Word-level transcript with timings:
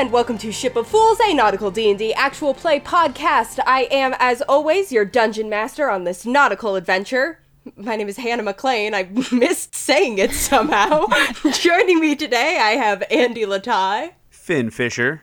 and 0.00 0.12
welcome 0.12 0.38
to 0.38 0.50
Ship 0.50 0.76
of 0.76 0.86
Fools, 0.86 1.18
a 1.20 1.34
nautical 1.34 1.70
D&D 1.70 2.14
actual 2.14 2.54
play 2.54 2.80
podcast. 2.80 3.58
I 3.66 3.82
am, 3.90 4.14
as 4.18 4.40
always, 4.40 4.90
your 4.90 5.04
dungeon 5.04 5.50
master 5.50 5.90
on 5.90 6.04
this 6.04 6.24
nautical 6.24 6.74
adventure. 6.74 7.40
My 7.76 7.96
name 7.96 8.08
is 8.08 8.16
Hannah 8.16 8.42
McLean. 8.42 8.94
I 8.94 9.02
missed 9.30 9.74
saying 9.74 10.16
it 10.16 10.32
somehow. 10.32 11.04
Joining 11.52 12.00
me 12.00 12.16
today, 12.16 12.58
I 12.58 12.70
have 12.82 13.02
Andy 13.10 13.42
Latai. 13.42 14.12
Finn 14.30 14.70
Fisher. 14.70 15.20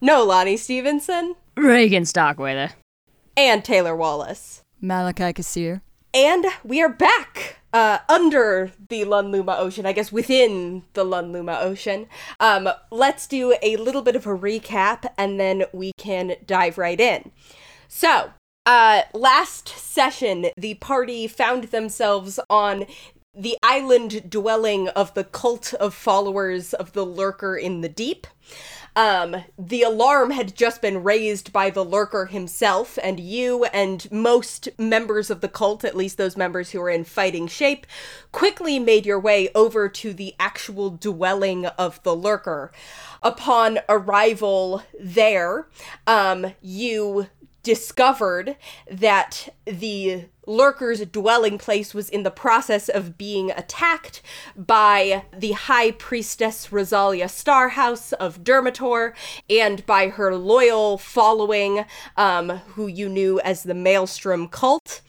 No, 0.00 0.22
Lonnie 0.22 0.56
Stevenson. 0.56 1.34
Reagan 1.56 2.04
Stockwather. 2.04 2.74
And 3.36 3.64
Taylor 3.64 3.96
Wallace. 3.96 4.62
Malachi 4.80 5.32
Kassir. 5.32 5.80
And 6.14 6.46
we 6.62 6.80
are 6.80 6.88
back 6.88 7.59
uh, 7.72 7.98
under 8.08 8.72
the 8.88 9.04
Lunluma 9.04 9.58
Ocean, 9.58 9.86
I 9.86 9.92
guess 9.92 10.12
within 10.12 10.84
the 10.94 11.04
Lunluma 11.04 11.62
Ocean. 11.62 12.06
Um, 12.38 12.68
let's 12.90 13.26
do 13.26 13.54
a 13.62 13.76
little 13.76 14.02
bit 14.02 14.16
of 14.16 14.26
a 14.26 14.36
recap 14.36 15.10
and 15.16 15.38
then 15.38 15.64
we 15.72 15.92
can 15.98 16.36
dive 16.46 16.78
right 16.78 17.00
in. 17.00 17.32
So, 17.88 18.32
uh, 18.66 19.02
last 19.14 19.68
session, 19.68 20.46
the 20.56 20.74
party 20.74 21.26
found 21.26 21.64
themselves 21.64 22.38
on 22.48 22.86
the 23.34 23.56
island 23.62 24.28
dwelling 24.28 24.88
of 24.88 25.14
the 25.14 25.24
cult 25.24 25.72
of 25.74 25.94
followers 25.94 26.74
of 26.74 26.92
the 26.92 27.06
Lurker 27.06 27.56
in 27.56 27.80
the 27.80 27.88
Deep. 27.88 28.26
Um, 28.96 29.44
the 29.58 29.82
alarm 29.82 30.30
had 30.30 30.54
just 30.54 30.82
been 30.82 31.02
raised 31.02 31.52
by 31.52 31.70
the 31.70 31.84
lurker 31.84 32.26
himself, 32.26 32.98
and 33.02 33.20
you 33.20 33.64
and 33.66 34.10
most 34.10 34.68
members 34.78 35.30
of 35.30 35.40
the 35.40 35.48
cult, 35.48 35.84
at 35.84 35.96
least 35.96 36.18
those 36.18 36.36
members 36.36 36.70
who 36.70 36.80
were 36.80 36.90
in 36.90 37.04
fighting 37.04 37.46
shape, 37.46 37.86
quickly 38.32 38.78
made 38.78 39.06
your 39.06 39.20
way 39.20 39.48
over 39.54 39.88
to 39.88 40.12
the 40.12 40.34
actual 40.38 40.90
dwelling 40.90 41.66
of 41.66 42.02
the 42.02 42.14
lurker. 42.14 42.72
Upon 43.22 43.78
arrival 43.88 44.82
there, 44.98 45.68
um, 46.06 46.54
you 46.60 47.28
discovered 47.62 48.56
that 48.90 49.54
the 49.66 50.24
lurker's 50.46 51.04
dwelling 51.06 51.58
place 51.58 51.94
was 51.94 52.08
in 52.08 52.22
the 52.22 52.30
process 52.30 52.88
of 52.88 53.18
being 53.18 53.50
attacked 53.50 54.22
by 54.56 55.24
the 55.36 55.52
high 55.52 55.90
priestess 55.92 56.72
Rosalia 56.72 57.26
Starhouse 57.26 58.12
of 58.14 58.42
Dermator 58.42 59.12
and 59.48 59.84
by 59.86 60.08
her 60.08 60.34
loyal 60.34 60.98
following, 60.98 61.84
um, 62.16 62.50
who 62.74 62.86
you 62.86 63.08
knew 63.08 63.40
as 63.40 63.62
the 63.62 63.74
Maelstrom 63.74 64.48
cult. 64.48 65.00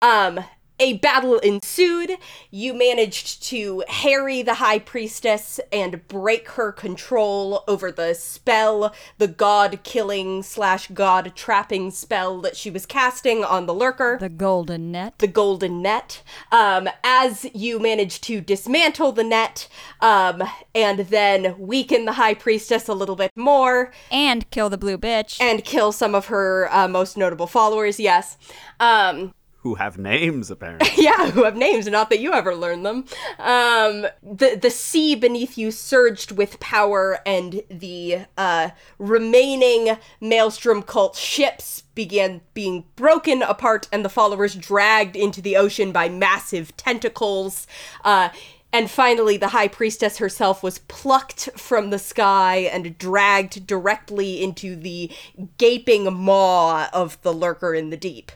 Um, 0.00 0.40
a 0.82 0.94
battle 0.94 1.38
ensued. 1.38 2.18
You 2.50 2.74
managed 2.74 3.44
to 3.44 3.84
harry 3.86 4.42
the 4.42 4.54
High 4.54 4.80
Priestess 4.80 5.60
and 5.70 6.06
break 6.08 6.48
her 6.50 6.72
control 6.72 7.62
over 7.68 7.92
the 7.92 8.14
spell, 8.14 8.92
the 9.18 9.28
god 9.28 9.84
killing 9.84 10.42
slash 10.42 10.88
god 10.88 11.34
trapping 11.36 11.92
spell 11.92 12.40
that 12.40 12.56
she 12.56 12.68
was 12.68 12.84
casting 12.84 13.44
on 13.44 13.66
the 13.66 13.74
Lurker. 13.74 14.18
The 14.18 14.28
Golden 14.28 14.90
Net. 14.90 15.18
The 15.18 15.28
Golden 15.28 15.82
Net. 15.82 16.22
Um, 16.50 16.88
as 17.04 17.46
you 17.54 17.78
managed 17.78 18.24
to 18.24 18.40
dismantle 18.40 19.12
the 19.12 19.22
net 19.22 19.68
um, 20.00 20.42
and 20.74 21.00
then 21.00 21.54
weaken 21.58 22.06
the 22.06 22.14
High 22.14 22.34
Priestess 22.34 22.88
a 22.88 22.94
little 22.94 23.16
bit 23.16 23.30
more. 23.36 23.92
And 24.10 24.50
kill 24.50 24.68
the 24.68 24.78
Blue 24.78 24.98
Bitch. 24.98 25.40
And 25.40 25.64
kill 25.64 25.92
some 25.92 26.16
of 26.16 26.26
her 26.26 26.68
uh, 26.72 26.88
most 26.88 27.16
notable 27.16 27.46
followers, 27.46 28.00
yes. 28.00 28.36
Um, 28.80 29.32
who 29.62 29.76
have 29.76 29.96
names 29.96 30.50
apparently. 30.50 30.90
yeah, 31.02 31.30
who 31.30 31.44
have 31.44 31.56
names, 31.56 31.86
not 31.86 32.10
that 32.10 32.20
you 32.20 32.32
ever 32.32 32.54
learn 32.54 32.82
them. 32.82 33.04
Um, 33.38 34.06
the 34.22 34.58
the 34.60 34.70
sea 34.70 35.14
beneath 35.14 35.56
you 35.56 35.70
surged 35.70 36.32
with 36.32 36.60
power, 36.60 37.20
and 37.24 37.62
the 37.68 38.26
uh, 38.36 38.70
remaining 38.98 39.98
Maelstrom 40.20 40.82
cult 40.82 41.16
ships 41.16 41.82
began 41.94 42.40
being 42.54 42.84
broken 42.96 43.42
apart, 43.42 43.88
and 43.92 44.04
the 44.04 44.08
followers 44.08 44.54
dragged 44.54 45.16
into 45.16 45.40
the 45.40 45.56
ocean 45.56 45.92
by 45.92 46.08
massive 46.08 46.76
tentacles. 46.76 47.66
Uh, 48.04 48.30
and 48.74 48.90
finally, 48.90 49.36
the 49.36 49.48
High 49.48 49.68
Priestess 49.68 50.16
herself 50.16 50.62
was 50.62 50.78
plucked 50.78 51.50
from 51.58 51.90
the 51.90 51.98
sky 51.98 52.56
and 52.72 52.96
dragged 52.96 53.66
directly 53.66 54.42
into 54.42 54.74
the 54.74 55.10
gaping 55.58 56.10
maw 56.12 56.88
of 56.92 57.20
the 57.20 57.34
lurker 57.34 57.74
in 57.74 57.90
the 57.90 57.98
deep. 57.98 58.32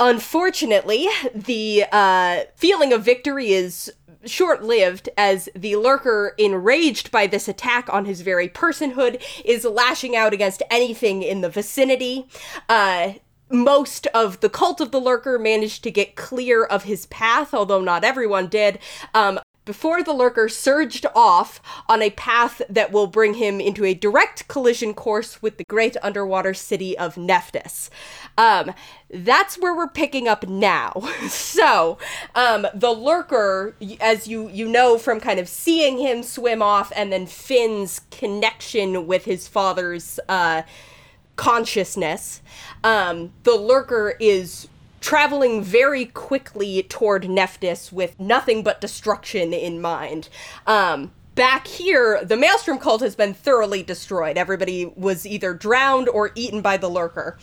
Unfortunately, 0.00 1.08
the 1.34 1.84
uh, 1.92 2.40
feeling 2.56 2.92
of 2.92 3.04
victory 3.04 3.52
is 3.52 3.92
short 4.26 4.62
lived 4.62 5.08
as 5.16 5.48
the 5.54 5.76
lurker, 5.76 6.34
enraged 6.38 7.10
by 7.10 7.26
this 7.26 7.46
attack 7.48 7.92
on 7.92 8.04
his 8.04 8.22
very 8.22 8.48
personhood, 8.48 9.22
is 9.44 9.64
lashing 9.64 10.16
out 10.16 10.32
against 10.32 10.62
anything 10.70 11.22
in 11.22 11.42
the 11.42 11.48
vicinity. 11.48 12.26
Uh, 12.68 13.14
most 13.50 14.06
of 14.08 14.40
the 14.40 14.48
cult 14.48 14.80
of 14.80 14.90
the 14.90 15.00
lurker 15.00 15.38
managed 15.38 15.84
to 15.84 15.90
get 15.90 16.16
clear 16.16 16.64
of 16.64 16.84
his 16.84 17.06
path, 17.06 17.54
although 17.54 17.80
not 17.80 18.02
everyone 18.04 18.48
did. 18.48 18.78
Um, 19.12 19.38
before 19.64 20.02
the 20.02 20.12
lurker 20.12 20.48
surged 20.48 21.06
off 21.14 21.60
on 21.88 22.02
a 22.02 22.10
path 22.10 22.60
that 22.68 22.92
will 22.92 23.06
bring 23.06 23.34
him 23.34 23.60
into 23.60 23.84
a 23.84 23.94
direct 23.94 24.46
collision 24.48 24.94
course 24.94 25.40
with 25.40 25.56
the 25.56 25.64
great 25.64 25.96
underwater 26.02 26.54
city 26.54 26.96
of 26.98 27.16
Nephthys. 27.16 27.90
Um, 28.36 28.72
that's 29.10 29.58
where 29.58 29.74
we're 29.74 29.88
picking 29.88 30.28
up 30.28 30.46
now. 30.48 30.92
so, 31.28 31.98
um, 32.34 32.66
the 32.74 32.90
lurker, 32.90 33.74
as 34.00 34.26
you 34.26 34.48
you 34.48 34.68
know 34.68 34.98
from 34.98 35.20
kind 35.20 35.38
of 35.38 35.48
seeing 35.48 35.98
him 35.98 36.22
swim 36.22 36.62
off, 36.62 36.92
and 36.96 37.12
then 37.12 37.26
Finn's 37.26 38.00
connection 38.10 39.06
with 39.06 39.24
his 39.24 39.46
father's 39.48 40.18
uh, 40.28 40.62
consciousness, 41.36 42.42
um, 42.82 43.32
the 43.44 43.54
lurker 43.54 44.14
is 44.20 44.68
traveling 45.04 45.62
very 45.62 46.06
quickly 46.06 46.82
toward 46.82 47.28
Nephthys 47.28 47.92
with 47.92 48.18
nothing 48.18 48.62
but 48.62 48.80
destruction 48.80 49.52
in 49.52 49.78
mind. 49.78 50.30
Um, 50.66 51.12
back 51.34 51.66
here, 51.66 52.24
the 52.24 52.38
Maelstrom 52.38 52.78
cult 52.78 53.02
has 53.02 53.14
been 53.14 53.34
thoroughly 53.34 53.82
destroyed. 53.82 54.38
Everybody 54.38 54.86
was 54.96 55.26
either 55.26 55.52
drowned 55.52 56.08
or 56.08 56.30
eaten 56.34 56.62
by 56.62 56.78
the 56.78 56.88
lurker. 56.88 57.36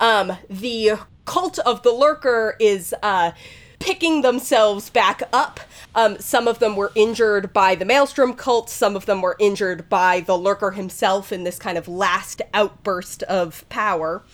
Um, 0.00 0.36
the 0.50 0.94
cult 1.24 1.60
of 1.60 1.84
the 1.84 1.92
lurker 1.92 2.56
is 2.58 2.92
uh, 3.00 3.30
picking 3.78 4.22
themselves 4.22 4.90
back 4.90 5.22
up. 5.32 5.60
Um, 5.94 6.18
some 6.18 6.48
of 6.48 6.58
them 6.58 6.74
were 6.74 6.90
injured 6.96 7.52
by 7.52 7.76
the 7.76 7.84
Maelstrom 7.84 8.34
cult, 8.34 8.68
some 8.68 8.96
of 8.96 9.06
them 9.06 9.22
were 9.22 9.36
injured 9.38 9.88
by 9.88 10.18
the 10.18 10.36
lurker 10.36 10.72
himself 10.72 11.30
in 11.30 11.44
this 11.44 11.60
kind 11.60 11.78
of 11.78 11.86
last 11.86 12.42
outburst 12.52 13.22
of 13.22 13.64
power. 13.68 14.24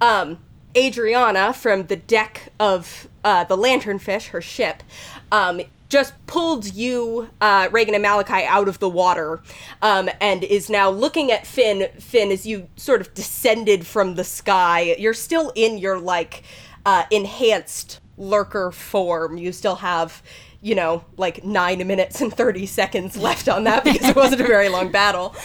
Um, 0.00 0.40
Adriana 0.76 1.52
from 1.52 1.86
the 1.86 1.96
deck 1.96 2.52
of 2.58 3.08
uh, 3.22 3.44
the 3.44 3.56
Lanternfish, 3.56 4.28
her 4.28 4.40
ship, 4.40 4.82
um, 5.30 5.60
just 5.88 6.14
pulled 6.26 6.74
you, 6.74 7.28
uh, 7.40 7.68
Reagan 7.70 7.94
and 7.94 8.02
Malachi, 8.02 8.44
out 8.44 8.66
of 8.66 8.80
the 8.80 8.88
water, 8.88 9.40
um, 9.80 10.10
and 10.20 10.42
is 10.42 10.68
now 10.68 10.90
looking 10.90 11.30
at 11.30 11.46
Finn. 11.46 11.88
Finn, 12.00 12.32
as 12.32 12.44
you 12.44 12.68
sort 12.76 13.00
of 13.00 13.14
descended 13.14 13.86
from 13.86 14.16
the 14.16 14.24
sky, 14.24 14.96
you're 14.98 15.14
still 15.14 15.52
in 15.54 15.78
your 15.78 15.98
like 15.98 16.42
uh, 16.84 17.04
enhanced 17.10 18.00
lurker 18.16 18.72
form. 18.72 19.38
You 19.38 19.52
still 19.52 19.76
have, 19.76 20.22
you 20.60 20.74
know, 20.74 21.04
like 21.16 21.44
nine 21.44 21.86
minutes 21.86 22.20
and 22.20 22.32
thirty 22.34 22.66
seconds 22.66 23.16
left 23.16 23.48
on 23.48 23.64
that 23.64 23.84
because 23.84 24.08
it 24.08 24.16
wasn't 24.16 24.40
a 24.40 24.46
very 24.46 24.68
long 24.68 24.90
battle. 24.90 25.36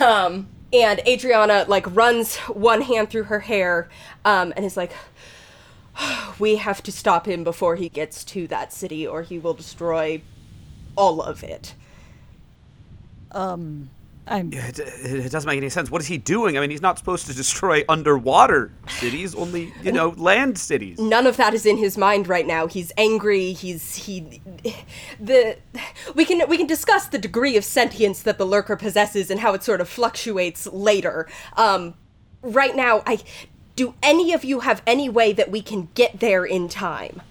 Um, 0.00 0.48
and 0.72 1.00
Adriana 1.06 1.64
like 1.68 1.94
runs 1.94 2.36
one 2.36 2.82
hand 2.82 3.10
through 3.10 3.24
her 3.24 3.40
hair 3.40 3.88
um, 4.24 4.52
and 4.56 4.64
is 4.64 4.76
like, 4.76 4.92
"We 6.38 6.56
have 6.56 6.82
to 6.84 6.92
stop 6.92 7.26
him 7.26 7.44
before 7.44 7.76
he 7.76 7.88
gets 7.88 8.24
to 8.24 8.46
that 8.48 8.72
city, 8.72 9.06
or 9.06 9.22
he 9.22 9.38
will 9.38 9.54
destroy 9.54 10.22
all 10.96 11.22
of 11.22 11.42
it." 11.42 11.74
Um, 13.32 13.90
I'm. 14.28 14.52
It, 14.52 14.78
it, 14.78 15.30
doesn't 15.30 15.46
make 15.46 15.56
any 15.56 15.68
sense. 15.68 15.90
What 15.90 16.00
is 16.00 16.08
he 16.08 16.18
doing? 16.18 16.56
I 16.56 16.60
mean, 16.60 16.70
he's 16.70 16.82
not 16.82 16.98
supposed 16.98 17.26
to 17.26 17.34
destroy 17.34 17.84
underwater 17.88 18.72
cities, 18.88 19.34
only 19.34 19.72
you 19.82 19.92
know 19.92 20.10
land 20.16 20.58
cities. 20.58 20.98
None 20.98 21.26
of 21.26 21.36
that 21.36 21.54
is 21.54 21.64
in 21.64 21.76
his 21.76 21.96
mind 21.96 22.26
right 22.26 22.46
now. 22.46 22.66
He's 22.66 22.92
angry. 22.96 23.52
He's 23.52 23.94
he. 23.94 24.40
The 25.20 25.58
we 26.14 26.24
can 26.24 26.48
we 26.48 26.56
can 26.56 26.66
discuss 26.66 27.06
the 27.06 27.18
degree 27.18 27.56
of 27.56 27.64
sentience 27.64 28.22
that 28.22 28.38
the 28.38 28.44
lurker 28.44 28.76
possesses 28.76 29.30
and 29.30 29.40
how 29.40 29.54
it 29.54 29.62
sort 29.62 29.80
of 29.80 29.88
fluctuates 29.88 30.66
later. 30.66 31.28
Um, 31.56 31.94
right 32.42 32.74
now, 32.74 33.02
I 33.06 33.20
do 33.76 33.94
any 34.02 34.32
of 34.32 34.44
you 34.44 34.60
have 34.60 34.82
any 34.86 35.08
way 35.08 35.32
that 35.34 35.50
we 35.50 35.62
can 35.62 35.88
get 35.94 36.18
there 36.18 36.44
in 36.44 36.68
time? 36.68 37.22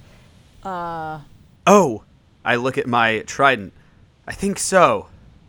Uh. 0.64 1.22
Oh, 1.68 2.04
I 2.46 2.56
look 2.56 2.78
at 2.78 2.88
my 2.88 3.20
trident. 3.22 3.74
I 4.28 4.34
think 4.34 4.60
so. 4.60 5.08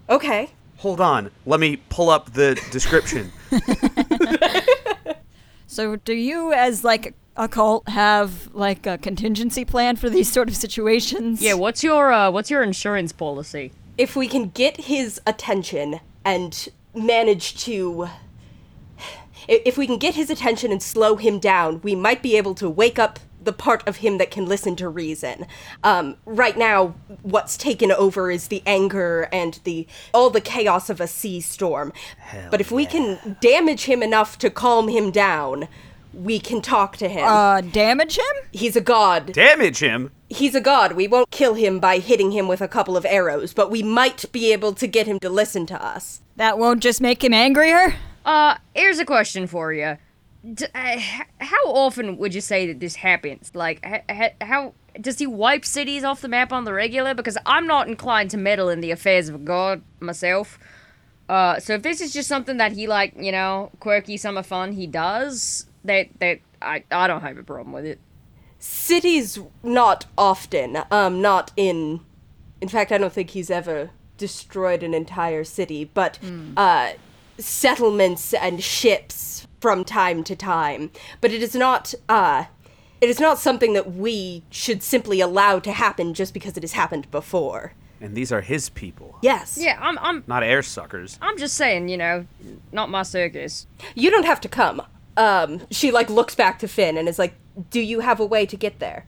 Okay. 0.09 0.51
Hold 0.87 1.00
on. 1.00 1.33
Let 1.47 1.59
me 1.59 1.79
pull 1.88 2.11
up 2.11 2.35
the 2.35 2.55
description. 2.71 3.33
so, 5.67 5.97
do 5.97 6.15
you, 6.15 6.53
as 6.53 6.85
like 6.85 7.17
a 7.35 7.49
cult, 7.49 7.88
have 7.88 8.55
like 8.55 8.87
a 8.87 8.97
contingency 8.97 9.65
plan 9.65 9.97
for 9.97 10.09
these 10.09 10.31
sort 10.31 10.49
of 10.49 10.55
situations? 10.55 11.43
Yeah. 11.43 11.55
What's 11.55 11.83
your 11.83 12.12
uh, 12.12 12.31
what's 12.31 12.53
your 12.53 12.62
insurance 12.62 13.11
policy? 13.11 13.73
If 13.99 14.15
we 14.15 14.29
can 14.29 14.50
get 14.50 14.83
his 14.83 15.21
attention 15.27 15.99
and 16.25 16.69
manage 16.94 17.61
to. 17.65 18.09
If 19.49 19.77
we 19.77 19.88
can 19.88 19.99
get 19.99 20.15
his 20.15 20.31
attention 20.31 20.71
and 20.71 20.81
slow 20.81 21.17
him 21.17 21.41
down, 21.41 21.81
we 21.81 21.97
might 21.97 22.23
be 22.23 22.37
able 22.37 22.55
to 22.55 22.71
wake 22.71 23.00
up 23.00 23.19
the 23.47 23.53
part 23.53 23.87
of 23.89 23.97
him 23.99 24.19
that 24.19 24.31
can 24.31 24.45
listen 24.45 24.77
to 24.77 24.89
reason. 24.89 25.47
Um, 25.83 26.17
right 26.27 26.59
now, 26.59 26.95
what's 27.23 27.57
taken 27.57 27.91
over 27.91 28.31
is 28.31 28.49
the 28.49 28.63
anger 28.67 29.29
and 29.33 29.59
the 29.65 29.87
all 30.13 30.29
the 30.29 30.43
chaos 30.43 30.91
of 30.91 31.01
a 31.01 31.07
sea 31.07 31.41
storm. 31.41 31.93
but 32.51 32.61
if 32.61 32.71
we 32.71 32.85
can 32.85 33.39
damage 33.41 33.85
him 33.85 34.03
enough 34.03 34.37
to 34.39 34.51
calm 34.51 34.89
him 34.89 35.11
down, 35.11 35.69
we 36.13 36.39
can 36.39 36.61
talk 36.61 36.97
to 36.99 37.09
him. 37.09 37.25
Uh, 37.27 37.61
damage 37.61 38.19
him? 38.19 38.25
He's 38.53 38.77
a 38.77 38.81
god. 38.81 39.33
Damage 39.33 39.79
him. 39.79 40.11
He's 40.29 40.55
a 40.55 40.61
god. 40.61 40.93
We 40.93 41.07
won't 41.07 41.31
kill 41.31 41.55
him 41.55 41.79
by 41.79 41.99
hitting 41.99 42.33
him 42.33 42.49
with 42.49 42.61
a 42.61 42.69
couple 42.69 42.97
of 42.97 43.07
arrows, 43.07 43.53
but 43.55 43.71
we 43.71 43.83
might 43.83 44.31
be 44.33 44.53
able 44.53 44.73
to 44.75 44.87
get 44.87 45.07
him 45.07 45.21
to 45.21 45.31
listen 45.31 45.67
to 45.67 45.83
us. 45.83 46.21
That 46.37 46.59
won't 46.59 46.83
just 46.83 47.01
make 47.01 47.23
him 47.23 47.33
angrier? 47.33 47.95
Uh, 48.25 48.57
here's 48.75 48.99
a 48.99 49.05
question 49.05 49.47
for 49.47 49.73
you. 49.73 49.99
D- 50.55 50.67
uh, 50.75 51.01
how 51.41 51.65
often 51.67 52.19
would 52.19 52.35
you 52.35 52.41
say 52.41 52.67
that 52.67 52.79
this 52.81 52.97
happens? 52.97 53.53
Like, 53.55 53.85
how 54.41 54.75
does 55.01 55.19
he 55.19 55.27
wipe 55.27 55.65
cities 55.65 56.05
off 56.05 56.21
the 56.21 56.29
map 56.29 56.53
on 56.53 56.65
the 56.65 56.73
regular? 56.73 57.15
Because 57.15 57.37
I'm 57.47 57.67
not 57.67 57.89
inclined 57.89 58.31
to 58.31 58.37
meddle 58.37 58.69
in 58.69 58.81
the 58.81 58.91
affairs 58.91 59.29
of 59.29 59.45
god 59.45 59.83
myself. 60.01 60.59
Uh, 61.29 61.59
so 61.59 61.75
if 61.75 61.83
this 61.83 62.01
is 62.01 62.13
just 62.13 62.29
something 62.29 62.59
that 62.59 62.73
he 62.73 62.87
like, 62.87 63.15
you 63.17 63.33
know, 63.33 63.71
quirky 63.81 64.17
summer 64.17 64.43
fun 64.43 64.73
he 64.73 64.87
does, 64.87 65.67
that 65.85 66.09
that 66.21 66.41
I 66.63 66.85
I 66.91 67.07
don't 67.07 67.23
have 67.23 67.39
a 67.39 67.43
problem 67.43 67.73
with 67.73 67.85
it. 67.85 67.99
Cities, 68.59 69.39
not 69.63 70.07
often. 70.17 70.79
Um, 70.91 71.21
not 71.21 71.51
in. 71.57 72.01
In 72.61 72.69
fact, 72.69 72.93
I 72.93 72.99
don't 72.99 73.13
think 73.13 73.31
he's 73.31 73.51
ever 73.51 73.91
destroyed 74.17 74.83
an 74.83 74.95
entire 74.95 75.45
city, 75.45 75.85
but 75.85 76.19
uh, 76.57 76.93
settlements 77.39 78.33
and 78.33 78.63
ships 78.63 79.46
from 79.61 79.85
time 79.85 80.25
to 80.25 80.37
time. 80.37 80.91
But 81.20 81.32
it 81.32 81.43
is 81.43 81.55
not. 81.55 81.94
Uh, 82.08 82.44
it 83.00 83.11
is 83.11 83.20
not 83.20 83.38
something 83.38 83.75
that 83.75 83.93
we 83.93 84.43
should 84.50 84.82
simply 84.82 85.20
allow 85.20 85.58
to 85.58 85.73
happen 85.73 86.14
just 86.14 86.32
because 86.32 86.56
it 86.56 86.62
has 86.62 86.73
happened 86.73 87.11
before. 87.11 87.75
And 88.00 88.14
these 88.14 88.31
are 88.32 88.41
his 88.43 88.69
people, 88.69 89.19
Yes. 89.23 89.58
Yeah, 89.61 89.79
I'm 89.81 89.99
I'm 89.99 90.25
not 90.26 90.43
air 90.43 90.62
suckers. 90.62 91.19
I'm 91.23 91.38
just 91.38 91.55
saying, 91.55 91.88
you 91.88 91.97
know, 91.97 92.26
not 92.73 92.91
my 92.91 93.03
circus. 93.03 93.67
You 93.94 94.11
don't 94.11 94.26
have 94.26 94.41
to 94.43 94.49
come. 94.49 94.82
Um, 95.17 95.62
she 95.70 95.91
like 95.91 96.11
looks 96.11 96.35
back 96.35 96.59
to 96.59 96.69
Finn 96.69 96.99
and 96.99 97.09
is 97.09 97.19
like, 97.19 97.35
"Do 97.70 97.81
you 97.81 98.00
have 98.00 98.20
a 98.20 98.26
way 98.26 98.44
to 98.47 98.56
get 98.56 98.81
there?" 98.81 99.06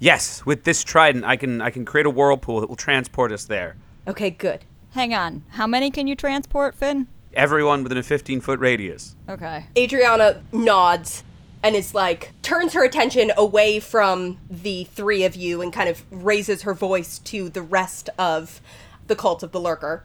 Yes, 0.00 0.44
with 0.44 0.64
this 0.64 0.82
trident, 0.82 1.24
I 1.24 1.36
can 1.36 1.60
I 1.60 1.70
can 1.70 1.84
create 1.84 2.06
a 2.06 2.10
whirlpool 2.10 2.60
that 2.60 2.68
will 2.68 2.76
transport 2.76 3.30
us 3.30 3.44
there. 3.44 3.76
Okay, 4.08 4.30
good. 4.30 4.64
Hang 4.92 5.14
on. 5.14 5.44
How 5.50 5.66
many 5.66 5.90
can 5.90 6.06
you 6.08 6.16
transport, 6.16 6.74
Finn? 6.74 7.06
Everyone 7.34 7.82
within 7.82 7.98
a 7.98 8.02
15 8.02 8.40
foot 8.40 8.60
radius. 8.60 9.16
Okay. 9.28 9.66
Adriana 9.76 10.42
nods 10.52 11.24
and 11.62 11.74
is 11.74 11.94
like 11.94 12.32
turns 12.42 12.74
her 12.74 12.84
attention 12.84 13.32
away 13.36 13.80
from 13.80 14.38
the 14.50 14.84
three 14.84 15.24
of 15.24 15.34
you 15.34 15.62
and 15.62 15.72
kind 15.72 15.88
of 15.88 16.04
raises 16.10 16.62
her 16.62 16.74
voice 16.74 17.18
to 17.20 17.48
the 17.48 17.62
rest 17.62 18.10
of 18.18 18.60
the 19.06 19.16
cult 19.16 19.42
of 19.42 19.52
the 19.52 19.60
lurker. 19.60 20.04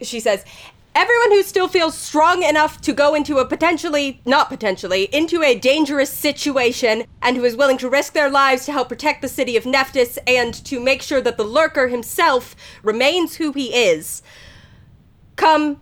She 0.00 0.20
says, 0.20 0.44
Everyone 0.94 1.32
who 1.32 1.42
still 1.42 1.68
feels 1.68 1.94
strong 1.94 2.42
enough 2.42 2.80
to 2.80 2.94
go 2.94 3.14
into 3.14 3.36
a 3.36 3.44
potentially, 3.44 4.22
not 4.24 4.48
potentially, 4.48 5.10
into 5.12 5.42
a 5.42 5.58
dangerous 5.58 6.10
situation 6.10 7.04
and 7.20 7.36
who 7.36 7.44
is 7.44 7.54
willing 7.54 7.76
to 7.78 7.90
risk 7.90 8.14
their 8.14 8.30
lives 8.30 8.64
to 8.64 8.72
help 8.72 8.88
protect 8.88 9.20
the 9.20 9.28
city 9.28 9.58
of 9.58 9.64
Nephthys 9.64 10.18
and 10.26 10.54
to 10.64 10.80
make 10.80 11.02
sure 11.02 11.20
that 11.20 11.36
the 11.36 11.44
lurker 11.44 11.88
himself 11.88 12.56
remains 12.82 13.36
who 13.36 13.52
he 13.52 13.74
is, 13.74 14.22
come 15.36 15.78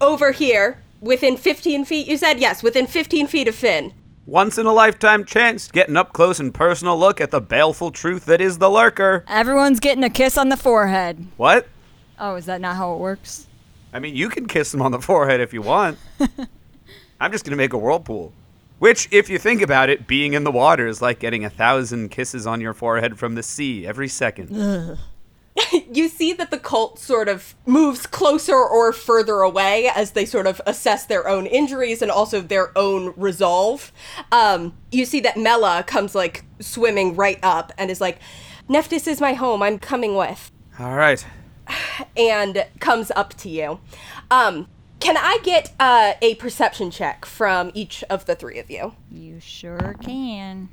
over 0.00 0.32
here 0.32 0.78
within 1.00 1.36
15 1.36 1.84
feet. 1.84 2.06
You 2.06 2.16
said 2.16 2.40
yes, 2.40 2.62
within 2.62 2.86
15 2.86 3.26
feet 3.26 3.48
of 3.48 3.54
Finn. 3.54 3.92
Once 4.26 4.58
in 4.58 4.66
a 4.66 4.72
lifetime 4.72 5.24
chance, 5.24 5.70
getting 5.70 5.96
up 5.96 6.12
close 6.12 6.40
and 6.40 6.52
personal 6.52 6.98
look 6.98 7.20
at 7.20 7.30
the 7.30 7.40
baleful 7.40 7.92
truth 7.92 8.24
that 8.26 8.40
is 8.40 8.58
the 8.58 8.68
lurker. 8.68 9.24
Everyone's 9.28 9.78
getting 9.78 10.02
a 10.02 10.10
kiss 10.10 10.36
on 10.36 10.48
the 10.48 10.56
forehead. 10.56 11.26
What? 11.36 11.68
Oh, 12.18 12.34
is 12.34 12.46
that 12.46 12.60
not 12.60 12.76
how 12.76 12.94
it 12.94 12.98
works? 12.98 13.46
I 13.92 14.00
mean, 14.00 14.16
you 14.16 14.28
can 14.28 14.46
kiss 14.46 14.74
him 14.74 14.82
on 14.82 14.90
the 14.90 15.00
forehead 15.00 15.40
if 15.40 15.52
you 15.52 15.62
want. 15.62 15.98
I'm 17.20 17.30
just 17.30 17.44
gonna 17.44 17.56
make 17.56 17.72
a 17.72 17.78
whirlpool. 17.78 18.32
Which, 18.78 19.08
if 19.10 19.30
you 19.30 19.38
think 19.38 19.62
about 19.62 19.88
it, 19.88 20.06
being 20.06 20.34
in 20.34 20.44
the 20.44 20.50
water 20.50 20.86
is 20.86 21.00
like 21.00 21.18
getting 21.18 21.44
a 21.44 21.50
thousand 21.50 22.10
kisses 22.10 22.46
on 22.46 22.60
your 22.60 22.74
forehead 22.74 23.18
from 23.18 23.36
the 23.36 23.42
sea 23.42 23.86
every 23.86 24.08
second. 24.08 24.98
You 25.92 26.08
see 26.08 26.32
that 26.34 26.50
the 26.50 26.58
cult 26.58 26.98
sort 26.98 27.28
of 27.28 27.54
moves 27.64 28.06
closer 28.06 28.56
or 28.56 28.92
further 28.92 29.40
away 29.40 29.90
as 29.94 30.10
they 30.10 30.26
sort 30.26 30.46
of 30.46 30.60
assess 30.66 31.06
their 31.06 31.26
own 31.26 31.46
injuries 31.46 32.02
and 32.02 32.10
also 32.10 32.40
their 32.42 32.76
own 32.76 33.14
resolve. 33.16 33.92
Um, 34.30 34.76
you 34.92 35.06
see 35.06 35.20
that 35.20 35.38
Mela 35.38 35.82
comes 35.86 36.14
like 36.14 36.44
swimming 36.60 37.16
right 37.16 37.38
up 37.42 37.72
and 37.78 37.90
is 37.90 38.00
like, 38.00 38.18
Nephthys 38.68 39.06
is 39.06 39.20
my 39.20 39.32
home. 39.32 39.62
I'm 39.62 39.78
coming 39.78 40.16
with. 40.16 40.50
All 40.78 40.94
right. 40.94 41.24
and 42.16 42.66
comes 42.80 43.10
up 43.16 43.34
to 43.34 43.48
you. 43.48 43.80
Um, 44.30 44.68
can 45.00 45.16
I 45.16 45.38
get 45.42 45.72
uh, 45.78 46.14
a 46.20 46.34
perception 46.36 46.90
check 46.90 47.24
from 47.24 47.70
each 47.74 48.02
of 48.10 48.26
the 48.26 48.34
three 48.34 48.58
of 48.58 48.70
you? 48.70 48.94
You 49.10 49.40
sure 49.40 49.94
can. 50.00 50.68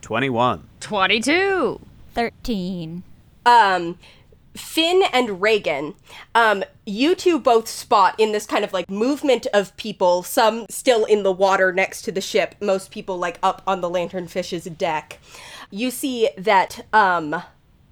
21. 0.00 0.68
Twenty-two. 0.80 1.80
13. 2.14 3.02
um 3.46 3.98
Finn 4.54 5.02
and 5.14 5.40
Reagan, 5.40 5.94
um, 6.34 6.62
you 6.84 7.14
two 7.14 7.38
both 7.38 7.68
spot 7.68 8.14
in 8.18 8.32
this 8.32 8.44
kind 8.44 8.64
of 8.64 8.72
like 8.74 8.90
movement 8.90 9.46
of 9.54 9.74
people, 9.78 10.22
some 10.22 10.66
still 10.68 11.06
in 11.06 11.22
the 11.22 11.32
water 11.32 11.72
next 11.72 12.02
to 12.02 12.12
the 12.12 12.20
ship, 12.20 12.54
most 12.60 12.90
people 12.90 13.16
like 13.16 13.38
up 13.42 13.62
on 13.66 13.80
the 13.80 13.88
lanternfish's 13.88 14.64
deck. 14.64 15.18
You 15.70 15.90
see 15.90 16.28
that 16.36 16.84
um 16.92 17.42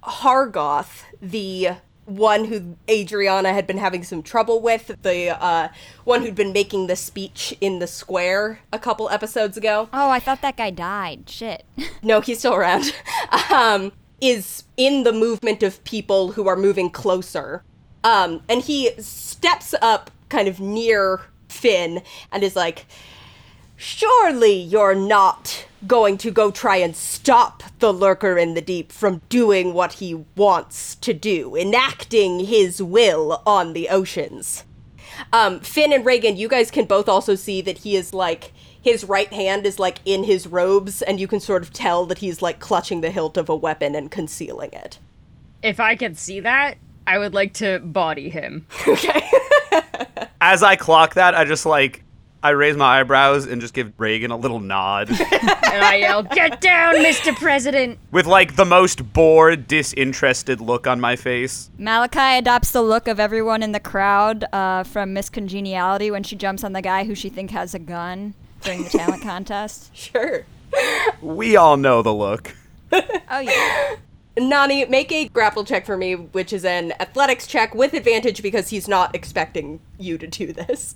Hargoth, 0.03 1.03
the 1.21 1.69
one 2.05 2.45
who 2.45 2.77
Adriana 2.89 3.53
had 3.53 3.67
been 3.67 3.77
having 3.77 4.03
some 4.03 4.23
trouble 4.23 4.59
with, 4.61 4.97
the 5.03 5.29
uh, 5.41 5.69
one 6.03 6.21
who'd 6.21 6.35
been 6.35 6.51
making 6.51 6.87
the 6.87 6.95
speech 6.95 7.55
in 7.61 7.79
the 7.79 7.87
square 7.87 8.59
a 8.73 8.79
couple 8.79 9.09
episodes 9.09 9.55
ago. 9.57 9.87
Oh, 9.93 10.09
I 10.09 10.19
thought 10.19 10.41
that 10.41 10.57
guy 10.57 10.71
died. 10.71 11.29
Shit. 11.29 11.63
no, 12.03 12.21
he's 12.21 12.39
still 12.39 12.55
around, 12.55 12.93
um, 13.51 13.91
is 14.21 14.63
in 14.77 15.03
the 15.03 15.11
movement 15.11 15.63
of 15.63 15.83
people 15.83 16.33
who 16.33 16.47
are 16.47 16.55
moving 16.55 16.89
closer. 16.89 17.63
Um, 18.03 18.41
and 18.47 18.61
he 18.61 18.91
steps 18.99 19.75
up 19.81 20.11
kind 20.29 20.47
of 20.47 20.59
near 20.59 21.21
Finn 21.49 22.01
and 22.31 22.43
is 22.43 22.55
like, 22.55 22.85
Surely 23.75 24.53
you're 24.53 24.93
not 24.93 25.65
going 25.87 26.15
to 26.19 26.29
go 26.29 26.51
try 26.51 26.75
and 26.75 26.95
stop 26.95 27.63
the 27.79 27.91
lurker 27.91 28.37
in 28.37 28.53
the 28.53 28.61
deep 28.61 28.91
from 28.91 29.21
doing 29.27 29.73
what 29.73 29.93
he 29.93 30.13
wants 30.35 30.93
to 30.97 31.13
do, 31.13 31.55
enacting 31.55 32.41
his 32.41 32.81
will 32.81 33.41
on 33.43 33.73
the 33.73 33.89
oceans. 33.89 34.65
Um, 35.33 35.59
Finn 35.61 35.91
and 35.91 36.05
Reagan, 36.05 36.37
you 36.37 36.47
guys 36.47 36.69
can 36.69 36.85
both 36.85 37.09
also 37.09 37.33
see 37.33 37.59
that 37.61 37.79
he 37.79 37.95
is 37.95 38.13
like 38.13 38.53
his 38.81 39.03
right 39.03 39.31
hand 39.31 39.65
is 39.65 39.79
like 39.79 39.99
in 40.05 40.23
his 40.23 40.47
robes, 40.47 41.01
and 41.01 41.19
you 41.19 41.27
can 41.27 41.39
sort 41.39 41.61
of 41.61 41.71
tell 41.71 42.05
that 42.07 42.17
he's 42.17 42.41
like 42.41 42.59
clutching 42.59 43.01
the 43.01 43.11
hilt 43.11 43.37
of 43.37 43.47
a 43.47 43.55
weapon 43.55 43.95
and 43.95 44.09
concealing 44.09 44.71
it. 44.73 44.97
If 45.61 45.79
I 45.79 45.95
could 45.95 46.17
see 46.17 46.39
that, 46.39 46.77
I 47.05 47.19
would 47.19 47.33
like 47.33 47.53
to 47.55 47.79
body 47.79 48.29
him. 48.29 48.65
Okay. 48.87 49.29
As 50.41 50.63
I 50.63 50.75
clock 50.75 51.13
that, 51.13 51.35
I 51.35 51.45
just 51.45 51.67
like, 51.67 52.03
I 52.41 52.49
raise 52.49 52.75
my 52.75 52.99
eyebrows 52.99 53.45
and 53.45 53.61
just 53.61 53.75
give 53.75 53.93
Reagan 53.99 54.31
a 54.31 54.37
little 54.37 54.59
nod. 54.59 55.09
And 55.71 55.85
I 55.85 55.95
yell, 55.95 56.23
Get 56.23 56.59
down, 56.59 56.95
Mr. 56.95 57.33
President! 57.33 57.97
with 58.11 58.25
like 58.25 58.57
the 58.57 58.65
most 58.65 59.13
bored, 59.13 59.67
disinterested 59.67 60.59
look 60.59 60.85
on 60.85 60.99
my 60.99 61.15
face. 61.15 61.69
Malachi 61.77 62.39
adopts 62.39 62.71
the 62.71 62.81
look 62.81 63.07
of 63.07 63.21
everyone 63.21 63.63
in 63.63 63.71
the 63.71 63.79
crowd 63.79 64.43
uh, 64.51 64.83
from 64.83 65.13
Miss 65.13 65.29
Congeniality 65.29 66.11
when 66.11 66.23
she 66.23 66.35
jumps 66.35 66.65
on 66.65 66.73
the 66.73 66.81
guy 66.81 67.05
who 67.05 67.15
she 67.15 67.29
thinks 67.29 67.53
has 67.53 67.73
a 67.73 67.79
gun 67.79 68.33
during 68.61 68.83
the 68.83 68.89
talent 68.89 69.23
contest. 69.23 69.95
sure. 69.95 70.45
We 71.21 71.55
all 71.55 71.77
know 71.77 72.01
the 72.01 72.13
look. 72.13 72.55
Oh, 72.93 73.39
yeah. 73.39 73.95
Nani, 74.37 74.85
make 74.85 75.11
a 75.11 75.27
grapple 75.27 75.63
check 75.65 75.85
for 75.85 75.97
me, 75.97 76.15
which 76.15 76.53
is 76.53 76.63
an 76.63 76.93
athletics 76.99 77.47
check 77.47 77.75
with 77.75 77.93
advantage 77.93 78.41
because 78.41 78.69
he's 78.69 78.87
not 78.87 79.13
expecting 79.13 79.79
you 79.99 80.17
to 80.17 80.27
do 80.27 80.53
this. 80.53 80.95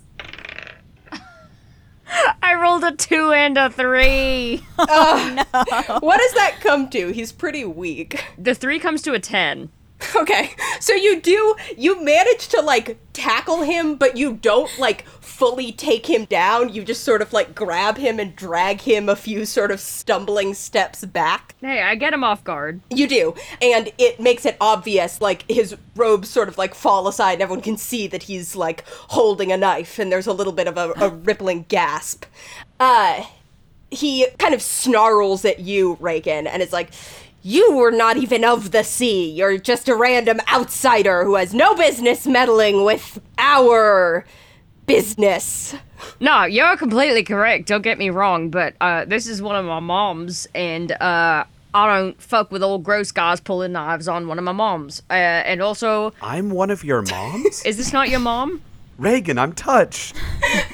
I 2.42 2.54
rolled 2.54 2.84
a 2.84 2.92
two 2.92 3.32
and 3.32 3.58
a 3.58 3.70
three. 3.70 4.64
Oh, 4.78 5.98
what 6.00 6.18
does 6.18 6.32
that 6.34 6.58
come 6.60 6.88
to? 6.90 7.08
He's 7.08 7.32
pretty 7.32 7.64
weak. 7.64 8.24
The 8.38 8.54
three 8.54 8.78
comes 8.78 9.02
to 9.02 9.12
a 9.12 9.18
ten. 9.18 9.70
Okay, 10.14 10.54
so 10.80 10.94
you 10.94 11.20
do 11.20 11.56
you 11.76 12.02
manage 12.02 12.48
to 12.48 12.60
like 12.60 12.98
tackle 13.12 13.62
him, 13.62 13.96
but 13.96 14.16
you 14.16 14.34
don't 14.34 14.70
like 14.78 15.06
fully 15.36 15.72
take 15.72 16.06
him 16.08 16.24
down. 16.24 16.72
You 16.72 16.84
just 16.84 17.04
sort 17.04 17.20
of 17.20 17.32
like 17.32 17.54
grab 17.54 17.98
him 17.98 18.18
and 18.18 18.34
drag 18.34 18.80
him 18.80 19.08
a 19.08 19.16
few 19.16 19.44
sort 19.44 19.70
of 19.70 19.80
stumbling 19.80 20.54
steps 20.54 21.04
back. 21.04 21.54
Hey, 21.60 21.82
I 21.82 21.94
get 21.94 22.12
him 22.14 22.24
off 22.24 22.42
guard. 22.44 22.80
You 22.90 23.06
do, 23.06 23.34
and 23.60 23.92
it 23.98 24.20
makes 24.20 24.46
it 24.46 24.56
obvious. 24.60 25.20
Like 25.20 25.44
his 25.50 25.76
robes 25.94 26.28
sort 26.28 26.48
of 26.48 26.56
like 26.56 26.74
fall 26.74 27.08
aside, 27.08 27.34
and 27.34 27.42
everyone 27.42 27.62
can 27.62 27.76
see 27.76 28.06
that 28.08 28.24
he's 28.24 28.56
like 28.56 28.84
holding 28.88 29.52
a 29.52 29.56
knife, 29.56 29.98
and 29.98 30.10
there's 30.10 30.26
a 30.26 30.32
little 30.32 30.52
bit 30.52 30.68
of 30.68 30.76
a, 30.76 30.92
a 30.96 31.08
rippling 31.24 31.66
gasp. 31.68 32.24
Uh, 32.80 33.24
he 33.90 34.26
kind 34.38 34.54
of 34.54 34.62
snarls 34.62 35.44
at 35.44 35.60
you, 35.60 35.96
Reagan, 36.00 36.46
and 36.46 36.62
is 36.62 36.72
like, 36.72 36.90
You 37.48 37.76
were 37.76 37.92
not 37.92 38.16
even 38.16 38.44
of 38.44 38.72
the 38.72 38.82
sea. 38.82 39.30
You're 39.30 39.56
just 39.56 39.88
a 39.88 39.94
random 39.94 40.40
outsider 40.52 41.22
who 41.22 41.36
has 41.36 41.54
no 41.54 41.76
business 41.76 42.26
meddling 42.26 42.82
with 42.82 43.20
our 43.38 44.24
business. 44.88 45.76
No, 46.18 46.42
you're 46.42 46.76
completely 46.76 47.22
correct. 47.22 47.68
Don't 47.68 47.82
get 47.82 47.98
me 47.98 48.10
wrong, 48.10 48.50
but 48.50 48.74
uh, 48.80 49.04
this 49.04 49.28
is 49.28 49.40
one 49.40 49.54
of 49.54 49.64
my 49.64 49.78
moms, 49.78 50.48
and 50.56 50.90
uh, 50.90 51.44
I 51.72 51.96
don't 51.96 52.20
fuck 52.20 52.50
with 52.50 52.64
old 52.64 52.82
gross 52.82 53.12
guys 53.12 53.38
pulling 53.38 53.70
knives 53.70 54.08
on 54.08 54.26
one 54.26 54.38
of 54.38 54.44
my 54.44 54.50
moms. 54.50 55.04
Uh, 55.08 55.12
and 55.12 55.62
also, 55.62 56.12
I'm 56.20 56.50
one 56.50 56.70
of 56.70 56.82
your 56.82 57.02
moms? 57.02 57.62
is 57.64 57.76
this 57.76 57.92
not 57.92 58.08
your 58.08 58.18
mom? 58.18 58.60
Reagan, 58.98 59.38
I'm 59.38 59.52
touched. 59.52 60.16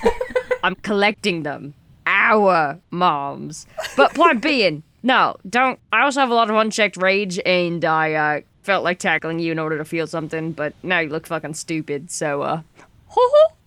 I'm 0.64 0.76
collecting 0.76 1.42
them. 1.42 1.74
Our 2.06 2.80
moms. 2.90 3.66
But 3.94 4.14
point 4.14 4.40
being, 4.40 4.84
no, 5.02 5.36
don't. 5.48 5.78
I 5.92 6.02
also 6.02 6.20
have 6.20 6.30
a 6.30 6.34
lot 6.34 6.50
of 6.50 6.56
unchecked 6.56 6.96
rage, 6.96 7.40
and 7.44 7.84
I 7.84 8.12
uh, 8.12 8.40
felt 8.62 8.84
like 8.84 8.98
tackling 8.98 9.38
you 9.38 9.52
in 9.52 9.58
order 9.58 9.78
to 9.78 9.84
feel 9.84 10.06
something, 10.06 10.52
but 10.52 10.74
now 10.82 11.00
you 11.00 11.08
look 11.08 11.26
fucking 11.26 11.54
stupid, 11.54 12.10
so, 12.10 12.42
uh. 12.42 12.62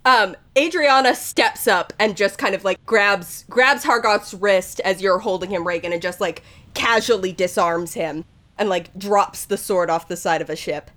Um, 0.06 0.36
Adriana 0.56 1.15
steps 1.15 1.68
up 1.68 1.92
and 1.98 2.15
just 2.15 2.38
kind 2.38 2.54
of 2.54 2.63
like 2.63 2.86
grabs 2.86 3.44
grabs 3.50 3.84
Hargoth's 3.84 4.36
wrist 4.36 4.80
as 4.82 5.01
you're 5.01 5.18
holding 5.18 5.50
him, 5.50 5.65
Reagan, 5.65 5.92
and 5.92 6.01
just 6.01 6.22
like 6.22 6.44
casually 6.75 7.32
disarms 7.32 7.96
him 7.96 8.24
and 8.60 8.70
like 8.70 8.96
drops 8.96 9.46
the 9.46 9.58
sword 9.58 9.89
off 9.89 10.08
the 10.08 10.15
side 10.15 10.42
of 10.42 10.50
a 10.51 10.56
ship. 10.56 10.92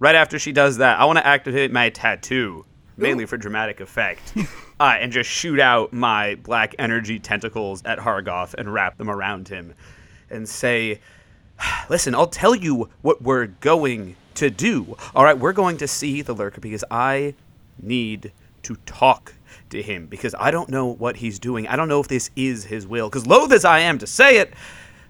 Right 0.00 0.16
after 0.16 0.36
she 0.38 0.50
does 0.50 0.78
that, 0.78 0.98
I 0.98 1.04
want 1.04 1.18
to 1.18 1.26
activate 1.26 1.70
my 1.70 1.90
tattoo, 1.90 2.64
mainly 3.00 3.26
for 3.26 3.36
dramatic 3.36 3.80
effect, 3.80 4.34
uh, 4.80 4.96
and 4.98 5.12
just 5.12 5.28
shoot 5.28 5.58
out 5.58 5.92
my 5.92 6.36
black 6.36 6.74
energy 6.78 7.18
tentacles 7.18 7.82
at 7.84 7.98
Hargoth 7.98 8.54
and 8.54 8.72
wrap 8.72 8.98
them 8.98 9.10
around 9.10 9.48
him 9.48 9.74
and 10.30 10.48
say, 10.48 11.00
Listen, 11.90 12.14
I'll 12.14 12.26
tell 12.26 12.54
you 12.54 12.88
what 13.02 13.22
we're 13.22 13.46
going 13.46 14.16
to 14.34 14.50
do. 14.50 14.96
All 15.14 15.24
right, 15.24 15.38
we're 15.38 15.52
going 15.52 15.76
to 15.78 15.88
see 15.88 16.22
the 16.22 16.34
lurker 16.34 16.60
because 16.60 16.84
I 16.90 17.34
need 17.82 18.32
to 18.62 18.76
talk 18.86 19.34
to 19.70 19.82
him 19.82 20.06
because 20.06 20.34
I 20.38 20.50
don't 20.50 20.68
know 20.68 20.86
what 20.86 21.16
he's 21.16 21.38
doing. 21.38 21.66
I 21.66 21.76
don't 21.76 21.88
know 21.88 22.00
if 22.00 22.08
this 22.08 22.30
is 22.36 22.64
his 22.64 22.86
will. 22.86 23.08
Because, 23.08 23.26
loath 23.26 23.52
as 23.52 23.64
I 23.64 23.80
am 23.80 23.98
to 23.98 24.06
say 24.06 24.38
it, 24.38 24.54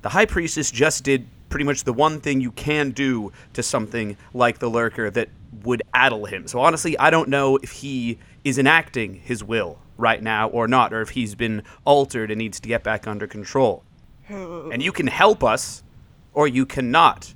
the 0.03 0.09
High 0.11 0.27
Priestess 0.27 0.71
just 0.71 1.05
did 1.05 1.27
pretty 1.49 1.65
much 1.65 1.85
the 1.85 1.93
one 1.93 2.21
thing 2.21 2.41
you 2.41 2.53
can 2.53 2.91
do 2.91 3.33
to 3.53 3.63
something 3.63 4.17
like 4.33 4.59
the 4.59 4.71
Lurker 4.71 5.11
that 5.11 5.29
would 5.65 5.83
addle 5.93 6.25
him. 6.25 6.47
So, 6.47 6.61
honestly, 6.61 6.99
I 6.99 7.11
don't 7.11 7.29
know 7.29 7.57
if 7.63 7.71
he 7.73 8.19
is 8.45 8.59
enacting 8.59 9.15
his 9.15 9.45
will 9.45 9.79
right 9.97 10.23
now 10.23 10.49
or 10.49 10.67
not, 10.67 10.93
or 10.93 11.03
if 11.03 11.11
he's 11.11 11.35
been 11.35 11.63
altered 11.85 12.31
and 12.31 12.39
needs 12.39 12.61
to 12.61 12.69
get 12.69 12.83
back 12.83 13.07
under 13.07 13.27
control. 13.27 13.85
And 14.31 14.81
you 14.81 14.93
can 14.93 15.09
help 15.09 15.43
us, 15.43 15.83
or 16.33 16.47
you 16.47 16.65
cannot 16.65 17.35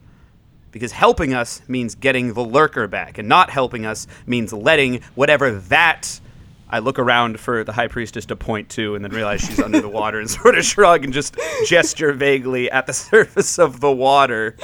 because 0.75 0.91
helping 0.91 1.35
us 1.35 1.63
means 1.69 1.95
getting 1.95 2.35
the 2.35 2.43
lurker 2.43 2.89
back, 2.89 3.17
and 3.17 3.29
not 3.29 3.49
helping 3.49 3.87
us 3.87 4.09
means 4.27 4.53
letting 4.53 5.03
whatever 5.15 5.53
that. 5.53 6.21
I 6.69 6.81
look 6.81 6.99
around 6.99 7.39
for 7.39 7.63
the 7.63 7.71
high 7.71 7.87
priestess 7.87 8.27
to 8.27 8.35
point 8.35 8.71
to, 8.71 8.97
and 8.97 9.05
then 9.05 9.13
realize 9.13 9.41
she's 9.41 9.61
under 9.61 9.81
the 9.81 9.89
water, 9.89 10.19
and 10.19 10.29
sort 10.43 10.59
of 10.59 10.65
shrug 10.65 11.05
and 11.05 11.13
just 11.13 11.37
gesture 11.67 12.13
vaguely 12.13 12.69
at 12.73 12.87
the 12.87 12.93
surface 12.93 13.57
of 13.61 13.79
the 13.79 13.93
water. 13.93 14.57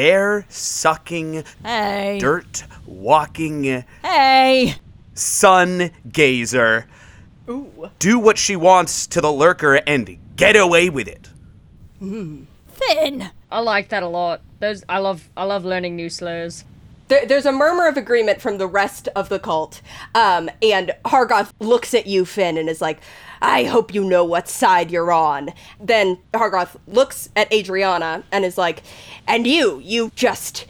Air 0.00 0.44
sucking, 0.50 1.42
Hey. 1.64 2.18
dirt 2.20 2.64
walking, 2.86 3.82
Hey. 4.04 4.74
sun 5.14 5.90
gazer. 6.12 6.86
Ooh. 7.48 7.90
Do 7.98 8.18
what 8.18 8.36
she 8.38 8.56
wants 8.56 9.06
to 9.08 9.20
the 9.22 9.32
lurker 9.32 9.76
and 9.86 10.18
get 10.36 10.54
away 10.54 10.90
with 10.90 11.08
it. 11.08 11.30
Finn. 11.98 13.30
I 13.50 13.60
like 13.60 13.88
that 13.88 14.02
a 14.02 14.08
lot. 14.08 14.42
Those 14.60 14.84
I 14.88 14.98
love 14.98 15.28
I 15.36 15.44
love 15.44 15.64
learning 15.64 15.96
new 15.96 16.10
slurs. 16.10 16.64
There, 17.08 17.24
there's 17.24 17.46
a 17.46 17.52
murmur 17.52 17.86
of 17.86 17.96
agreement 17.96 18.40
from 18.40 18.58
the 18.58 18.66
rest 18.66 19.08
of 19.14 19.28
the 19.28 19.38
cult, 19.38 19.80
um, 20.14 20.50
and 20.60 20.92
Hargoth 21.04 21.52
looks 21.60 21.94
at 21.94 22.08
you, 22.08 22.24
Finn, 22.24 22.58
and 22.58 22.68
is 22.68 22.80
like, 22.80 22.98
I 23.40 23.64
hope 23.64 23.94
you 23.94 24.04
know 24.04 24.24
what 24.24 24.48
side 24.48 24.90
you're 24.90 25.12
on. 25.12 25.50
Then 25.80 26.18
Hargoth 26.32 26.76
looks 26.86 27.28
at 27.36 27.52
Adriana 27.52 28.24
and 28.32 28.44
is 28.44 28.58
like, 28.58 28.82
and 29.26 29.46
you, 29.46 29.80
you 29.82 30.10
just 30.14 30.66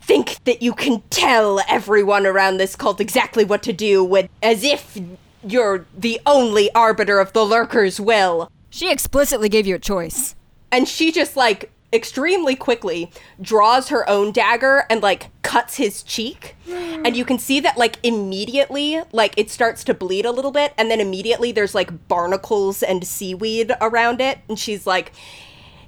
think 0.00 0.42
that 0.44 0.62
you 0.62 0.72
can 0.72 1.02
tell 1.10 1.60
everyone 1.68 2.26
around 2.26 2.56
this 2.56 2.74
cult 2.76 3.00
exactly 3.00 3.44
what 3.44 3.62
to 3.62 3.72
do 3.72 4.02
with, 4.02 4.28
as 4.42 4.64
if 4.64 4.98
you're 5.44 5.86
the 5.96 6.20
only 6.26 6.70
arbiter 6.74 7.20
of 7.20 7.32
the 7.32 7.44
lurker's 7.44 8.00
will. 8.00 8.50
She 8.70 8.90
explicitly 8.90 9.48
gave 9.48 9.66
you 9.66 9.74
a 9.76 9.78
choice. 9.78 10.34
and 10.72 10.86
she 10.88 11.10
just 11.12 11.36
like 11.36 11.70
extremely 11.92 12.54
quickly 12.54 13.10
draws 13.40 13.88
her 13.88 14.08
own 14.08 14.32
dagger 14.32 14.86
and 14.88 15.02
like 15.02 15.30
cuts 15.42 15.76
his 15.76 16.02
cheek. 16.02 16.56
Mm. 16.66 17.06
And 17.06 17.16
you 17.16 17.24
can 17.24 17.38
see 17.38 17.60
that 17.60 17.76
like 17.76 17.98
immediately 18.02 19.00
like 19.12 19.34
it 19.36 19.50
starts 19.50 19.82
to 19.84 19.94
bleed 19.94 20.24
a 20.24 20.32
little 20.32 20.52
bit. 20.52 20.72
And 20.78 20.90
then 20.90 21.00
immediately 21.00 21.52
there's 21.52 21.74
like 21.74 22.08
barnacles 22.08 22.82
and 22.82 23.06
seaweed 23.06 23.72
around 23.80 24.20
it. 24.20 24.38
And 24.48 24.58
she's 24.58 24.86
like 24.86 25.12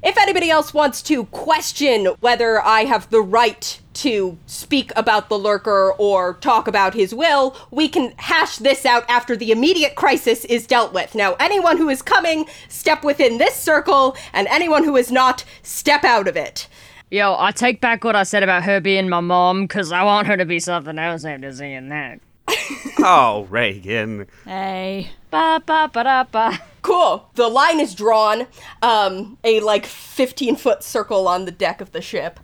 if 0.03 0.19
anybody 0.19 0.51
else 0.51 0.75
wants 0.75 1.01
to 1.03 1.27
question 1.27 2.07
whether 2.21 2.61
I 2.61 2.85
have 2.85 3.09
the 3.11 3.23
right 3.23 3.81
to 3.95 4.39
speak 4.47 4.93
about 4.97 5.29
the 5.29 5.39
lurker 5.39 5.93
or 5.99 6.35
talk 6.35 6.69
about 6.69 6.95
his 6.95 7.15
will, 7.15 7.57
we 7.71 7.89
can 7.89 8.13
hash 8.17 8.57
this 8.57 8.85
out 8.87 9.05
after 9.09 9.37
the 9.37 9.53
immediate 9.53 9.95
crisis 9.95 10.45
is 10.47 10.67
dealt 10.67 10.93
with. 10.93 11.15
Now, 11.15 11.35
anyone 11.39 11.77
who 11.77 11.89
is 11.89 12.03
coming, 12.03 12.47
step 12.69 13.05
within 13.05 13.39
this 13.39 13.55
circle, 13.55 14.17
and 14.33 14.49
anyone 14.49 14.85
who 14.85 14.97
is 14.97 15.13
not, 15.13 15.45
step 15.63 16.05
out 16.05 16.29
of 16.29 16.37
it. 16.37 16.69
Yo, 17.11 17.37
I 17.39 17.51
take 17.53 17.81
back 17.81 18.05
what 18.05 18.17
I 18.17 18.23
said 18.23 18.43
about 18.43 18.63
her 18.63 18.81
being 18.81 19.09
my 19.09 19.21
mom, 19.21 19.63
because 19.63 19.93
I 19.93 20.03
want 20.03 20.27
her 20.29 20.37
to 20.37 20.47
be 20.47 20.59
something 20.59 20.99
else 20.99 21.25
after 21.25 21.53
seeing 21.53 21.89
that. 21.91 22.21
Oh, 23.05 23.49
Reagan. 23.51 24.29
Hey. 24.45 25.11
Ba 25.31 25.63
ba 25.65 25.91
ba 25.93 26.05
da 26.05 26.25
ba. 26.25 26.59
Cool. 26.83 27.29
The 27.35 27.49
line 27.49 27.81
is 27.81 27.95
drawn, 27.95 28.47
um, 28.83 29.39
a 29.43 29.61
like 29.61 29.87
15 29.87 30.57
foot 30.57 30.83
circle 30.83 31.27
on 31.27 31.47
the 31.47 31.51
deck 31.51 31.81
of 31.81 31.93
the 31.93 32.03
ship. 32.03 32.39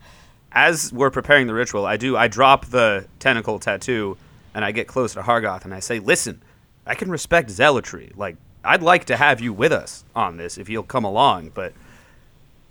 As 0.53 0.93
we're 0.93 1.11
preparing 1.11 1.47
the 1.47 1.55
ritual, 1.55 1.87
I 1.87 1.97
do 1.97 2.17
I 2.17 2.29
drop 2.29 2.67
the 2.67 3.07
tentacle 3.19 3.59
tattoo 3.59 4.17
and 4.55 4.65
I 4.65 4.73
get 4.73 4.87
close 4.87 5.15
to 5.15 5.23
Hargoth 5.23 5.65
and 5.65 5.75
I 5.75 5.81
say, 5.81 5.99
"Listen, 5.99 6.43
I 6.87 6.95
can 6.95 7.11
respect 7.11 7.51
zealotry. 7.51 8.13
Like 8.17 8.37
I'd 8.65 8.83
like 8.83 9.05
to 9.07 9.17
have 9.17 9.41
you 9.41 9.53
with 9.53 9.73
us 9.73 10.05
on 10.15 10.37
this 10.37 10.59
if 10.59 10.69
you'll 10.69 10.83
come 10.83 11.05
along, 11.05 11.53
but 11.55 11.73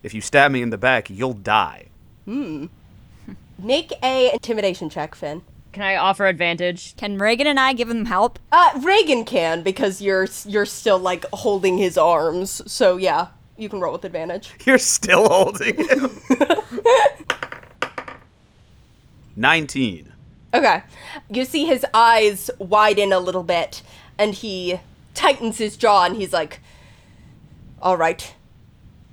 if 0.04 0.14
you 0.14 0.22
stab 0.22 0.52
me 0.52 0.62
in 0.62 0.70
the 0.70 0.78
back, 0.78 1.10
you'll 1.10 1.34
die." 1.34 1.88
Hmm. 2.26 2.66
Make 3.58 3.94
a 4.04 4.32
intimidation 4.34 4.90
check, 4.90 5.16
Finn. 5.16 5.42
Can 5.72 5.84
I 5.84 5.96
offer 5.96 6.26
advantage? 6.26 6.96
Can 6.96 7.20
Reagan 7.20 7.46
and 7.46 7.60
I 7.60 7.74
give 7.74 7.90
him 7.90 8.06
help? 8.06 8.40
Uh, 8.52 8.80
Reagan 8.84 9.26
can 9.26 9.62
because 9.62 10.02
you're 10.02 10.28
you're 10.46 10.66
still 10.66 10.98
like 10.98 11.26
holding 11.34 11.78
his 11.78 11.98
arms. 11.98 12.62
So 12.66 12.98
yeah, 12.98 13.28
you 13.58 13.70
can 13.70 13.80
roll 13.80 13.94
with 13.94 14.06
advantage. 14.06 14.54
You're 14.66 14.78
still 14.78 15.28
holding 15.28 15.76
him. 15.76 16.20
19. 19.38 20.12
Okay. 20.53 20.82
You 21.29 21.46
see 21.46 21.65
his 21.65 21.86
eyes 21.94 22.50
widen 22.58 23.13
a 23.13 23.20
little 23.20 23.44
bit, 23.44 23.84
and 24.17 24.34
he 24.34 24.79
tightens 25.13 25.60
his 25.60 25.77
jaw, 25.77 26.06
and 26.06 26.15
he's 26.15 26.34
like, 26.34 26.60
All 27.82 27.96
right, 27.96 28.34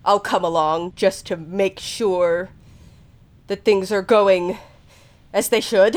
I'll 0.04 0.20
come 0.20 0.44
along 0.44 0.94
just 0.96 1.26
to 1.26 1.36
make 1.36 1.78
sure 1.78 2.50
that 3.46 3.64
things 3.64 3.92
are 3.92 4.02
going 4.02 4.58
as 5.32 5.50
they 5.50 5.60
should. 5.60 5.96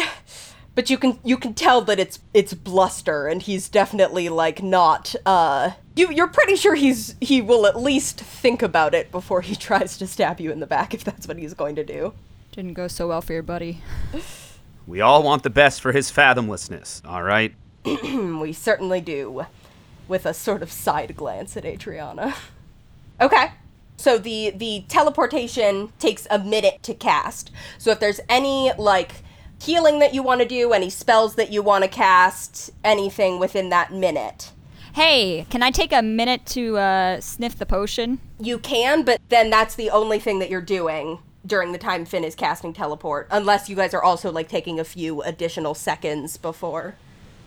But 0.75 0.91
you 0.91 0.98
can 1.00 1.19
you 1.24 1.38
can 1.38 1.55
tell 1.55 1.81
that 1.81 1.98
it's 1.98 2.19
it's 2.36 2.53
bluster, 2.53 3.27
and 3.27 3.41
he's 3.41 3.67
definitely 3.67 4.29
like 4.29 4.62
not. 4.62 5.15
Uh, 5.25 5.72
you 5.96 6.12
you're 6.12 6.27
pretty 6.27 6.55
sure 6.55 6.75
he's 6.75 7.15
he 7.19 7.41
will 7.41 7.65
at 7.65 7.79
least 7.79 8.19
think 8.19 8.62
about 8.62 8.93
it 8.93 9.10
before 9.10 9.41
he 9.41 9.55
tries 9.67 9.98
to 9.98 10.05
stab 10.05 10.39
you 10.39 10.51
in 10.51 10.60
the 10.60 10.67
back 10.67 10.93
if 10.93 11.03
that's 11.03 11.27
what 11.27 11.38
he's 11.38 11.55
going 11.55 11.75
to 11.77 11.84
do. 11.84 12.13
Didn't 12.58 12.74
go 12.74 12.88
so 12.88 13.10
well 13.10 13.22
for 13.22 13.34
your 13.34 13.44
buddy. 13.44 13.82
We 14.88 15.02
all 15.02 15.22
want 15.22 15.44
the 15.44 15.50
best 15.50 15.82
for 15.82 15.92
his 15.92 16.10
fathomlessness, 16.10 17.06
all 17.06 17.22
right? 17.22 17.54
We 17.84 18.54
certainly 18.54 19.02
do. 19.02 19.46
With 20.08 20.26
a 20.26 20.34
sort 20.34 20.64
of 20.64 20.72
side 20.72 21.16
glance 21.16 21.56
at 21.56 21.66
Adriana. 21.66 22.34
Okay. 23.20 23.52
So 23.98 24.18
the 24.18 24.52
the 24.52 24.86
teleportation 24.88 25.92
takes 25.98 26.28
a 26.30 26.38
minute 26.38 26.84
to 26.84 26.94
cast. 26.94 27.52
So 27.80 27.92
if 27.92 28.00
there's 28.00 28.20
any 28.30 28.72
like 28.78 29.24
healing 29.60 29.98
that 30.00 30.14
you 30.14 30.22
want 30.22 30.42
to 30.42 30.48
do, 30.48 30.72
any 30.72 30.90
spells 30.92 31.34
that 31.36 31.52
you 31.52 31.64
want 31.64 31.84
to 31.84 31.90
cast, 31.90 32.70
anything 32.84 33.40
within 33.40 33.70
that 33.70 33.92
minute. 33.92 34.52
Hey, 34.94 35.48
can 35.50 35.64
I 35.64 35.72
take 35.72 35.92
a 35.92 36.04
minute 36.04 36.46
to 36.48 36.78
uh, 36.78 37.22
sniff 37.22 37.58
the 37.58 37.66
potion? 37.66 38.20
You 38.40 38.60
can, 38.60 39.04
but 39.04 39.20
then 39.30 39.50
that's 39.50 39.74
the 39.74 39.90
only 39.90 40.20
thing 40.20 40.38
that 40.40 40.52
you're 40.52 40.62
doing 40.62 41.20
during 41.48 41.72
the 41.72 41.77
time 41.77 42.06
Finn 42.06 42.24
is 42.24 42.36
casting 42.36 42.74
teleport, 42.74 43.27
unless 43.32 43.70
you 43.70 43.75
guys 43.75 43.94
are 43.94 44.04
also 44.04 44.32
like 44.32 44.50
taking 44.50 44.80
a 44.80 44.84
few 44.84 45.22
additional 45.22 45.74
seconds 45.74 46.38
before. 46.38 46.96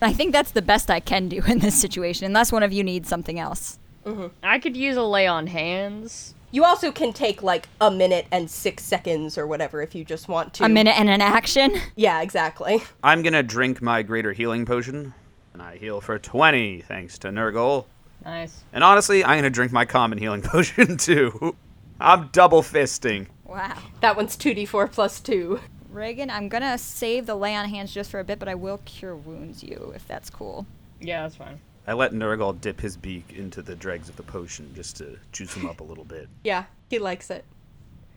I 0.01 0.13
think 0.13 0.31
that's 0.31 0.51
the 0.51 0.61
best 0.61 0.89
I 0.89 0.99
can 0.99 1.29
do 1.29 1.41
in 1.47 1.59
this 1.59 1.79
situation, 1.79 2.25
unless 2.25 2.51
one 2.51 2.63
of 2.63 2.73
you 2.73 2.83
needs 2.83 3.07
something 3.07 3.39
else. 3.39 3.77
Mm-hmm. 4.05 4.27
I 4.41 4.59
could 4.59 4.75
use 4.75 4.97
a 4.97 5.03
lay 5.03 5.27
on 5.27 5.47
hands. 5.47 6.33
You 6.49 6.65
also 6.65 6.91
can 6.91 7.13
take 7.13 7.43
like 7.43 7.69
a 7.79 7.89
minute 7.89 8.25
and 8.31 8.49
six 8.49 8.83
seconds 8.83 9.37
or 9.37 9.47
whatever 9.47 9.81
if 9.81 9.95
you 9.95 10.03
just 10.03 10.27
want 10.27 10.55
to. 10.55 10.65
A 10.65 10.69
minute 10.69 10.99
and 10.99 11.09
an 11.09 11.21
action. 11.21 11.79
Yeah, 11.95 12.21
exactly. 12.21 12.81
I'm 13.03 13.21
gonna 13.21 13.43
drink 13.43 13.81
my 13.81 14.01
greater 14.01 14.33
healing 14.33 14.65
potion, 14.65 15.13
and 15.53 15.61
I 15.61 15.77
heal 15.77 16.01
for 16.01 16.17
20 16.17 16.81
thanks 16.81 17.19
to 17.19 17.29
Nurgle. 17.29 17.85
Nice. 18.25 18.63
And 18.73 18.83
honestly, 18.83 19.23
I'm 19.23 19.37
gonna 19.37 19.49
drink 19.49 19.71
my 19.71 19.85
common 19.85 20.17
healing 20.17 20.41
potion 20.43 20.97
too. 20.97 21.55
I'm 21.99 22.29
double 22.33 22.63
fisting. 22.63 23.27
Wow. 23.51 23.77
That 23.99 24.15
one's 24.15 24.37
2d4 24.37 24.91
plus 24.91 25.19
2. 25.19 25.59
Reagan, 25.91 26.29
I'm 26.29 26.47
gonna 26.47 26.77
save 26.77 27.25
the 27.25 27.35
lay 27.35 27.53
on 27.55 27.67
hands 27.67 27.93
just 27.93 28.09
for 28.11 28.19
a 28.19 28.23
bit, 28.23 28.39
but 28.39 28.47
I 28.47 28.55
will 28.55 28.79
cure 28.85 29.15
wounds 29.15 29.61
you 29.61 29.91
if 29.93 30.07
that's 30.07 30.29
cool. 30.29 30.65
Yeah, 31.01 31.23
that's 31.23 31.35
fine. 31.35 31.59
I 31.85 31.93
let 31.93 32.13
Nurgle 32.13 32.59
dip 32.61 32.79
his 32.79 32.95
beak 32.95 33.33
into 33.35 33.61
the 33.61 33.75
dregs 33.75 34.07
of 34.07 34.15
the 34.15 34.23
potion 34.23 34.71
just 34.73 34.95
to 34.97 35.17
juice 35.33 35.53
him 35.53 35.65
up 35.65 35.81
a 35.81 35.83
little 35.83 36.05
bit. 36.05 36.29
Yeah, 36.43 36.65
he 36.89 36.97
likes 36.99 37.29
it. 37.29 37.43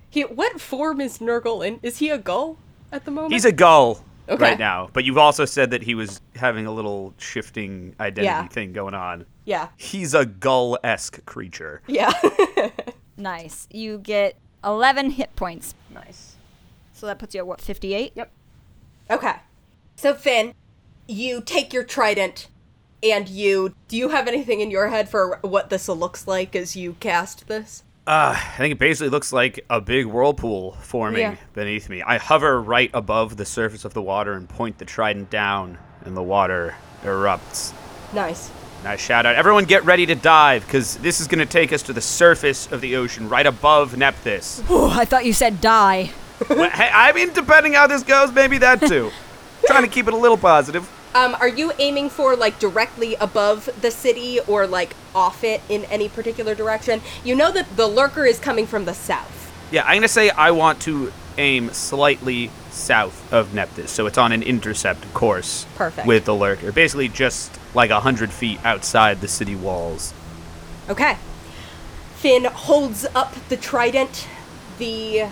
He 0.08 0.22
what 0.22 0.60
form 0.60 1.00
is 1.00 1.18
Nurgle 1.18 1.66
in? 1.66 1.80
Is 1.82 1.98
he 1.98 2.10
a 2.10 2.18
gull 2.18 2.56
at 2.92 3.04
the 3.04 3.10
moment? 3.10 3.32
He's 3.32 3.44
a 3.44 3.52
gull 3.52 4.04
Okay. 4.28 4.40
right 4.42 4.58
now, 4.58 4.88
but 4.92 5.04
you've 5.04 5.18
also 5.18 5.44
said 5.44 5.70
that 5.72 5.82
he 5.82 5.94
was 5.94 6.20
having 6.36 6.64
a 6.66 6.72
little 6.72 7.12
shifting 7.18 7.94
identity 7.98 8.24
Yeah. 8.26 8.46
thing 8.48 8.72
going 8.72 8.94
on. 8.94 9.26
Yeah. 9.44 9.68
He's 9.76 10.14
a 10.14 10.24
gull 10.24 10.78
esque 10.84 11.24
creature. 11.26 11.82
Yeah. 11.88 12.12
Nice. 13.16 13.68
You 13.70 13.98
get 13.98 14.36
11 14.64 15.10
hit 15.10 15.34
points. 15.36 15.74
Nice. 15.92 16.36
So 16.92 17.06
that 17.06 17.18
puts 17.18 17.34
you 17.34 17.40
at 17.40 17.46
what, 17.46 17.60
58? 17.60 18.12
Yep. 18.14 18.30
okay. 19.10 19.34
So 19.96 20.14
Finn, 20.14 20.54
you 21.06 21.40
take 21.40 21.72
your 21.72 21.84
trident 21.84 22.48
and 23.02 23.28
you 23.28 23.74
do 23.88 23.96
you 23.96 24.08
have 24.08 24.26
anything 24.26 24.60
in 24.60 24.70
your 24.70 24.88
head 24.88 25.08
for 25.08 25.38
what 25.42 25.68
this 25.70 25.88
looks 25.88 26.26
like 26.26 26.56
as 26.56 26.74
you 26.74 26.94
cast 27.00 27.46
this? 27.48 27.82
Uh, 28.06 28.34
I 28.36 28.56
think 28.58 28.72
it 28.72 28.78
basically 28.78 29.08
looks 29.08 29.32
like 29.32 29.64
a 29.70 29.80
big 29.80 30.06
whirlpool 30.06 30.72
forming 30.82 31.20
Yeah. 31.20 31.36
beneath 31.54 31.88
me. 31.88 32.02
I 32.02 32.18
hover 32.18 32.60
right 32.60 32.90
above 32.92 33.36
the 33.38 33.46
surface 33.46 33.84
of 33.84 33.94
the 33.94 34.02
water 34.02 34.34
and 34.34 34.46
point 34.48 34.76
the 34.78 34.84
trident 34.84 35.30
down, 35.30 35.78
and 36.04 36.14
the 36.14 36.22
water 36.22 36.74
erupts. 37.02 37.72
Nice. 38.12 38.50
And 38.84 38.92
I 38.92 38.96
shout 38.96 39.24
out, 39.24 39.34
everyone 39.34 39.64
get 39.64 39.86
ready 39.86 40.04
to 40.04 40.14
dive, 40.14 40.66
because 40.66 40.98
this 40.98 41.18
is 41.18 41.26
going 41.26 41.38
to 41.38 41.46
take 41.46 41.72
us 41.72 41.80
to 41.84 41.94
the 41.94 42.02
surface 42.02 42.70
of 42.70 42.82
the 42.82 42.96
ocean, 42.96 43.30
right 43.30 43.46
above 43.46 43.96
Nephthys. 43.96 44.62
Ooh, 44.70 44.88
I 44.88 45.06
thought 45.06 45.24
you 45.24 45.32
said 45.32 45.62
die. 45.62 46.10
Well, 46.50 46.68
hey, 46.68 46.90
I 46.92 47.14
mean, 47.14 47.32
depending 47.32 47.72
how 47.72 47.86
this 47.86 48.02
goes, 48.02 48.30
maybe 48.30 48.58
that 48.58 48.82
too. 48.82 49.10
Trying 49.66 49.84
to 49.84 49.88
keep 49.88 50.06
it 50.06 50.12
a 50.12 50.16
little 50.18 50.36
positive. 50.36 50.86
Um, 51.14 51.34
are 51.36 51.48
you 51.48 51.72
aiming 51.78 52.10
for 52.10 52.36
like 52.36 52.58
directly 52.58 53.14
above 53.14 53.70
the 53.80 53.90
city 53.90 54.38
or 54.40 54.66
like 54.66 54.94
off 55.14 55.44
it 55.44 55.62
in 55.70 55.84
any 55.84 56.10
particular 56.10 56.54
direction? 56.54 57.00
You 57.24 57.36
know 57.36 57.50
that 57.52 57.78
the 57.78 57.86
lurker 57.86 58.26
is 58.26 58.38
coming 58.38 58.66
from 58.66 58.84
the 58.84 58.92
south. 58.92 59.50
Yeah, 59.72 59.84
I'm 59.84 59.92
going 59.92 60.02
to 60.02 60.08
say 60.08 60.28
I 60.28 60.50
want 60.50 60.82
to 60.82 61.10
aim 61.38 61.70
slightly 61.72 62.50
south 62.70 63.32
of 63.32 63.54
Nephthys, 63.54 63.88
so 63.88 64.04
it's 64.04 64.18
on 64.18 64.30
an 64.32 64.42
intercept 64.42 65.10
course. 65.14 65.64
Perfect. 65.74 66.06
With 66.06 66.26
the 66.26 66.34
lurker. 66.34 66.70
Basically, 66.70 67.08
just 67.08 67.58
like 67.74 67.90
a 67.90 68.00
hundred 68.00 68.30
feet 68.30 68.64
outside 68.64 69.20
the 69.20 69.28
city 69.28 69.56
walls. 69.56 70.14
Okay. 70.88 71.16
Finn 72.16 72.44
holds 72.44 73.06
up 73.14 73.34
the 73.48 73.56
trident. 73.56 74.28
The 74.78 75.28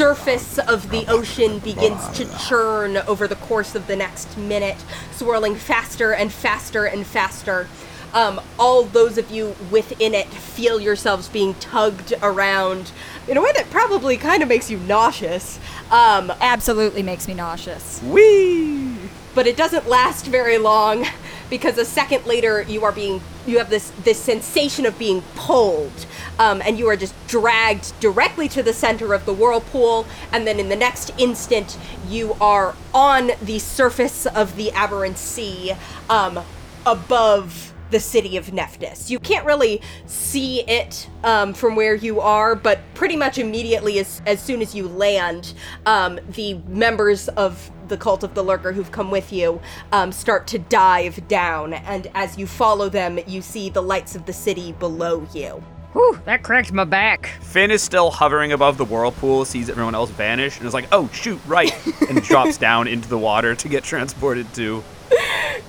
surface 0.00 0.58
of 0.58 0.90
the 0.90 1.04
ocean 1.08 1.58
begins 1.58 2.08
to 2.10 2.26
churn 2.38 2.96
over 2.98 3.28
the 3.28 3.36
course 3.36 3.74
of 3.74 3.86
the 3.86 3.96
next 3.96 4.36
minute, 4.38 4.82
swirling 5.12 5.54
faster 5.56 6.12
and 6.12 6.32
faster 6.32 6.84
and 6.86 7.06
faster. 7.06 7.68
Um, 8.12 8.40
all 8.58 8.84
those 8.84 9.18
of 9.18 9.30
you 9.30 9.54
within 9.70 10.14
it 10.14 10.26
feel 10.26 10.80
yourselves 10.80 11.28
being 11.28 11.54
tugged 11.54 12.14
around 12.22 12.90
in 13.28 13.36
a 13.36 13.42
way 13.42 13.52
that 13.54 13.70
probably 13.70 14.16
kind 14.16 14.42
of 14.42 14.48
makes 14.48 14.70
you 14.70 14.78
nauseous. 14.78 15.60
Um, 15.90 16.32
Absolutely 16.40 17.02
makes 17.02 17.28
me 17.28 17.34
nauseous. 17.34 18.02
Whee! 18.02 18.96
But 19.34 19.46
it 19.46 19.56
doesn't 19.56 19.88
last 19.88 20.26
very 20.26 20.58
long 20.58 21.06
because 21.50 21.78
a 21.78 21.84
second 21.84 22.24
later 22.26 22.62
you 22.62 22.84
are 22.84 22.92
being 22.92 23.20
you 23.46 23.58
have 23.58 23.70
this 23.70 23.90
this 24.04 24.18
sensation 24.18 24.86
of 24.86 24.98
being 24.98 25.22
pulled 25.34 26.06
um, 26.38 26.62
and 26.64 26.78
you 26.78 26.88
are 26.88 26.96
just 26.96 27.14
dragged 27.26 27.98
directly 28.00 28.48
to 28.48 28.62
the 28.62 28.72
center 28.72 29.12
of 29.12 29.26
the 29.26 29.34
whirlpool 29.34 30.06
and 30.32 30.46
then 30.46 30.58
in 30.58 30.68
the 30.68 30.76
next 30.76 31.10
instant 31.18 31.76
you 32.08 32.34
are 32.40 32.74
on 32.94 33.32
the 33.42 33.58
surface 33.58 34.26
of 34.26 34.56
the 34.56 34.70
aberrant 34.72 35.18
sea 35.18 35.72
um, 36.08 36.40
above 36.86 37.74
the 37.90 38.00
city 38.00 38.36
of 38.36 38.52
Nephthys. 38.52 39.10
You 39.10 39.18
can't 39.18 39.44
really 39.44 39.82
see 40.06 40.60
it 40.62 41.08
um, 41.24 41.52
from 41.52 41.74
where 41.74 41.94
you 41.94 42.20
are, 42.20 42.54
but 42.54 42.80
pretty 42.94 43.16
much 43.16 43.38
immediately, 43.38 43.98
as, 43.98 44.22
as 44.26 44.40
soon 44.40 44.62
as 44.62 44.76
you 44.76 44.88
land, 44.88 45.54
um, 45.86 46.20
the 46.34 46.54
members 46.68 47.28
of 47.30 47.70
the 47.90 47.98
cult 47.98 48.24
of 48.24 48.34
the 48.34 48.42
lurker 48.42 48.72
who've 48.72 48.90
come 48.90 49.10
with 49.10 49.32
you 49.32 49.60
um, 49.92 50.10
start 50.10 50.46
to 50.46 50.58
dive 50.58 51.28
down. 51.28 51.74
And 51.74 52.10
as 52.14 52.38
you 52.38 52.46
follow 52.46 52.88
them, 52.88 53.18
you 53.26 53.42
see 53.42 53.68
the 53.68 53.82
lights 53.82 54.16
of 54.16 54.24
the 54.24 54.32
city 54.32 54.72
below 54.72 55.26
you. 55.34 55.62
Whew, 55.92 56.20
that 56.24 56.44
cracked 56.44 56.72
my 56.72 56.84
back. 56.84 57.26
Finn 57.42 57.72
is 57.72 57.82
still 57.82 58.10
hovering 58.12 58.52
above 58.52 58.78
the 58.78 58.84
whirlpool, 58.84 59.44
sees 59.44 59.68
everyone 59.68 59.96
else 59.96 60.10
vanish, 60.10 60.56
and 60.56 60.66
is 60.66 60.72
like, 60.72 60.86
oh, 60.92 61.08
shoot, 61.12 61.40
right, 61.46 61.72
and 62.08 62.22
drops 62.22 62.56
down 62.56 62.86
into 62.86 63.08
the 63.08 63.18
water 63.18 63.56
to 63.56 63.68
get 63.68 63.82
transported 63.82 64.52
to. 64.54 64.84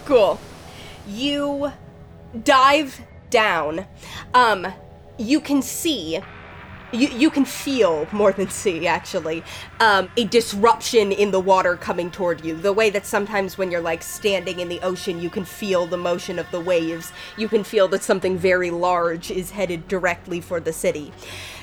Cool. 0.06 0.40
You 1.08 1.72
dive 2.44 3.02
down. 3.32 3.88
Um, 4.36 4.68
you 5.18 5.42
can 5.42 5.64
see. 5.64 6.20
You, 6.92 7.08
you 7.08 7.30
can 7.30 7.46
feel 7.46 8.08
more 8.12 8.32
than 8.32 8.50
see 8.50 8.88
actually 8.88 9.44
um, 9.80 10.10
a 10.18 10.26
disruption 10.26 11.12
in 11.12 11.32
the 11.32 11.40
water 11.40 11.78
coming 11.78 12.12
toward 12.12 12.44
you. 12.44 12.56
The 12.56 12.74
way 12.74 12.90
that 12.90 13.06
sometimes 13.06 13.58
when 13.58 13.72
you're 13.72 13.82
like 13.82 14.04
standing 14.04 14.60
in 14.60 14.68
the 14.70 14.82
ocean 14.82 15.22
you 15.22 15.30
can 15.30 15.46
feel 15.46 15.88
the 15.88 15.98
motion 15.98 16.40
of 16.40 16.50
the 16.52 16.60
waves. 16.60 17.12
You 17.38 17.48
can 17.48 17.64
feel 17.64 17.88
that 17.90 18.04
something 18.04 18.38
very 18.38 18.72
large 18.72 19.32
is 19.32 19.52
headed 19.52 19.88
directly 19.88 20.42
for 20.42 20.60
the 20.60 20.74
city 20.74 21.12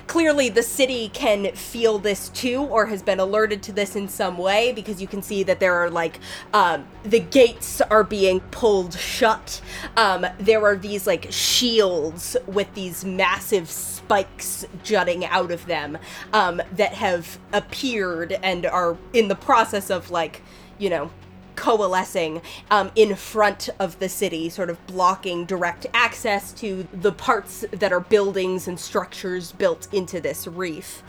clearly 0.08 0.48
the 0.48 0.62
city 0.62 1.10
can 1.10 1.52
feel 1.52 1.98
this 1.98 2.30
too 2.30 2.62
or 2.62 2.86
has 2.86 3.02
been 3.02 3.20
alerted 3.20 3.62
to 3.62 3.72
this 3.72 3.94
in 3.94 4.08
some 4.08 4.36
way 4.38 4.72
because 4.72 5.00
you 5.00 5.06
can 5.06 5.22
see 5.22 5.42
that 5.44 5.60
there 5.60 5.74
are 5.74 5.90
like 5.90 6.18
um, 6.52 6.88
the 7.04 7.20
gates 7.20 7.80
are 7.82 8.02
being 8.02 8.40
pulled 8.50 8.94
shut. 8.94 9.60
Um, 9.96 10.26
there 10.40 10.64
are 10.64 10.76
these 10.76 11.06
like 11.06 11.30
shields 11.30 12.36
with 12.46 12.72
these 12.74 13.04
massive 13.04 13.70
spikes 13.70 14.66
jutting 14.82 15.24
out 15.26 15.52
of 15.52 15.66
them 15.66 15.98
um, 16.32 16.60
that 16.72 16.94
have 16.94 17.38
appeared 17.52 18.32
and 18.42 18.66
are 18.66 18.96
in 19.12 19.28
the 19.28 19.36
process 19.36 19.90
of 19.90 20.10
like 20.10 20.42
you 20.78 20.88
know 20.88 21.10
coalescing 21.58 22.40
um, 22.70 22.90
in 22.94 23.16
front 23.16 23.68
of 23.80 23.98
the 23.98 24.08
city, 24.08 24.48
sort 24.48 24.70
of 24.70 24.86
blocking 24.86 25.44
direct 25.44 25.86
access 25.92 26.52
to 26.52 26.86
the 26.92 27.10
parts 27.10 27.64
that 27.72 27.92
are 27.92 28.00
buildings 28.00 28.68
and 28.68 28.78
structures 28.78 29.50
built 29.50 29.88
into 29.92 30.20
this 30.20 30.46
reef. 30.46 31.02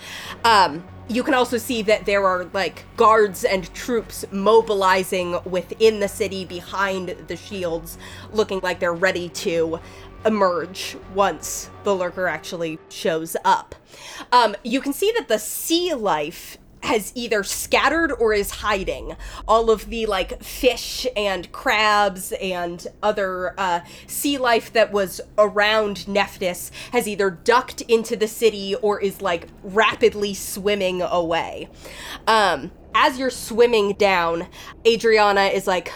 Um, 0.43 0.83
you 1.07 1.21
can 1.23 1.35
also 1.35 1.57
see 1.57 1.83
that 1.83 2.05
there 2.05 2.25
are 2.25 2.45
like 2.53 2.85
guards 2.97 3.43
and 3.43 3.71
troops 3.75 4.25
mobilizing 4.31 5.37
within 5.45 5.99
the 5.99 6.07
city 6.07 6.45
behind 6.45 7.09
the 7.27 7.35
shields, 7.35 7.99
looking 8.33 8.59
like 8.63 8.79
they're 8.79 8.91
ready 8.91 9.29
to 9.29 9.79
emerge 10.25 10.97
once 11.13 11.69
the 11.83 11.95
lurker 11.95 12.27
actually 12.27 12.79
shows 12.89 13.37
up. 13.45 13.75
Um, 14.31 14.55
you 14.63 14.81
can 14.81 14.93
see 14.93 15.11
that 15.15 15.27
the 15.27 15.39
sea 15.39 15.93
life 15.93 16.57
has 16.83 17.11
either 17.15 17.43
scattered 17.43 18.11
or 18.11 18.33
is 18.33 18.51
hiding. 18.51 19.15
All 19.47 19.69
of 19.69 19.89
the 19.89 20.05
like 20.05 20.41
fish 20.43 21.05
and 21.15 21.51
crabs 21.51 22.31
and 22.33 22.85
other 23.03 23.53
uh, 23.59 23.81
sea 24.07 24.37
life 24.37 24.71
that 24.73 24.91
was 24.91 25.21
around 25.37 26.07
Nephthys 26.07 26.71
has 26.91 27.07
either 27.07 27.29
ducked 27.29 27.81
into 27.81 28.15
the 28.15 28.27
city 28.27 28.75
or 28.75 29.01
is 29.01 29.21
like 29.21 29.47
rapidly 29.63 30.33
swimming 30.33 31.01
away. 31.01 31.69
Um, 32.27 32.71
as 32.95 33.19
you're 33.19 33.29
swimming 33.29 33.93
down, 33.93 34.47
Adriana 34.85 35.45
is 35.45 35.67
like, 35.67 35.91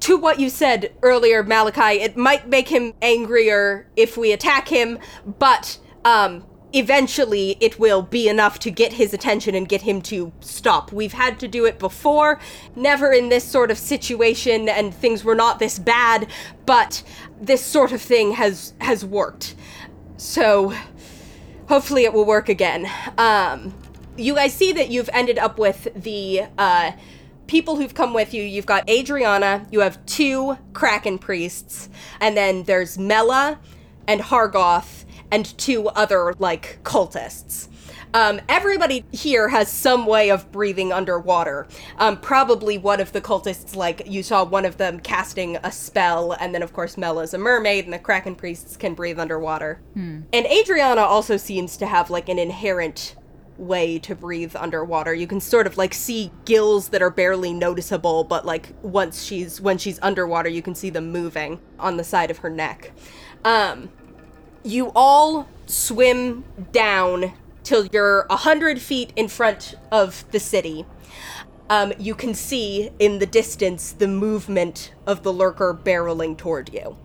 to 0.00 0.16
what 0.16 0.38
you 0.40 0.50
said 0.50 0.92
earlier, 1.02 1.42
Malachi, 1.42 2.00
it 2.00 2.16
might 2.16 2.48
make 2.48 2.68
him 2.68 2.92
angrier 3.00 3.86
if 3.96 4.16
we 4.16 4.32
attack 4.32 4.68
him, 4.68 4.98
but 5.38 5.78
um, 6.04 6.44
eventually 6.76 7.56
it 7.58 7.78
will 7.80 8.02
be 8.02 8.28
enough 8.28 8.58
to 8.58 8.70
get 8.70 8.92
his 8.92 9.14
attention 9.14 9.54
and 9.54 9.66
get 9.66 9.80
him 9.80 10.02
to 10.02 10.30
stop. 10.40 10.92
We've 10.92 11.14
had 11.14 11.40
to 11.40 11.48
do 11.48 11.64
it 11.64 11.78
before, 11.78 12.38
never 12.76 13.12
in 13.12 13.30
this 13.30 13.44
sort 13.44 13.70
of 13.70 13.78
situation 13.78 14.68
and 14.68 14.94
things 14.94 15.24
were 15.24 15.34
not 15.34 15.58
this 15.58 15.78
bad, 15.78 16.28
but 16.66 17.02
this 17.40 17.64
sort 17.64 17.92
of 17.92 18.02
thing 18.02 18.32
has 18.32 18.74
has 18.80 19.04
worked. 19.06 19.54
So 20.18 20.74
hopefully 21.66 22.04
it 22.04 22.12
will 22.12 22.26
work 22.26 22.50
again. 22.50 22.86
Um 23.16 23.74
you 24.18 24.34
guys 24.34 24.52
see 24.52 24.72
that 24.72 24.90
you've 24.90 25.10
ended 25.14 25.38
up 25.38 25.58
with 25.58 25.88
the 25.94 26.42
uh 26.58 26.92
people 27.46 27.76
who've 27.76 27.94
come 27.94 28.12
with 28.12 28.34
you. 28.34 28.42
You've 28.42 28.66
got 28.66 28.86
Adriana, 28.90 29.66
you 29.70 29.80
have 29.80 30.04
two 30.04 30.58
Kraken 30.74 31.18
priests, 31.18 31.88
and 32.20 32.36
then 32.36 32.64
there's 32.64 32.98
Mela 32.98 33.58
and 34.06 34.20
Hargoth 34.20 35.05
and 35.30 35.56
two 35.58 35.88
other 35.88 36.34
like 36.38 36.78
cultists. 36.82 37.68
Um, 38.14 38.40
everybody 38.48 39.04
here 39.12 39.48
has 39.48 39.70
some 39.70 40.06
way 40.06 40.30
of 40.30 40.50
breathing 40.50 40.92
underwater. 40.92 41.66
Um, 41.98 42.18
probably 42.18 42.78
one 42.78 43.00
of 43.00 43.12
the 43.12 43.20
cultists, 43.20 43.76
like 43.76 44.02
you 44.06 44.22
saw 44.22 44.44
one 44.44 44.64
of 44.64 44.78
them 44.78 45.00
casting 45.00 45.56
a 45.56 45.70
spell, 45.70 46.32
and 46.32 46.54
then 46.54 46.62
of 46.62 46.72
course 46.72 46.96
Mela's 46.96 47.34
a 47.34 47.38
mermaid, 47.38 47.84
and 47.84 47.92
the 47.92 47.98
Kraken 47.98 48.34
priests 48.34 48.76
can 48.76 48.94
breathe 48.94 49.18
underwater. 49.18 49.80
And 50.32 50.46
Adriana 50.46 51.02
also 51.02 51.36
seems 51.36 51.76
to 51.78 51.86
have 51.86 52.08
like 52.08 52.28
an 52.28 52.38
inherent 52.38 53.16
way 53.58 53.98
to 53.98 54.14
breathe 54.14 54.54
underwater. 54.56 55.12
You 55.14 55.26
can 55.26 55.40
sort 55.40 55.66
of 55.66 55.76
like 55.76 55.92
see 55.94 56.30
gills 56.44 56.90
that 56.90 57.02
are 57.02 57.10
barely 57.10 57.52
noticeable, 57.52 58.24
but 58.24 58.46
like 58.46 58.72
once 58.82 59.24
she's 59.24 59.60
when 59.60 59.78
she's 59.78 59.98
underwater, 60.02 60.48
you 60.48 60.62
can 60.62 60.74
see 60.74 60.90
them 60.90 61.10
moving 61.10 61.60
on 61.78 61.96
the 61.96 62.04
side 62.04 62.30
of 62.30 62.38
her 62.38 62.50
neck. 62.50 62.92
Um, 63.44 63.90
you 64.66 64.90
all 64.96 65.48
swim 65.66 66.44
down 66.72 67.32
till 67.62 67.86
you're 67.86 68.26
a 68.28 68.36
hundred 68.36 68.80
feet 68.80 69.12
in 69.16 69.28
front 69.28 69.74
of 69.92 70.24
the 70.32 70.40
city. 70.40 70.84
Um, 71.70 71.92
you 71.98 72.14
can 72.14 72.34
see 72.34 72.90
in 72.98 73.18
the 73.18 73.26
distance 73.26 73.92
the 73.92 74.08
movement 74.08 74.92
of 75.06 75.22
the 75.22 75.32
lurker 75.32 75.72
barreling 75.74 76.36
toward 76.36 76.72
you. 76.72 76.96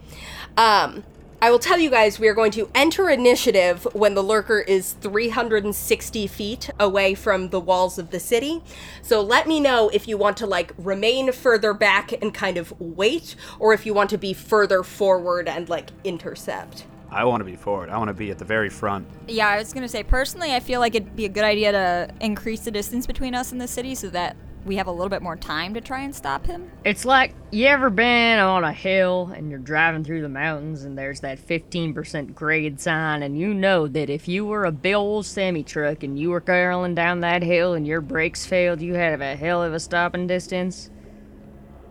Um, 0.58 1.04
I 1.44 1.50
will 1.50 1.58
tell 1.58 1.80
you 1.80 1.90
guys 1.90 2.20
we 2.20 2.28
are 2.28 2.36
going 2.36 2.52
to 2.52 2.70
enter 2.76 3.10
initiative 3.10 3.88
when 3.94 4.14
the 4.14 4.22
lurker 4.22 4.60
is 4.60 4.94
360 4.94 6.28
feet 6.28 6.70
away 6.80 7.16
from 7.16 7.50
the 7.50 7.60
walls 7.60 7.98
of 7.98 8.12
the 8.12 8.20
city. 8.20 8.62
So 9.02 9.22
let 9.22 9.48
me 9.48 9.60
know 9.60 9.90
if 9.90 10.08
you 10.08 10.18
want 10.20 10.38
to 10.38 10.46
like 10.46 10.72
remain 10.78 11.32
further 11.32 11.74
back 11.74 12.12
and 12.12 12.32
kind 12.32 12.58
of 12.58 12.80
wait, 12.80 13.36
or 13.58 13.74
if 13.74 13.88
you 13.88 13.94
want 13.96 14.12
to 14.12 14.20
be 14.20 14.34
further 14.34 14.84
forward 14.84 15.48
and 15.48 15.68
like 15.68 15.90
intercept. 16.04 16.86
I 17.12 17.26
want 17.26 17.42
to 17.42 17.46
be 17.46 17.58
forward. 17.58 17.90
I 17.90 17.98
want 17.98 18.08
to 18.08 18.14
be 18.14 18.32
at 18.32 18.38
the 18.38 18.46
very 18.46 18.70
front. 18.70 19.06
Yeah, 19.28 19.50
I 19.50 19.58
was 19.58 19.74
gonna 19.74 19.90
say 19.90 20.02
personally, 20.02 20.56
I 20.56 20.62
feel 20.62 20.80
like 20.80 20.96
it'd 20.96 21.16
be 21.16 21.26
a 21.26 21.30
good 21.30 21.44
idea 21.44 21.72
to 21.74 22.14
increase 22.22 22.62
the 22.62 22.72
distance 22.72 23.06
between 23.06 23.36
us 23.36 23.52
and 23.52 23.60
the 23.60 23.68
city 23.68 23.96
so 23.96 24.10
that 24.12 24.38
we 24.64 24.76
have 24.76 24.88
a 24.88 24.92
little 24.92 25.10
bit 25.10 25.22
more 25.22 25.36
time 25.36 25.74
to 25.74 25.82
try 25.82 26.02
and 26.02 26.16
stop 26.16 26.46
him. 26.46 26.72
It's 26.86 27.04
like 27.04 27.34
you 27.52 27.66
ever 27.66 27.90
been 27.90 28.40
on 28.40 28.64
a 28.64 28.72
hill 28.72 29.32
and 29.36 29.50
you're 29.50 29.60
driving 29.60 30.04
through 30.04 30.22
the 30.22 30.30
mountains 30.30 30.84
and 30.84 30.98
there's 30.98 31.20
that 31.22 31.40
15% 31.40 32.36
grade 32.36 32.80
sign 32.80 33.24
and 33.24 33.38
you 33.38 33.54
know 33.54 33.88
that 33.88 34.10
if 34.10 34.28
you 34.28 34.46
were 34.46 34.66
a 34.66 34.72
big 34.72 34.94
old 34.94 35.26
semi 35.26 35.64
truck 35.64 36.04
and 36.04 36.20
you 36.20 36.30
were 36.30 36.42
carolling 36.42 36.96
down 36.96 37.22
that 37.22 37.42
hill 37.42 37.74
and 37.74 37.88
your 37.88 38.02
brakes 38.02 38.46
failed, 38.46 38.82
you 38.82 38.94
had 38.94 39.22
a 39.22 39.36
hell 39.36 39.64
of 39.64 39.74
a 39.74 39.80
stopping 39.80 40.28
distance. 40.28 40.90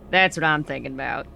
That's 0.09 0.37
what 0.37 0.43
I'm 0.43 0.63
thinking 0.63 0.93
about. 0.93 1.27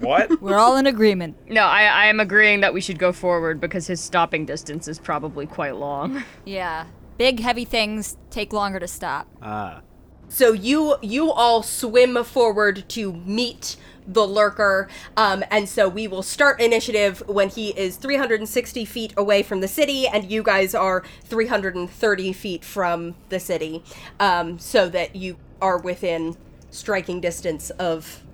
What? 0.00 0.40
We're 0.42 0.58
all 0.58 0.76
in 0.76 0.86
agreement. 0.86 1.36
No, 1.48 1.62
I, 1.62 1.84
I 1.84 2.06
am 2.06 2.20
agreeing 2.20 2.60
that 2.60 2.74
we 2.74 2.80
should 2.80 2.98
go 2.98 3.12
forward 3.12 3.60
because 3.60 3.86
his 3.86 4.00
stopping 4.00 4.44
distance 4.46 4.88
is 4.88 4.98
probably 4.98 5.46
quite 5.46 5.76
long. 5.76 6.22
Yeah. 6.44 6.86
Big 7.16 7.40
heavy 7.40 7.64
things 7.64 8.16
take 8.30 8.52
longer 8.52 8.80
to 8.80 8.88
stop. 8.88 9.28
Ah. 9.40 9.82
So 10.28 10.52
you 10.52 10.96
you 11.00 11.30
all 11.30 11.62
swim 11.62 12.22
forward 12.24 12.88
to 12.88 13.12
meet 13.12 13.76
the 14.06 14.26
lurker, 14.26 14.88
um, 15.16 15.44
and 15.50 15.68
so 15.68 15.88
we 15.88 16.08
will 16.08 16.22
start 16.24 16.60
initiative 16.60 17.22
when 17.26 17.48
he 17.48 17.70
is 17.70 17.96
360 17.96 18.84
feet 18.84 19.14
away 19.16 19.42
from 19.42 19.60
the 19.60 19.68
city, 19.68 20.08
and 20.08 20.30
you 20.30 20.42
guys 20.42 20.74
are 20.74 21.04
330 21.24 22.32
feet 22.32 22.64
from 22.64 23.14
the 23.28 23.38
city, 23.38 23.82
um, 24.18 24.58
so 24.58 24.88
that 24.88 25.14
you 25.14 25.36
are 25.62 25.78
within 25.78 26.36
striking 26.70 27.20
distance 27.20 27.70
of 27.70 28.24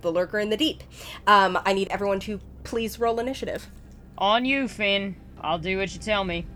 the 0.00 0.12
lurker 0.12 0.38
in 0.38 0.50
the 0.50 0.56
deep. 0.56 0.82
Um, 1.26 1.58
I 1.64 1.72
need 1.72 1.88
everyone 1.88 2.20
to 2.20 2.40
please 2.64 2.98
roll 2.98 3.20
initiative. 3.20 3.68
On 4.16 4.44
you, 4.44 4.68
Finn. 4.68 5.16
I'll 5.40 5.58
do 5.58 5.78
what 5.78 5.92
you 5.92 6.00
tell 6.00 6.24
me. 6.24 6.46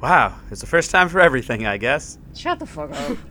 Wow. 0.00 0.38
It's 0.50 0.60
the 0.60 0.66
first 0.66 0.90
time 0.90 1.08
for 1.08 1.20
everything, 1.20 1.66
I 1.66 1.76
guess. 1.76 2.18
Shut 2.34 2.58
the 2.58 2.66
fuck 2.66 2.90
up. 2.92 3.18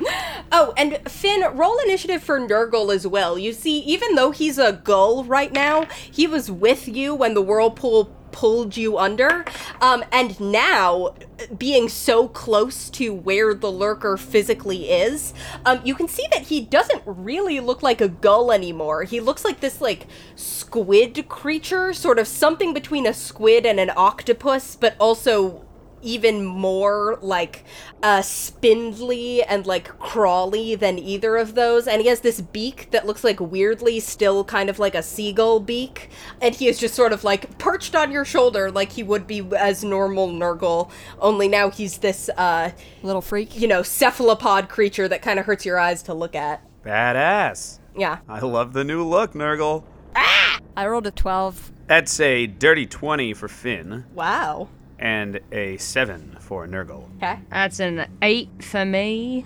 Oh, 0.54 0.74
and 0.76 0.98
Finn, 1.10 1.42
roll 1.56 1.78
initiative 1.78 2.22
for 2.22 2.38
Nurgle 2.38 2.94
as 2.94 3.06
well. 3.06 3.38
You 3.38 3.54
see, 3.54 3.78
even 3.78 4.16
though 4.16 4.32
he's 4.32 4.58
a 4.58 4.74
gull 4.84 5.24
right 5.24 5.50
now, 5.50 5.86
he 6.10 6.26
was 6.26 6.50
with 6.50 6.86
you 6.86 7.14
when 7.14 7.32
the 7.32 7.40
whirlpool 7.40 8.14
pulled 8.32 8.76
you 8.76 8.98
under. 8.98 9.44
Um, 9.80 10.04
and 10.10 10.38
now, 10.40 11.14
being 11.56 11.88
so 11.88 12.28
close 12.28 12.90
to 12.90 13.14
where 13.14 13.54
the 13.54 13.70
lurker 13.70 14.16
physically 14.16 14.90
is, 14.90 15.34
um, 15.64 15.80
you 15.84 15.94
can 15.94 16.08
see 16.08 16.26
that 16.32 16.42
he 16.42 16.60
doesn't 16.60 17.02
really 17.06 17.60
look 17.60 17.82
like 17.82 18.00
a 18.00 18.08
gull 18.08 18.50
anymore. 18.50 19.04
He 19.04 19.20
looks 19.20 19.44
like 19.44 19.60
this, 19.60 19.80
like, 19.80 20.06
squid 20.34 21.28
creature, 21.28 21.92
sort 21.92 22.18
of 22.18 22.26
something 22.26 22.74
between 22.74 23.06
a 23.06 23.14
squid 23.14 23.66
and 23.66 23.78
an 23.78 23.90
octopus, 23.96 24.76
but 24.76 24.96
also 24.98 25.64
even 26.02 26.44
more 26.44 27.18
like 27.22 27.64
uh 28.02 28.20
spindly 28.22 29.42
and 29.44 29.66
like 29.66 29.86
crawly 29.98 30.74
than 30.74 30.98
either 30.98 31.36
of 31.36 31.54
those 31.54 31.86
and 31.86 32.02
he 32.02 32.08
has 32.08 32.20
this 32.20 32.40
beak 32.40 32.88
that 32.90 33.06
looks 33.06 33.24
like 33.24 33.40
weirdly 33.40 34.00
still 34.00 34.44
kind 34.44 34.68
of 34.68 34.78
like 34.78 34.94
a 34.94 35.02
seagull 35.02 35.60
beak 35.60 36.10
and 36.40 36.54
he 36.54 36.68
is 36.68 36.78
just 36.78 36.94
sort 36.94 37.12
of 37.12 37.24
like 37.24 37.56
perched 37.58 37.94
on 37.94 38.10
your 38.10 38.24
shoulder 38.24 38.70
like 38.70 38.92
he 38.92 39.02
would 39.02 39.26
be 39.26 39.40
as 39.56 39.82
normal 39.84 40.28
nurgle 40.28 40.90
only 41.20 41.48
now 41.48 41.70
he's 41.70 41.98
this 41.98 42.28
uh 42.36 42.70
Little 43.02 43.22
freak. 43.22 43.58
you 43.58 43.68
know 43.68 43.82
cephalopod 43.82 44.68
creature 44.68 45.08
that 45.08 45.22
kind 45.22 45.38
of 45.38 45.46
hurts 45.46 45.64
your 45.64 45.78
eyes 45.78 46.02
to 46.04 46.14
look 46.14 46.34
at 46.34 46.62
Badass. 46.84 47.78
yeah 47.96 48.18
I 48.28 48.40
love 48.40 48.72
the 48.72 48.82
new 48.84 49.04
look, 49.04 49.34
Nurgle. 49.34 49.84
Ah! 50.16 50.58
I 50.76 50.86
rolled 50.86 51.06
a 51.06 51.10
12. 51.10 51.70
That's 51.86 52.18
a 52.20 52.46
dirty 52.46 52.86
20 52.86 53.34
for 53.34 53.48
Finn 53.48 54.04
wow 54.14 54.68
and 55.02 55.40
a 55.50 55.76
7 55.78 56.36
for 56.38 56.66
Nurgle. 56.66 57.08
okay 57.16 57.40
That's 57.50 57.80
an 57.80 58.06
eight 58.22 58.48
for 58.62 58.84
me. 58.84 59.44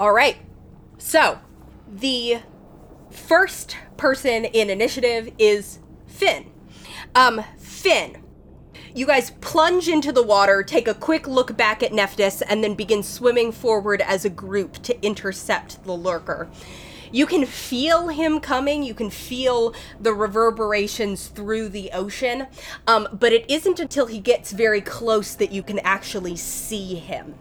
All 0.00 0.12
right. 0.12 0.36
So, 0.98 1.38
the 1.88 2.40
first 3.10 3.76
person 3.96 4.44
in 4.44 4.68
initiative 4.70 5.32
is 5.38 5.78
Finn. 6.08 6.50
Um, 7.14 7.44
Finn. 7.56 8.20
You 8.96 9.06
guys 9.06 9.30
plunge 9.40 9.88
into 9.88 10.10
the 10.10 10.22
water, 10.22 10.64
take 10.64 10.88
a 10.88 10.94
quick 10.94 11.28
look 11.28 11.56
back 11.56 11.82
at 11.82 11.92
Nephthys, 11.92 12.42
and 12.48 12.62
then 12.62 12.74
begin 12.74 13.02
swimming 13.04 13.52
forward 13.52 14.00
as 14.00 14.24
a 14.24 14.30
group 14.30 14.82
to 14.84 15.00
intercept 15.04 15.84
the 15.84 15.92
lurker. 15.92 16.48
You 17.14 17.26
can 17.26 17.46
feel 17.46 18.08
him 18.08 18.40
coming, 18.40 18.82
you 18.82 18.92
can 18.92 19.08
feel 19.08 19.72
the 20.00 20.12
reverberations 20.12 21.28
through 21.28 21.68
the 21.68 21.92
ocean, 21.92 22.48
um, 22.88 23.06
but 23.12 23.32
it 23.32 23.48
isn't 23.48 23.78
until 23.78 24.06
he 24.06 24.18
gets 24.18 24.50
very 24.50 24.80
close 24.80 25.36
that 25.36 25.52
you 25.52 25.62
can 25.62 25.78
actually 25.84 26.34
see 26.34 26.96
him. 26.96 27.36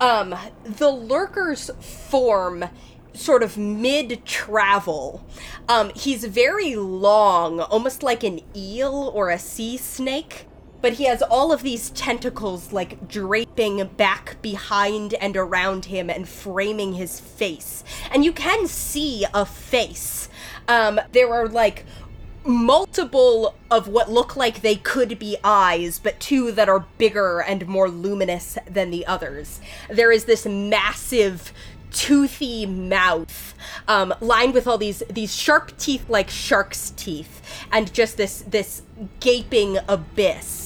Um, 0.00 0.34
the 0.64 0.90
lurker's 0.90 1.70
form 1.78 2.64
sort 3.12 3.44
of 3.44 3.56
mid 3.56 4.26
travel. 4.26 5.24
Um, 5.68 5.92
he's 5.94 6.24
very 6.24 6.74
long, 6.74 7.60
almost 7.60 8.02
like 8.02 8.24
an 8.24 8.40
eel 8.56 9.12
or 9.14 9.30
a 9.30 9.38
sea 9.38 9.76
snake. 9.76 10.46
But 10.84 10.92
he 10.92 11.04
has 11.04 11.22
all 11.22 11.50
of 11.50 11.62
these 11.62 11.88
tentacles 11.88 12.70
like 12.70 13.08
draping 13.08 13.86
back 13.96 14.36
behind 14.42 15.14
and 15.14 15.34
around 15.34 15.86
him 15.86 16.10
and 16.10 16.28
framing 16.28 16.92
his 16.92 17.18
face. 17.18 17.84
And 18.10 18.22
you 18.22 18.34
can 18.34 18.66
see 18.66 19.24
a 19.32 19.46
face. 19.46 20.28
Um, 20.68 21.00
there 21.12 21.32
are 21.32 21.48
like 21.48 21.86
multiple 22.44 23.54
of 23.70 23.88
what 23.88 24.10
look 24.10 24.36
like 24.36 24.60
they 24.60 24.76
could 24.76 25.18
be 25.18 25.38
eyes, 25.42 25.98
but 25.98 26.20
two 26.20 26.52
that 26.52 26.68
are 26.68 26.84
bigger 26.98 27.40
and 27.40 27.66
more 27.66 27.88
luminous 27.88 28.58
than 28.70 28.90
the 28.90 29.06
others. 29.06 29.62
There 29.88 30.12
is 30.12 30.26
this 30.26 30.44
massive 30.44 31.50
toothy 31.92 32.66
mouth 32.66 33.54
um, 33.88 34.12
lined 34.20 34.52
with 34.52 34.66
all 34.66 34.76
these 34.76 35.02
these 35.08 35.34
sharp 35.34 35.74
teeth 35.78 36.10
like 36.10 36.28
shark's 36.28 36.90
teeth 36.90 37.40
and 37.72 37.94
just 37.94 38.16
this 38.16 38.42
this 38.48 38.82
gaping 39.20 39.78
abyss 39.88 40.63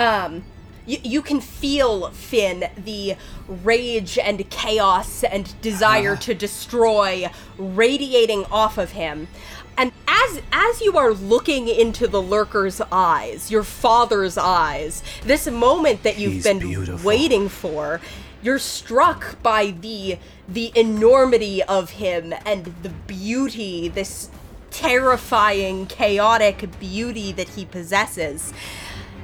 um, 0.00 0.44
you, 0.86 0.98
you 1.02 1.22
can 1.22 1.40
feel 1.40 2.10
Finn 2.10 2.64
the 2.76 3.16
rage 3.46 4.18
and 4.18 4.48
chaos 4.50 5.22
and 5.22 5.60
desire 5.60 6.16
to 6.26 6.34
destroy 6.34 7.30
radiating 7.58 8.44
off 8.46 8.78
of 8.78 8.92
him. 8.92 9.28
And 9.76 9.92
as 10.08 10.42
as 10.52 10.80
you 10.80 10.98
are 10.98 11.12
looking 11.12 11.68
into 11.68 12.06
the 12.06 12.20
lurker's 12.20 12.80
eyes, 12.92 13.50
your 13.50 13.62
father's 13.62 14.36
eyes, 14.36 15.02
this 15.24 15.46
moment 15.46 16.02
that 16.02 16.18
you've 16.18 16.32
He's 16.34 16.44
been 16.44 16.58
beautiful. 16.58 17.06
waiting 17.06 17.48
for, 17.48 18.00
you're 18.42 18.58
struck 18.58 19.40
by 19.42 19.70
the 19.70 20.18
the 20.48 20.72
enormity 20.74 21.62
of 21.62 21.90
him 21.90 22.34
and 22.44 22.74
the 22.82 22.90
beauty, 22.90 23.88
this 23.88 24.28
terrifying, 24.70 25.86
chaotic 25.86 26.78
beauty 26.78 27.32
that 27.32 27.50
he 27.50 27.64
possesses. 27.64 28.52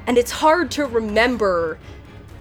And 0.06 0.16
it's 0.18 0.30
hard 0.30 0.70
to 0.72 0.86
remember 0.86 1.78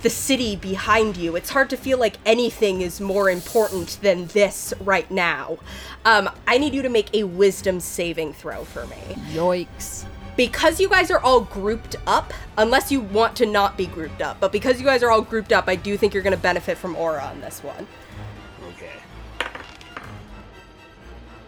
the 0.01 0.10
city 0.12 0.56
behind 0.56 1.17
you. 1.17 1.36
It's 1.36 1.49
hard 1.49 1.69
to 1.71 1.78
feel 1.78 1.97
like 1.97 2.17
anything 2.28 2.82
is 2.82 3.01
more 3.01 3.28
important 3.28 3.97
than 4.04 4.28
this 4.28 4.71
right 4.82 5.10
now. 5.10 5.58
Um, 6.06 6.30
I 6.45 6.60
need 6.60 6.75
you 6.75 6.84
to 6.84 6.89
make 6.89 7.12
a 7.15 7.23
wisdom 7.23 7.80
saving 7.80 8.34
throw 8.34 8.65
for 8.65 8.86
me. 8.86 8.97
Yoicks. 9.32 10.06
Because 10.38 10.80
you 10.80 10.89
guys 10.89 11.10
are 11.10 11.19
all 11.19 11.41
grouped 11.41 11.95
up, 12.06 12.34
unless 12.58 12.91
you 12.91 12.99
want 12.99 13.36
to 13.38 13.45
not 13.47 13.78
be 13.78 13.88
grouped 13.88 14.21
up, 14.21 14.39
but 14.39 14.51
because 14.51 14.80
you 14.80 14.86
guys 14.86 15.01
are 15.01 15.10
all 15.10 15.21
grouped 15.21 15.51
up, 15.51 15.67
I 15.67 15.75
do 15.75 15.97
think 15.97 16.13
you're 16.13 16.21
going 16.21 16.36
to 16.36 16.41
benefit 16.41 16.78
from 16.78 16.95
aura 16.95 17.23
on 17.23 17.41
this 17.41 17.63
one. 17.63 17.88
Okay. 18.75 18.91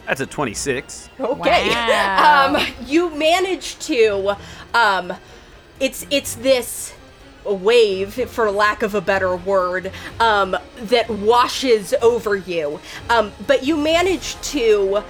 That's 0.08 0.22
a 0.22 0.26
26. 0.26 1.10
Okay. 1.20 1.70
Wow. 1.70 2.56
Um, 2.56 2.66
you 2.88 3.14
manage 3.16 3.78
to. 3.80 4.36
Um, 4.74 5.14
it's 5.80 6.06
it's 6.10 6.36
this 6.36 6.94
wave, 7.46 8.30
for 8.30 8.52
lack 8.52 8.84
of 8.84 8.94
a 8.94 9.02
better 9.02 9.36
word, 9.36 9.92
um, 10.20 10.56
that 10.78 11.10
washes 11.10 11.94
over 12.02 12.36
you. 12.36 12.80
Um, 13.10 13.32
but 13.46 13.64
you 13.64 13.78
manage 13.78 14.40
to 14.52 15.04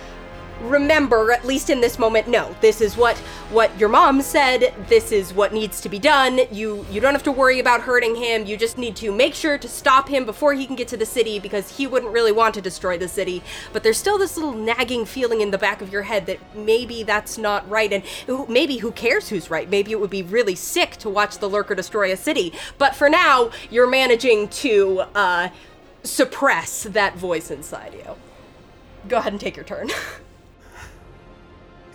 remember 0.61 1.31
at 1.31 1.45
least 1.45 1.69
in 1.69 1.81
this 1.81 1.99
moment 1.99 2.27
no 2.27 2.55
this 2.61 2.81
is 2.81 2.97
what 2.97 3.15
what 3.51 3.77
your 3.79 3.89
mom 3.89 4.21
said 4.21 4.73
this 4.87 5.11
is 5.11 5.33
what 5.33 5.53
needs 5.53 5.79
to 5.81 5.89
be 5.89 5.99
done. 5.99 6.39
You 6.51 6.85
you 6.91 6.99
don't 6.99 7.13
have 7.13 7.23
to 7.23 7.31
worry 7.31 7.59
about 7.59 7.81
hurting 7.81 8.15
him 8.15 8.45
you 8.45 8.57
just 8.57 8.77
need 8.77 8.95
to 8.97 9.11
make 9.11 9.33
sure 9.33 9.57
to 9.57 9.67
stop 9.67 10.09
him 10.09 10.25
before 10.25 10.53
he 10.53 10.65
can 10.65 10.75
get 10.75 10.87
to 10.89 10.97
the 10.97 11.05
city 11.05 11.39
because 11.39 11.77
he 11.77 11.87
wouldn't 11.87 12.11
really 12.11 12.31
want 12.31 12.53
to 12.55 12.61
destroy 12.61 12.97
the 12.97 13.07
city. 13.07 13.41
But 13.73 13.83
there's 13.83 13.97
still 13.97 14.17
this 14.17 14.35
little 14.35 14.53
nagging 14.53 15.05
feeling 15.05 15.41
in 15.41 15.51
the 15.51 15.57
back 15.57 15.81
of 15.81 15.91
your 15.91 16.03
head 16.03 16.25
that 16.25 16.39
maybe 16.55 17.03
that's 17.03 17.37
not 17.37 17.69
right 17.69 17.91
and 17.91 18.03
who- 18.25 18.45
maybe 18.47 18.77
who 18.77 18.91
cares 18.91 19.29
who's 19.29 19.49
right? 19.49 19.69
Maybe 19.69 19.91
it 19.91 19.99
would 19.99 20.09
be 20.09 20.23
really 20.23 20.55
sick 20.55 20.97
to 20.97 21.09
watch 21.09 21.37
the 21.37 21.49
lurker 21.49 21.75
destroy 21.75 22.11
a 22.11 22.17
city. 22.17 22.53
But 22.77 22.95
for 22.95 23.09
now 23.09 23.51
you're 23.69 23.87
managing 23.87 24.49
to 24.49 25.03
uh 25.15 25.49
suppress 26.03 26.83
that 26.83 27.15
voice 27.15 27.51
inside 27.51 27.93
you. 27.93 28.15
Go 29.07 29.17
ahead 29.17 29.33
and 29.33 29.39
take 29.39 29.55
your 29.55 29.65
turn 29.65 29.89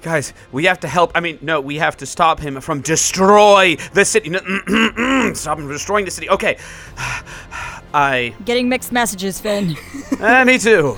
Guys, 0.02 0.34
we 0.50 0.64
have 0.64 0.80
to 0.80 0.88
help. 0.88 1.12
I 1.14 1.20
mean, 1.20 1.38
no, 1.40 1.60
we 1.60 1.76
have 1.76 1.96
to 1.98 2.06
stop 2.06 2.40
him 2.40 2.60
from 2.60 2.80
destroy 2.80 3.76
the 3.94 4.04
city. 4.04 4.30
No, 4.30 4.40
mm, 4.40 4.58
mm, 4.64 4.88
mm, 4.90 5.36
stop 5.36 5.58
him 5.58 5.64
from 5.64 5.72
destroying 5.72 6.04
the 6.04 6.10
city. 6.10 6.28
Okay. 6.28 6.58
I. 7.94 8.34
Getting 8.44 8.68
mixed 8.68 8.90
messages, 8.90 9.40
Finn. 9.40 9.76
Eh, 10.20 10.44
me 10.44 10.58
too. 10.58 10.96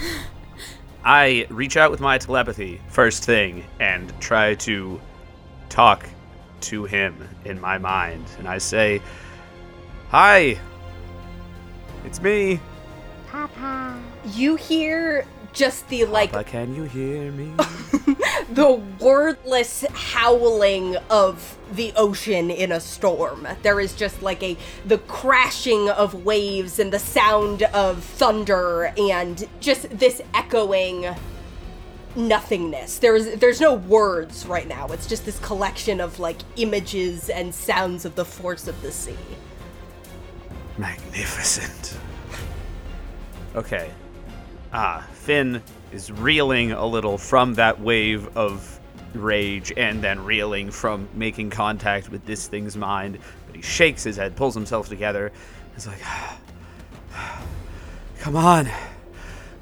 I 1.05 1.47
reach 1.51 1.77
out 1.77 1.91
with 1.91 2.01
my 2.01 2.17
telepathy 2.17 2.81
first 2.89 3.25
thing 3.25 3.65
and 3.79 4.13
try 4.21 4.55
to 4.55 5.01
talk 5.69 6.09
to 6.63 6.85
him 6.85 7.29
in 7.45 7.61
my 7.61 7.77
mind. 7.77 8.25
And 8.39 8.49
I 8.49 8.57
say, 8.57 9.03
Hi. 10.09 10.59
It's 12.07 12.23
me. 12.23 12.59
Papa. 13.31 14.01
You 14.33 14.57
hear 14.57 15.27
just 15.55 15.89
the 15.89 16.05
like 16.05 16.33
can 16.47 16.75
you 16.75 16.83
hear 16.83 17.33
me? 17.33 17.53
the 18.51 18.83
wordless 19.01 19.85
howling 19.93 20.97
of 21.09 21.57
the 21.73 21.93
ocean 21.97 22.51
in 22.51 22.73
a 22.73 22.81
storm. 22.81 23.47
There 23.63 23.81
is 23.81 23.95
just 23.95 24.21
like 24.21 24.43
a 24.43 24.57
the 24.85 24.99
crashing 24.99 25.89
of 25.89 26.25
waves 26.25 26.79
and 26.79 26.93
the 26.93 26.99
sound 26.99 27.63
of 27.63 28.03
thunder 28.03 28.93
and 28.99 29.49
just 29.61 29.89
this 29.91 30.21
echoing 30.35 31.15
nothingness. 32.17 32.99
There's 32.99 33.37
there's 33.37 33.61
no 33.61 33.75
words 33.75 34.47
right 34.47 34.69
now. 34.69 34.89
It's 34.89 35.07
just 35.07 35.25
this 35.25 35.39
collection 35.39 36.01
of 36.01 36.19
like 36.19 36.39
images 36.57 37.31
and 37.31 37.55
sounds 37.55 38.05
of 38.05 38.17
the 38.17 38.25
force 38.25 38.69
of 38.69 38.81
the 38.83 38.93
sea. 38.93 39.17
Magnificent. 40.77 41.97
Okay. 43.55 43.91
Ah, 44.77 45.07
Finn 45.13 45.63
is 45.93 46.11
reeling 46.11 46.73
a 46.73 46.85
little 46.85 47.17
from 47.17 47.55
that 47.55 47.81
wave 47.81 48.37
of 48.37 48.81
rage 49.15 49.73
and 49.77 50.03
then 50.03 50.25
reeling 50.25 50.73
from 50.73 51.09
making 51.15 51.51
contact 51.51 52.11
with 52.11 52.27
this 52.27 52.49
thing's 52.49 52.77
mind. 52.77 53.19
But 53.47 53.55
he 53.55 53.63
shakes 53.63 54.03
his 54.03 54.17
head, 54.17 54.35
pulls 54.35 54.53
himself 54.53 54.89
together. 54.89 55.31
He's 55.75 55.87
like, 55.87 56.01
Come 58.19 58.35
on. 58.35 58.69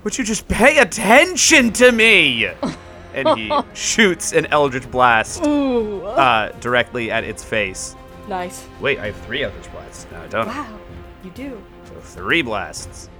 Would 0.02 0.16
you 0.16 0.24
just 0.24 0.48
pay 0.48 0.78
attention 0.78 1.74
to 1.74 1.92
me? 1.92 2.46
and 3.14 3.38
he 3.38 3.52
shoots 3.74 4.32
an 4.32 4.46
Eldritch 4.46 4.90
Blast 4.90 5.42
uh, 5.42 6.52
directly 6.60 7.10
at 7.10 7.22
its 7.22 7.44
face. 7.44 7.94
Nice. 8.28 8.66
Wait, 8.80 8.98
I 8.98 9.06
have 9.06 9.16
three 9.26 9.42
Eldritch 9.42 9.70
Blasts. 9.72 10.06
No, 10.10 10.22
I 10.22 10.26
don't. 10.28 10.46
Wow. 10.46 10.78
You 11.22 11.30
do. 11.32 11.62
So 11.84 12.00
three 12.00 12.40
blasts. 12.40 13.10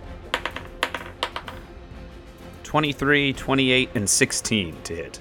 23, 2.73 3.35
28, 3.35 3.91
and 3.95 4.09
16 4.09 4.83
to 4.85 4.97
hit. 4.97 5.21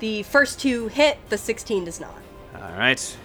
The 0.00 0.22
first 0.24 0.60
two 0.60 0.88
hit, 0.88 1.18
the 1.30 1.38
16 1.38 1.86
does 1.86 1.98
not. 2.00 2.18
All 2.54 2.78
right. 2.78 3.16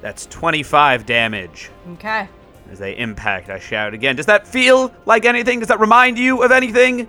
That's 0.00 0.26
25 0.26 1.04
damage. 1.06 1.70
Okay. 1.94 2.28
As 2.70 2.78
they 2.78 2.96
impact, 2.96 3.50
I 3.50 3.58
shout 3.58 3.94
again. 3.94 4.14
Does 4.14 4.26
that 4.26 4.46
feel 4.46 4.94
like 5.06 5.24
anything? 5.24 5.58
Does 5.58 5.68
that 5.68 5.80
remind 5.80 6.18
you 6.18 6.42
of 6.42 6.52
anything? 6.52 7.08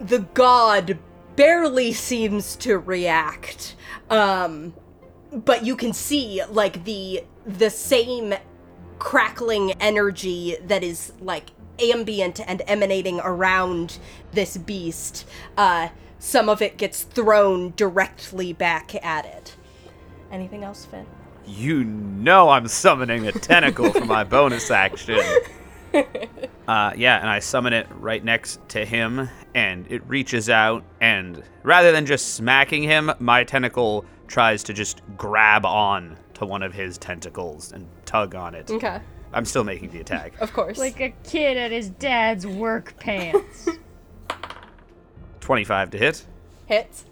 the 0.00 0.18
god 0.34 0.98
barely 1.36 1.92
seems 1.92 2.56
to 2.56 2.78
react 2.78 3.74
um 4.10 4.74
but 5.32 5.64
you 5.64 5.76
can 5.76 5.92
see 5.92 6.42
like 6.50 6.84
the 6.84 7.22
the 7.46 7.70
same 7.70 8.34
crackling 8.98 9.72
energy 9.80 10.56
that 10.66 10.82
is 10.82 11.12
like 11.20 11.50
ambient 11.80 12.40
and 12.48 12.62
emanating 12.66 13.20
around 13.22 13.98
this 14.32 14.56
beast 14.56 15.26
uh 15.56 15.88
some 16.18 16.48
of 16.48 16.62
it 16.62 16.76
gets 16.76 17.02
thrown 17.02 17.72
directly 17.76 18.52
back 18.52 18.94
at 19.04 19.24
it 19.24 19.56
anything 20.30 20.64
else 20.64 20.84
finn 20.84 21.06
You 21.46 21.84
know 21.84 22.48
I'm 22.48 22.66
summoning 22.66 23.26
a 23.26 23.32
tentacle 23.32 23.92
for 23.92 24.04
my 24.04 24.24
bonus 24.36 24.70
action. 24.70 25.20
Uh, 26.66 26.92
yeah, 26.96 27.20
and 27.20 27.30
I 27.30 27.38
summon 27.38 27.72
it 27.72 27.86
right 28.00 28.22
next 28.24 28.58
to 28.70 28.84
him, 28.84 29.28
and 29.54 29.86
it 29.88 30.02
reaches 30.08 30.50
out, 30.50 30.82
and 31.00 31.40
rather 31.62 31.92
than 31.92 32.04
just 32.04 32.34
smacking 32.34 32.82
him, 32.82 33.12
my 33.20 33.44
tentacle 33.44 34.04
tries 34.26 34.64
to 34.64 34.72
just 34.72 35.00
grab 35.16 35.64
on 35.64 36.18
to 36.34 36.44
one 36.44 36.64
of 36.64 36.74
his 36.74 36.98
tentacles 36.98 37.70
and 37.70 37.86
tug 38.04 38.34
on 38.34 38.56
it. 38.56 38.68
okay 38.68 39.00
I'm 39.36 39.44
still 39.44 39.64
making 39.64 39.90
the 39.90 40.00
attack. 40.00 40.32
of 40.40 40.52
course 40.54 40.78
Like 40.78 40.98
a 41.00 41.10
kid 41.22 41.58
at 41.58 41.70
his 41.70 41.90
dad's 41.90 42.46
work 42.46 42.94
pants. 42.98 43.68
25 45.40 45.90
to 45.90 45.98
hit, 45.98 46.24
hits 46.64 47.04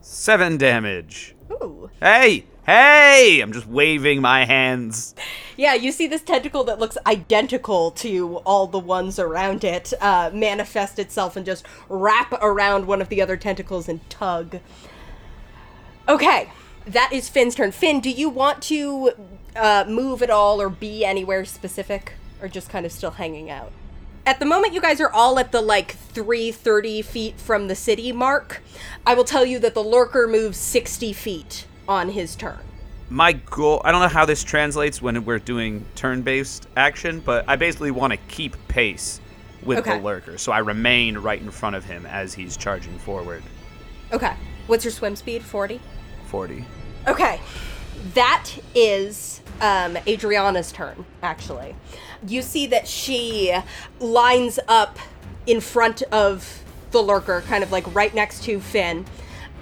7 0.00 0.56
damage. 0.56 1.36
ooh 1.52 1.88
Hey! 2.00 2.46
Hey! 2.66 3.40
I'm 3.40 3.52
just 3.52 3.66
waving 3.66 4.20
my 4.20 4.44
hands. 4.44 5.14
Yeah, 5.56 5.74
you 5.74 5.92
see 5.92 6.06
this 6.06 6.22
tentacle 6.22 6.64
that 6.64 6.78
looks 6.78 6.98
identical 7.06 7.92
to 7.92 8.36
all 8.38 8.66
the 8.66 8.78
ones 8.78 9.18
around 9.18 9.62
it 9.64 9.92
uh, 10.00 10.30
manifest 10.34 10.98
itself 10.98 11.36
and 11.36 11.46
just 11.46 11.64
wrap 11.88 12.32
around 12.42 12.86
one 12.86 13.00
of 13.00 13.08
the 13.08 13.22
other 13.22 13.36
tentacles 13.36 13.88
and 13.88 14.08
tug. 14.10 14.58
Okay, 16.08 16.50
that 16.86 17.12
is 17.12 17.28
Finn's 17.28 17.54
turn. 17.54 17.72
Finn, 17.72 18.00
do 18.00 18.10
you 18.10 18.28
want 18.28 18.62
to 18.64 19.12
uh, 19.56 19.84
move 19.88 20.22
at 20.22 20.30
all 20.30 20.60
or 20.60 20.68
be 20.68 21.04
anywhere 21.04 21.44
specific, 21.44 22.12
or 22.40 22.48
just 22.48 22.68
kind 22.70 22.84
of 22.86 22.92
still 22.92 23.12
hanging 23.12 23.50
out? 23.50 23.72
At 24.26 24.38
the 24.38 24.46
moment, 24.46 24.74
you 24.74 24.80
guys 24.80 25.00
are 25.00 25.10
all 25.10 25.38
at 25.38 25.50
the 25.50 25.60
like 25.60 25.92
330 25.92 27.02
feet 27.02 27.38
from 27.40 27.68
the 27.68 27.74
city 27.74 28.12
mark. 28.12 28.62
I 29.06 29.14
will 29.14 29.24
tell 29.24 29.44
you 29.46 29.58
that 29.60 29.74
the 29.74 29.82
lurker 29.82 30.28
moves 30.28 30.58
60 30.58 31.12
feet 31.12 31.66
on 31.88 32.10
his 32.10 32.36
turn. 32.36 32.58
my 33.08 33.32
goal 33.32 33.80
i 33.84 33.90
don't 33.90 34.00
know 34.00 34.06
how 34.06 34.24
this 34.24 34.44
translates 34.44 35.02
when 35.02 35.24
we're 35.24 35.40
doing 35.40 35.84
turn-based 35.96 36.68
action 36.76 37.18
but 37.18 37.44
i 37.48 37.56
basically 37.56 37.90
want 37.90 38.12
to 38.12 38.16
keep 38.28 38.54
pace 38.68 39.20
with 39.64 39.78
Okay. 39.78 39.98
the 39.98 40.04
lurker 40.04 40.38
so 40.38 40.52
i 40.52 40.58
remain 40.58 41.18
right 41.18 41.40
in 41.40 41.50
front 41.50 41.74
of 41.74 41.84
him 41.84 42.06
as 42.06 42.32
he's 42.34 42.56
charging 42.56 42.96
forward 43.00 43.42
Okay, 44.12 44.34
what's 44.68 44.84
your 44.84 44.92
swim 44.92 45.16
speed? 45.16 45.42
40? 45.42 45.80
40 46.26 46.64
Okay, 47.08 47.40
that 48.14 48.48
is 48.76 49.39
um, 49.60 49.96
Adriana's 50.06 50.72
turn, 50.72 51.04
actually. 51.22 51.74
You 52.26 52.42
see 52.42 52.66
that 52.68 52.86
she 52.86 53.56
lines 53.98 54.58
up 54.68 54.98
in 55.46 55.60
front 55.60 56.02
of 56.12 56.62
the 56.90 57.00
lurker, 57.00 57.42
kind 57.42 57.62
of 57.62 57.72
like 57.72 57.92
right 57.94 58.14
next 58.14 58.42
to 58.44 58.60
Finn, 58.60 59.06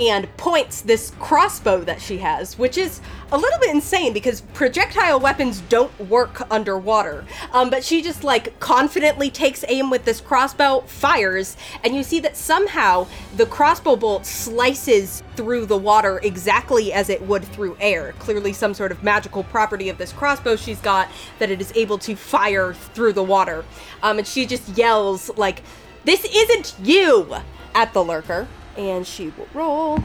and 0.00 0.34
points 0.36 0.82
this 0.82 1.12
crossbow 1.18 1.80
that 1.80 2.00
she 2.00 2.18
has, 2.18 2.58
which 2.58 2.78
is 2.78 3.00
a 3.32 3.38
little 3.38 3.58
bit 3.58 3.70
insane 3.70 4.12
because 4.12 4.40
projectile 4.54 5.20
weapons 5.20 5.60
don't 5.62 5.98
work 6.08 6.50
underwater. 6.50 7.24
Um, 7.52 7.70
but 7.70 7.84
she 7.84 8.00
just 8.00 8.24
like 8.24 8.58
confidently 8.60 9.30
takes 9.30 9.64
aim 9.68 9.90
with 9.90 10.04
this 10.04 10.20
crossbow, 10.20 10.80
fires, 10.82 11.56
and 11.84 11.94
you 11.94 12.02
see 12.02 12.20
that 12.20 12.36
somehow 12.36 13.06
the 13.36 13.46
crossbow 13.46 13.96
bolt 13.96 14.24
slices 14.24 15.22
through 15.36 15.66
the 15.66 15.76
water 15.76 16.20
exactly 16.22 16.92
as 16.92 17.08
it 17.08 17.22
would 17.22 17.44
through 17.44 17.76
air. 17.80 18.12
Clearly, 18.18 18.52
some 18.52 18.74
sort 18.74 18.92
of 18.92 19.02
magical 19.02 19.44
property 19.44 19.88
of 19.88 19.98
this 19.98 20.12
crossbow 20.12 20.56
she's 20.56 20.80
got 20.80 21.08
that 21.38 21.50
it 21.50 21.60
is 21.60 21.72
able 21.74 21.98
to 21.98 22.16
fire 22.16 22.72
through 22.72 23.12
the 23.12 23.22
water. 23.22 23.64
Um, 24.02 24.18
and 24.18 24.26
she 24.26 24.46
just 24.46 24.68
yells 24.76 25.30
like, 25.36 25.62
"This 26.04 26.24
isn't 26.24 26.74
you!" 26.82 27.36
at 27.74 27.92
the 27.92 28.02
lurker 28.02 28.48
and 28.78 29.06
she 29.06 29.32
will 29.36 29.48
roll. 29.52 30.02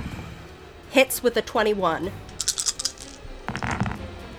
Hits 0.89 1.23
with 1.23 1.38
a 1.38 1.41
21. 1.41 2.12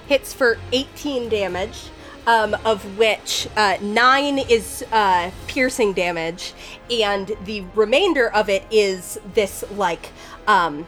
Hits 0.07 0.35
for 0.35 0.59
18 0.73 1.29
damage, 1.31 1.89
um, 2.27 2.55
of 2.65 2.99
which 2.99 3.49
uh, 3.57 3.79
9 3.81 4.39
is 4.39 4.85
uh, 4.93 5.31
piercing 5.47 5.95
damage, 5.95 6.53
and 6.91 7.33
the 7.45 7.65
remainder 7.75 8.29
of 8.29 8.51
it 8.51 8.65
is 8.71 9.19
this, 9.33 9.65
like, 9.73 10.11
um, 10.47 10.87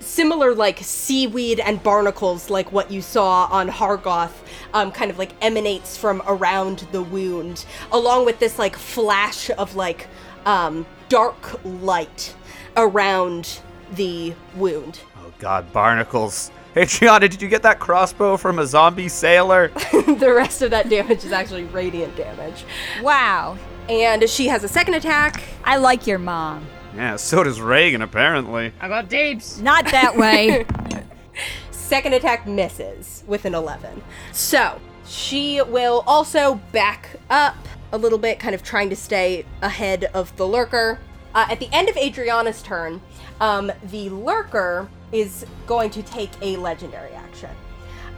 similar 0.00 0.54
like 0.54 0.78
seaweed 0.78 1.58
and 1.60 1.82
barnacles 1.82 2.50
like 2.50 2.70
what 2.70 2.90
you 2.90 3.02
saw 3.02 3.46
on 3.46 3.68
Hargoth 3.68 4.32
um, 4.72 4.92
kind 4.92 5.10
of 5.10 5.18
like 5.18 5.32
emanates 5.42 5.96
from 5.96 6.22
around 6.26 6.86
the 6.92 7.02
wound 7.02 7.64
along 7.90 8.24
with 8.24 8.38
this 8.38 8.58
like 8.58 8.76
flash 8.76 9.50
of 9.50 9.74
like 9.74 10.06
um, 10.46 10.86
dark 11.08 11.60
light 11.64 12.34
around 12.78 13.60
the 13.92 14.32
wound. 14.56 15.00
Oh 15.18 15.32
God, 15.38 15.72
barnacles. 15.72 16.50
Hey, 16.74 16.84
Gianna, 16.84 17.28
did 17.28 17.42
you 17.42 17.48
get 17.48 17.62
that 17.62 17.80
crossbow 17.80 18.36
from 18.36 18.58
a 18.58 18.66
zombie 18.66 19.08
sailor? 19.08 19.68
the 19.92 20.32
rest 20.34 20.62
of 20.62 20.70
that 20.70 20.88
damage 20.88 21.24
is 21.24 21.32
actually 21.32 21.64
radiant 21.64 22.16
damage. 22.16 22.64
Wow. 23.02 23.58
And 23.88 24.28
she 24.28 24.46
has 24.48 24.62
a 24.64 24.68
second 24.68 24.94
attack. 24.94 25.42
I 25.64 25.76
like 25.76 26.06
your 26.06 26.18
mom. 26.18 26.66
yeah, 26.94 27.16
so 27.16 27.42
does 27.42 27.60
Reagan, 27.60 28.02
apparently. 28.02 28.72
I 28.80 28.88
got 28.88 29.08
deeps. 29.08 29.58
Not 29.58 29.86
that 29.86 30.16
way. 30.16 30.66
Second 31.70 32.12
attack 32.12 32.46
misses 32.46 33.24
with 33.26 33.46
an 33.46 33.54
11. 33.54 34.02
So 34.32 34.78
she 35.06 35.62
will 35.62 36.04
also 36.06 36.56
back 36.70 37.16
up 37.30 37.56
a 37.92 37.98
little 37.98 38.18
bit, 38.18 38.38
kind 38.38 38.54
of 38.54 38.62
trying 38.62 38.90
to 38.90 38.96
stay 38.96 39.46
ahead 39.62 40.04
of 40.12 40.36
the 40.36 40.46
lurker. 40.46 41.00
Uh, 41.38 41.46
at 41.50 41.60
the 41.60 41.68
end 41.72 41.88
of 41.88 41.96
Adriana's 41.96 42.60
turn, 42.62 43.00
um, 43.40 43.70
the 43.92 44.08
lurker 44.08 44.88
is 45.12 45.46
going 45.68 45.88
to 45.88 46.02
take 46.02 46.30
a 46.42 46.56
legendary 46.56 47.12
action. 47.12 47.50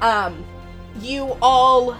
Um, 0.01 0.43
you 1.03 1.37
all 1.43 1.99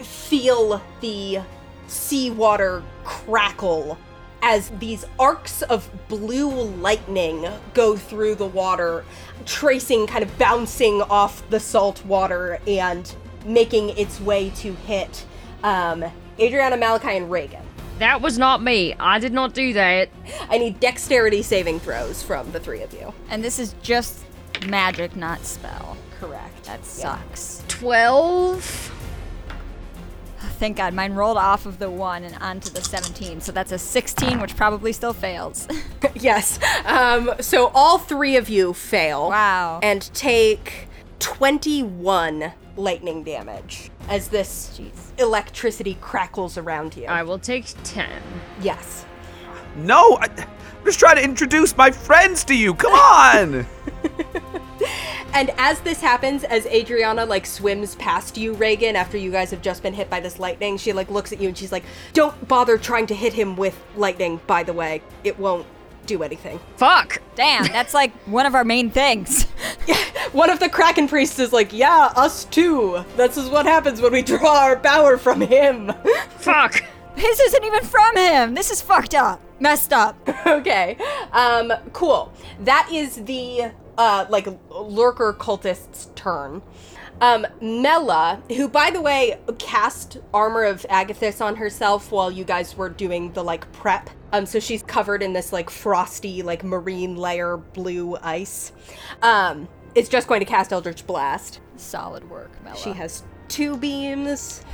feel 0.00 0.82
the 1.00 1.38
seawater 1.86 2.82
crackle 3.04 3.96
as 4.42 4.70
these 4.80 5.04
arcs 5.16 5.62
of 5.62 5.88
blue 6.08 6.50
lightning 6.50 7.46
go 7.72 7.96
through 7.96 8.34
the 8.34 8.46
water, 8.46 9.04
tracing, 9.46 10.08
kind 10.08 10.24
of 10.24 10.38
bouncing 10.38 11.02
off 11.02 11.48
the 11.50 11.60
salt 11.60 12.04
water 12.04 12.58
and 12.66 13.14
making 13.46 13.90
its 13.90 14.20
way 14.20 14.50
to 14.56 14.72
hit 14.72 15.24
um, 15.62 16.04
Adriana, 16.40 16.76
Malachi, 16.76 17.16
and 17.16 17.30
Reagan. 17.30 17.62
That 17.98 18.20
was 18.20 18.36
not 18.38 18.62
me. 18.62 18.94
I 18.98 19.18
did 19.18 19.32
not 19.32 19.54
do 19.54 19.72
that. 19.74 20.08
I 20.50 20.58
need 20.58 20.80
dexterity 20.80 21.42
saving 21.42 21.80
throws 21.80 22.22
from 22.22 22.50
the 22.52 22.60
three 22.60 22.82
of 22.82 22.92
you. 22.92 23.12
and 23.30 23.42
this 23.44 23.58
is 23.58 23.74
just 23.82 24.24
magic, 24.66 25.14
not 25.16 25.44
spell. 25.44 25.96
Correct. 26.20 26.64
That 26.64 26.80
Yeah. 26.98 27.18
sucks. 27.32 27.62
12. 27.68 28.90
Thank 30.58 30.76
God, 30.76 30.94
mine 30.94 31.14
rolled 31.14 31.38
off 31.38 31.66
of 31.66 31.78
the 31.80 31.90
1 31.90 32.22
and 32.24 32.36
onto 32.40 32.70
the 32.70 32.82
17. 32.82 33.40
So 33.40 33.50
that's 33.52 33.72
a 33.72 33.78
16, 33.78 34.40
which 34.40 34.56
probably 34.56 34.92
still 34.92 35.12
fails. 35.12 35.66
yes. 36.14 36.58
Um, 36.84 37.32
so 37.40 37.68
all 37.74 37.98
three 37.98 38.36
of 38.36 38.48
you 38.48 38.72
fail. 38.72 39.28
Wow. 39.30 39.80
And 39.82 40.02
take 40.14 40.88
21 41.18 42.52
lightning 42.76 43.22
damage 43.22 43.90
as 44.08 44.28
this 44.28 44.78
Jeez. 44.78 45.20
electricity 45.20 45.96
crackles 46.00 46.56
around 46.58 46.96
you. 46.96 47.06
I 47.06 47.22
will 47.22 47.38
take 47.38 47.66
10. 47.84 48.10
yes. 48.60 49.04
No, 49.76 50.16
I, 50.20 50.26
I'm 50.26 50.84
just 50.84 50.98
trying 50.98 51.16
to 51.16 51.24
introduce 51.24 51.76
my 51.76 51.90
friends 51.90 52.44
to 52.44 52.54
you. 52.54 52.74
Come 52.74 52.92
on. 52.92 53.66
And 55.34 55.50
as 55.56 55.80
this 55.80 56.00
happens, 56.00 56.44
as 56.44 56.66
Adriana 56.66 57.24
like 57.24 57.46
swims 57.46 57.94
past 57.94 58.36
you, 58.36 58.52
Reagan, 58.52 58.96
after 58.96 59.16
you 59.16 59.30
guys 59.30 59.50
have 59.50 59.62
just 59.62 59.82
been 59.82 59.94
hit 59.94 60.10
by 60.10 60.20
this 60.20 60.38
lightning, 60.38 60.76
she 60.76 60.92
like 60.92 61.10
looks 61.10 61.32
at 61.32 61.40
you 61.40 61.48
and 61.48 61.56
she's 61.56 61.72
like, 61.72 61.84
"Don't 62.12 62.46
bother 62.48 62.76
trying 62.76 63.06
to 63.06 63.14
hit 63.14 63.32
him 63.32 63.56
with 63.56 63.82
lightning. 63.96 64.40
By 64.46 64.62
the 64.62 64.74
way, 64.74 65.02
it 65.24 65.38
won't 65.38 65.66
do 66.06 66.22
anything." 66.22 66.60
Fuck. 66.76 67.20
Damn, 67.34 67.64
that's 67.66 67.94
like 67.94 68.12
one 68.26 68.46
of 68.46 68.54
our 68.54 68.64
main 68.64 68.90
things. 68.90 69.44
One 70.32 70.48
of 70.48 70.60
the 70.60 70.70
Kraken 70.70 71.08
priests 71.08 71.38
is 71.38 71.52
like, 71.52 71.74
"Yeah, 71.74 72.10
us 72.16 72.44
too. 72.46 73.04
This 73.16 73.36
is 73.36 73.50
what 73.50 73.66
happens 73.66 74.00
when 74.00 74.12
we 74.12 74.22
draw 74.22 74.62
our 74.62 74.76
power 74.76 75.18
from 75.18 75.42
him." 75.42 75.92
Fuck. 76.38 76.82
This 77.16 77.38
isn't 77.38 77.64
even 77.64 77.84
from 77.84 78.16
him. 78.16 78.54
This 78.54 78.70
is 78.70 78.80
fucked 78.80 79.14
up. 79.14 79.42
Messed 79.60 79.92
up. 79.92 80.16
okay. 80.46 80.96
Um, 81.32 81.70
cool. 81.92 82.32
That 82.60 82.88
is 82.90 83.16
the 83.24 83.72
uh 83.98 84.24
like 84.30 84.48
lurker 84.70 85.34
cultist's 85.34 86.08
turn. 86.14 86.62
Um, 87.20 87.46
Mela, 87.60 88.42
who 88.48 88.68
by 88.68 88.90
the 88.90 89.02
way 89.02 89.38
cast 89.58 90.16
armor 90.32 90.64
of 90.64 90.86
Agathys 90.88 91.44
on 91.44 91.56
herself 91.56 92.10
while 92.10 92.30
you 92.30 92.44
guys 92.44 92.76
were 92.76 92.88
doing 92.88 93.32
the 93.32 93.44
like 93.44 93.70
prep. 93.72 94.08
Um, 94.32 94.46
so 94.46 94.58
she's 94.58 94.82
covered 94.82 95.22
in 95.22 95.32
this 95.32 95.52
like 95.52 95.70
frosty, 95.70 96.42
like 96.42 96.64
marine 96.64 97.16
layer 97.16 97.56
blue 97.58 98.16
ice. 98.22 98.72
Um, 99.20 99.68
is 99.94 100.08
just 100.08 100.26
going 100.26 100.40
to 100.40 100.46
cast 100.46 100.72
Eldritch 100.72 101.06
Blast. 101.06 101.60
Solid 101.76 102.28
work, 102.30 102.50
Mela. 102.64 102.76
She 102.76 102.92
has 102.92 103.24
two 103.48 103.76
beams. 103.76 104.64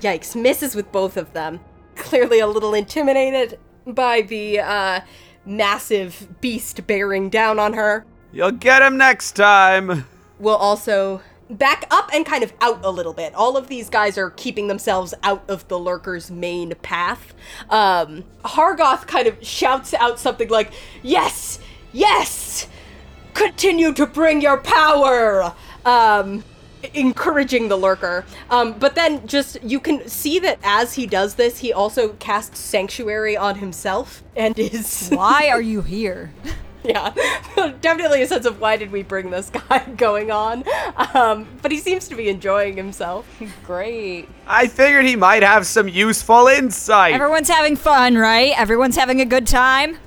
Yikes, 0.00 0.36
misses 0.36 0.74
with 0.74 0.90
both 0.92 1.16
of 1.16 1.32
them. 1.32 1.60
Clearly 1.96 2.38
a 2.38 2.46
little 2.46 2.74
intimidated 2.74 3.58
by 3.86 4.22
the 4.22 4.60
uh, 4.60 5.00
massive 5.44 6.40
beast 6.40 6.86
bearing 6.86 7.28
down 7.30 7.58
on 7.58 7.74
her. 7.74 8.06
You'll 8.32 8.52
get 8.52 8.82
him 8.82 8.96
next 8.96 9.32
time. 9.32 10.06
We'll 10.38 10.56
also 10.56 11.20
back 11.58 11.86
up 11.90 12.10
and 12.12 12.24
kind 12.24 12.42
of 12.42 12.52
out 12.60 12.84
a 12.84 12.90
little 12.90 13.12
bit. 13.12 13.34
All 13.34 13.56
of 13.56 13.68
these 13.68 13.88
guys 13.88 14.18
are 14.18 14.30
keeping 14.30 14.68
themselves 14.68 15.14
out 15.22 15.44
of 15.48 15.66
the 15.68 15.78
lurker's 15.78 16.30
main 16.30 16.74
path. 16.82 17.34
Um, 17.70 18.24
Hargoth 18.44 19.06
kind 19.06 19.26
of 19.26 19.36
shouts 19.44 19.94
out 19.94 20.18
something 20.18 20.48
like, 20.48 20.72
Yes! 21.02 21.58
Yes! 21.92 22.68
Continue 23.34 23.92
to 23.94 24.06
bring 24.06 24.40
your 24.40 24.58
power! 24.58 25.54
Um, 25.84 26.44
encouraging 26.94 27.68
the 27.68 27.76
lurker. 27.76 28.24
Um, 28.50 28.72
but 28.78 28.94
then 28.94 29.26
just 29.26 29.62
you 29.62 29.80
can 29.80 30.08
see 30.08 30.38
that 30.40 30.58
as 30.62 30.94
he 30.94 31.06
does 31.06 31.34
this, 31.36 31.58
he 31.58 31.72
also 31.72 32.10
casts 32.14 32.58
sanctuary 32.58 33.36
on 33.36 33.56
himself 33.56 34.22
and 34.36 34.58
is 34.58 35.08
Why 35.10 35.48
are 35.52 35.62
you 35.62 35.82
here? 35.82 36.32
Yeah, 36.84 37.12
definitely 37.80 38.22
a 38.22 38.26
sense 38.26 38.46
of 38.46 38.60
why 38.60 38.76
did 38.76 38.90
we 38.90 39.02
bring 39.02 39.30
this 39.30 39.50
guy 39.50 39.84
going 39.96 40.30
on. 40.30 40.64
Um, 41.14 41.46
but 41.62 41.70
he 41.70 41.78
seems 41.78 42.08
to 42.08 42.14
be 42.14 42.28
enjoying 42.28 42.76
himself. 42.76 43.26
Great. 43.64 44.28
I 44.46 44.66
figured 44.66 45.04
he 45.04 45.16
might 45.16 45.42
have 45.42 45.66
some 45.66 45.88
useful 45.88 46.48
insight. 46.48 47.14
Everyone's 47.14 47.48
having 47.48 47.76
fun, 47.76 48.16
right? 48.16 48.58
Everyone's 48.58 48.96
having 48.96 49.20
a 49.20 49.24
good 49.24 49.46
time. 49.46 49.98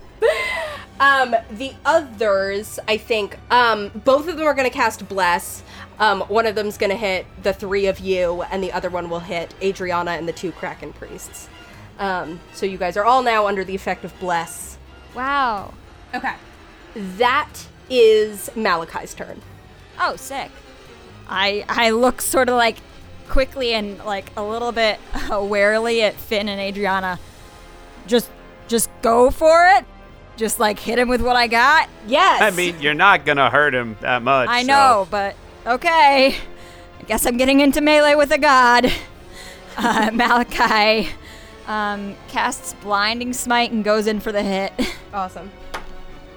Um, 1.00 1.36
the 1.52 1.74
others, 1.84 2.80
I 2.88 2.98
think, 2.98 3.38
um, 3.52 3.92
both 4.06 4.28
of 4.28 4.38
them 4.38 4.48
are 4.48 4.54
going 4.54 4.70
to 4.70 4.74
cast 4.74 5.08
Bless. 5.10 5.64
Um, 6.00 6.22
one 6.22 6.46
of 6.46 6.56
them's 6.56 6.78
going 6.78 6.90
to 6.90 6.98
hit 6.98 7.26
the 7.42 7.54
three 7.54 7.88
of 7.88 8.00
you, 8.00 8.44
and 8.44 8.64
the 8.64 8.72
other 8.72 8.90
one 8.90 9.10
will 9.10 9.20
hit 9.20 9.54
Adriana 9.62 10.12
and 10.12 10.28
the 10.28 10.34
two 10.34 10.52
Kraken 10.52 10.94
priests. 10.94 11.50
Um, 12.00 12.40
so 12.54 12.66
you 12.66 12.78
guys 12.78 12.98
are 12.98 13.06
all 13.06 13.24
now 13.24 13.48
under 13.48 13.64
the 13.64 13.76
effect 13.76 14.04
of 14.04 14.18
Bless. 14.20 14.78
Wow. 15.14 15.74
Okay. 16.14 16.34
That 16.96 17.68
is 17.90 18.50
Malachi's 18.56 19.14
turn. 19.14 19.42
Oh, 20.00 20.16
sick. 20.16 20.50
I 21.28 21.66
I 21.68 21.90
look 21.92 22.22
sort 22.22 22.50
of 22.50 22.56
like 22.56 22.78
quickly 23.30 23.74
and 23.74 23.98
like 24.06 24.32
a 24.38 24.44
little 24.44 24.72
bit 24.72 25.00
warily 25.30 26.04
at 26.04 26.16
Finn 26.16 26.48
and 26.48 26.60
Adriana. 26.62 27.20
Just 28.08 28.30
just 28.68 28.90
go 29.02 29.32
for 29.32 29.68
it. 29.78 29.86
Just 30.38 30.60
like 30.60 30.80
hit 30.80 31.00
him 31.00 31.08
with 31.08 31.22
what 31.22 31.36
I 31.36 31.48
got. 31.48 31.90
Yes. 32.08 32.42
I 32.42 32.52
mean, 32.56 32.80
you're 32.82 32.94
not 32.94 33.26
gonna 33.26 33.50
hurt 33.50 33.74
him 33.74 33.98
that 34.02 34.22
much. 34.22 34.50
I 34.50 34.62
so- 34.62 34.68
know, 34.68 35.08
but 35.10 35.36
okay. 35.66 36.36
I 37.00 37.04
guess 37.08 37.26
I'm 37.26 37.38
getting 37.38 37.60
into 37.60 37.82
melee 37.82 38.16
with 38.16 38.32
a 38.32 38.38
god. 38.38 38.92
Uh, 39.78 40.10
Malachi 40.14 41.10
Um, 41.68 42.16
casts 42.30 42.74
blinding 42.82 43.34
smite 43.34 43.74
and 43.74 43.84
goes 43.84 44.08
in 44.08 44.22
for 44.22 44.32
the 44.32 44.42
hit. 44.42 44.72
Awesome. 45.14 45.52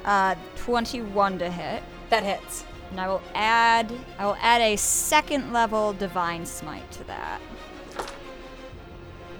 Uh, 0.04 0.34
21 0.68 1.38
to 1.38 1.50
hit. 1.50 1.82
That 2.10 2.22
hits. 2.24 2.62
And 2.90 3.00
I 3.00 3.08
will 3.08 3.22
add 3.34 3.90
I 4.18 4.26
will 4.26 4.36
add 4.38 4.60
a 4.60 4.76
second 4.76 5.50
level 5.50 5.94
divine 5.94 6.44
smite 6.44 6.90
to 6.90 7.04
that. 7.04 7.40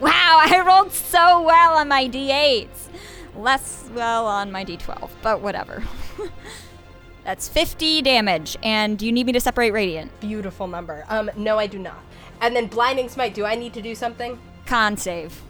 Wow, 0.01 0.11
I 0.41 0.63
rolled 0.67 0.91
so 0.91 1.43
well 1.43 1.77
on 1.77 1.89
my 1.89 2.09
d8s. 2.09 2.89
Less 3.37 3.91
well 3.95 4.27
on 4.27 4.51
my 4.51 4.65
d12, 4.65 5.11
but 5.21 5.43
whatever. 5.43 5.85
That's 7.25 7.47
50 7.47 8.01
damage, 8.01 8.57
and 8.63 9.03
you 9.03 9.13
need 9.13 9.27
me 9.27 9.33
to 9.33 9.41
separate 9.41 9.73
radiant. 9.73 10.19
Beautiful 10.21 10.67
number. 10.67 11.05
Um, 11.11 11.31
no, 11.37 11.59
I 11.59 11.67
do 11.67 11.79
not. 11.79 11.99
And 12.41 12.57
then 12.57 12.69
blinding 12.69 13.11
smite. 13.11 13.35
Do 13.35 13.45
I 13.45 13.55
need 13.55 13.75
to 13.75 13.83
do 13.83 13.95
something? 13.95 14.39
Con 14.65 14.97
save. 14.97 15.43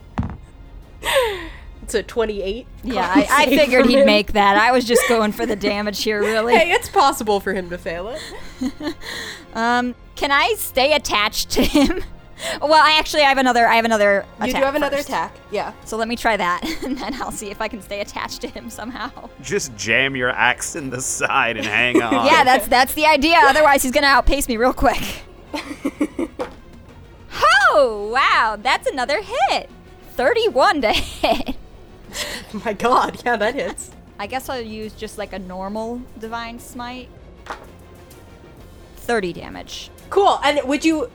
It's 1.88 1.94
a 1.94 2.02
twenty-eight. 2.02 2.66
Yeah, 2.84 3.10
I, 3.10 3.26
I 3.30 3.46
figured 3.46 3.86
he'd 3.86 4.00
him. 4.00 4.04
make 4.04 4.34
that. 4.34 4.58
I 4.58 4.72
was 4.72 4.84
just 4.84 5.00
going 5.08 5.32
for 5.32 5.46
the 5.46 5.56
damage 5.56 6.02
here, 6.02 6.20
really. 6.20 6.54
Hey, 6.54 6.70
it's 6.70 6.90
possible 6.90 7.40
for 7.40 7.54
him 7.54 7.70
to 7.70 7.78
fail 7.78 8.08
it. 8.08 8.94
Um, 9.54 9.94
can 10.14 10.30
I 10.30 10.54
stay 10.58 10.92
attached 10.92 11.48
to 11.52 11.64
him? 11.64 12.04
well, 12.60 12.74
I 12.74 12.98
actually 12.98 13.22
I 13.22 13.30
have 13.30 13.38
another. 13.38 13.66
I 13.66 13.76
have 13.76 13.86
another. 13.86 14.26
You 14.40 14.44
do 14.44 14.50
attack 14.50 14.62
have 14.64 14.74
another 14.74 14.98
attack. 14.98 15.34
Yeah. 15.50 15.72
So 15.86 15.96
let 15.96 16.06
me 16.06 16.14
try 16.14 16.36
that, 16.36 16.62
and 16.84 16.98
then 16.98 17.14
I'll 17.14 17.32
see 17.32 17.50
if 17.50 17.62
I 17.62 17.68
can 17.68 17.80
stay 17.80 18.02
attached 18.02 18.42
to 18.42 18.48
him 18.48 18.68
somehow. 18.68 19.30
Just 19.40 19.74
jam 19.74 20.14
your 20.14 20.28
axe 20.28 20.76
in 20.76 20.90
the 20.90 21.00
side 21.00 21.56
and 21.56 21.64
hang 21.66 22.02
on. 22.02 22.26
Yeah, 22.26 22.44
that's 22.44 22.68
that's 22.68 22.92
the 22.92 23.06
idea. 23.06 23.38
Otherwise, 23.44 23.82
he's 23.82 23.92
gonna 23.92 24.06
outpace 24.08 24.46
me 24.46 24.58
real 24.58 24.74
quick. 24.74 25.22
oh 27.72 28.10
wow, 28.12 28.58
that's 28.60 28.86
another 28.86 29.22
hit. 29.22 29.70
Thirty-one 30.10 30.82
to 30.82 30.92
hit. 30.92 31.56
My 32.64 32.72
god. 32.72 33.22
Yeah, 33.24 33.36
that 33.36 33.54
hits. 33.54 33.90
I 34.18 34.26
guess 34.26 34.48
I'll 34.48 34.60
use 34.60 34.92
just 34.94 35.18
like 35.18 35.32
a 35.32 35.38
normal 35.38 36.02
divine 36.18 36.58
smite. 36.58 37.08
Thirty 38.96 39.32
damage. 39.32 39.90
Cool. 40.10 40.38
And 40.44 40.60
would 40.68 40.84
you? 40.84 41.10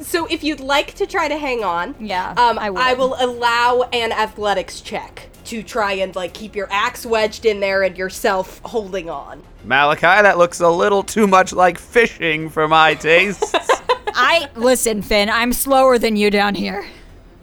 So, 0.00 0.26
if 0.26 0.42
you'd 0.42 0.60
like 0.60 0.94
to 0.94 1.06
try 1.06 1.28
to 1.28 1.38
hang 1.38 1.62
on, 1.62 1.94
Yeah, 2.00 2.30
um, 2.36 2.58
I 2.58 2.68
would. 2.68 2.80
I 2.80 2.94
will 2.94 3.16
allow 3.18 3.82
an 3.92 4.10
athletics 4.12 4.80
check 4.80 5.28
to 5.44 5.62
try 5.62 5.92
and 5.92 6.14
like 6.16 6.34
keep 6.34 6.56
your 6.56 6.66
axe 6.70 7.06
wedged 7.06 7.44
in 7.44 7.60
there 7.60 7.82
and 7.82 7.96
yourself 7.96 8.60
holding 8.64 9.08
on. 9.08 9.42
Malachi, 9.64 10.00
that 10.02 10.36
looks 10.36 10.60
a 10.60 10.68
little 10.68 11.02
too 11.02 11.26
much 11.26 11.52
like 11.52 11.78
fishing 11.78 12.48
for 12.50 12.66
my 12.66 12.94
tastes. 12.94 13.52
I 14.16 14.48
listen, 14.56 15.00
Finn. 15.02 15.28
I'm 15.30 15.52
slower 15.52 15.98
than 15.98 16.16
you 16.16 16.30
down 16.30 16.54
here. 16.54 16.86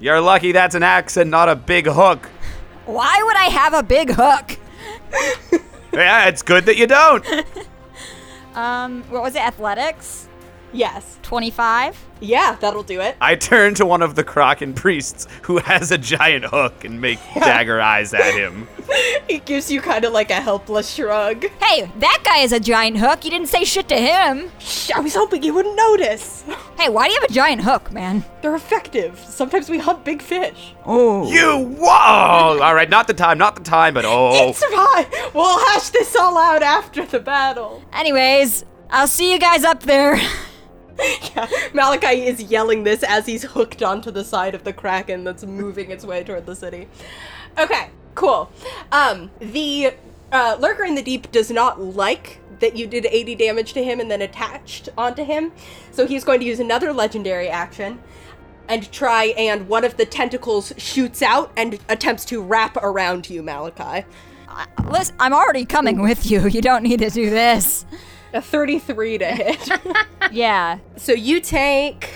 You're 0.01 0.19
lucky 0.19 0.51
that's 0.51 0.73
an 0.75 0.83
axe 0.83 1.15
and 1.15 1.29
not 1.29 1.47
a 1.47 1.55
big 1.55 1.85
hook. 1.85 2.25
Why 2.85 3.21
would 3.23 3.37
I 3.37 3.45
have 3.45 3.73
a 3.73 3.83
big 3.83 4.11
hook? 4.11 4.57
Yeah, 5.93 6.27
it's 6.27 6.41
good 6.41 6.65
that 6.65 6.77
you 6.77 6.87
don't. 6.87 7.25
Um, 8.53 9.03
what 9.03 9.21
was 9.21 9.35
it? 9.35 9.41
Athletics? 9.41 10.27
Yes. 10.73 11.19
25? 11.23 12.05
Yeah, 12.21 12.55
that'll 12.59 12.83
do 12.83 13.01
it. 13.01 13.17
I 13.19 13.35
turn 13.35 13.73
to 13.75 13.85
one 13.85 14.01
of 14.01 14.15
the 14.15 14.23
Kraken 14.23 14.73
priests 14.73 15.27
who 15.43 15.57
has 15.57 15.91
a 15.91 15.97
giant 15.97 16.45
hook 16.45 16.85
and 16.85 17.01
make 17.01 17.19
dagger 17.33 17.81
eyes 17.81 18.13
at 18.13 18.33
him. 18.33 18.67
He 19.29 19.39
gives 19.39 19.71
you 19.71 19.79
kind 19.79 20.03
of 20.03 20.11
like 20.11 20.29
a 20.29 20.41
helpless 20.41 20.93
shrug. 20.93 21.45
Hey, 21.61 21.89
that 21.99 22.21
guy 22.25 22.37
has 22.39 22.51
a 22.51 22.59
giant 22.59 22.97
hook. 22.97 23.23
You 23.23 23.31
didn't 23.31 23.47
say 23.47 23.63
shit 23.63 23.87
to 23.87 23.95
him. 23.95 24.51
Shh, 24.59 24.91
I 24.91 24.99
was 24.99 25.15
hoping 25.15 25.43
you 25.43 25.53
wouldn't 25.53 25.75
notice. 25.77 26.43
Hey, 26.77 26.89
why 26.89 27.07
do 27.07 27.13
you 27.13 27.21
have 27.21 27.29
a 27.29 27.33
giant 27.33 27.61
hook, 27.61 27.91
man? 27.91 28.25
They're 28.41 28.55
effective. 28.55 29.19
Sometimes 29.19 29.69
we 29.69 29.77
hunt 29.77 30.03
big 30.03 30.19
fish. 30.19 30.73
Oh. 30.83 31.31
You 31.31 31.75
whoa! 31.79 32.59
All 32.59 32.73
right, 32.73 32.89
not 32.89 33.05
the 33.05 33.13
time, 33.13 33.37
not 33.37 33.55
the 33.55 33.61
time, 33.61 33.93
but 33.93 34.03
oh, 34.03 34.49
It's 34.49 34.65
fine. 34.65 35.05
We'll 35.35 35.59
hash 35.59 35.89
this 35.89 36.15
all 36.15 36.39
out 36.39 36.63
after 36.63 37.05
the 37.05 37.19
battle. 37.19 37.83
Anyways, 37.93 38.65
I'll 38.89 39.07
see 39.07 39.31
you 39.31 39.37
guys 39.37 39.63
up 39.63 39.83
there. 39.83 40.19
Yeah, 40.99 41.47
Malachi 41.73 42.25
is 42.25 42.41
yelling 42.41 42.83
this 42.83 43.03
as 43.03 43.25
he's 43.25 43.43
hooked 43.43 43.81
onto 43.81 44.11
the 44.11 44.23
side 44.23 44.55
of 44.55 44.63
the 44.63 44.73
kraken 44.73 45.23
that's 45.23 45.43
moving 45.43 45.91
its 45.91 46.05
way 46.05 46.23
toward 46.23 46.45
the 46.45 46.55
city. 46.55 46.87
Okay, 47.57 47.89
cool. 48.15 48.51
Um, 48.91 49.31
the 49.39 49.93
uh, 50.31 50.57
lurker 50.59 50.83
in 50.83 50.95
the 50.95 51.01
deep 51.01 51.31
does 51.31 51.51
not 51.51 51.81
like 51.81 52.39
that 52.59 52.75
you 52.75 52.87
did 52.87 53.05
80 53.05 53.35
damage 53.35 53.73
to 53.73 53.83
him 53.83 53.99
and 53.99 54.09
then 54.09 54.21
attached 54.21 54.89
onto 54.97 55.23
him, 55.23 55.51
so 55.91 56.05
he's 56.05 56.23
going 56.23 56.39
to 56.39 56.45
use 56.45 56.59
another 56.59 56.93
legendary 56.93 57.49
action 57.49 58.01
and 58.69 58.89
try 58.91 59.25
and 59.37 59.67
one 59.67 59.83
of 59.83 59.97
the 59.97 60.05
tentacles 60.05 60.71
shoots 60.77 61.21
out 61.21 61.51
and 61.57 61.79
attempts 61.89 62.23
to 62.25 62.41
wrap 62.41 62.77
around 62.77 63.29
you, 63.29 63.43
Malachi. 63.43 64.05
Listen, 64.85 65.15
I'm 65.19 65.33
already 65.33 65.65
coming 65.65 66.01
with 66.01 66.29
you. 66.29 66.47
You 66.47 66.61
don't 66.61 66.83
need 66.83 66.99
to 66.99 67.09
do 67.09 67.29
this. 67.29 67.85
A 68.33 68.41
33 68.41 69.17
to 69.19 69.25
hit. 69.25 69.69
Yeah. 70.31 70.79
So 70.95 71.11
you 71.11 71.41
take 71.41 72.09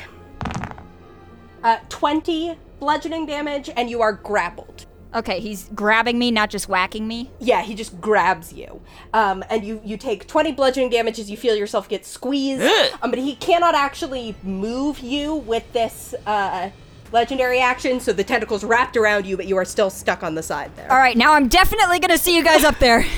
uh, 1.64 1.80
20 1.90 2.58
bludgeoning 2.80 3.26
damage 3.26 3.70
and 3.76 3.90
you 3.90 4.02
are 4.02 4.14
grappled. 4.14 4.86
Okay, 5.14 5.40
he's 5.42 5.70
grabbing 5.76 6.18
me, 6.20 6.32
not 6.32 6.50
just 6.50 6.70
whacking 6.70 7.08
me. 7.08 7.30
Yeah, 7.40 7.62
he 7.62 7.74
just 7.76 8.00
grabs 8.00 8.54
you. 8.54 8.82
Um, 9.14 9.44
and 9.50 9.66
you, 9.66 9.82
you 9.84 9.98
take 9.98 10.28
20 10.28 10.54
bludgeoning 10.54 10.90
damage 10.90 11.20
as 11.20 11.30
you 11.30 11.36
feel 11.38 11.56
yourself 11.56 11.90
get 11.90 12.06
squeezed. 12.06 12.64
um, 13.02 13.10
but 13.12 13.20
he 13.20 13.36
cannot 13.36 13.76
actually 13.76 14.36
move 14.44 15.00
you 15.00 15.36
with 15.36 15.72
this 15.74 16.14
uh, 16.26 16.70
legendary 17.12 17.60
action, 17.60 18.00
so 18.00 18.14
the 18.14 18.24
tentacle's 18.24 18.64
wrapped 18.64 18.96
around 18.98 19.26
you, 19.26 19.36
but 19.38 19.46
you 19.48 19.58
are 19.58 19.66
still 19.66 19.90
stuck 19.90 20.22
on 20.24 20.36
the 20.36 20.44
side 20.44 20.74
there. 20.78 20.90
All 20.92 20.98
right, 21.00 21.18
now 21.18 21.34
I'm 21.34 21.48
definitely 21.50 22.00
gonna 22.00 22.18
see 22.18 22.36
you 22.36 22.44
guys 22.46 22.64
up 22.64 22.80
there. 22.80 23.06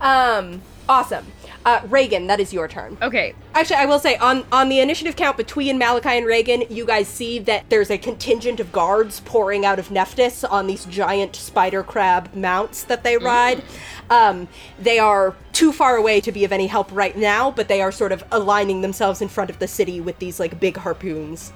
Um, 0.00 0.60
awesome. 0.86 1.24
Uh, 1.64 1.80
Reagan, 1.88 2.26
that 2.26 2.40
is 2.40 2.52
your 2.52 2.68
turn. 2.68 2.98
Okay, 3.00 3.34
Actually, 3.54 3.76
I 3.76 3.86
will 3.86 3.98
say 3.98 4.16
on 4.16 4.44
on 4.52 4.68
the 4.68 4.80
initiative 4.80 5.16
count 5.16 5.36
between 5.38 5.78
Malachi 5.78 6.10
and 6.10 6.26
Reagan, 6.26 6.64
you 6.68 6.84
guys 6.84 7.08
see 7.08 7.38
that 7.38 7.70
there's 7.70 7.90
a 7.90 7.96
contingent 7.96 8.60
of 8.60 8.70
guards 8.70 9.20
pouring 9.20 9.64
out 9.64 9.78
of 9.78 9.88
Nephthys 9.88 10.44
on 10.44 10.66
these 10.66 10.84
giant 10.84 11.34
spider 11.34 11.82
crab 11.82 12.34
mounts 12.34 12.84
that 12.84 13.02
they 13.02 13.16
ride. 13.16 13.62
Um, 14.10 14.48
they 14.78 14.98
are 14.98 15.34
too 15.52 15.72
far 15.72 15.96
away 15.96 16.20
to 16.20 16.30
be 16.32 16.44
of 16.44 16.52
any 16.52 16.66
help 16.66 16.90
right 16.92 17.16
now, 17.16 17.50
but 17.50 17.68
they 17.68 17.80
are 17.80 17.90
sort 17.92 18.12
of 18.12 18.22
aligning 18.30 18.82
themselves 18.82 19.22
in 19.22 19.28
front 19.28 19.48
of 19.48 19.58
the 19.58 19.68
city 19.68 20.00
with 20.00 20.18
these 20.18 20.38
like 20.38 20.60
big 20.60 20.76
harpoons. 20.76 21.52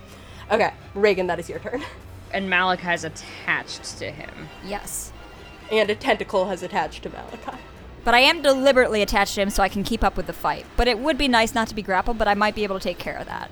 Okay, 0.51 0.73
Reagan, 0.95 1.27
that 1.27 1.39
is 1.39 1.51
your 1.51 1.59
turn. 1.59 1.83
and 2.33 2.49
Malachi's 2.49 3.05
attached 3.05 3.99
to 3.99 4.11
him. 4.11 4.49
yes. 4.65 5.13
And 5.71 5.91
a 5.91 5.95
tentacle 5.95 6.47
has 6.47 6.63
attached 6.63 7.03
to 7.03 7.11
Malachi. 7.11 7.59
But 8.09 8.15
I 8.15 8.21
am 8.21 8.41
deliberately 8.41 9.03
attached 9.03 9.35
to 9.35 9.43
him 9.43 9.51
so 9.51 9.63
I 9.63 9.69
can 9.69 9.85
keep 9.85 10.03
up 10.03 10.17
with 10.17 10.27
the 10.27 10.33
fight. 10.33 10.65
But 10.79 10.89
it 10.89 10.99
would 10.99 11.19
be 11.19 11.29
nice 11.29 11.55
not 11.55 11.69
to 11.69 11.75
be 11.75 11.83
grappled, 11.83 12.17
but 12.17 12.27
I 12.27 12.33
might 12.33 12.55
be 12.55 12.65
able 12.65 12.79
to 12.79 12.83
take 12.83 12.97
care 12.97 13.19
of 13.19 13.27
that. 13.27 13.51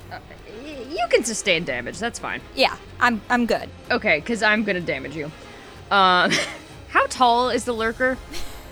Y- 0.64 0.78
You 0.88 1.06
can 1.10 1.24
sustain 1.24 1.62
damage. 1.66 1.98
That's 1.98 2.18
fine. 2.18 2.40
Yeah, 2.54 2.74
I'm 2.98 3.20
I'm 3.28 3.44
good. 3.44 3.68
Okay, 3.90 4.18
because 4.18 4.42
I'm 4.42 4.64
gonna 4.64 4.80
damage 4.80 5.14
you. 5.14 5.26
Um, 5.90 6.32
how 6.88 7.04
tall 7.08 7.50
is 7.50 7.64
the 7.66 7.74
lurker? 7.74 8.16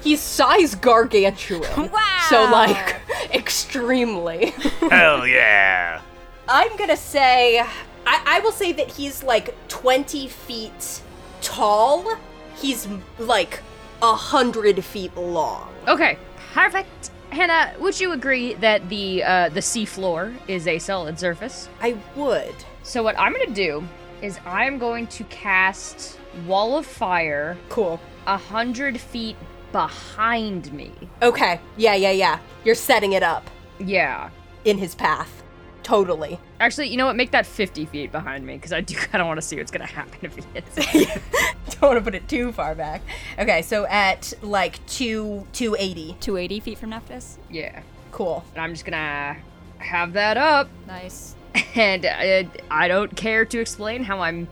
He's 0.03 0.23
size 0.23 0.75
gargantuan. 0.75 1.91
Wow. 1.93 2.27
So 2.31 2.45
like 2.51 2.97
extremely. 3.35 4.55
hell 4.91 5.27
yeah! 5.27 6.01
I'm 6.49 6.75
gonna 6.79 6.97
say, 6.97 7.59
I, 7.59 7.67
I 8.07 8.41
will 8.41 8.53
say 8.53 8.73
that 8.73 8.89
he's 8.93 9.23
like 9.23 9.55
20 9.69 10.29
feet 10.29 11.03
tall. 11.43 12.17
He's 12.57 12.89
like 13.19 13.61
a 14.01 14.15
hundred 14.15 14.83
feet 14.83 15.15
long. 15.15 15.73
Okay, 15.89 16.19
perfect. 16.53 17.11
Hannah, 17.31 17.75
would 17.81 17.99
you 18.01 18.13
agree 18.13 18.55
that 18.55 18.89
the 18.89 19.23
uh, 19.23 19.49
the 19.51 19.63
sea 19.63 19.85
floor 19.85 20.33
is 20.49 20.67
a 20.67 20.79
solid 20.79 21.19
surface? 21.19 21.69
I 21.81 21.97
would. 22.17 22.55
So 22.83 23.03
what 23.03 23.19
I'm 23.19 23.33
gonna 23.33 23.47
do 23.55 23.87
is 24.23 24.39
I'm 24.47 24.79
going 24.79 25.07
to 25.09 25.25
cast 25.25 26.19
Wall 26.47 26.77
of 26.79 26.87
Fire 26.87 27.57
Cool. 27.69 28.01
a 28.27 28.37
hundred 28.39 28.99
feet 29.01 29.37
behind 29.73 30.73
me. 30.73 30.93
Okay. 31.21 31.61
Yeah, 31.77 31.95
yeah, 31.95 32.13
yeah. 32.13 32.39
You're 32.65 32.75
setting 32.77 33.13
it 33.13 33.23
up 33.23 33.51
Yeah. 33.79 34.31
in 34.65 34.79
his 34.79 34.95
path. 34.95 35.43
Totally. 35.85 36.41
Actually, 36.59 36.89
you 36.89 36.97
know 36.97 37.07
what? 37.07 37.15
Make 37.15 37.31
that 37.31 37.47
50 37.47 37.85
feet 37.87 38.11
behind 38.11 38.45
me 38.45 38.55
because 38.57 38.73
I 38.73 38.81
do 38.81 38.95
kind 38.97 39.23
of 39.23 39.29
want 39.29 39.39
to 39.39 39.43
see 39.43 39.57
what's 39.57 39.71
gonna 39.71 39.87
happen 39.87 40.19
if 40.23 40.35
he 40.35 40.43
hits 40.55 40.75
it. 40.77 41.23
Don't 41.71 41.83
want 41.83 41.99
to 41.99 42.03
put 42.05 42.15
it 42.17 42.27
too 42.29 42.51
far 42.53 42.75
back. 42.75 43.03
Okay, 43.39 43.63
so 43.63 43.87
at 43.87 44.33
like 44.43 44.85
two 44.87 45.47
two 45.53 45.77
eighty. 45.79 46.17
280 46.21 46.61
feet 46.61 46.79
from 46.79 46.91
Nephthys. 46.91 47.37
yeah. 47.51 47.83
Cool. 48.11 48.45
And 48.55 48.63
I'm 48.63 48.73
just 48.73 48.85
gonna 48.85 49.37
have 49.79 50.13
that 50.15 50.37
up, 50.37 50.69
Nice. 50.87 51.35
and 51.75 52.07
uh, 52.07 52.45
I 52.71 52.89
don't 52.89 53.15
care 53.17 53.45
to 53.45 53.59
explain 53.61 54.03
how 54.05 54.21
I'm 54.21 54.49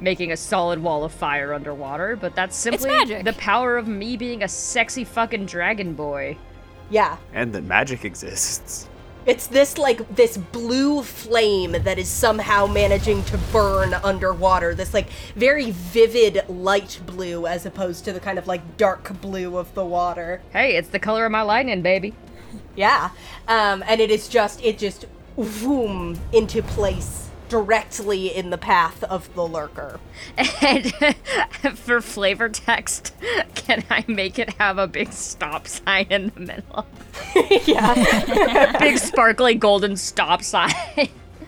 making 0.00 0.32
a 0.32 0.36
solid 0.36 0.82
wall 0.82 1.04
of 1.04 1.12
fire 1.12 1.52
underwater, 1.54 2.16
but 2.16 2.34
that's 2.34 2.56
simply 2.56 2.90
the 3.22 3.34
power 3.38 3.76
of 3.76 3.86
me 3.86 4.16
being 4.16 4.42
a 4.42 4.48
sexy 4.48 5.04
fucking 5.04 5.46
dragon 5.46 5.94
boy. 5.94 6.36
Yeah. 6.90 7.16
And 7.32 7.52
that 7.54 7.62
magic 7.64 8.04
exists. 8.04 8.88
It's 9.26 9.46
this 9.46 9.78
like 9.78 10.14
this 10.14 10.36
blue 10.36 11.02
flame 11.02 11.72
that 11.72 11.98
is 11.98 12.08
somehow 12.08 12.66
managing 12.66 13.24
to 13.24 13.38
burn 13.52 13.94
underwater. 13.94 14.74
This 14.74 14.92
like 14.92 15.08
very 15.34 15.70
vivid 15.70 16.44
light 16.48 17.00
blue 17.06 17.46
as 17.46 17.64
opposed 17.64 18.04
to 18.04 18.12
the 18.12 18.20
kind 18.20 18.38
of 18.38 18.46
like 18.46 18.76
dark 18.76 19.20
blue 19.20 19.56
of 19.56 19.72
the 19.74 19.84
water. 19.84 20.42
Hey, 20.52 20.76
it's 20.76 20.88
the 20.88 20.98
color 20.98 21.24
of 21.24 21.32
my 21.32 21.42
lightning, 21.42 21.80
baby. 21.80 22.14
Yeah. 22.76 23.10
Um, 23.48 23.82
and 23.86 24.00
it 24.00 24.10
is 24.10 24.28
just 24.28 24.62
it 24.62 24.78
just 24.78 25.06
boom 25.36 26.20
into 26.32 26.62
place 26.62 27.23
directly 27.54 28.34
in 28.34 28.50
the 28.50 28.58
path 28.58 29.04
of 29.04 29.32
the 29.36 29.46
lurker. 29.46 30.00
And 30.60 30.92
for 31.76 32.00
flavor 32.00 32.48
text, 32.48 33.14
can 33.54 33.84
I 33.88 34.04
make 34.08 34.40
it 34.40 34.54
have 34.54 34.76
a 34.76 34.88
big 34.88 35.12
stop 35.12 35.68
sign 35.68 36.08
in 36.10 36.32
the 36.34 36.40
middle? 36.40 36.84
yeah. 37.64 38.76
big 38.80 38.98
sparkly 38.98 39.54
golden 39.54 39.96
stop 39.96 40.42
sign. 40.42 40.72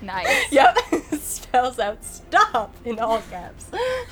Nice. 0.03 0.51
yep. 0.53 0.79
Spells 1.21 1.79
out 1.79 2.03
stop 2.05 2.75
in 2.85 2.99
all 2.99 3.23
caps. 3.31 3.67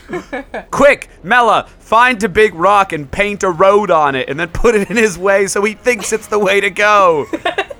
Quick, 0.71 1.09
Mela, 1.23 1.67
find 1.79 2.23
a 2.23 2.29
big 2.29 2.55
rock 2.55 2.93
and 2.93 3.11
paint 3.11 3.43
a 3.43 3.51
road 3.51 3.91
on 3.91 4.15
it 4.15 4.29
and 4.29 4.39
then 4.39 4.49
put 4.49 4.75
it 4.75 4.91
in 4.91 4.97
his 4.97 5.19
way 5.19 5.47
so 5.47 5.63
he 5.65 5.75
thinks 5.75 6.13
it's 6.13 6.27
the 6.29 6.39
way 6.39 6.61
to 6.61 6.71
go. 6.71 7.27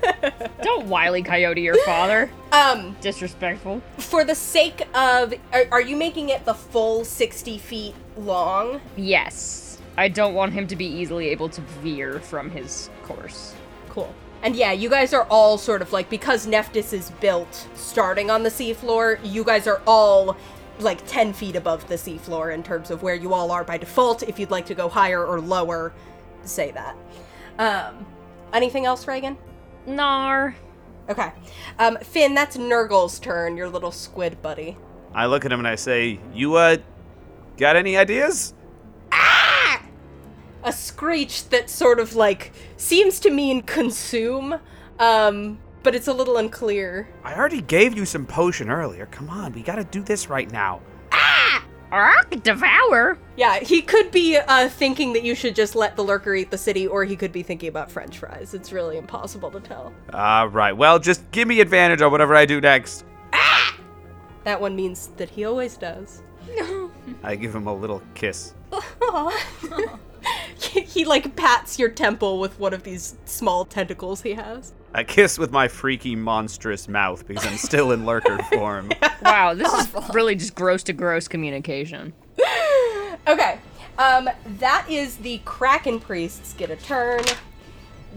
Don't 0.63 0.87
wily 0.87 1.23
coyote 1.23 1.61
your 1.61 1.77
father. 1.85 2.31
Um, 2.53 2.97
Disrespectful. 3.01 3.83
for 3.99 4.25
the 4.25 4.35
sake 4.35 4.87
of 4.95 5.35
are, 5.53 5.65
are 5.73 5.81
you 5.81 5.97
making 5.97 6.31
it 6.31 6.45
the 6.45 6.55
full 6.55 7.05
60 7.05 7.59
feet 7.59 7.95
long? 8.17 8.81
Yes. 8.97 9.79
I 9.97 10.09
don't 10.09 10.35
want 10.35 10.53
him 10.53 10.67
to 10.69 10.77
be 10.77 10.87
easily 10.87 11.29
able 11.29 11.49
to 11.51 11.61
veer 11.61 12.19
from 12.19 12.51
his 12.51 12.91
course. 13.03 13.55
Cool. 13.89 14.13
And 14.45 14.55
yeah, 14.55 14.73
you 14.73 14.91
guys 14.91 15.15
are 15.15 15.27
all 15.31 15.57
sort 15.57 15.81
of 15.81 15.91
like 15.93 16.11
because 16.11 16.47
Nephthys 16.47 16.93
is 16.93 17.11
built 17.13 17.67
starting 17.75 18.31
on 18.31 18.43
the 18.43 18.51
seafloor, 18.51 19.19
you 19.25 19.43
guys 19.43 19.67
are 19.67 19.81
all 19.87 20.37
like 20.81 21.05
10 21.07 21.33
feet 21.33 21.57
above 21.57 21.89
the 21.89 21.95
seafloor 21.95 22.53
in 22.53 22.63
terms 22.63 22.91
of 22.91 23.03
where 23.03 23.15
you 23.15 23.33
all 23.33 23.51
are 23.51 23.65
by 23.65 23.79
default. 23.79 24.23
If 24.23 24.39
you'd 24.39 24.51
like 24.51 24.67
to 24.67 24.75
go 24.75 24.91
higher 24.91 25.25
or 25.25 25.41
lower, 25.41 25.95
say 26.43 26.73
that. 26.73 26.95
Um, 27.59 28.05
anything 28.53 28.85
else, 28.85 29.07
Reagan? 29.07 29.39
Nar. 29.87 30.55
Okay. 31.09 31.33
Um, 31.79 31.97
Finn, 32.03 32.35
that's 32.35 32.59
Nurgle's 32.59 33.19
turn, 33.19 33.57
your 33.57 33.71
little 33.71 33.93
squid 33.93 34.43
buddy. 34.43 34.77
I 35.15 35.25
look 35.25 35.47
at 35.47 35.53
him 35.53 35.61
and 35.61 35.69
I 35.69 35.77
say, 35.77 36.21
You, 36.35 36.57
uh, 36.57 36.77
got 37.57 37.77
any 37.77 37.97
ideas? 37.97 38.53
A 40.65 40.73
screech 40.73 41.49
that 41.51 41.71
sort 41.71 42.01
of 42.01 42.17
like 42.17 42.53
seems 42.77 43.21
to 43.21 43.31
mean 43.31 43.63
consume, 43.63 44.59
um, 44.99 45.59
but 45.83 45.95
it's 45.95 46.09
a 46.09 46.13
little 46.13 46.39
unclear. 46.39 47.09
I 47.23 47.35
already 47.35 47.61
gave 47.61 47.97
you 47.97 48.07
some 48.07 48.27
potion 48.27 48.71
earlier. 48.71 49.07
Come 49.07 49.29
on, 49.29 49.53
we 49.53 49.63
gotta 49.63 49.85
do 49.85 50.03
this 50.03 50.29
right 50.29 50.51
now. 50.51 50.81
Ah! 51.13 51.65
Ark, 51.93 52.43
devour. 52.43 53.19
Yeah, 53.37 53.61
he 53.61 53.81
could 53.83 54.11
be 54.11 54.37
uh, 54.37 54.69
thinking 54.69 55.13
that 55.13 55.23
you 55.23 55.37
should 55.37 55.55
just 55.55 55.77
let 55.77 55.95
the 55.95 56.03
lurker 56.03 56.35
eat 56.35 56.51
the 56.51 56.59
city, 56.59 56.89
or 56.89 57.05
he 57.05 57.15
could 57.15 57.31
be 57.31 57.43
thinking 57.43 57.69
about 57.69 57.91
French 57.91 58.19
fries. 58.19 58.55
It's 58.55 58.73
really 58.73 58.97
impossible 58.97 59.51
to 59.53 59.61
tell. 59.61 59.93
All 60.13 60.49
right, 60.49 60.73
well, 60.73 60.99
just 60.99 61.31
give 61.31 61.47
me 61.47 61.61
advantage 61.61 62.03
on 62.03 62.11
whatever 62.11 62.35
I 62.35 62.47
do 62.47 62.61
next. 62.61 63.05
Ah! 63.33 63.79
That 64.45 64.61
one 64.61 64.75
means 64.75 65.09
that 65.19 65.31
he 65.31 65.45
always 65.45 65.77
does. 65.77 66.23
I 67.23 67.37
give 67.37 67.55
him 67.55 67.67
a 67.67 67.75
little 67.75 68.03
kiss. 68.15 68.55
he, 70.59 70.81
he 70.81 71.05
like 71.05 71.37
pats 71.37 71.79
your 71.79 71.89
temple 71.89 72.39
with 72.39 72.59
one 72.59 72.75
of 72.75 72.83
these 72.83 73.17
small 73.25 73.65
tentacles 73.65 74.23
he 74.23 74.35
has. 74.35 74.73
I 74.93 75.03
kiss 75.05 75.39
with 75.39 75.51
my 75.51 75.67
freaky, 75.69 76.15
monstrous 76.15 76.87
mouth 76.89 77.27
because 77.27 77.45
I'm 77.47 77.57
still 77.57 77.91
in 77.93 78.07
lurker 78.07 78.39
form. 78.53 78.93
Wow, 79.23 79.55
this 79.55 79.73
is 79.73 79.89
really 80.15 80.37
just 80.37 80.55
gross 80.55 80.83
to 80.85 80.93
gross 80.93 81.29
communication. 81.29 82.13
Okay. 83.27 83.59
Um, 83.99 84.29
that 84.59 84.87
is 84.89 85.17
the 85.17 85.41
Kraken 85.45 85.99
priests 86.01 86.53
get 86.55 86.71
a 86.71 86.77
turn. 86.77 87.23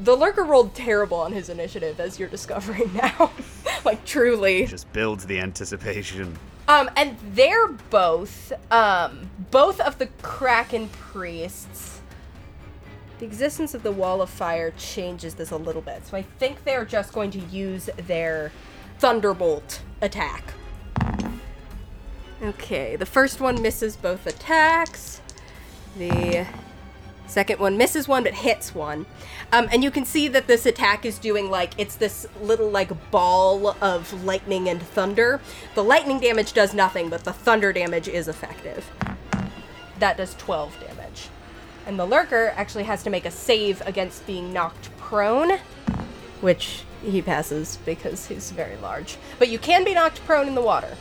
The 0.04 0.16
lurker 0.16 0.44
rolled 0.44 0.76
terrible 0.76 1.18
on 1.18 1.32
his 1.32 1.50
initiative, 1.50 2.00
as 2.00 2.20
you're 2.20 2.28
discovering 2.30 2.94
now. 3.02 3.32
like 3.86 4.04
truly. 4.06 4.66
Just 4.66 4.92
builds 4.92 5.26
the 5.26 5.40
anticipation. 5.40 6.38
Um, 6.68 6.90
and 6.98 7.16
they're 7.34 7.70
both, 7.70 8.52
um, 8.72 9.30
both 9.52 9.80
of 9.80 9.98
the 9.98 10.08
Kraken 10.22 10.90
priests. 10.90 11.97
The 13.20 13.26
existence 13.26 13.74
of 13.74 13.82
the 13.82 13.92
wall 13.92 14.22
of 14.22 14.30
fire 14.30 14.72
changes 14.78 15.36
this 15.36 15.50
a 15.50 15.58
little 15.58 15.82
bit. 15.82 16.06
So 16.06 16.18
I 16.18 16.22
think 16.22 16.64
they're 16.64 16.86
just 16.86 17.14
going 17.14 17.32
to 17.32 17.40
use 17.40 17.90
their 17.98 18.52
thunderbolt 19.00 19.82
attack. 20.02 20.54
Okay, 22.42 22.96
the 22.96 23.06
first 23.06 23.42
one 23.42 23.62
misses 23.62 23.96
both 23.96 24.28
attacks. 24.28 25.22
The 25.98 26.46
second 27.26 27.60
one 27.60 27.76
misses 27.76 28.08
one 28.08 28.24
but 28.24 28.36
hits 28.36 28.76
one. 28.76 29.08
Um, 29.52 29.68
and 29.72 29.84
you 29.84 29.90
can 29.90 30.06
see 30.06 30.28
that 30.28 30.46
this 30.46 30.68
attack 30.68 31.04
is 31.04 31.18
doing 31.18 31.50
like 31.50 31.72
it's 31.80 31.96
this 31.96 32.28
little 32.40 32.70
like 32.70 33.10
ball 33.10 33.76
of 33.82 34.24
lightning 34.24 34.70
and 34.70 34.80
thunder. 34.82 35.42
The 35.74 35.84
lightning 35.84 36.20
damage 36.20 36.54
does 36.54 36.76
nothing, 36.76 37.10
but 37.10 37.24
the 37.24 37.34
thunder 37.34 37.74
damage 37.74 38.08
is 38.08 38.28
effective. 38.28 38.88
That 39.98 40.18
does 40.18 40.36
12 40.36 40.80
damage. 40.80 40.97
And 41.88 41.98
the 41.98 42.06
lurker 42.06 42.54
actually 42.58 42.84
has 42.84 43.02
to 43.04 43.10
make 43.10 43.26
a 43.26 43.32
save 43.32 43.82
against 43.88 44.28
being 44.28 44.52
knocked 44.52 44.96
prone, 44.98 45.58
which 46.42 46.84
he 47.02 47.22
passes 47.22 47.80
because 47.86 48.28
he's 48.28 48.52
very 48.52 48.76
large. 48.78 49.18
But 49.40 49.48
you 49.48 49.58
can 49.58 49.86
be 49.86 49.94
knocked 49.94 50.24
prone 50.26 50.48
in 50.48 50.54
the 50.54 50.62
water. 50.62 50.98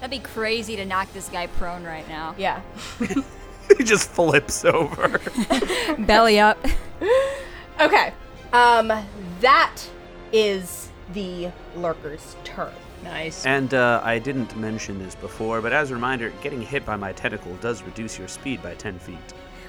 That'd 0.00 0.10
be 0.10 0.18
crazy 0.18 0.76
to 0.76 0.84
knock 0.84 1.10
this 1.14 1.30
guy 1.30 1.46
prone 1.46 1.82
right 1.82 2.06
now. 2.08 2.34
Yeah. 2.38 2.60
he 3.78 3.84
just 3.84 4.10
flips 4.10 4.64
over. 4.66 5.20
Belly 5.98 6.38
up. 6.38 6.64
Okay. 7.80 8.12
Um, 8.52 8.92
that 9.40 9.76
is 10.32 10.88
the 11.12 11.52
lurker's 11.76 12.34
turn. 12.42 12.72
Nice. 13.04 13.46
and 13.46 13.72
uh, 13.72 14.00
I 14.02 14.18
didn't 14.18 14.56
mention 14.56 14.98
this 14.98 15.14
before, 15.14 15.60
but 15.62 15.72
as 15.72 15.92
a 15.92 15.94
reminder, 15.94 16.30
getting 16.42 16.60
hit 16.60 16.84
by 16.84 16.96
my 16.96 17.12
tentacle 17.12 17.54
does 17.60 17.84
reduce 17.84 18.18
your 18.18 18.26
speed 18.26 18.60
by 18.64 18.74
10 18.74 18.98
feet. 18.98 19.16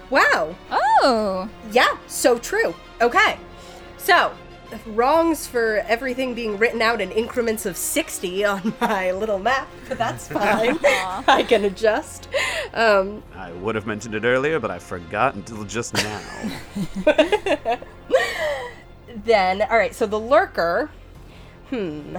Wow. 0.10 0.56
Oh. 0.72 1.50
Yeah, 1.72 1.98
so 2.08 2.38
true. 2.38 2.74
Okay. 3.02 3.38
So, 3.98 4.34
wrongs 4.88 5.48
for 5.48 5.84
everything 5.88 6.34
being 6.34 6.58
written 6.58 6.82
out 6.82 7.02
in 7.02 7.12
increments 7.12 7.66
of 7.66 7.78
60 7.78 8.46
on 8.46 8.74
my 8.82 9.12
little 9.12 9.40
map, 9.40 9.68
but 9.88 9.98
that's 9.98 10.28
fine. 10.32 10.78
I 10.84 11.46
can 11.48 11.66
adjust. 11.66 12.28
Um, 12.74 13.24
I 13.36 13.52
would 13.54 13.76
have 13.76 13.86
mentioned 13.86 14.16
it 14.16 14.24
earlier, 14.24 14.60
but 14.60 14.72
I 14.72 14.80
forgot 14.80 15.36
until 15.36 15.64
just 15.64 15.94
now. 15.94 16.22
then, 19.24 19.62
all 19.62 19.78
right, 19.78 19.94
so 19.94 20.06
the 20.06 20.20
lurker. 20.20 20.90
Hmm. 21.70 22.18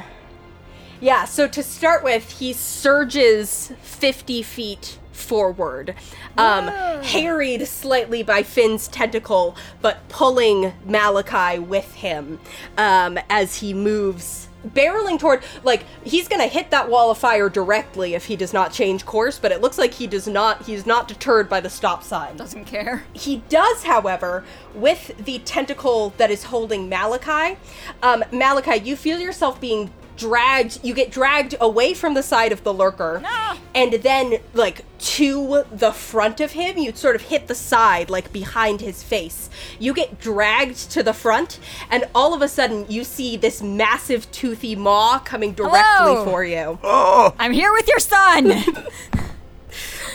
Yeah, 1.01 1.24
so 1.24 1.49
to 1.49 1.62
start 1.62 2.05
with, 2.05 2.30
he 2.38 2.53
surges 2.53 3.72
50 3.82 4.43
feet 4.43 4.99
forward, 5.20 5.94
um, 6.36 6.68
harried 7.02 7.66
slightly 7.68 8.22
by 8.22 8.42
Finn's 8.42 8.88
tentacle, 8.88 9.56
but 9.80 10.08
pulling 10.08 10.72
Malachi 10.84 11.58
with 11.58 11.94
him 11.94 12.40
um, 12.76 13.18
as 13.28 13.56
he 13.56 13.74
moves. 13.74 14.48
Barreling 14.66 15.18
toward, 15.18 15.42
like, 15.64 15.84
he's 16.04 16.28
gonna 16.28 16.46
hit 16.46 16.70
that 16.70 16.90
wall 16.90 17.10
of 17.10 17.16
fire 17.16 17.48
directly 17.48 18.12
if 18.14 18.26
he 18.26 18.36
does 18.36 18.52
not 18.52 18.72
change 18.72 19.06
course, 19.06 19.38
but 19.38 19.52
it 19.52 19.62
looks 19.62 19.78
like 19.78 19.94
he 19.94 20.06
does 20.06 20.28
not, 20.28 20.66
he's 20.66 20.84
not 20.84 21.08
deterred 21.08 21.48
by 21.48 21.60
the 21.60 21.70
stop 21.70 22.04
sign. 22.04 22.36
Doesn't 22.36 22.66
care. 22.66 23.04
He 23.14 23.38
does, 23.48 23.84
however, 23.84 24.44
with 24.74 25.12
the 25.24 25.38
tentacle 25.38 26.12
that 26.18 26.30
is 26.30 26.44
holding 26.44 26.90
Malachi. 26.90 27.56
Um, 28.02 28.22
Malachi, 28.32 28.84
you 28.84 28.96
feel 28.96 29.18
yourself 29.18 29.58
being 29.62 29.90
dragged. 30.20 30.78
You 30.84 30.94
get 30.94 31.10
dragged 31.10 31.56
away 31.60 31.94
from 31.94 32.14
the 32.14 32.22
side 32.22 32.52
of 32.52 32.62
the 32.62 32.72
lurker, 32.72 33.20
No. 33.22 33.54
and 33.74 33.94
then 33.94 34.38
like 34.54 34.84
to 35.16 35.64
the 35.72 35.90
front 35.92 36.40
of 36.40 36.52
him. 36.52 36.78
You 36.78 36.94
sort 36.94 37.16
of 37.16 37.22
hit 37.22 37.48
the 37.48 37.54
side, 37.54 38.08
like 38.10 38.32
behind 38.32 38.80
his 38.80 39.02
face. 39.02 39.50
You 39.80 39.92
get 39.94 40.20
dragged 40.20 40.90
to 40.92 41.02
the 41.02 41.12
front, 41.14 41.58
and 41.90 42.04
all 42.14 42.34
of 42.34 42.42
a 42.42 42.48
sudden, 42.48 42.86
you 42.88 43.02
see 43.02 43.36
this 43.36 43.60
massive 43.62 44.30
toothy 44.30 44.76
maw 44.76 45.18
coming 45.24 45.52
directly 45.54 45.80
Hello. 45.80 46.24
for 46.24 46.44
you. 46.44 46.78
oh! 46.84 47.34
I'm 47.38 47.52
here 47.52 47.72
with 47.72 47.88
your 47.88 47.98
son. 48.00 48.52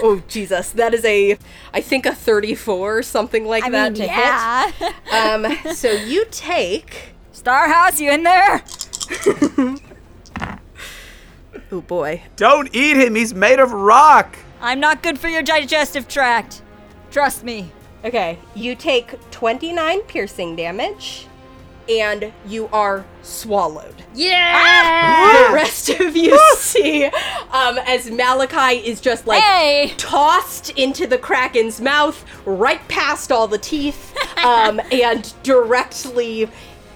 Oh 0.04 0.22
Jesus, 0.28 0.72
that 0.72 0.94
is 0.94 1.06
a, 1.06 1.38
I 1.74 1.80
think 1.80 2.06
a 2.06 2.14
thirty-four, 2.14 3.02
something 3.02 3.46
like 3.46 3.64
I 3.64 3.70
that 3.70 3.94
mean, 3.94 4.02
to 4.02 4.06
yeah. 4.08 4.70
hit. 4.72 5.14
Um, 5.66 5.74
so 5.74 5.90
you 5.90 6.26
take. 6.32 7.14
Starhouse, 7.34 8.02
you 8.02 8.12
in 8.12 8.24
there? 8.24 8.62
Oh 11.72 11.82
boy. 11.82 12.22
Don't 12.36 12.70
eat 12.74 12.98
him, 12.98 13.16
he's 13.16 13.34
made 13.34 13.60
of 13.60 13.72
rock! 13.72 14.38
I'm 14.62 14.80
not 14.80 15.04
good 15.04 15.20
for 15.20 15.28
your 15.28 15.42
digestive 15.44 16.08
tract. 16.08 16.62
Trust 17.12 17.44
me. 17.44 17.72
Okay, 18.04 18.38
you 18.54 18.76
take 18.76 19.18
29 19.32 20.02
piercing 20.02 20.56
damage. 20.56 21.28
and 21.88 22.32
you 22.48 22.68
are 22.74 23.06
swallowed. 23.22 24.04
Yeah! 24.16 25.50
The 25.50 25.54
rest 25.54 25.90
of 25.90 26.16
you 26.16 26.40
see 26.58 27.06
um, 27.06 27.78
as 27.86 28.10
Malachi 28.10 28.78
is 28.88 29.00
just 29.02 29.28
like 29.28 29.44
Hey! 29.44 29.94
tossed 29.98 30.72
into 30.72 31.06
the 31.06 31.18
Kraken's 31.20 31.80
mouth, 31.80 32.26
right 32.46 32.86
past 32.88 33.32
all 33.32 33.48
the 33.48 33.60
teeth, 33.60 34.16
um, 34.44 34.82
and 34.92 35.32
directly 35.44 36.50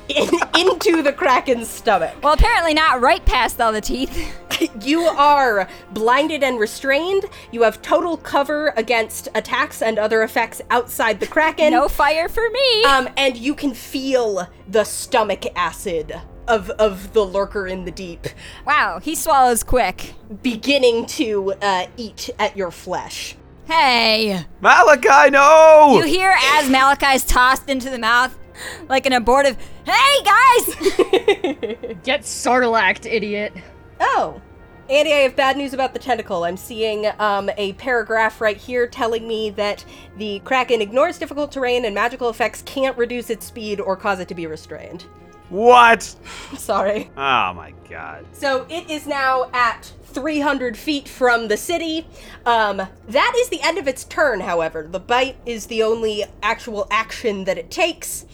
in, 0.10 0.30
into 0.60 1.02
the 1.02 1.14
Kraken's 1.14 1.68
stomach. 1.68 2.16
Well, 2.24 2.34
apparently 2.34 2.74
not 2.74 3.02
right 3.02 3.24
past 3.26 3.62
all 3.62 3.72
the 3.72 3.82
teeth. 3.82 4.36
You 4.82 5.04
are 5.04 5.70
blinded 5.94 6.44
and 6.44 6.60
restrained. 6.60 7.24
You 7.54 7.62
have 7.62 7.82
total 7.82 8.18
cover 8.18 8.74
against 8.76 9.30
attacks 9.34 9.82
and 9.82 9.98
other 9.98 10.22
effects 10.22 10.62
outside 10.70 11.22
the 11.22 11.28
Kraken. 11.28 11.72
No 11.72 11.88
fire 11.88 12.28
for 12.28 12.44
me. 12.50 12.84
Um, 12.84 13.08
and 13.16 13.38
you 13.38 13.56
can 13.56 13.74
feel 13.74 14.50
the 14.68 14.84
stomach 14.84 15.46
acid 15.56 16.20
of 16.50 16.72
of 16.72 17.14
the 17.14 17.24
lurker 17.26 17.68
in 17.68 17.86
the 17.86 17.92
deep 17.92 18.28
wow, 18.66 19.00
he 19.00 19.16
swallows 19.16 19.64
quick. 19.64 20.14
beginning 20.42 21.06
to 21.06 21.54
uh, 21.62 21.86
eat 21.96 22.30
at 22.38 22.58
your 22.58 22.72
flesh. 22.72 23.36
Hey! 23.66 24.46
Malachi, 24.62 25.30
no! 25.30 25.94
You 25.96 26.04
hear 26.04 26.36
as 26.38 26.70
Malachi 26.70 27.16
is 27.16 27.24
tossed 27.24 27.70
into 27.70 27.90
the 27.90 28.00
mouth 28.00 28.38
like 28.90 29.06
an 29.06 29.14
abortive, 29.14 29.58
hey 29.86 30.24
guys! 30.24 30.76
Get 32.04 32.22
sarlacked, 32.22 33.06
idiot. 33.06 33.54
Oh. 34.00 34.42
Andy, 34.90 35.14
I 35.14 35.18
have 35.18 35.36
bad 35.36 35.56
news 35.56 35.76
about 35.76 35.94
the 35.94 36.00
tentacle. 36.00 36.46
I'm 36.46 36.58
seeing 36.58 37.06
um, 37.20 37.52
a 37.58 37.74
paragraph 37.74 38.42
right 38.42 38.58
here 38.58 38.88
telling 38.88 39.28
me 39.28 39.52
that 39.52 39.86
the 40.18 40.40
Kraken 40.40 40.82
ignores 40.82 41.20
difficult 41.20 41.52
terrain 41.52 41.86
and 41.86 41.94
magical 41.94 42.28
effects 42.28 42.64
can't 42.64 42.98
reduce 42.98 43.30
its 43.30 43.46
speed 43.46 43.80
or 43.80 43.96
cause 43.96 44.20
it 44.20 44.28
to 44.30 44.34
be 44.34 44.48
restrained. 44.48 45.06
What? 45.50 46.02
Sorry. 46.58 47.12
Oh 47.18 47.54
my 47.54 47.74
god. 47.88 48.26
So 48.34 48.66
it 48.68 48.90
is 48.90 49.06
now 49.06 49.52
at 49.54 49.92
300 50.06 50.76
feet 50.76 51.08
from 51.08 51.48
the 51.48 51.58
city. 51.58 52.08
Um, 52.46 52.82
that 53.08 53.34
is 53.38 53.50
the 53.50 53.62
end 53.62 53.78
of 53.78 53.88
its 53.88 54.04
turn, 54.06 54.40
however. 54.40 54.88
The 54.90 55.00
bite 55.00 55.38
is 55.46 55.68
the 55.68 55.84
only 55.84 56.26
actual 56.42 56.88
action 56.90 57.44
that 57.44 57.58
it 57.58 57.70
takes. 57.70 58.26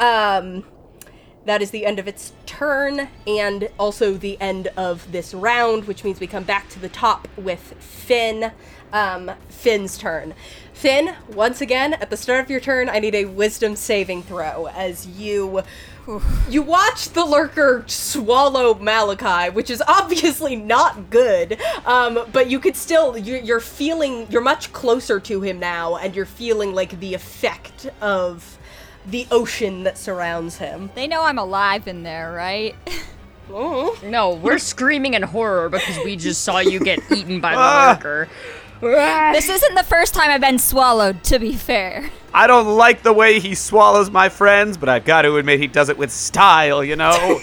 Um, 0.00 0.64
that 1.44 1.60
is 1.60 1.70
the 1.70 1.84
end 1.84 1.98
of 1.98 2.06
its 2.06 2.32
turn, 2.46 3.08
and 3.26 3.68
also 3.78 4.14
the 4.14 4.40
end 4.40 4.68
of 4.76 5.10
this 5.10 5.34
round, 5.34 5.86
which 5.86 6.04
means 6.04 6.20
we 6.20 6.26
come 6.26 6.44
back 6.44 6.68
to 6.70 6.78
the 6.78 6.88
top 6.88 7.26
with 7.36 7.74
Finn. 7.78 8.52
Um, 8.92 9.30
Finn's 9.48 9.96
turn. 9.96 10.34
Finn, 10.74 11.14
once 11.28 11.60
again, 11.60 11.94
at 11.94 12.10
the 12.10 12.16
start 12.16 12.40
of 12.40 12.50
your 12.50 12.60
turn, 12.60 12.88
I 12.88 12.98
need 12.98 13.14
a 13.14 13.24
wisdom 13.24 13.74
saving 13.74 14.22
throw 14.22 14.66
as 14.66 15.06
you 15.06 15.62
you 16.50 16.62
watch 16.62 17.10
the 17.10 17.24
lurker 17.24 17.84
swallow 17.86 18.74
Malachi, 18.74 19.50
which 19.50 19.70
is 19.70 19.82
obviously 19.86 20.56
not 20.56 21.10
good. 21.10 21.60
Um, 21.86 22.26
but 22.32 22.50
you 22.50 22.58
could 22.58 22.76
still 22.76 23.16
you're, 23.16 23.38
you're 23.38 23.60
feeling 23.60 24.26
you're 24.30 24.42
much 24.42 24.72
closer 24.72 25.20
to 25.20 25.40
him 25.40 25.58
now, 25.58 25.96
and 25.96 26.14
you're 26.14 26.26
feeling 26.26 26.74
like 26.74 26.98
the 27.00 27.14
effect 27.14 27.88
of 28.00 28.58
the 29.06 29.26
ocean 29.30 29.82
that 29.84 29.98
surrounds 29.98 30.58
him. 30.58 30.90
They 30.94 31.06
know 31.06 31.22
I'm 31.22 31.38
alive 31.38 31.86
in 31.88 32.02
there, 32.02 32.32
right? 32.32 32.74
Oh. 33.54 33.98
No, 34.04 34.34
we're 34.36 34.58
screaming 34.72 35.12
in 35.12 35.22
horror 35.22 35.68
because 35.68 35.98
we 36.04 36.16
just 36.16 36.42
saw 36.42 36.60
you 36.60 36.78
get 36.80 37.00
eaten 37.12 37.38
by 37.40 37.50
the 37.50 37.58
Ah. 37.60 37.98
lurker. 38.00 38.28
This 39.34 39.48
isn't 39.48 39.74
the 39.74 39.82
first 39.82 40.14
time 40.14 40.30
I've 40.30 40.40
been 40.40 40.58
swallowed, 40.60 41.22
to 41.24 41.38
be 41.38 41.52
fair. 41.54 42.08
I 42.32 42.46
don't 42.46 42.76
like 42.78 43.02
the 43.02 43.12
way 43.12 43.40
he 43.40 43.54
swallows 43.54 44.10
my 44.10 44.28
friends, 44.30 44.78
but 44.78 44.88
I've 44.88 45.04
got 45.04 45.22
to 45.22 45.36
admit 45.36 45.60
he 45.60 45.66
does 45.66 45.88
it 45.90 45.98
with 45.98 46.10
style, 46.10 46.82
you 46.82 46.96
know? 46.96 47.40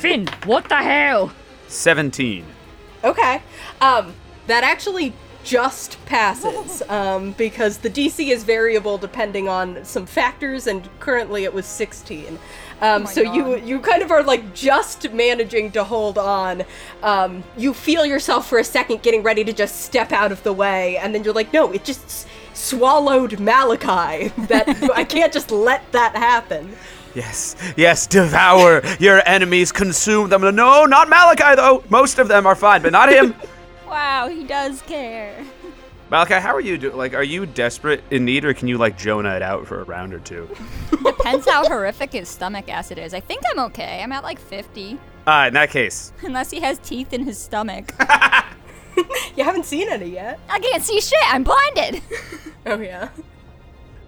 Finn, 0.00 0.26
what 0.44 0.68
the 0.68 0.76
hell? 0.76 1.32
17. 1.68 2.44
Okay. 3.04 3.40
Um, 3.80 4.12
that 4.48 4.64
actually 4.64 5.14
just 5.44 6.04
passes 6.06 6.82
um, 6.88 7.32
because 7.32 7.78
the 7.78 7.90
DC 7.90 8.28
is 8.30 8.44
variable 8.44 8.98
depending 8.98 9.48
on 9.48 9.84
some 9.84 10.06
factors, 10.06 10.66
and 10.66 10.88
currently 11.00 11.44
it 11.44 11.52
was 11.52 11.66
16. 11.66 12.38
Um, 12.80 13.02
my 13.02 13.10
so 13.10 13.22
you 13.22 13.56
you 13.58 13.80
kind 13.80 14.02
of 14.02 14.12
are 14.12 14.22
like 14.22 14.54
just 14.54 15.10
managing 15.12 15.72
to 15.72 15.82
hold 15.82 16.16
on. 16.16 16.62
Um, 17.02 17.42
you 17.56 17.74
feel 17.74 18.06
yourself 18.06 18.48
for 18.48 18.58
a 18.58 18.64
second 18.64 19.02
getting 19.02 19.22
ready 19.24 19.42
to 19.44 19.52
just 19.52 19.80
step 19.82 20.12
out 20.12 20.30
of 20.30 20.42
the 20.44 20.52
way, 20.52 20.96
and 20.98 21.14
then 21.14 21.24
you're 21.24 21.34
like, 21.34 21.52
no, 21.52 21.72
it 21.72 21.84
just 21.84 22.04
s- 22.04 22.26
swallowed 22.54 23.40
Malachi. 23.40 24.32
That 24.48 24.68
I 24.94 25.04
can't 25.04 25.32
just 25.32 25.50
let 25.50 25.90
that 25.92 26.14
happen. 26.14 26.76
Yes, 27.14 27.56
yes, 27.76 28.06
devour 28.06 28.82
your 29.00 29.22
enemies, 29.26 29.72
consume 29.72 30.28
them. 30.28 30.42
No, 30.54 30.84
not 30.84 31.08
Malachi, 31.08 31.56
though. 31.56 31.82
Most 31.88 32.18
of 32.20 32.28
them 32.28 32.46
are 32.46 32.54
fine, 32.54 32.80
but 32.82 32.92
not 32.92 33.12
him. 33.12 33.34
Wow, 33.88 34.28
he 34.28 34.44
does 34.44 34.82
care. 34.82 35.34
Malachi, 36.10 36.34
how 36.34 36.54
are 36.54 36.60
you 36.60 36.78
doing? 36.78 36.96
Like, 36.96 37.14
are 37.14 37.22
you 37.22 37.44
desperate 37.46 38.02
in 38.10 38.24
need, 38.24 38.44
or 38.44 38.54
can 38.54 38.68
you, 38.68 38.78
like, 38.78 38.96
Jonah 38.96 39.36
it 39.36 39.42
out 39.42 39.66
for 39.66 39.80
a 39.80 39.84
round 39.84 40.14
or 40.14 40.20
two? 40.20 40.48
Depends 40.90 41.48
how 41.48 41.66
horrific 41.66 42.12
his 42.12 42.28
stomach 42.28 42.68
acid 42.68 42.98
is. 42.98 43.12
I 43.12 43.20
think 43.20 43.42
I'm 43.50 43.58
okay. 43.66 44.02
I'm 44.02 44.12
at 44.12 44.22
like 44.22 44.38
50. 44.38 44.98
Uh, 45.26 45.44
in 45.48 45.54
that 45.54 45.70
case, 45.70 46.12
Unless 46.22 46.50
he 46.50 46.60
has 46.60 46.78
teeth 46.78 47.12
in 47.12 47.24
his 47.24 47.38
stomach. 47.38 47.94
You 49.36 49.44
haven't 49.44 49.64
seen 49.64 49.88
any 49.88 50.10
yet. 50.10 50.40
I 50.48 50.58
can't 50.58 50.82
see 50.82 51.00
shit. 51.00 51.18
I'm 51.26 51.44
blinded. 51.44 52.02
Oh 52.66 52.80
yeah. 52.80 53.10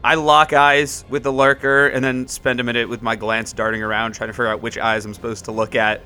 I 0.02 0.16
lock 0.16 0.52
eyes 0.52 1.04
with 1.08 1.22
the 1.22 1.32
lurker 1.32 1.86
and 1.86 2.02
then 2.02 2.26
spend 2.26 2.58
a 2.58 2.64
minute 2.64 2.88
with 2.88 3.00
my 3.00 3.14
glance 3.14 3.52
darting 3.52 3.82
around 3.82 4.14
trying 4.14 4.30
to 4.30 4.32
figure 4.32 4.48
out 4.48 4.62
which 4.62 4.78
eyes 4.78 5.04
I'm 5.04 5.14
supposed 5.14 5.44
to 5.44 5.52
look 5.52 5.76
at. 5.76 6.00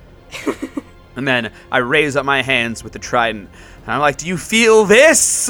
And 1.17 1.27
then 1.27 1.53
I 1.71 1.79
raise 1.79 2.17
up 2.17 2.25
my 2.25 2.43
hands 2.43 2.83
with 2.83 2.93
the 2.93 2.99
trident 2.99 3.49
and 3.85 3.93
I'm 3.93 4.01
like, 4.01 4.17
Do 4.17 4.27
you 4.27 4.37
feel 4.37 4.85
this? 4.85 5.49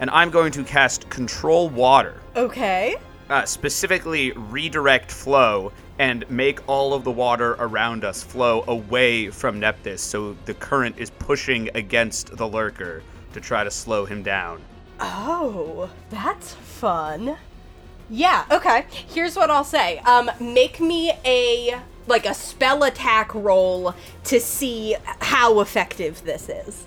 And 0.00 0.10
I'm 0.10 0.30
going 0.30 0.52
to 0.52 0.64
cast 0.64 1.08
Control 1.08 1.68
Water, 1.68 2.20
Okay. 2.36 2.96
uh, 3.30 3.44
specifically 3.44 4.32
redirect 4.32 5.10
flow 5.10 5.72
and 6.00 6.28
make 6.28 6.68
all 6.68 6.92
of 6.92 7.04
the 7.04 7.10
water 7.12 7.52
around 7.60 8.04
us 8.04 8.22
flow 8.22 8.64
away 8.66 9.30
from 9.30 9.60
Nephthys 9.60 10.00
so 10.00 10.36
the 10.44 10.54
current 10.54 10.98
is 10.98 11.10
pushing 11.10 11.70
against 11.76 12.36
the 12.36 12.46
lurker 12.48 13.02
to 13.32 13.40
try 13.40 13.62
to 13.62 13.70
slow 13.70 14.04
him 14.04 14.22
down. 14.24 14.60
Oh, 14.98 15.88
that's 16.10 16.54
fun. 16.54 17.36
Yeah, 18.10 18.44
okay. 18.50 18.86
Here's 18.90 19.36
what 19.36 19.50
I'll 19.50 19.64
say. 19.64 19.98
Um 20.00 20.30
make 20.40 20.80
me 20.80 21.12
a 21.24 21.80
like 22.06 22.26
a 22.26 22.34
spell 22.34 22.82
attack 22.82 23.34
roll 23.34 23.94
to 24.24 24.40
see 24.40 24.96
how 25.20 25.60
effective 25.60 26.22
this 26.24 26.48
is. 26.48 26.84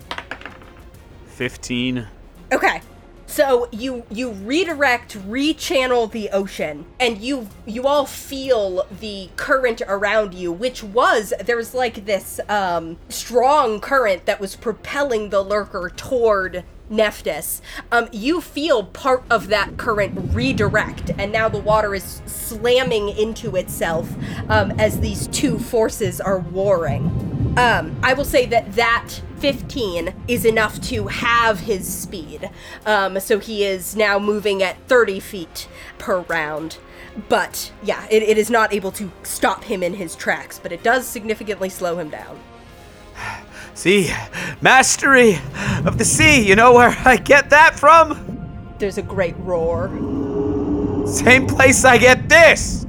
15. 1.27 2.07
Okay. 2.51 2.81
So 3.29 3.67
you 3.71 4.05
you 4.09 4.31
redirect, 4.31 5.15
rechannel 5.27 6.09
the 6.09 6.29
ocean, 6.29 6.85
and 6.97 7.17
you 7.19 7.49
you 7.65 7.85
all 7.85 8.05
feel 8.05 8.87
the 8.99 9.29
current 9.35 9.81
around 9.87 10.33
you, 10.33 10.51
which 10.51 10.81
was 10.81 11.33
there 11.43 11.57
was 11.57 11.73
like 11.73 12.05
this 12.05 12.39
um, 12.47 12.97
strong 13.09 13.81
current 13.81 14.25
that 14.25 14.39
was 14.39 14.55
propelling 14.55 15.29
the 15.29 15.41
lurker 15.41 15.91
toward 15.95 16.63
Nephthys. 16.89 17.61
Um, 17.91 18.07
you 18.13 18.39
feel 18.39 18.85
part 18.85 19.23
of 19.29 19.49
that 19.49 19.75
current 19.75 20.33
redirect, 20.33 21.11
and 21.17 21.31
now 21.31 21.49
the 21.49 21.59
water 21.59 21.93
is 21.93 22.21
slamming 22.25 23.09
into 23.09 23.57
itself 23.57 24.09
um, 24.49 24.71
as 24.79 25.01
these 25.01 25.27
two 25.27 25.59
forces 25.59 26.21
are 26.21 26.39
warring. 26.39 27.05
Um, 27.57 27.95
I 28.01 28.13
will 28.13 28.25
say 28.25 28.45
that 28.47 28.73
that 28.75 29.21
15 29.39 30.13
is 30.27 30.45
enough 30.45 30.81
to 30.81 31.07
have 31.07 31.61
his 31.61 31.91
speed. 31.91 32.49
Um, 32.85 33.19
so 33.19 33.39
he 33.39 33.63
is 33.63 33.95
now 33.95 34.19
moving 34.19 34.63
at 34.63 34.77
30 34.87 35.19
feet 35.19 35.67
per 35.97 36.21
round. 36.21 36.77
But 37.29 37.71
yeah, 37.83 38.05
it, 38.09 38.23
it 38.23 38.37
is 38.37 38.49
not 38.49 38.73
able 38.73 38.91
to 38.93 39.11
stop 39.23 39.63
him 39.63 39.83
in 39.83 39.93
his 39.93 40.15
tracks, 40.15 40.59
but 40.59 40.71
it 40.71 40.83
does 40.83 41.07
significantly 41.07 41.69
slow 41.69 41.97
him 41.97 42.09
down. 42.09 42.39
See, 43.73 44.11
mastery 44.61 45.37
of 45.85 45.97
the 45.97 46.05
sea. 46.05 46.47
You 46.47 46.55
know 46.55 46.73
where 46.73 46.95
I 47.05 47.17
get 47.17 47.49
that 47.51 47.77
from? 47.79 48.75
There's 48.79 48.97
a 48.97 49.03
great 49.03 49.35
roar. 49.39 49.87
Same 51.07 51.47
place 51.47 51.85
I 51.85 51.97
get 51.97 52.27
this. 52.27 52.85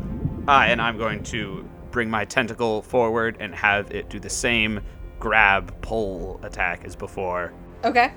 Uh, 0.46 0.64
and 0.66 0.80
I'm 0.80 0.96
going 0.96 1.22
to 1.24 1.68
bring 1.90 2.10
my 2.10 2.24
tentacle 2.24 2.82
forward 2.82 3.36
and 3.40 3.54
have 3.54 3.90
it 3.90 4.08
do 4.08 4.18
the 4.18 4.30
same 4.30 4.80
grab 5.18 5.80
pull 5.82 6.40
attack 6.42 6.84
as 6.84 6.96
before. 6.96 7.52
Okay. 7.84 8.12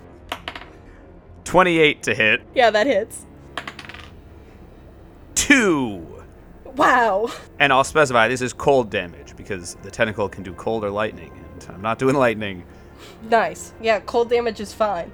28 1.43 2.04
to 2.04 2.14
hit. 2.16 2.41
Yeah, 2.54 2.70
that 2.70 2.88
hits. 2.88 3.26
Two. 5.36 6.24
Wow. 6.76 7.30
And 7.60 7.74
I'll 7.74 7.84
specify 7.84 8.28
this 8.28 8.41
is 8.41 8.54
cold 8.54 8.89
damage 8.89 9.36
because 9.36 9.76
the 9.84 9.91
tentacle 9.91 10.30
can 10.30 10.43
do 10.43 10.54
cold 10.54 10.84
or 10.84 10.89
lightning. 10.89 11.32
And 11.54 11.68
I'm 11.76 11.82
not 11.82 11.99
doing 11.99 12.16
lightning. 12.28 12.64
Nice. 13.24 13.74
Yeah, 13.82 13.99
cold 14.02 14.30
damage 14.30 14.60
is 14.60 14.74
fine. 14.74 15.12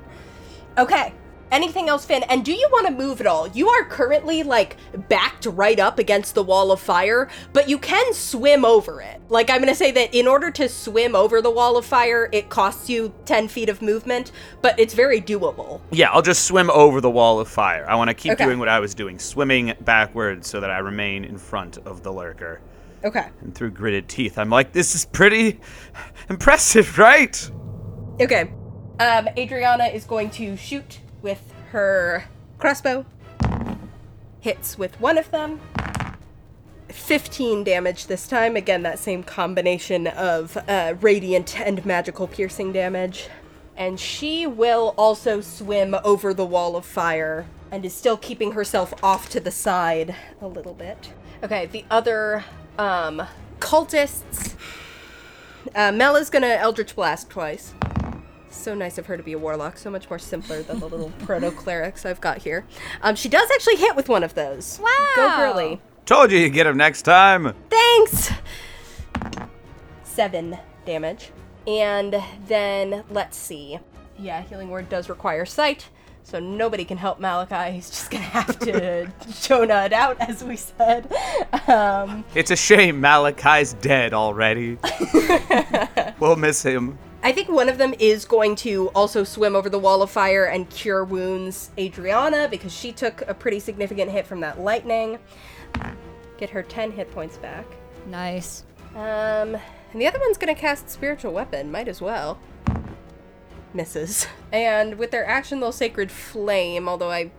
Okay. 0.78 1.14
Anything 1.52 1.88
else, 1.88 2.06
Finn? 2.06 2.24
And 2.24 2.43
do 2.43 2.52
you 2.52 2.68
want 2.72 2.88
to 2.88 2.93
move 2.93 3.22
at 3.22 3.28
all? 3.28 3.48
You 3.48 3.70
are 3.70 3.86
currently 3.86 4.43
like 4.43 4.76
backed 5.08 5.45
right 5.45 5.80
up 5.80 5.98
against 5.98 6.36
the 6.36 6.43
wall 6.43 6.72
of 6.74 6.80
fire, 6.82 7.30
but 7.54 7.70
you 7.70 7.78
can 7.80 8.14
swim 8.14 8.66
over 8.66 9.02
it. 9.02 9.22
Like 9.30 9.50
I'm 9.50 9.60
gonna 9.60 9.74
say 9.76 9.91
that 9.91 10.14
in 10.14 10.28
order 10.28 10.52
to 10.52 10.68
swim 10.68 11.16
over 11.16 11.41
the 11.41 11.50
wall 11.50 11.78
of 11.78 11.86
fire, 11.86 12.28
it 12.34 12.50
costs 12.50 12.89
you 12.89 13.14
10 13.26 13.48
feet 13.48 13.70
of 13.70 13.82
movement, 13.82 14.32
but 14.62 14.78
it's 14.78 14.93
very 14.93 15.22
doable. 15.22 15.80
Yeah, 15.91 16.10
I'll 16.12 16.22
just 16.22 16.43
swim 16.45 16.70
over 16.70 17.00
the 17.00 17.10
wall 17.10 17.39
of 17.39 17.48
fire. 17.48 17.86
I 17.89 17.95
want 17.95 18.10
to 18.10 18.14
keep 18.14 18.34
Okay. 18.34 18.43
doing 18.45 18.60
what 18.60 18.68
I 18.70 18.80
was 18.82 18.93
doing, 18.93 19.18
swimming 19.18 19.74
backwards 19.82 20.48
so 20.50 20.60
that 20.60 20.70
I 20.70 20.80
remain 20.80 21.24
in 21.24 21.38
front 21.38 21.78
of 21.86 22.04
the 22.04 22.12
lurker. 22.12 22.60
Okay. 23.06 23.28
And 23.41 23.56
through 23.56 23.72
gritted 23.72 24.10
teeth, 24.10 24.38
I'm 24.38 24.50
like, 24.50 24.74
this 24.74 24.95
is 24.95 25.06
pretty 25.06 25.60
impressive, 26.30 26.98
right? 26.98 27.50
Okay. 28.20 28.52
Um, 29.00 29.30
Adriana 29.38 29.86
is 29.86 30.04
going 30.06 30.30
to 30.32 30.58
shoot 30.58 31.00
with 31.22 31.53
her 31.72 32.26
crossbow. 32.57 33.05
Hits 34.39 34.78
with 34.78 34.99
one 34.99 35.18
of 35.18 35.32
them. 35.32 35.59
15 36.89 37.63
damage 37.63 38.07
this 38.07 38.28
time. 38.28 38.55
Again, 38.55 38.84
that 38.84 38.99
same 38.99 39.24
combination 39.24 40.07
of 40.07 40.57
uh, 40.68 40.95
radiant 41.01 41.59
and 41.59 41.86
magical 41.86 42.28
piercing 42.28 42.72
damage. 42.72 43.30
And 43.76 43.99
she 43.99 44.47
will 44.47 44.95
also 44.97 45.41
swim 45.41 45.95
over 46.03 46.34
the 46.34 46.45
wall 46.45 46.76
of 46.76 46.86
fire 46.86 47.45
and 47.72 47.86
is 47.86 47.93
still 47.93 48.18
keeping 48.18 48.53
herself 48.53 48.93
off 49.03 49.30
to 49.30 49.39
the 49.39 49.51
side 49.51 50.15
a 50.41 50.47
little 50.47 50.74
bit. 50.74 51.11
Okay, 51.43 51.68
the 51.68 51.86
other 51.91 52.45
um, 52.80 53.24
cultists. 53.59 54.55
Uh, 55.76 55.91
Mel 55.91 56.15
is 56.15 56.30
gonna 56.30 56.47
Eldritch 56.47 56.95
Blast 56.95 57.30
twice. 57.30 57.74
So 58.50 58.74
nice 58.74 58.98
of 58.98 59.06
her 59.08 59.18
to 59.18 59.24
be 59.24 59.34
a 59.34 59.38
warlock. 59.38 59.78
So 59.78 59.89
much 59.89 60.10
more 60.10 60.20
simpler 60.20 60.62
than 60.64 60.80
the 60.80 60.88
little 60.88 61.12
proto 61.20 61.52
clerics 61.52 62.06
I've 62.06 62.22
got 62.22 62.39
here. 62.39 62.66
Um, 63.02 63.16
she 63.16 63.30
does 63.30 63.50
actually 63.54 63.76
hit 63.78 63.95
with 63.95 64.10
one 64.10 64.24
of 64.24 64.34
those. 64.36 64.80
Wow. 64.82 64.89
Go 65.16 65.36
girly. 65.38 65.82
Told 66.06 66.32
you 66.32 66.39
you'd 66.39 66.54
get 66.54 66.66
him 66.68 66.78
next 66.78 67.02
time. 67.04 67.54
Thanks. 67.70 68.32
Seven 70.04 70.58
damage, 70.86 71.32
and 71.68 72.22
then 72.48 73.04
let's 73.10 73.38
see. 73.38 73.78
Yeah, 74.18 74.41
healing 74.41 74.70
word 74.70 74.89
does 74.89 75.10
require 75.10 75.45
sight, 75.45 75.89
so 76.24 76.39
nobody 76.39 76.86
can 76.86 76.98
help 76.98 77.20
Malachi. 77.20 77.74
He's 77.74 77.89
just 77.89 78.10
gonna 78.10 78.24
have 78.24 78.58
to 78.60 79.12
Jonah 79.41 79.84
it 79.86 79.93
out, 79.93 80.20
as 80.20 80.43
we 80.43 80.56
said. 80.56 81.12
Um, 81.68 82.24
It's 82.34 82.50
a 82.52 82.56
shame 82.56 83.00
Malachi's 83.00 83.74
dead 83.74 84.14
already. 84.14 84.78
we'll 86.20 86.36
miss 86.38 86.64
him. 86.64 86.98
I 87.24 87.32
think 87.32 87.49
one 87.49 87.68
of 87.68 87.78
them 87.78 87.93
is 87.99 88.26
going 88.26 88.55
to 88.57 88.89
also 88.89 89.24
swim 89.24 89.55
over 89.55 89.70
the 89.70 89.80
wall 89.80 90.01
of 90.01 90.09
fire 90.11 90.45
and 90.45 90.70
cure 90.70 91.03
wounds 91.03 91.72
Adriana 91.78 92.47
because 92.49 92.74
she 92.74 92.91
took 92.91 93.22
a 93.28 93.34
pretty 93.34 93.59
significant 93.59 94.11
hit 94.11 94.26
from 94.28 94.39
that 94.41 94.59
lightning. 94.59 95.20
Get 96.38 96.49
her 96.51 96.63
10 96.63 96.91
hit 96.91 97.11
points 97.11 97.38
back. 97.38 97.65
Nice. 98.05 98.63
Um, 98.95 99.57
and 99.91 100.01
the 100.01 100.07
other 100.07 100.20
one's 100.20 100.38
gonna 100.38 100.55
cast 100.55 100.89
Spiritual 100.89 101.34
Weapon, 101.34 101.72
might 101.72 101.88
as 101.88 102.01
well. 102.01 102.39
Misses. 103.74 104.28
And 104.49 104.97
with 104.97 105.11
their 105.11 105.28
action, 105.28 105.59
they'll 105.59 105.74
Sacred 105.74 106.09
Flame, 106.09 106.88
although 106.88 107.11
I. 107.11 107.32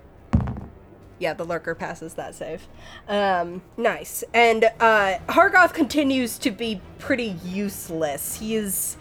Yeah, 1.18 1.32
the 1.32 1.44
lurker 1.44 1.74
passes 1.74 2.12
that 2.14 2.34
save. 2.34 2.68
Um, 3.08 3.62
nice. 3.78 4.22
And 4.34 4.64
uh, 4.78 5.20
Hargoth 5.30 5.72
continues 5.72 6.36
to 6.40 6.50
be 6.50 6.82
pretty 6.98 7.38
useless. 7.42 8.36
He 8.36 8.56
is. 8.56 8.98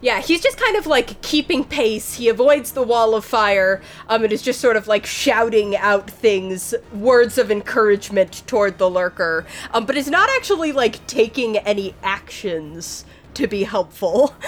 Yeah, 0.00 0.20
he's 0.20 0.42
just 0.42 0.58
kind 0.58 0.76
of 0.76 0.86
like 0.86 1.20
keeping 1.22 1.64
pace. 1.64 2.14
He 2.14 2.28
avoids 2.28 2.72
the 2.72 2.82
wall 2.82 3.14
of 3.14 3.24
fire, 3.24 3.80
um, 4.08 4.24
and 4.24 4.32
is 4.32 4.42
just 4.42 4.60
sort 4.60 4.76
of 4.76 4.86
like 4.86 5.06
shouting 5.06 5.74
out 5.76 6.10
things, 6.10 6.74
words 6.92 7.38
of 7.38 7.50
encouragement 7.50 8.46
toward 8.46 8.76
the 8.78 8.90
lurker, 8.90 9.46
um, 9.72 9.86
but 9.86 9.96
is 9.96 10.10
not 10.10 10.28
actually 10.36 10.72
like 10.72 11.04
taking 11.06 11.56
any 11.58 11.94
actions 12.02 13.06
to 13.34 13.46
be 13.46 13.64
helpful. 13.64 14.34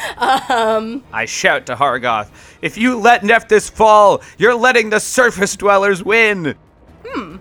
Um, 0.50 1.04
I 1.12 1.26
shout 1.26 1.66
to 1.66 1.76
Hargoth, 1.76 2.30
if 2.60 2.76
you 2.76 2.98
let 2.98 3.22
Nephthys 3.22 3.70
fall, 3.70 4.20
you're 4.36 4.54
letting 4.54 4.90
the 4.90 4.98
surface 4.98 5.54
dwellers 5.54 6.02
win. 6.02 6.56
Hmm. 7.06 7.36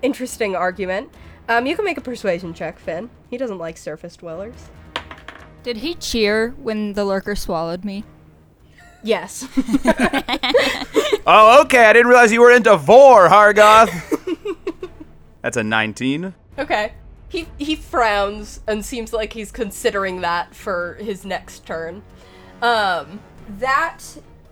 Interesting 0.00 0.56
argument. 0.56 1.10
Um, 1.48 1.66
you 1.66 1.76
can 1.76 1.84
make 1.84 1.98
a 1.98 2.00
persuasion 2.00 2.54
check, 2.54 2.78
Finn. 2.78 3.10
He 3.28 3.36
doesn't 3.36 3.58
like 3.58 3.76
surface 3.76 4.16
dwellers. 4.16 4.70
Did 5.62 5.78
he 5.78 5.94
cheer 5.94 6.54
when 6.60 6.94
the 6.94 7.04
lurker 7.04 7.34
swallowed 7.36 7.84
me? 7.84 8.04
Yes. 9.02 9.46
Oh, 11.24 11.62
okay, 11.62 11.86
I 11.86 11.92
didn't 11.92 12.08
realize 12.08 12.32
you 12.32 12.40
were 12.40 12.50
into 12.50 12.76
vor, 12.76 13.28
Hargoth. 13.28 13.90
That's 15.42 15.56
a 15.56 15.62
19. 15.62 16.34
Okay. 16.58 16.92
He 17.28 17.46
he 17.58 17.76
frowns 17.76 18.60
and 18.66 18.84
seems 18.84 19.12
like 19.12 19.32
he's 19.32 19.52
considering 19.52 20.20
that 20.22 20.54
for 20.54 20.94
his 21.00 21.24
next 21.24 21.64
turn. 21.64 22.02
Um 22.60 23.20
that 23.58 24.00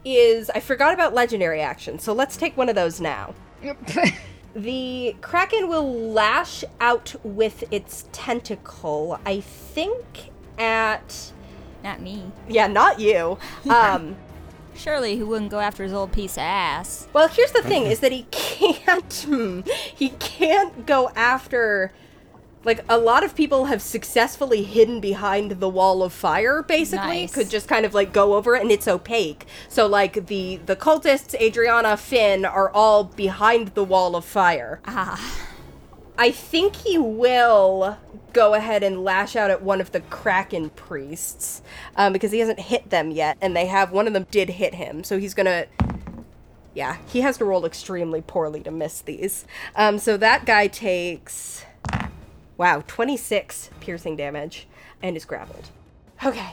is 0.04 0.48
I 0.50 0.60
forgot 0.60 0.94
about 0.94 1.12
legendary 1.12 1.60
action, 1.60 1.98
so 1.98 2.12
let's 2.12 2.36
take 2.36 2.56
one 2.56 2.68
of 2.68 2.74
those 2.76 3.00
now. 3.00 3.34
The 4.54 5.16
Kraken 5.20 5.68
will 5.68 5.92
lash 5.92 6.64
out 6.80 7.14
with 7.22 7.64
its 7.72 8.06
tentacle. 8.12 9.18
I 9.26 9.40
think 9.40 10.29
at 10.60 11.32
Not 11.82 12.00
me. 12.00 12.30
yeah, 12.48 12.66
not 12.68 13.00
you. 13.00 13.38
Um 13.70 14.16
Surely 14.74 15.16
he 15.16 15.22
wouldn't 15.22 15.50
go 15.50 15.58
after 15.60 15.82
his 15.82 15.92
old 15.92 16.10
piece 16.12 16.34
of 16.38 16.42
ass. 16.42 17.06
Well, 17.12 17.28
here's 17.28 17.52
the 17.52 17.60
thing: 17.62 17.84
is 17.86 18.00
that 18.00 18.12
he 18.12 18.22
can't. 18.30 19.12
he 19.94 20.10
can't 20.10 20.86
go 20.86 21.10
after. 21.14 21.92
Like 22.64 22.84
a 22.90 22.96
lot 22.98 23.22
of 23.24 23.34
people 23.34 23.66
have 23.66 23.82
successfully 23.82 24.62
hidden 24.62 25.00
behind 25.00 25.52
the 25.60 25.68
wall 25.68 26.02
of 26.02 26.12
fire. 26.14 26.62
Basically, 26.62 27.22
Nice. 27.22 27.34
could 27.34 27.50
just 27.50 27.68
kind 27.68 27.84
of 27.84 27.92
like 27.94 28.12
go 28.14 28.34
over 28.34 28.54
it, 28.54 28.62
and 28.62 28.70
it's 28.70 28.86
opaque. 28.88 29.44
So 29.68 29.86
like 29.86 30.26
the 30.28 30.60
the 30.64 30.76
cultists, 30.76 31.34
Adriana, 31.40 31.96
Finn, 31.98 32.44
are 32.46 32.70
all 32.70 33.04
behind 33.04 33.68
the 33.68 33.84
wall 33.84 34.16
of 34.16 34.24
fire. 34.24 34.80
Ah. 34.86 35.20
I 36.16 36.30
think 36.30 36.76
he 36.76 36.96
will 36.96 37.98
go 38.32 38.54
ahead 38.54 38.82
and 38.82 39.04
lash 39.04 39.36
out 39.36 39.50
at 39.50 39.62
one 39.62 39.80
of 39.80 39.92
the 39.92 40.00
Kraken 40.00 40.70
priests 40.70 41.62
um, 41.96 42.12
because 42.12 42.32
he 42.32 42.38
hasn't 42.38 42.60
hit 42.60 42.90
them 42.90 43.10
yet, 43.10 43.36
and 43.40 43.56
they 43.56 43.66
have 43.66 43.92
one 43.92 44.06
of 44.06 44.12
them 44.12 44.26
did 44.30 44.50
hit 44.50 44.74
him, 44.74 45.04
so 45.04 45.18
he's 45.18 45.34
gonna. 45.34 45.66
Yeah, 46.72 46.98
he 47.08 47.22
has 47.22 47.36
to 47.38 47.44
roll 47.44 47.66
extremely 47.66 48.22
poorly 48.22 48.60
to 48.60 48.70
miss 48.70 49.00
these. 49.00 49.44
Um, 49.74 49.98
so 49.98 50.16
that 50.16 50.46
guy 50.46 50.68
takes, 50.68 51.64
wow, 52.56 52.84
twenty 52.86 53.16
six 53.16 53.70
piercing 53.80 54.16
damage 54.16 54.68
and 55.02 55.16
is 55.16 55.24
grappled. 55.24 55.70
Okay. 56.24 56.52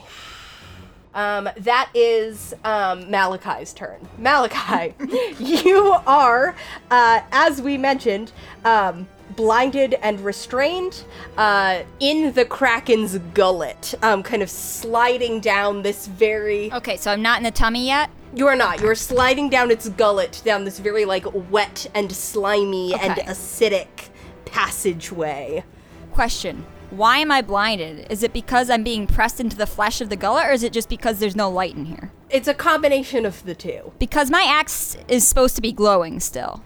Um, 1.14 1.50
that 1.58 1.90
is 1.96 2.54
um, 2.64 3.10
Malachi's 3.10 3.74
turn. 3.74 4.08
Malachi, 4.20 4.94
you 5.40 5.96
are, 6.06 6.56
uh, 6.92 7.22
as 7.32 7.60
we 7.60 7.76
mentioned, 7.76 8.32
um, 8.64 9.08
blinded 9.38 9.94
and 10.02 10.20
restrained 10.20 11.06
uh, 11.38 11.84
in 12.02 12.34
the 12.34 12.44
Kraken's 12.44 13.18
gullet, 13.34 13.94
um, 14.02 14.22
kind 14.24 14.44
of 14.44 14.50
sliding 14.50 15.40
down 15.40 15.84
this 15.84 16.08
very. 16.08 16.74
Okay, 16.74 16.98
so 16.98 17.12
I'm 17.12 17.22
not 17.22 17.38
in 17.38 17.44
the 17.44 17.52
tummy 17.52 17.88
yet? 17.88 18.10
You 18.34 18.48
are 18.48 18.58
not. 18.58 18.82
You 18.82 18.90
are 18.90 18.96
sliding 18.96 19.50
down 19.50 19.72
its 19.72 19.88
gullet, 19.88 20.42
down 20.44 20.66
this 20.66 20.80
very, 20.80 21.06
like, 21.06 21.26
wet 21.50 21.90
and 21.96 22.12
slimy 22.12 22.94
and 22.94 23.14
acidic 23.20 24.10
passageway. 24.44 25.64
Question. 26.12 26.66
Why 26.90 27.18
am 27.18 27.32
I 27.32 27.42
blinded? 27.42 28.08
Is 28.10 28.24
it 28.24 28.34
because 28.34 28.70
I'm 28.70 28.84
being 28.84 29.08
pressed 29.08 29.40
into 29.40 29.58
the 29.58 29.68
flesh 29.68 30.02
of 30.02 30.10
the 30.10 30.16
gullet, 30.16 30.48
or 30.48 30.52
is 30.52 30.64
it 30.64 30.74
just 30.74 30.90
because 30.90 31.20
there's 31.20 31.36
no 31.36 31.50
light 31.50 31.76
in 31.76 31.86
here? 31.86 32.12
It's 32.30 32.48
a 32.48 32.54
combination 32.54 33.26
of 33.26 33.44
the 33.44 33.56
two. 33.56 33.92
Because 34.00 34.30
my 34.30 34.44
axe 34.48 34.98
is 35.08 35.28
supposed 35.28 35.56
to 35.58 35.62
be 35.62 35.72
glowing 35.72 36.20
still. 36.20 36.64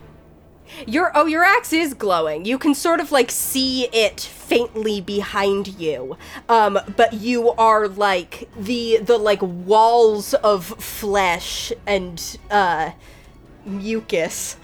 Your 0.88 1.12
oh, 1.16 1.26
your 1.26 1.44
axe 1.44 1.74
is 1.74 1.94
glowing. 1.94 2.46
You 2.46 2.58
can 2.58 2.74
sort 2.76 3.00
of 3.00 3.12
like 3.12 3.32
see 3.32 3.86
it 3.94 4.20
faintly 4.22 5.02
behind 5.02 5.80
you. 5.80 6.18
Um, 6.50 6.80
but 6.98 7.14
you 7.14 7.52
are 7.52 7.88
like 7.88 8.50
the 8.58 8.98
the 8.98 9.18
like 9.18 9.42
walls 9.42 10.34
of 10.36 10.66
flesh 10.66 11.72
and 11.86 12.38
uh 12.50 12.92
mucus 13.64 14.58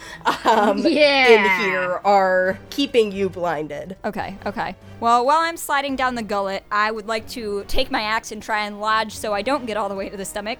um 0.44 0.80
Yeah. 0.80 1.28
in 1.28 1.62
here 1.70 2.02
are 2.04 2.58
keeping 2.72 3.12
you 3.12 3.30
blinded. 3.30 3.96
Okay, 4.04 4.38
okay. 4.46 4.76
Well, 5.00 5.24
while 5.26 5.38
I'm 5.38 5.58
sliding 5.58 5.96
down 5.96 6.16
the 6.16 6.24
gullet, 6.24 6.64
I 6.72 6.90
would 6.90 7.08
like 7.08 7.28
to 7.30 7.64
take 7.68 7.92
my 7.92 8.02
axe 8.02 8.32
and 8.32 8.42
try 8.42 8.66
and 8.66 8.80
lodge 8.82 9.14
so 9.14 9.34
I 9.34 9.44
don't 9.44 9.68
get 9.68 9.78
all 9.78 9.88
the 9.90 9.94
way 9.96 10.10
to 10.10 10.18
the 10.18 10.26
stomach. 10.26 10.60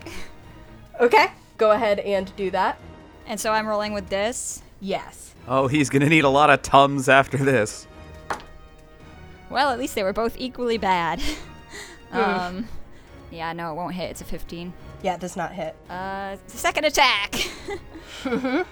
Okay, 1.00 1.28
go 1.58 1.72
ahead 1.72 2.00
and 2.00 2.32
do 2.36 2.52
that. 2.52 2.80
And 3.26 3.40
so 3.40 3.52
I'm 3.54 3.66
rolling 3.68 3.94
with 3.94 4.10
this. 4.10 4.62
Yes. 4.80 5.27
Oh, 5.48 5.68
he's 5.68 5.90
gonna 5.90 6.10
need 6.10 6.24
a 6.24 6.30
lot 6.30 6.50
of 6.50 6.62
tums 6.62 7.08
after 7.08 7.38
this. 7.38 7.88
Well, 9.50 9.70
at 9.70 9.80
least 9.80 9.96
they 9.96 10.04
were 10.04 10.14
both 10.14 10.36
equally 10.38 10.78
bad. 10.78 11.22
um, 12.12 12.68
yeah, 13.32 13.54
no, 13.54 13.72
it 13.72 13.76
won't 13.76 13.94
hit. 13.94 14.12
It's 14.12 14.22
a 14.22 14.26
15. 14.26 14.74
Yeah, 15.04 15.16
it 15.16 15.22
does 15.22 15.38
not 15.38 15.54
hit. 15.54 15.76
Uh, 15.90 16.36
second 16.48 16.86
attack. 16.86 17.34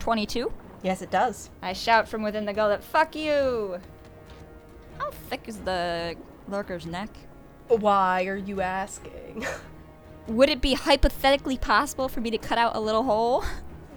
22. 0.00 0.52
Yes, 0.82 1.02
it 1.02 1.10
does. 1.10 1.50
I 1.62 1.74
shout 1.74 2.08
from 2.08 2.22
within 2.22 2.46
the 2.46 2.52
gullet, 2.52 2.82
fuck 2.82 3.14
you! 3.14 3.78
How 4.98 5.10
thick 5.10 5.46
is 5.46 5.58
the 5.58 6.16
lurker's 6.48 6.86
neck? 6.86 7.10
Why 7.68 8.24
are 8.24 8.36
you 8.36 8.62
asking? 8.62 9.46
Would 10.26 10.48
it 10.48 10.60
be 10.60 10.74
hypothetically 10.74 11.58
possible 11.58 12.08
for 12.08 12.20
me 12.20 12.30
to 12.30 12.38
cut 12.38 12.58
out 12.58 12.74
a 12.74 12.80
little 12.80 13.04
hole? 13.04 13.44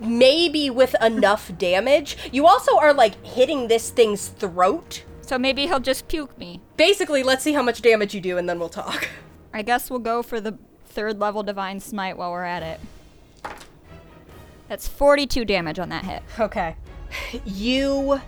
Maybe 0.03 0.69
with 0.69 0.95
enough 1.01 1.57
damage. 1.57 2.17
You 2.31 2.45
also 2.45 2.77
are 2.77 2.93
like 2.93 3.23
hitting 3.25 3.67
this 3.67 3.89
thing's 3.89 4.27
throat. 4.27 5.03
So 5.21 5.37
maybe 5.37 5.67
he'll 5.67 5.79
just 5.79 6.07
puke 6.07 6.37
me. 6.37 6.59
Basically, 6.77 7.23
let's 7.23 7.43
see 7.43 7.53
how 7.53 7.63
much 7.63 7.81
damage 7.81 8.13
you 8.13 8.21
do 8.21 8.37
and 8.37 8.47
then 8.47 8.59
we'll 8.59 8.69
talk. 8.69 9.09
I 9.53 9.61
guess 9.61 9.89
we'll 9.89 9.99
go 9.99 10.21
for 10.21 10.41
the 10.41 10.57
third 10.85 11.19
level 11.19 11.43
divine 11.43 11.79
smite 11.79 12.17
while 12.17 12.31
we're 12.31 12.43
at 12.43 12.63
it. 12.63 12.79
That's 14.67 14.87
42 14.87 15.45
damage 15.45 15.79
on 15.79 15.89
that 15.89 16.05
hit. 16.05 16.23
Okay. 16.39 16.75
You 17.45 18.21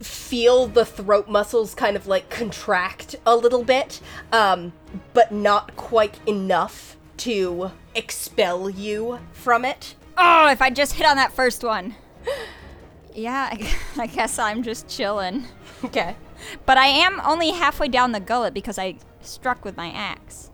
feel 0.00 0.66
the 0.66 0.84
throat 0.84 1.28
muscles 1.28 1.74
kind 1.74 1.96
of 1.96 2.06
like 2.06 2.30
contract 2.30 3.16
a 3.26 3.34
little 3.34 3.64
bit, 3.64 4.00
um, 4.32 4.72
but 5.14 5.32
not 5.32 5.74
quite 5.76 6.18
enough 6.26 6.96
to 7.18 7.72
expel 7.94 8.70
you 8.70 9.18
from 9.32 9.64
it. 9.64 9.94
Oh, 10.20 10.48
if 10.50 10.60
I 10.60 10.70
just 10.70 10.94
hit 10.94 11.06
on 11.06 11.16
that 11.16 11.32
first 11.32 11.62
one. 11.62 11.94
Yeah, 13.14 13.50
I, 13.52 13.74
I 14.02 14.06
guess 14.06 14.38
I'm 14.38 14.62
just 14.62 14.88
chilling. 14.88 15.44
Okay. 15.84 16.16
But 16.66 16.76
I 16.76 16.86
am 16.88 17.20
only 17.24 17.50
halfway 17.50 17.88
down 17.88 18.12
the 18.12 18.20
gullet 18.20 18.52
because 18.52 18.78
I 18.78 18.96
struck 19.20 19.64
with 19.64 19.76
my 19.76 19.90
axe. 19.90 20.50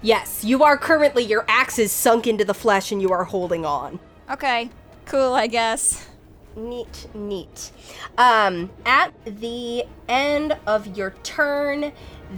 Yes, 0.00 0.44
you 0.44 0.64
are 0.64 0.76
currently, 0.76 1.24
your 1.24 1.44
axe 1.48 1.78
is 1.78 1.92
sunk 1.92 2.26
into 2.26 2.44
the 2.44 2.54
flesh 2.54 2.90
and 2.90 3.00
you 3.00 3.10
are 3.10 3.24
holding 3.24 3.64
on. 3.64 4.00
Okay, 4.30 4.70
cool, 5.04 5.34
I 5.34 5.46
guess. 5.46 6.08
Neat, 6.56 7.08
neat. 7.14 7.70
Um, 8.18 8.70
at 8.84 9.12
the 9.24 9.84
end 10.08 10.56
of 10.66 10.96
your 10.96 11.10
turn, 11.22 11.92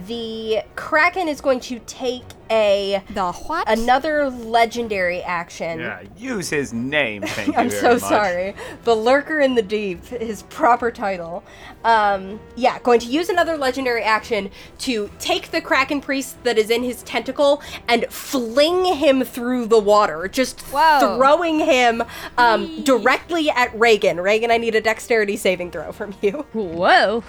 the 0.07 0.61
Kraken 0.75 1.27
is 1.27 1.41
going 1.41 1.59
to 1.61 1.79
take 1.79 2.23
a 2.51 3.01
The 3.11 3.31
what? 3.31 3.67
another 3.67 4.29
legendary 4.29 5.21
action. 5.23 5.79
Yeah, 5.79 6.03
use 6.15 6.49
his 6.49 6.73
name. 6.73 7.23
Thank 7.23 7.47
you 7.53 7.53
I'm 7.55 7.69
very 7.69 7.81
so 7.81 7.93
much. 7.93 8.01
sorry. 8.01 8.55
The 8.83 8.95
Lurker 8.95 9.39
in 9.39 9.55
the 9.55 9.61
Deep, 9.63 10.05
his 10.05 10.43
proper 10.43 10.91
title. 10.91 11.43
Um, 11.83 12.39
yeah, 12.55 12.77
going 12.79 12.99
to 12.99 13.07
use 13.07 13.29
another 13.29 13.57
legendary 13.57 14.03
action 14.03 14.51
to 14.79 15.09
take 15.17 15.49
the 15.51 15.61
Kraken 15.61 16.01
Priest 16.01 16.43
that 16.43 16.57
is 16.57 16.69
in 16.69 16.83
his 16.83 17.01
tentacle 17.03 17.61
and 17.87 18.05
fling 18.09 18.85
him 18.85 19.23
through 19.23 19.65
the 19.67 19.79
water, 19.79 20.27
just 20.27 20.61
Whoa. 20.71 21.17
throwing 21.17 21.59
him 21.59 22.03
um, 22.37 22.83
directly 22.83 23.49
at 23.49 23.73
Reagan. 23.79 24.19
Reagan, 24.19 24.51
I 24.51 24.57
need 24.57 24.75
a 24.75 24.81
dexterity 24.81 25.37
saving 25.37 25.71
throw 25.71 25.91
from 25.91 26.13
you. 26.21 26.45
Whoa. 26.53 27.23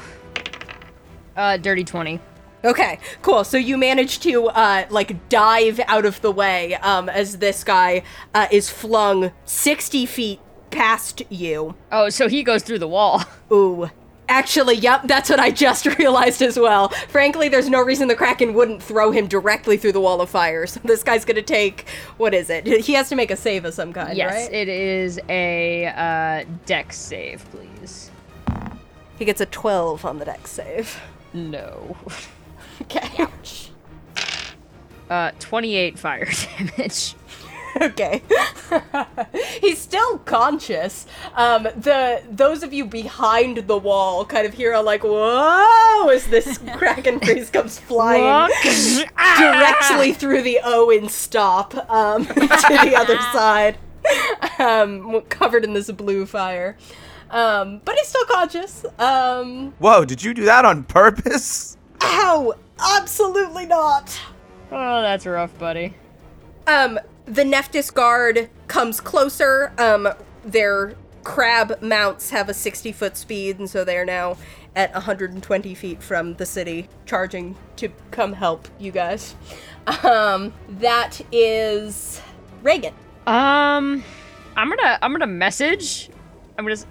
Uh, 1.37 1.57
dirty 1.59 1.85
20. 1.85 2.21
Okay, 2.67 2.99
cool. 3.23 3.45
So 3.45 3.57
you 3.57 3.79
manage 3.79 4.19
to 4.21 4.49
uh, 4.49 4.87
like 4.91 5.29
dive 5.29 5.81
out 5.87 6.05
of 6.05 6.21
the 6.21 6.33
way 6.33 6.75
um, 6.75 7.09
as 7.09 7.39
this 7.39 7.63
guy 7.63 8.03
uh, 8.35 8.49
is 8.51 8.69
flung 8.69 9.31
sixty 9.45 10.05
feet 10.05 10.41
past 10.71 11.23
you. 11.31 11.77
Oh, 11.93 12.09
so 12.09 12.29
he 12.29 12.43
goes 12.43 12.65
through 12.65 12.81
the 12.81 12.89
wall. 12.89 13.23
Ooh. 13.53 13.89
Actually, 14.29 14.75
yep, 14.75 15.03
that's 15.05 15.31
what 15.31 15.39
I 15.39 15.53
just 15.53 15.87
realized 15.99 16.43
as 16.43 16.59
well. 16.59 16.89
Frankly, 17.09 17.49
there's 17.49 17.69
no 17.69 17.81
reason 17.81 18.09
the 18.09 18.17
Kraken 18.17 18.55
wouldn't 18.55 18.83
throw 18.83 19.13
him 19.13 19.29
directly 19.29 19.77
through 19.77 19.93
the 19.93 20.01
wall 20.01 20.21
of 20.21 20.29
fire. 20.29 20.67
So 20.77 20.81
this 20.83 21.05
guy's 21.05 21.25
gonna 21.25 21.43
take 21.43 21.87
what 22.17 22.35
is 22.35 22.51
it? 22.51 22.67
He 22.67 22.95
has 22.95 23.09
to 23.11 23.15
make 23.15 23.31
a 23.31 23.37
save 23.37 23.65
of 23.65 23.75
some 23.75 23.93
kind, 23.93 24.17
yes, 24.17 24.33
right? 24.33 24.53
it 24.53 24.69
is 24.69 25.21
a 25.29 25.87
uh, 25.87 26.45
dex 26.67 26.97
save, 26.97 27.45
please. 27.53 28.11
he 29.17 29.25
gets 29.25 29.41
a 29.41 29.47
12 29.47 30.05
on 30.05 30.19
the 30.19 30.25
dex 30.25 30.51
save. 30.51 31.01
No. 31.33 31.97
Okay. 32.83 33.27
Uh, 35.09 35.31
28 35.39 35.99
fire 35.99 36.29
damage. 36.77 37.15
okay. 37.81 38.23
He's 39.61 39.79
still 39.79 40.19
conscious. 40.19 41.07
Um, 41.35 41.65
the 41.77 42.23
those 42.29 42.63
of 42.63 42.73
you 42.73 42.85
behind 42.85 43.59
the 43.69 43.79
wall 43.79 44.25
kind 44.25 44.47
of 44.47 44.55
hear 44.55 44.73
a 44.73 44.81
like 44.83 45.05
whoa 45.05 46.09
as 46.09 46.27
this 46.27 46.59
kraken 46.77 47.21
priest 47.21 47.53
comes 47.53 47.79
flying 47.79 48.51
directly 49.39 50.13
through 50.13 50.43
the 50.43 50.59
Owen 50.65 51.09
stop 51.09 51.75
um, 51.91 52.27
to 52.27 52.35
the 52.35 52.95
other 52.97 53.19
side, 53.33 53.79
um, 54.59 55.21
covered 55.29 55.65
in 55.65 55.73
this 55.73 55.91
blue 55.93 56.27
fire. 56.27 56.77
Um, 57.31 57.81
but 57.85 57.97
he's 57.97 58.09
still 58.09 58.25
conscious. 58.27 58.85
Um, 58.99 59.73
Whoa, 59.79 60.05
did 60.05 60.23
you 60.23 60.35
do 60.35 60.45
that 60.47 60.65
on 60.65 60.85
purpose? 60.85 61.77
ow! 62.03 62.55
Absolutely 62.79 63.67
not. 63.67 64.19
Oh, 64.71 65.03
that's 65.03 65.27
rough, 65.27 65.57
buddy. 65.59 65.95
Um, 66.67 66.99
the 67.27 67.45
Nephthys 67.45 67.91
guard 67.93 68.51
comes 68.69 69.01
closer. 69.01 69.73
Um, 69.79 70.09
their 70.45 70.95
crab 71.25 71.81
mounts 71.83 72.31
have 72.31 72.49
a 72.49 72.55
60 72.55 72.93
foot 72.93 73.17
speed, 73.17 73.59
and 73.59 73.69
so 73.71 73.85
they 73.85 73.97
are 73.97 74.05
now 74.05 74.37
at 74.75 74.93
120 74.93 75.75
feet 75.75 76.03
from 76.03 76.35
the 76.35 76.45
city, 76.47 76.89
charging 77.07 77.57
to 77.77 77.89
come 78.11 78.33
help 78.35 78.69
you 78.79 78.93
guys. 78.93 79.35
Um, 80.03 80.53
that 80.69 81.21
is 81.33 82.21
Reagan. 82.63 82.93
Um, 83.27 84.03
I'm 84.57 84.69
gonna 84.69 84.99
I'm 85.01 85.13
gonna 85.13 85.27
message. 85.27 86.11
I'm 86.59 86.65
gonna 86.65 86.73
s- 86.73 86.87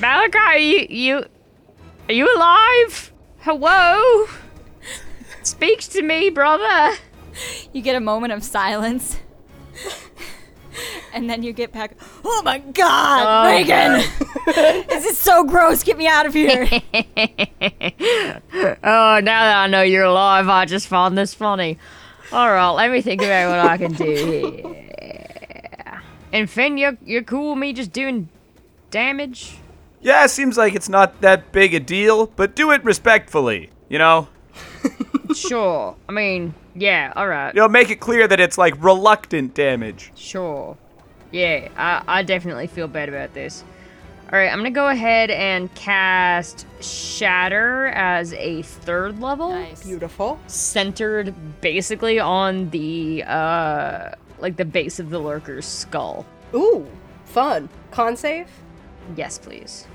Malachi, 0.00 0.62
you 0.62 0.86
you 0.88 1.24
are 2.08 2.12
you 2.12 2.36
alive? 2.36 3.12
Hello. 3.40 4.26
Speak 5.42 5.80
to 5.80 6.02
me, 6.02 6.30
brother. 6.30 6.96
You 7.72 7.82
get 7.82 7.96
a 7.96 8.00
moment 8.00 8.32
of 8.32 8.42
silence. 8.44 9.18
and 11.12 11.28
then 11.30 11.42
you 11.42 11.52
get 11.52 11.72
back. 11.72 11.96
Oh 12.24 12.42
my 12.44 12.58
god, 12.58 13.46
Oh, 13.46 13.50
Reagan! 13.50 14.02
this 14.88 15.04
is 15.06 15.18
so 15.18 15.44
gross. 15.44 15.82
Get 15.82 15.96
me 15.98 16.06
out 16.06 16.26
of 16.26 16.34
here. 16.34 16.66
Oh, 18.82 19.20
now 19.22 19.44
that 19.44 19.56
I 19.56 19.66
know 19.66 19.82
you're 19.82 20.04
alive, 20.04 20.48
I 20.48 20.64
just 20.64 20.86
found 20.88 21.16
this 21.16 21.34
funny. 21.34 21.78
All 22.32 22.50
right, 22.50 22.70
let 22.70 22.90
me 22.90 23.00
think 23.02 23.22
about 23.22 23.50
what 23.50 23.70
I 23.70 23.76
can 23.76 23.92
do 23.92 24.04
here. 24.14 26.02
And 26.32 26.48
Finn, 26.48 26.78
you're 26.78 26.96
you're 27.04 27.22
cool 27.22 27.50
with 27.50 27.58
me 27.60 27.72
just 27.72 27.92
doing 27.92 28.28
damage? 28.90 29.56
Yeah, 30.00 30.26
seems 30.26 30.56
like 30.56 30.74
it's 30.74 30.88
not 30.88 31.20
that 31.20 31.52
big 31.52 31.74
a 31.74 31.80
deal, 31.80 32.26
but 32.26 32.54
do 32.54 32.70
it 32.70 32.82
respectfully. 32.84 33.70
You 33.88 33.98
know, 33.98 34.28
Sure. 35.34 35.96
I 36.08 36.12
mean, 36.12 36.54
yeah. 36.74 37.12
All 37.16 37.26
right. 37.28 37.54
you 37.54 37.60
know, 37.60 37.68
make 37.68 37.90
it 37.90 38.00
clear 38.00 38.26
that 38.28 38.40
it's 38.40 38.58
like 38.58 38.74
reluctant 38.82 39.54
damage. 39.54 40.12
Sure. 40.16 40.76
Yeah, 41.32 41.68
I, 41.76 42.02
I 42.06 42.22
definitely 42.22 42.66
feel 42.66 42.88
bad 42.88 43.08
about 43.08 43.34
this. 43.34 43.62
Alright, 44.32 44.52
I'm 44.52 44.58
gonna 44.58 44.70
go 44.70 44.88
ahead 44.88 45.30
and 45.30 45.72
cast 45.74 46.64
Shatter 46.80 47.88
as 47.88 48.32
a 48.34 48.62
third 48.62 49.20
level. 49.20 49.50
nice. 49.50 49.82
Beautiful. 49.84 50.38
Centered 50.46 51.34
basically 51.60 52.20
on 52.20 52.70
the, 52.70 53.24
uh, 53.24 54.10
like 54.38 54.56
the 54.56 54.64
base 54.64 55.00
of 55.00 55.10
the 55.10 55.18
lurker's 55.20 55.66
skull. 55.66 56.24
Ooh, 56.54 56.86
fun. 57.24 57.68
Con 57.90 58.16
save? 58.16 58.48
Yes, 59.16 59.36
please. 59.38 59.86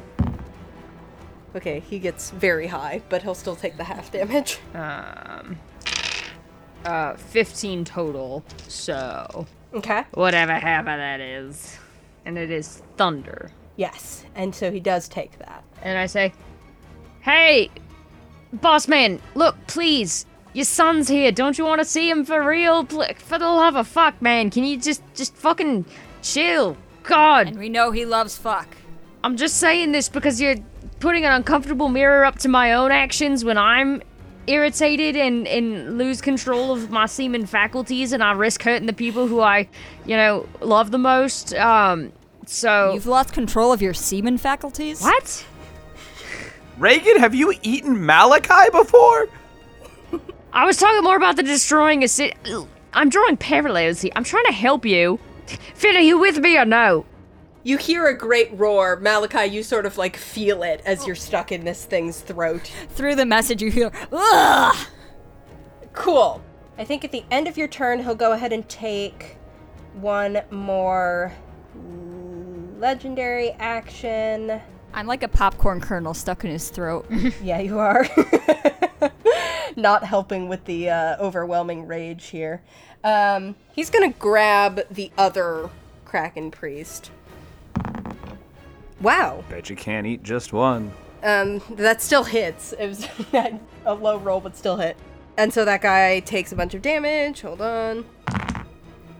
Okay, 1.56 1.80
he 1.80 1.99
gets 1.99 2.32
very 2.32 2.68
high, 2.68 3.01
but 3.10 3.24
he'll 3.24 3.34
still 3.36 3.56
take 3.56 3.78
the 3.78 3.84
half 3.86 4.12
damage. 4.12 4.60
Um, 4.76 5.58
uh, 6.86 7.16
15 7.16 7.84
total, 7.86 8.43
so 8.68 9.47
Okay. 9.74 10.03
whatever 10.14 10.53
half 10.53 10.82
of 10.82 10.86
that 10.97 11.20
is. 11.20 11.78
And 12.26 12.38
it 12.38 12.51
is 12.51 12.84
thunder. 12.97 13.51
Yes, 13.76 14.24
and 14.36 14.53
so 14.53 14.72
he 14.72 14.80
does 14.80 15.08
take 15.08 15.38
that. 15.39 15.64
and 15.82 15.97
I 15.97 16.06
say, 16.06 16.34
"Hey, 17.22 17.70
boss 18.53 18.88
man, 18.88 19.20
look, 19.34 19.56
please, 19.68 20.26
your 20.53 20.66
son's 20.66 21.08
here. 21.08 21.32
Don't 21.32 21.58
you 21.58 21.66
want 21.66 21.80
to 21.80 21.86
see 21.86 22.10
him 22.10 22.24
for 22.26 22.41
real? 22.47 22.86
Pl- 22.86 23.14
For 23.18 23.38
the 23.39 23.47
love 23.47 23.76
of 23.76 23.88
fuck, 23.88 24.22
man, 24.22 24.49
can 24.49 24.64
you 24.64 24.78
just 24.78 25.01
just 25.16 25.36
fucking 25.36 25.86
chill? 26.22 26.78
God, 27.03 27.47
And 27.47 27.60
we 27.60 27.70
know 27.70 27.91
he 27.91 28.06
loves 28.06 28.38
fuck. 28.38 28.68
I'm 29.24 29.38
just 29.38 29.58
saying 29.58 29.91
this 29.91 30.08
because 30.10 30.39
you're 30.41 30.56
putting 30.99 31.25
an 31.25 31.31
uncomfortable 31.31 31.89
mirror 31.89 32.25
up 32.25 32.39
to 32.39 32.47
my 32.47 32.73
own 32.73 32.91
actions 32.91 33.43
when 33.45 33.57
I'm." 33.57 34.01
Irritated 34.47 35.15
and, 35.15 35.47
and 35.47 35.97
lose 35.97 36.21
control 36.21 36.71
of 36.71 36.91
my 36.91 37.07
semen 37.07 37.47
faculties, 37.47 38.13
and 38.13 38.23
I 38.23 38.33
risk 38.33 38.61
hurting 38.61 38.85
the 38.85 38.93
people 38.93 39.25
who 39.25 39.39
I, 39.41 39.67
you 40.05 40.15
know, 40.15 40.47
love 40.61 40.91
the 40.91 40.99
most. 40.99 41.51
Um, 41.55 42.11
so 42.45 42.93
You've 42.93 43.07
lost 43.07 43.33
control 43.33 43.73
of 43.73 43.81
your 43.81 43.95
semen 43.95 44.37
faculties? 44.37 45.01
what? 45.01 45.43
Reagan, 46.77 47.17
have 47.17 47.33
you 47.33 47.55
eaten 47.63 48.05
Malachi 48.05 48.69
before? 48.71 49.29
I 50.53 50.65
was 50.65 50.77
talking 50.77 51.03
more 51.03 51.15
about 51.17 51.37
the 51.37 51.43
destroying 51.43 52.03
a 52.03 52.07
city. 52.07 52.35
I'm 52.93 53.09
drawing 53.09 53.37
parallels 53.37 54.01
here. 54.01 54.11
I'm 54.15 54.23
trying 54.23 54.45
to 54.45 54.53
help 54.53 54.85
you. 54.85 55.19
Finn, 55.73 55.95
are 55.95 56.01
you 56.01 56.19
with 56.19 56.37
me 56.37 56.55
or 56.55 56.65
no? 56.65 57.05
You 57.66 57.78
hear 57.78 58.05
a 58.05 58.16
great 58.16 58.51
roar. 58.53 58.95
Malachi, 58.97 59.45
you 59.51 59.63
sort 59.63 59.88
of 59.88 59.97
like 59.97 60.16
feel 60.16 60.61
it 60.61 60.84
as 60.86 61.07
you're 61.07 61.16
stuck 61.16 61.51
in 61.51 61.66
this 61.66 61.84
thing's 61.84 62.20
throat. 62.20 62.72
Through 62.89 63.16
the 63.16 63.26
message, 63.26 63.59
you 63.63 63.72
hear, 63.72 63.91
ugh! 64.11 64.76
Cool. 65.91 66.43
I 66.78 66.86
think 66.86 67.03
at 67.03 67.11
the 67.11 67.24
end 67.32 67.47
of 67.47 67.57
your 67.57 67.68
turn, 67.68 68.03
he'll 68.03 68.13
go 68.13 68.34
ahead 68.34 68.53
and 68.53 68.70
take 68.70 69.38
one 69.93 70.43
more 70.51 71.34
legendary 72.78 73.49
action. 73.53 74.61
I'm 74.93 75.07
like 75.07 75.24
a 75.24 75.28
popcorn 75.28 75.82
kernel 75.82 76.13
stuck 76.13 76.43
in 76.43 76.51
his 76.51 76.70
throat. 76.70 77.09
Yeah, 77.41 77.61
you 77.61 77.80
are. 77.80 78.05
Not 79.76 80.03
helping 80.03 80.49
with 80.49 80.63
the 80.66 80.91
uh, 80.91 81.18
overwhelming 81.20 81.88
rage 81.88 82.28
here. 82.28 82.61
Um, 83.03 83.55
he's 83.74 83.89
gonna 83.89 84.13
grab 84.13 84.82
the 84.91 85.11
other 85.18 85.72
Kraken 86.05 86.51
Priest. 86.51 87.09
Wow. 89.01 89.43
Bet 89.49 89.69
you 89.69 89.76
can't 89.76 90.07
eat 90.07 90.23
just 90.23 90.53
one. 90.53 90.91
Um, 91.23 91.61
that 91.71 92.01
still 92.01 92.23
hits. 92.23 92.73
It 92.73 92.88
was 92.88 93.07
a 93.86 93.93
low 93.93 94.17
roll, 94.17 94.39
but 94.39 94.55
still 94.55 94.78
hit. 94.78 94.97
And 95.38 95.53
so 95.53 95.65
that 95.65 95.82
guy 95.82 96.21
takes 96.21 96.51
a 96.51 96.55
bunch 96.55 96.73
of 96.73 96.82
damage. 96.82 97.41
Hold 97.41 97.61
on. 97.61 98.05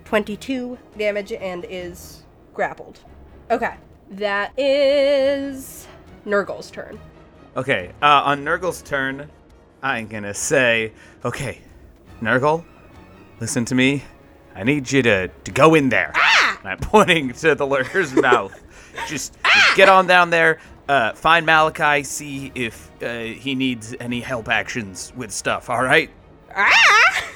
22 0.06 0.78
damage 0.98 1.32
and 1.34 1.66
is 1.70 2.24
grappled. 2.54 3.00
Okay. 3.52 3.76
That 4.12 4.58
is 4.58 5.88
Nurgle's 6.26 6.70
turn. 6.72 7.00
Okay, 7.58 7.92
uh, 8.02 8.22
on 8.26 8.44
Nurgle's 8.44 8.82
turn, 8.82 9.30
I'm 9.82 10.08
gonna 10.08 10.34
say, 10.34 10.92
okay, 11.24 11.62
Nurgle, 12.22 12.66
listen 13.40 13.66
to 13.66 13.76
me. 13.76 14.04
I 14.54 14.64
need 14.64 14.92
you 14.92 15.02
to, 15.04 15.28
to 15.28 15.52
go 15.52 15.74
in 15.74 15.90
there. 15.90 16.14
And 16.66 16.72
I'm 16.72 16.80
pointing 16.90 17.32
to 17.34 17.54
the 17.54 17.66
lurker's 17.66 18.14
mouth. 18.22 18.60
Just, 19.08 19.38
just 19.44 19.76
get 19.76 19.90
on 19.90 20.08
down 20.08 20.30
there, 20.30 20.60
uh, 20.88 21.14
find 21.14 21.46
Malachi, 21.46 22.04
see 22.04 22.52
if 22.56 22.90
uh, 23.04 23.20
he 23.20 23.54
needs 23.54 23.94
any 24.00 24.22
help 24.22 24.48
actions 24.48 25.14
with 25.16 25.32
stuff, 25.32 25.70
alright? 25.70 26.10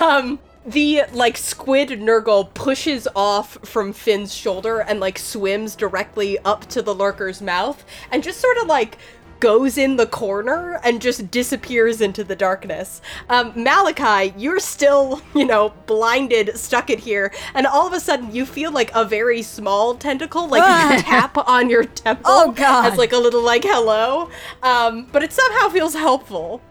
Um, 0.00 0.40
the 0.66 1.02
like 1.12 1.36
squid 1.36 1.90
Nurgle 1.90 2.52
pushes 2.52 3.06
off 3.14 3.58
from 3.64 3.92
Finn's 3.92 4.34
shoulder 4.34 4.80
and 4.80 4.98
like 4.98 5.18
swims 5.18 5.76
directly 5.76 6.36
up 6.40 6.66
to 6.70 6.82
the 6.82 6.92
lurker's 6.92 7.40
mouth 7.40 7.84
and 8.10 8.24
just 8.24 8.40
sort 8.40 8.56
of 8.58 8.66
like 8.66 8.98
goes 9.42 9.76
in 9.76 9.96
the 9.96 10.06
corner 10.06 10.78
and 10.84 11.02
just 11.02 11.28
disappears 11.32 12.00
into 12.00 12.22
the 12.22 12.36
darkness. 12.36 13.02
Um, 13.28 13.52
Malachi, 13.56 14.32
you're 14.38 14.60
still, 14.60 15.20
you 15.34 15.44
know, 15.44 15.74
blinded, 15.86 16.56
stuck 16.56 16.90
in 16.90 16.98
here, 16.98 17.32
and 17.52 17.66
all 17.66 17.84
of 17.88 17.92
a 17.92 17.98
sudden 17.98 18.32
you 18.32 18.46
feel 18.46 18.70
like 18.70 18.92
a 18.94 19.04
very 19.04 19.42
small 19.42 19.96
tentacle, 19.96 20.46
like 20.48 20.62
Ah. 20.62 21.02
tap 21.04 21.36
on 21.48 21.68
your 21.68 21.84
temple 21.84 22.22
Oh, 22.26 22.52
God. 22.52 22.92
as 22.92 22.96
like 22.98 23.12
a 23.12 23.18
little 23.18 23.42
like 23.42 23.64
hello. 23.64 24.30
Um, 24.62 25.08
but 25.10 25.24
it 25.24 25.32
somehow 25.32 25.68
feels 25.68 25.94
helpful. 25.94 26.62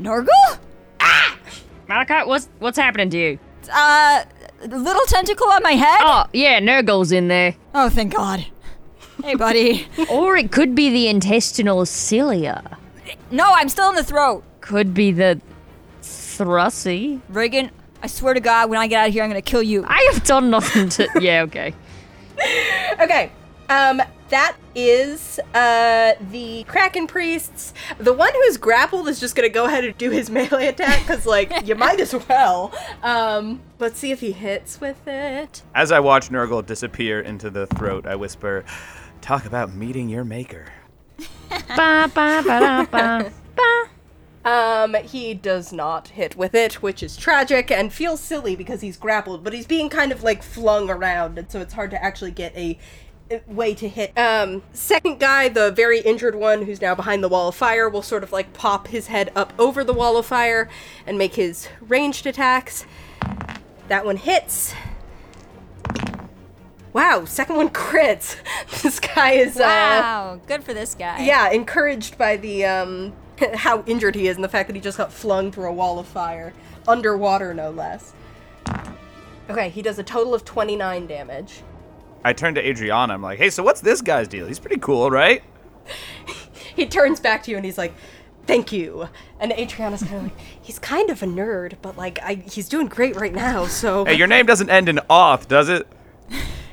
Nurgle? 0.00 0.58
Malachi, 1.88 2.26
what's 2.28 2.48
what's 2.58 2.76
happening 2.76 3.08
to 3.10 3.18
you? 3.18 3.38
Uh, 3.72 4.24
little 4.66 5.06
tentacle 5.06 5.48
on 5.48 5.62
my 5.62 5.72
head? 5.72 6.00
Oh, 6.02 6.24
yeah, 6.32 6.58
Nurgle's 6.60 7.12
in 7.12 7.28
there. 7.28 7.54
Oh, 7.74 7.88
thank 7.88 8.14
God. 8.14 8.44
Hey, 9.22 9.34
buddy. 9.34 9.86
Or 10.10 10.36
it 10.36 10.52
could 10.52 10.74
be 10.74 10.90
the 10.90 11.08
intestinal 11.08 11.84
cilia. 11.86 12.78
no, 13.30 13.50
I'm 13.54 13.68
still 13.68 13.88
in 13.90 13.94
the 13.96 14.04
throat. 14.04 14.44
Could 14.60 14.94
be 14.94 15.12
the 15.12 15.40
thrusy. 16.02 17.20
Reagan, 17.28 17.70
I 18.02 18.06
swear 18.08 18.34
to 18.34 18.40
God, 18.40 18.68
when 18.70 18.78
I 18.78 18.86
get 18.86 19.00
out 19.00 19.08
of 19.08 19.14
here, 19.14 19.22
I'm 19.24 19.30
gonna 19.30 19.42
kill 19.42 19.62
you. 19.62 19.84
I 19.86 20.08
have 20.12 20.24
done 20.24 20.50
nothing 20.50 20.88
to. 20.90 21.08
Yeah, 21.20 21.42
okay. 21.42 21.74
Okay. 23.00 23.32
Um, 23.68 24.00
that 24.28 24.56
is 24.74 25.40
uh 25.54 26.12
the 26.30 26.64
Kraken 26.64 27.06
priests. 27.06 27.72
The 27.98 28.12
one 28.12 28.32
who's 28.34 28.56
grappled 28.58 29.08
is 29.08 29.18
just 29.18 29.34
gonna 29.34 29.48
go 29.48 29.64
ahead 29.64 29.84
and 29.84 29.96
do 29.98 30.10
his 30.10 30.28
melee 30.36 30.66
attack 30.68 31.00
because, 31.00 31.26
like, 31.26 31.66
you 31.66 31.74
might 31.74 31.98
as 32.00 32.14
well. 32.28 32.72
Um, 33.02 33.60
let's 33.78 33.98
see 33.98 34.10
if 34.12 34.20
he 34.20 34.32
hits 34.32 34.80
with 34.80 35.06
it. 35.08 35.62
As 35.74 35.90
I 35.90 36.00
watch 36.00 36.28
Nurgle 36.28 36.64
disappear 36.64 37.20
into 37.20 37.50
the 37.50 37.66
throat, 37.68 38.06
I 38.06 38.14
whisper, 38.16 38.64
talk 39.26 39.44
about 39.44 39.74
meeting 39.74 40.08
your 40.08 40.24
maker. 40.24 40.66
Ba, 41.48 42.08
ba, 42.14 42.42
ba, 42.44 42.60
da, 42.60 42.84
ba, 42.84 43.32
ba. 43.56 43.88
Um, 44.48 44.94
he 45.02 45.34
does 45.34 45.72
not 45.72 46.08
hit 46.08 46.36
with 46.36 46.54
it, 46.54 46.74
which 46.74 47.02
is 47.02 47.16
tragic 47.16 47.70
and 47.72 47.92
feels 47.92 48.20
silly 48.20 48.54
because 48.54 48.80
he's 48.82 48.96
grappled, 48.96 49.42
but 49.42 49.52
he's 49.52 49.66
being 49.66 49.88
kind 49.88 50.12
of 50.12 50.22
like 50.22 50.44
flung 50.44 50.88
around, 50.88 51.38
and 51.38 51.50
so 51.50 51.60
it's 51.60 51.74
hard 51.74 51.90
to 51.90 52.02
actually 52.02 52.30
get 52.30 52.54
a 52.56 52.78
a 53.28 53.42
way 53.48 53.74
to 53.74 53.88
hit. 53.88 54.16
Um, 54.16 54.62
second 54.72 55.18
guy, 55.18 55.48
the 55.48 55.72
very 55.72 55.98
injured 55.98 56.36
one 56.36 56.62
who's 56.62 56.80
now 56.80 56.94
behind 56.94 57.24
the 57.24 57.28
wall 57.28 57.48
of 57.48 57.56
fire, 57.56 57.88
will 57.88 58.02
sort 58.02 58.22
of 58.22 58.30
like 58.30 58.52
pop 58.52 58.86
his 58.86 59.08
head 59.08 59.32
up 59.34 59.52
over 59.58 59.82
the 59.82 59.92
wall 59.92 60.16
of 60.16 60.26
fire 60.26 60.68
and 61.04 61.18
make 61.18 61.34
his 61.34 61.68
ranged 61.80 62.26
attacks. 62.26 62.86
That 63.88 64.04
one 64.04 64.18
hits. 64.18 64.72
Wow, 66.96 67.26
second 67.26 67.56
one 67.56 67.68
crits. 67.68 68.36
this 68.82 69.00
guy 69.00 69.32
is 69.32 69.58
uh 69.58 69.60
Wow, 69.60 70.40
good 70.46 70.64
for 70.64 70.72
this 70.72 70.94
guy. 70.94 71.26
yeah, 71.26 71.50
encouraged 71.50 72.16
by 72.16 72.38
the 72.38 72.64
um 72.64 73.12
how 73.54 73.82
injured 73.84 74.14
he 74.14 74.28
is 74.28 74.36
and 74.36 74.42
the 74.42 74.48
fact 74.48 74.68
that 74.68 74.76
he 74.76 74.80
just 74.80 74.96
got 74.96 75.12
flung 75.12 75.52
through 75.52 75.68
a 75.68 75.72
wall 75.74 75.98
of 75.98 76.06
fire 76.06 76.54
underwater 76.88 77.52
no 77.52 77.68
less. 77.70 78.14
Okay, 79.50 79.68
he 79.68 79.82
does 79.82 79.98
a 79.98 80.02
total 80.02 80.32
of 80.32 80.46
29 80.46 81.06
damage. 81.06 81.62
I 82.24 82.32
turn 82.32 82.54
to 82.54 82.66
Adriana. 82.66 83.12
I'm 83.12 83.20
like, 83.20 83.38
hey, 83.38 83.50
so 83.50 83.62
what's 83.62 83.82
this 83.82 84.00
guy's 84.00 84.26
deal? 84.26 84.46
He's 84.46 84.58
pretty 84.58 84.80
cool, 84.80 85.10
right? 85.10 85.44
He 86.74 86.86
turns 86.86 87.20
back 87.20 87.42
to 87.44 87.50
you 87.50 87.56
and 87.56 87.64
he's 87.64 87.78
like, 87.78 87.94
"Thank 88.46 88.70
you." 88.70 89.08
And 89.40 89.50
Adriana's 89.52 90.02
kind 90.02 90.16
of 90.16 90.22
like, 90.24 90.38
"He's 90.60 90.78
kind 90.78 91.08
of 91.08 91.22
a 91.22 91.26
nerd, 91.26 91.74
but 91.80 91.96
like 91.96 92.18
I 92.22 92.34
he's 92.50 92.68
doing 92.68 92.86
great 92.86 93.16
right 93.16 93.32
now." 93.32 93.66
So 93.66 94.04
Hey, 94.04 94.14
your 94.14 94.26
name 94.26 94.44
doesn't 94.44 94.68
end 94.68 94.90
in 94.90 95.00
off, 95.08 95.48
does 95.48 95.70
it? 95.70 95.86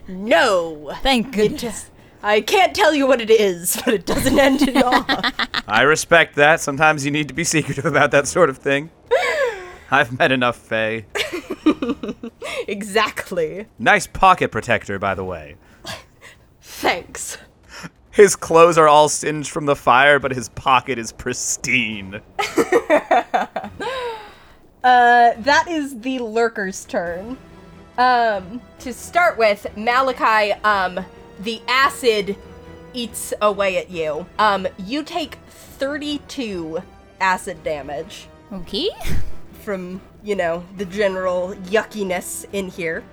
No. 0.08 0.94
Thank 1.02 1.28
It 1.28 1.32
goodness. 1.34 1.62
just 1.62 1.90
I 2.22 2.40
can't 2.42 2.74
tell 2.74 2.94
you 2.94 3.06
what 3.08 3.20
it 3.22 3.30
is, 3.30 3.82
but 3.86 3.94
it 3.94 4.06
doesn't 4.06 4.38
end 4.40 4.62
in 4.68 4.78
off. 4.82 5.06
I 5.68 5.82
respect 5.82 6.36
that. 6.36 6.60
Sometimes 6.62 7.04
you 7.06 7.12
need 7.12 7.28
to 7.28 7.34
be 7.34 7.44
secretive 7.56 7.86
about 7.86 8.12
that 8.12 8.28
sort 8.28 8.50
of 8.50 8.58
thing. 8.58 8.92
I've 9.92 10.18
met 10.18 10.32
enough 10.32 10.56
Fae. 10.58 11.06
exactly. 12.68 13.68
Nice 13.78 14.08
pocket 14.08 14.52
protector, 14.52 14.98
by 14.98 15.14
the 15.16 15.24
way. 15.24 15.56
Thanks. 16.62 17.38
His 18.10 18.36
clothes 18.36 18.78
are 18.78 18.88
all 18.88 19.10
singed 19.10 19.52
from 19.52 19.66
the 19.66 19.76
fire, 19.76 20.18
but 20.20 20.32
his 20.32 20.50
pocket 20.50 20.98
is 20.98 21.12
pristine. 21.12 22.22
Uh, 24.84 25.32
that 25.38 25.66
is 25.70 26.00
the 26.02 26.20
lurker's 26.20 26.86
turn. 26.86 27.38
Um, 27.98 28.62
to 28.80 28.92
start 28.94 29.38
with, 29.38 29.68
Malachi, 29.78 30.54
um, 30.64 31.06
the 31.40 31.62
acid 31.68 32.36
eats 32.94 33.34
away 33.42 33.78
at 33.78 33.90
you. 33.92 34.26
Um, 34.40 34.68
you 34.78 35.04
take 35.04 35.36
32 35.48 36.82
acid 37.22 37.64
damage 37.64 38.28
Okay. 38.52 38.90
from, 39.64 40.02
you 40.24 40.36
know, 40.36 40.64
the 40.78 40.86
general 40.86 41.54
yuckiness 41.66 42.46
in 42.54 42.68
here. 42.70 43.04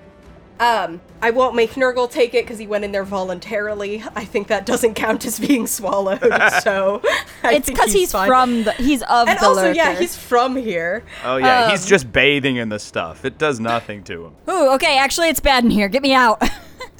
Um, 0.61 1.01
I 1.23 1.31
won't 1.31 1.55
make 1.55 1.71
Nurgle 1.71 2.09
take 2.09 2.35
it 2.35 2.45
because 2.45 2.59
he 2.59 2.67
went 2.67 2.83
in 2.85 2.91
there 2.91 3.03
voluntarily. 3.03 4.03
I 4.15 4.25
think 4.25 4.47
that 4.49 4.65
doesn't 4.65 4.93
count 4.93 5.25
as 5.25 5.39
being 5.39 5.65
swallowed, 5.65 6.21
so 6.61 7.01
I 7.43 7.55
It's 7.55 7.67
because 7.67 7.91
he's, 7.91 8.11
fine. 8.11 8.27
from 8.27 8.63
the. 8.65 8.71
He's 8.73 9.01
of 9.03 9.27
And 9.27 9.39
the 9.39 9.45
also, 9.45 9.61
lurker. 9.63 9.75
yeah, 9.75 9.95
he's 9.95 10.15
from 10.15 10.55
here. 10.55 11.03
Oh 11.25 11.37
yeah, 11.37 11.71
he's 11.71 11.83
Um, 11.83 11.89
just 11.89 12.11
bathing 12.13 12.57
in 12.57 12.69
the 12.69 12.77
stuff. 12.77 13.25
It 13.25 13.39
does 13.39 13.59
nothing 13.59 14.03
to 14.03 14.25
him. 14.27 14.35
Ooh, 14.49 14.69
okay. 14.75 14.97
Actually, 14.99 15.29
it's 15.29 15.39
bad 15.39 15.63
in 15.63 15.71
here. 15.71 15.89
Get 15.89 16.03
me 16.03 16.13
out. 16.13 16.41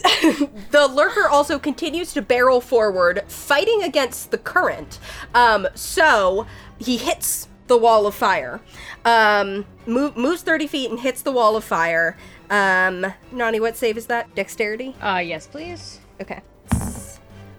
The 0.71 0.87
lurker 0.87 1.27
also 1.29 1.59
continues 1.59 2.13
to 2.13 2.21
barrel 2.23 2.61
forward, 2.61 3.23
fighting 3.27 3.83
against 3.83 4.31
the 4.31 4.37
current. 4.39 4.97
Um, 5.35 5.67
so 5.75 6.47
he 6.79 6.97
hits 6.97 7.47
the 7.67 7.77
wall 7.77 8.07
of 8.07 8.15
fire. 8.15 8.61
Um, 9.05 9.65
move, 9.85 10.17
moves 10.17 10.41
30 10.41 10.67
feet 10.67 10.89
and 10.89 10.99
hits 10.99 11.21
the 11.21 11.31
wall 11.31 11.55
of 11.55 11.63
fire. 11.63 12.17
Um, 12.51 13.05
Nani, 13.31 13.59
what 13.59 13.77
save 13.77 13.97
is 13.97 14.05
that? 14.07 14.35
Dexterity? 14.35 14.93
Uh, 15.01 15.17
yes, 15.25 15.47
please. 15.47 15.99
Okay. 16.21 16.41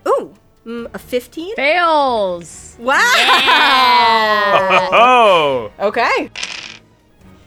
Ooh, 0.06 0.34
mm, 0.66 0.94
a 0.94 0.98
15? 0.98 1.56
Fails. 1.56 2.76
Wow! 2.78 2.98
Oh, 4.94 5.70
Okay. 5.80 6.30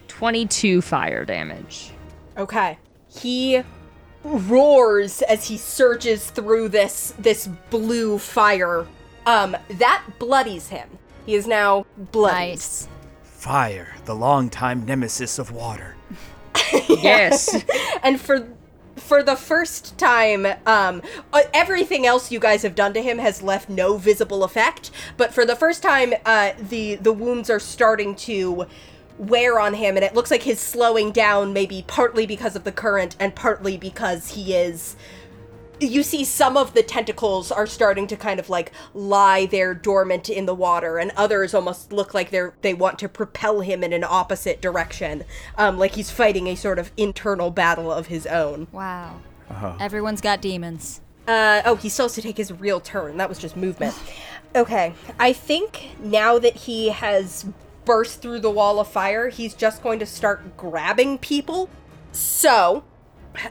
22 0.08 0.82
fire 0.82 1.24
damage. 1.26 1.92
Okay. 2.38 2.78
He 3.14 3.62
roars 4.24 5.22
as 5.24 5.48
he 5.48 5.58
surges 5.58 6.32
through 6.32 6.70
this 6.70 7.14
this 7.20 7.48
blue 7.70 8.18
fire. 8.18 8.88
Um, 9.26 9.56
that 9.70 10.04
bloodies 10.18 10.70
him. 10.70 10.90
He 11.26 11.36
is 11.36 11.46
now 11.48 11.86
bloody. 12.12 12.52
nice. 12.52 12.88
fire, 13.24 13.94
the 14.06 14.16
longtime 14.16 14.86
nemesis 14.86 15.38
of 15.38 15.52
water. 15.52 15.96
Yes. 16.90 17.64
and 18.04 18.20
for 18.20 18.48
for 18.96 19.22
the 19.22 19.36
first 19.36 19.98
time, 19.98 20.46
um, 20.66 21.02
uh, 21.34 21.42
everything 21.54 22.06
else 22.06 22.32
you 22.32 22.40
guys 22.40 22.64
have 22.64 22.76
done 22.76 22.94
to 22.94 23.02
him 23.02 23.18
has 23.20 23.42
left 23.42 23.70
no 23.70 23.98
visible 23.98 24.44
effect. 24.44 24.90
But 25.18 25.34
for 25.34 25.46
the 25.46 25.56
first 25.56 25.84
time, 25.84 26.14
uh, 26.26 26.54
the 26.58 26.96
the 26.96 27.14
wounds 27.14 27.50
are 27.50 27.60
starting 27.60 28.16
to 28.16 28.66
wear 29.18 29.60
on 29.60 29.74
him, 29.74 29.96
and 29.96 30.04
it 30.04 30.14
looks 30.14 30.32
like 30.32 30.44
he's 30.44 30.60
slowing 30.60 31.12
down, 31.12 31.54
maybe 31.54 31.84
partly 31.88 32.26
because 32.26 32.56
of 32.56 32.64
the 32.64 32.72
current, 32.72 33.16
and 33.20 33.36
partly 33.36 33.78
because 33.78 34.32
he 34.32 34.54
is 34.54 34.96
you 35.80 36.04
see 36.04 36.24
some 36.24 36.58
of 36.58 36.74
the 36.74 36.84
tentacles 36.84 37.52
are 37.52 37.68
starting 37.68 38.08
to 38.08 38.16
kind 38.16 38.40
of 38.40 38.50
like 38.50 38.72
lie 38.94 39.46
there 39.46 39.74
dormant 39.74 40.30
in 40.30 40.46
the 40.46 40.54
water 40.56 40.98
and 40.98 41.12
others 41.18 41.54
almost 41.54 41.92
look 41.92 42.14
like 42.14 42.30
they're 42.32 42.54
they 42.62 42.74
want 42.74 42.98
to 43.00 43.10
propel 43.10 43.62
him 43.62 43.84
in 43.84 43.94
an 43.94 44.04
opposite 44.04 44.62
direction 44.62 45.24
um, 45.58 45.78
like 45.78 45.96
he's 45.96 46.10
fighting 46.12 46.48
a 46.48 46.56
sort 46.56 46.80
of 46.80 46.92
internal 46.98 47.52
battle 47.52 47.92
of 47.92 48.08
his 48.08 48.26
own. 48.28 48.68
Wow. 48.72 49.20
Everyone's 49.80 50.22
got 50.22 50.42
demons. 50.42 51.02
uh, 51.28 51.62
oh 51.66 51.76
he 51.76 51.90
still 51.90 52.06
has 52.06 52.14
to 52.16 52.22
take 52.22 52.38
his 52.38 52.52
real 52.52 52.80
turn. 52.80 53.18
That 53.18 53.30
was 53.30 53.38
just 53.40 53.56
movement. 53.58 53.94
Okay 54.56 54.94
i 55.20 55.34
think 55.34 55.90
now 56.00 56.40
that 56.40 56.56
he 56.56 56.90
has 56.90 57.46
burst 57.84 58.22
through 58.22 58.40
the 58.40 58.50
wall 58.50 58.80
of 58.80 58.88
fire 58.88 59.30
he's 59.30 59.54
just 59.54 59.84
going 59.84 60.00
to 60.00 60.06
start 60.06 60.56
grabbing 60.58 61.18
people. 61.18 61.70
So 62.12 62.84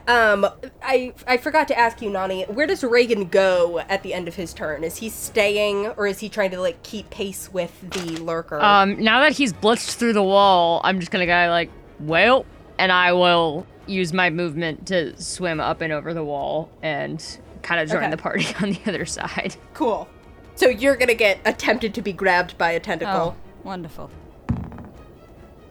um, 0.08 0.46
I 0.82 1.12
I 1.26 1.36
forgot 1.36 1.68
to 1.68 1.78
ask 1.78 2.00
you, 2.02 2.10
Nani. 2.10 2.44
Where 2.44 2.66
does 2.66 2.82
Reagan 2.84 3.28
go 3.28 3.80
at 3.88 4.02
the 4.02 4.12
end 4.14 4.28
of 4.28 4.34
his 4.34 4.52
turn? 4.54 4.84
Is 4.84 4.96
he 4.96 5.08
staying, 5.08 5.86
or 5.96 6.06
is 6.06 6.18
he 6.20 6.28
trying 6.28 6.50
to 6.52 6.60
like 6.60 6.82
keep 6.82 7.10
pace 7.10 7.50
with 7.52 7.72
the 7.90 8.16
lurker? 8.22 8.60
Um, 8.60 9.02
now 9.02 9.20
that 9.20 9.32
he's 9.32 9.52
blitzed 9.52 9.96
through 9.96 10.12
the 10.14 10.22
wall, 10.22 10.80
I'm 10.84 10.98
just 11.00 11.10
gonna 11.12 11.26
go 11.26 11.48
like, 11.50 11.70
well, 12.00 12.46
and 12.78 12.90
I 12.92 13.12
will 13.12 13.66
use 13.86 14.12
my 14.12 14.30
movement 14.30 14.86
to 14.88 15.20
swim 15.20 15.60
up 15.60 15.80
and 15.80 15.92
over 15.92 16.14
the 16.14 16.24
wall 16.24 16.70
and 16.82 17.22
kind 17.62 17.80
of 17.80 17.88
join 17.88 17.98
Okay. 18.04 18.10
the 18.10 18.16
party 18.16 18.46
on 18.62 18.70
the 18.70 18.80
other 18.86 19.04
side. 19.06 19.56
cool. 19.74 20.08
So 20.56 20.68
you're 20.68 20.96
gonna 20.96 21.14
get 21.14 21.38
attempted 21.44 21.94
to 21.94 22.02
be 22.02 22.12
grabbed 22.12 22.56
by 22.58 22.70
a 22.70 22.80
tentacle. 22.80 23.34
Oh, 23.36 23.64
wonderful. 23.64 24.10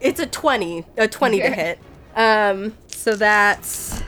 It's 0.01 0.20
a 0.20 0.26
twenty, 0.26 0.86
a 0.97 1.07
twenty 1.07 1.39
to 1.39 1.49
hit. 1.49 1.80
Um, 2.16 2.78
so 2.88 3.16
that's 3.16 4.03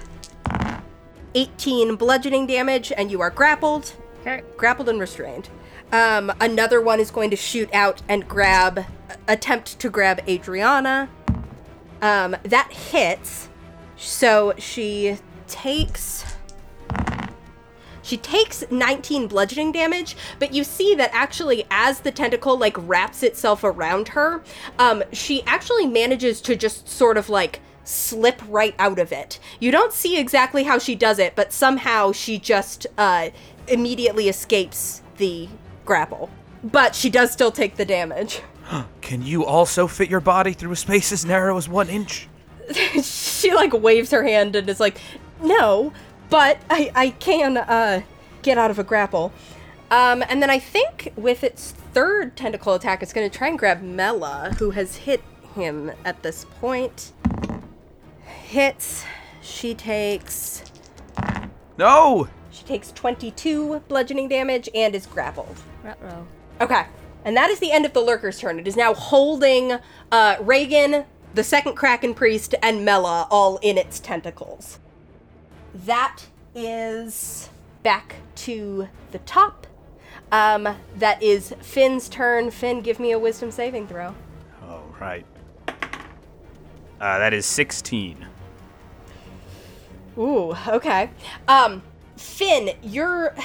eighteen 1.34 1.96
bludgeoning 1.96 2.48
damage, 2.48 2.92
and 2.96 3.12
you 3.12 3.22
are 3.22 3.30
grappled. 3.30 3.94
Okay. 4.22 4.42
grappled 4.58 4.90
and 4.90 5.00
restrained. 5.00 5.50
Um, 5.92 6.32
another 6.42 6.82
one 6.82 7.00
is 7.00 7.12
going 7.12 7.30
to 7.30 7.36
shoot 7.36 7.72
out 7.74 8.02
and 8.10 8.28
grab, 8.28 8.86
attempt 9.28 9.80
to 9.80 9.90
grab 9.90 10.20
Adriana. 10.28 11.10
Um, 12.02 12.36
that 12.44 12.72
hits. 12.72 13.50
So 13.96 14.54
she 14.58 15.18
takes. 15.48 16.26
She 18.02 18.18
takes 18.18 18.64
19 18.70 19.28
bludgeoning 19.28 19.72
damage, 19.72 20.16
but 20.38 20.54
you 20.54 20.64
see 20.64 20.94
that 20.94 21.10
actually, 21.12 21.66
as 21.72 22.02
the 22.02 22.12
tentacle 22.12 22.56
like 22.56 22.76
wraps 22.78 23.24
itself 23.24 23.64
around 23.64 24.10
her, 24.10 24.44
um, 24.78 25.04
she 25.12 25.42
actually 25.44 25.88
manages 25.88 26.40
to 26.42 26.56
just 26.56 26.88
sort 26.88 27.18
of 27.18 27.30
like 27.30 27.62
slip 27.86 28.42
right 28.48 28.76
out 28.78 29.00
of 29.00 29.12
it. 29.12 29.40
You 29.60 29.72
don't 29.72 29.94
see 29.94 30.18
exactly 30.18 30.64
how 30.64 30.80
she 30.80 30.96
does 30.96 31.20
it, 31.20 31.36
but 31.36 31.54
somehow 31.54 32.12
she 32.12 32.38
just 32.38 32.88
uh, 32.98 33.30
immediately 33.68 34.28
escapes 34.28 35.02
the 35.18 35.48
grapple. 35.86 36.30
But 36.64 36.96
she 36.96 37.10
does 37.10 37.32
still 37.32 37.52
take 37.52 37.76
the 37.76 37.86
damage. 37.86 38.42
Can 39.02 39.22
you 39.22 39.46
also 39.46 39.88
fit 39.88 40.10
your 40.10 40.20
body 40.20 40.54
through 40.54 40.72
a 40.72 40.76
space 40.76 41.12
as 41.12 41.26
narrow 41.26 41.58
as 41.58 41.70
one 41.70 41.90
inch? 41.90 42.28
she 43.04 43.54
like 43.54 43.74
waves 43.74 44.12
her 44.12 44.24
hand 44.24 44.56
and 44.56 44.68
is 44.68 44.80
like, 44.80 45.00
"No, 45.42 45.94
but 46.32 46.58
I 46.70 46.92
I 46.96 47.10
can 47.12 47.58
uh 47.58 48.02
get 48.42 48.58
out 48.58 48.72
of 48.72 48.80
a 48.80 48.84
grapple." 48.84 49.32
Um, 49.92 50.24
and 50.28 50.42
then 50.42 50.50
I 50.50 50.58
think 50.58 51.14
with 51.16 51.44
its 51.44 51.72
third 51.72 52.36
tentacle 52.36 52.74
attack, 52.74 53.04
it's 53.04 53.14
going 53.14 53.30
to 53.30 53.38
try 53.38 53.48
and 53.48 53.60
grab 53.60 53.84
Mela, 53.84 54.56
who 54.58 54.72
has 54.72 54.96
hit 54.96 55.22
him 55.54 55.92
at 56.04 56.24
this 56.24 56.46
point. 56.60 57.14
Hits. 58.56 59.04
She 59.42 59.76
takes 59.76 60.64
No! 61.78 62.30
she 62.50 62.64
takes 62.64 62.94
22 62.94 63.82
bludgeoning 63.90 64.30
damage 64.30 64.70
and 64.74 64.96
is 64.96 65.06
grappled. 65.06 65.58
Ruh-roh. 65.84 66.26
Okay. 66.62 66.86
And 67.26 67.36
that 67.36 67.50
is 67.50 67.60
the 67.60 67.74
end 67.74 67.86
of 67.86 67.92
the 67.92 68.00
Lurker's 68.00 68.40
turn. 68.40 68.58
It 68.58 68.66
is 68.66 68.78
now 68.78 68.94
holding 68.94 69.74
uh, 70.10 70.38
Reagan, 70.40 71.04
the 71.34 71.44
second 71.44 71.74
Kraken 71.76 72.14
Priest, 72.14 72.56
and 72.64 72.86
Mela 72.86 73.28
all 73.30 73.58
in 73.58 73.78
its 73.78 74.00
tentacles. 74.00 74.80
That 75.74 76.22
is 76.56 77.50
back 77.84 78.16
to 78.36 78.88
the 79.12 79.20
top. 79.20 79.68
Um, 80.32 80.78
that 80.96 81.22
is 81.22 81.54
Finn's 81.60 82.08
turn. 82.08 82.52
Finn, 82.52 82.80
give 82.80 83.02
me 83.02 83.12
a 83.12 83.20
wisdom 83.20 83.52
saving 83.52 83.90
throw. 83.90 84.16
Oh, 84.64 84.82
right. 84.98 85.26
Uh, 85.68 87.20
that 87.20 87.34
is 87.34 87.46
16. 87.46 88.28
Ooh, 90.18 90.56
okay. 90.68 91.10
Um, 91.48 91.84
Finn, 92.16 92.72
you're. 92.82 93.36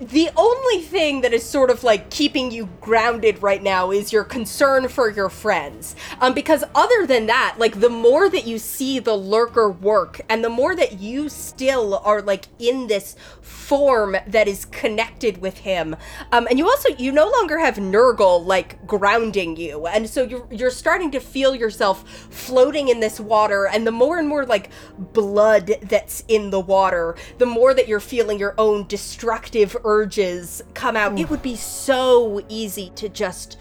The 0.00 0.30
only 0.34 0.80
thing 0.80 1.20
that 1.20 1.34
is 1.34 1.42
sort 1.42 1.68
of 1.68 1.84
like 1.84 2.08
keeping 2.08 2.50
you 2.50 2.70
grounded 2.80 3.42
right 3.42 3.62
now 3.62 3.90
is 3.90 4.14
your 4.14 4.24
concern 4.24 4.88
for 4.88 5.10
your 5.10 5.28
friends. 5.28 5.94
Um, 6.22 6.32
because 6.32 6.64
other 6.74 7.06
than 7.06 7.26
that, 7.26 7.56
like 7.58 7.80
the 7.80 7.90
more 7.90 8.30
that 8.30 8.46
you 8.46 8.58
see 8.58 8.98
the 8.98 9.14
lurker 9.14 9.70
work 9.70 10.22
and 10.30 10.42
the 10.42 10.48
more 10.48 10.74
that 10.74 11.00
you 11.00 11.28
still 11.28 11.98
are 12.02 12.22
like 12.22 12.46
in 12.58 12.86
this 12.86 13.14
form 13.42 14.16
that 14.26 14.48
is 14.48 14.64
connected 14.64 15.42
with 15.42 15.58
him, 15.58 15.94
um, 16.32 16.46
and 16.48 16.58
you 16.58 16.66
also 16.66 16.88
you 16.96 17.12
no 17.12 17.28
longer 17.28 17.58
have 17.58 17.74
Nurgle 17.74 18.46
like 18.46 18.86
grounding 18.86 19.56
you, 19.56 19.86
and 19.86 20.08
so 20.08 20.22
you're 20.22 20.46
you're 20.50 20.70
starting 20.70 21.10
to 21.10 21.20
feel 21.20 21.54
yourself 21.54 22.08
floating 22.30 22.88
in 22.88 23.00
this 23.00 23.20
water, 23.20 23.66
and 23.66 23.86
the 23.86 23.92
more 23.92 24.18
and 24.18 24.28
more 24.28 24.46
like 24.46 24.70
blood 24.98 25.72
that's 25.82 26.24
in 26.26 26.48
the 26.48 26.60
water, 26.60 27.16
the 27.36 27.44
more 27.46 27.74
that 27.74 27.86
you're 27.86 28.00
feeling 28.00 28.38
your 28.38 28.54
own 28.56 28.86
destructive 28.86 29.76
urges 29.90 30.62
come 30.72 30.96
out. 30.96 31.18
It 31.18 31.28
would 31.28 31.42
be 31.42 31.56
so 31.56 32.44
easy 32.48 32.92
to 32.94 33.08
just 33.08 33.58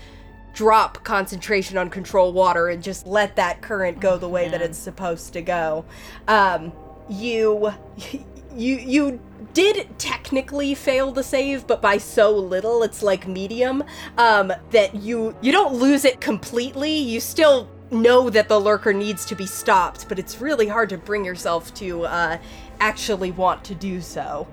drop 0.54 1.04
concentration 1.04 1.76
on 1.78 1.90
control 1.90 2.32
water 2.34 2.68
and 2.70 2.84
just 2.84 3.08
let 3.08 3.36
that 3.38 3.62
current 3.62 4.00
go 4.00 4.18
the 4.18 4.30
way 4.30 4.48
that 4.48 4.62
it's 4.62 4.78
supposed 4.78 5.34
to 5.34 5.42
go. 5.42 5.86
Um, 6.28 6.72
you 7.10 7.74
you 8.56 8.76
you 8.76 9.20
did 9.54 9.98
technically 9.98 10.76
fail 10.76 11.12
the 11.12 11.24
save, 11.24 11.66
but 11.66 11.82
by 11.82 11.98
so 11.98 12.36
little, 12.36 12.84
it's 12.84 13.02
like 13.02 13.28
medium. 13.28 13.84
Um, 14.20 14.54
that 14.70 14.94
you 14.94 15.36
you 15.42 15.52
don't 15.52 15.74
lose 15.74 16.06
it 16.06 16.22
completely. 16.22 16.96
You 16.96 17.20
still 17.20 17.68
know 17.90 18.30
that 18.30 18.48
the 18.48 18.60
lurker 18.60 18.94
needs 18.94 19.26
to 19.26 19.36
be 19.36 19.48
stopped, 19.48 20.08
but 20.08 20.20
it's 20.20 20.40
really 20.40 20.68
hard 20.68 20.90
to 20.90 20.98
bring 21.00 21.26
yourself 21.26 21.74
to 21.74 22.06
uh, 22.06 22.38
actually 22.80 23.32
want 23.32 23.64
to 23.64 23.74
do 23.74 24.00
so. 24.00 24.48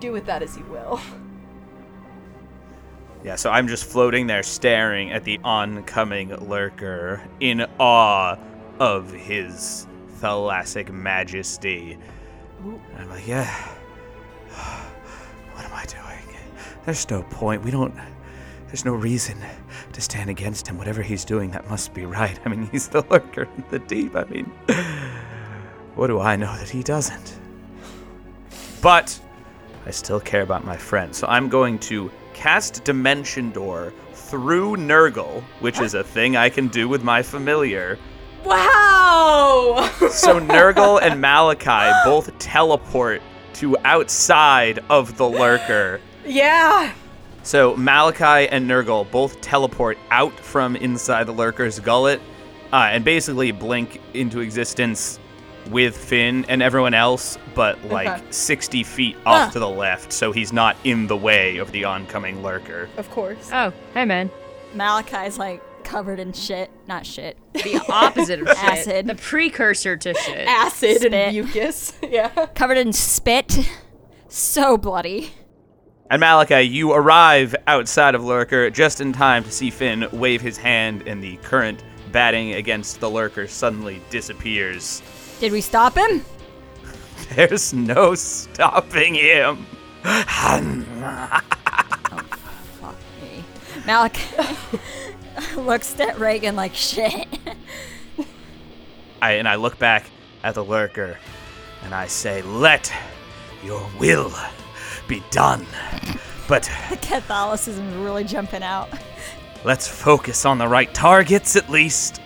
Do 0.00 0.12
with 0.12 0.26
that 0.26 0.42
as 0.42 0.56
you 0.56 0.64
will. 0.64 1.00
Yeah, 3.24 3.34
so 3.34 3.50
I'm 3.50 3.66
just 3.66 3.84
floating 3.84 4.28
there 4.28 4.44
staring 4.44 5.10
at 5.10 5.24
the 5.24 5.40
oncoming 5.42 6.34
lurker 6.36 7.20
in 7.40 7.66
awe 7.80 8.36
of 8.78 9.12
his 9.12 9.86
thalassic 10.20 10.90
majesty. 10.90 11.98
And 12.62 12.80
I'm 12.98 13.08
like, 13.08 13.26
yeah. 13.26 13.74
What 15.54 15.64
am 15.64 15.74
I 15.74 15.84
doing? 15.86 16.38
There's 16.84 17.10
no 17.10 17.22
point. 17.24 17.64
We 17.64 17.70
don't. 17.70 17.94
There's 18.68 18.84
no 18.84 18.94
reason 18.94 19.36
to 19.92 20.00
stand 20.00 20.30
against 20.30 20.68
him. 20.68 20.78
Whatever 20.78 21.02
he's 21.02 21.24
doing, 21.24 21.50
that 21.50 21.68
must 21.68 21.92
be 21.92 22.06
right. 22.06 22.38
I 22.44 22.48
mean, 22.48 22.68
he's 22.72 22.88
the 22.88 23.02
lurker 23.10 23.42
in 23.42 23.64
the 23.70 23.78
deep. 23.80 24.14
I 24.14 24.24
mean, 24.24 24.44
what 25.96 26.06
do 26.06 26.20
I 26.20 26.36
know 26.36 26.56
that 26.56 26.68
he 26.68 26.82
doesn't? 26.82 27.38
But 28.80 29.20
I 29.88 29.90
still 29.90 30.20
care 30.20 30.42
about 30.42 30.66
my 30.66 30.76
friend, 30.76 31.16
so 31.16 31.26
I'm 31.28 31.48
going 31.48 31.78
to 31.78 32.10
cast 32.34 32.84
Dimension 32.84 33.50
Door 33.52 33.94
through 34.12 34.76
Nurgle, 34.76 35.42
which 35.60 35.80
is 35.80 35.94
a 35.94 36.04
thing 36.04 36.36
I 36.36 36.50
can 36.50 36.68
do 36.68 36.90
with 36.90 37.02
my 37.02 37.22
familiar. 37.22 37.98
Wow! 38.44 39.90
So 40.10 40.38
Nurgle 40.40 41.00
and 41.00 41.18
Malachi 41.22 41.90
both 42.04 42.38
teleport 42.38 43.22
to 43.54 43.78
outside 43.86 44.80
of 44.90 45.16
the 45.16 45.26
lurker. 45.26 46.02
yeah. 46.26 46.92
So 47.42 47.74
Malachi 47.74 48.46
and 48.50 48.68
Nurgle 48.68 49.10
both 49.10 49.40
teleport 49.40 49.96
out 50.10 50.38
from 50.38 50.76
inside 50.76 51.24
the 51.24 51.32
lurker's 51.32 51.80
gullet 51.80 52.20
uh, 52.74 52.90
and 52.92 53.06
basically 53.06 53.52
blink 53.52 54.02
into 54.12 54.40
existence 54.40 55.18
with 55.70 55.96
Finn 55.96 56.44
and 56.48 56.62
everyone 56.62 56.94
else, 56.94 57.38
but 57.54 57.82
like 57.84 58.08
Okay. 58.08 58.22
60 58.30 58.82
feet 58.84 59.16
off 59.26 59.48
Ah. 59.48 59.50
to 59.52 59.58
the 59.58 59.68
left, 59.68 60.12
so 60.12 60.32
he's 60.32 60.52
not 60.52 60.76
in 60.84 61.06
the 61.06 61.16
way 61.16 61.56
of 61.58 61.72
the 61.72 61.84
oncoming 61.84 62.42
lurker. 62.42 62.88
Of 62.96 63.10
course. 63.10 63.50
Oh, 63.52 63.72
hey 63.94 64.04
man. 64.04 64.30
Malachi's 64.74 65.38
like 65.38 65.62
covered 65.84 66.20
in 66.20 66.32
shit. 66.32 66.70
Not 66.86 67.06
shit. 67.06 67.36
The 67.54 67.80
opposite 67.88 68.40
of 68.40 68.48
shit. 68.58 68.58
Acid. 68.64 69.06
The 69.06 69.14
precursor 69.14 69.96
to 69.96 70.14
shit. 70.14 70.46
Acid 70.46 70.98
Spit. 70.98 71.14
and 71.14 71.32
mucus. 71.34 71.92
Yeah. 72.08 72.28
Covered 72.54 72.76
in 72.78 72.92
spit. 72.92 73.68
So 74.28 74.76
bloody. 74.76 75.32
And 76.10 76.20
Malachi, 76.20 76.62
you 76.62 76.92
arrive 76.92 77.54
outside 77.66 78.14
of 78.14 78.24
Lurker 78.24 78.70
just 78.70 79.00
in 79.00 79.12
time 79.12 79.44
to 79.44 79.50
see 79.50 79.68
Finn 79.70 80.06
wave 80.12 80.40
his 80.40 80.56
hand, 80.56 81.06
and 81.06 81.22
the 81.22 81.36
current 81.38 81.82
batting 82.12 82.54
against 82.54 83.00
the 83.00 83.10
Lurker 83.10 83.46
suddenly 83.46 84.00
disappears. 84.08 85.02
Did 85.40 85.52
we 85.52 85.60
stop 85.60 85.96
him? 85.96 86.24
There's 87.34 87.72
no 87.72 88.14
stopping 88.14 89.14
him. 89.14 89.66
Oh, 90.04 90.84
fuck 92.80 92.96
me. 93.22 93.44
Malik 93.86 94.18
looks 95.56 95.98
at 96.00 96.18
Reagan 96.18 96.56
like 96.56 96.74
shit. 96.74 97.26
I, 99.20 99.32
and 99.32 99.48
I 99.48 99.56
look 99.56 99.78
back 99.78 100.10
at 100.42 100.54
the 100.54 100.64
Lurker, 100.64 101.18
and 101.82 101.94
I 101.94 102.06
say, 102.06 102.42
"Let 102.42 102.92
your 103.64 103.88
will 103.98 104.32
be 105.06 105.22
done." 105.30 105.66
But 106.48 106.70
Catholicism 107.02 107.88
is 107.88 107.94
really 107.96 108.24
jumping 108.24 108.62
out. 108.62 108.88
Let's 109.64 109.86
focus 109.88 110.44
on 110.44 110.58
the 110.58 110.68
right 110.68 110.92
targets 110.94 111.56
at 111.56 111.68
least. 111.68 112.20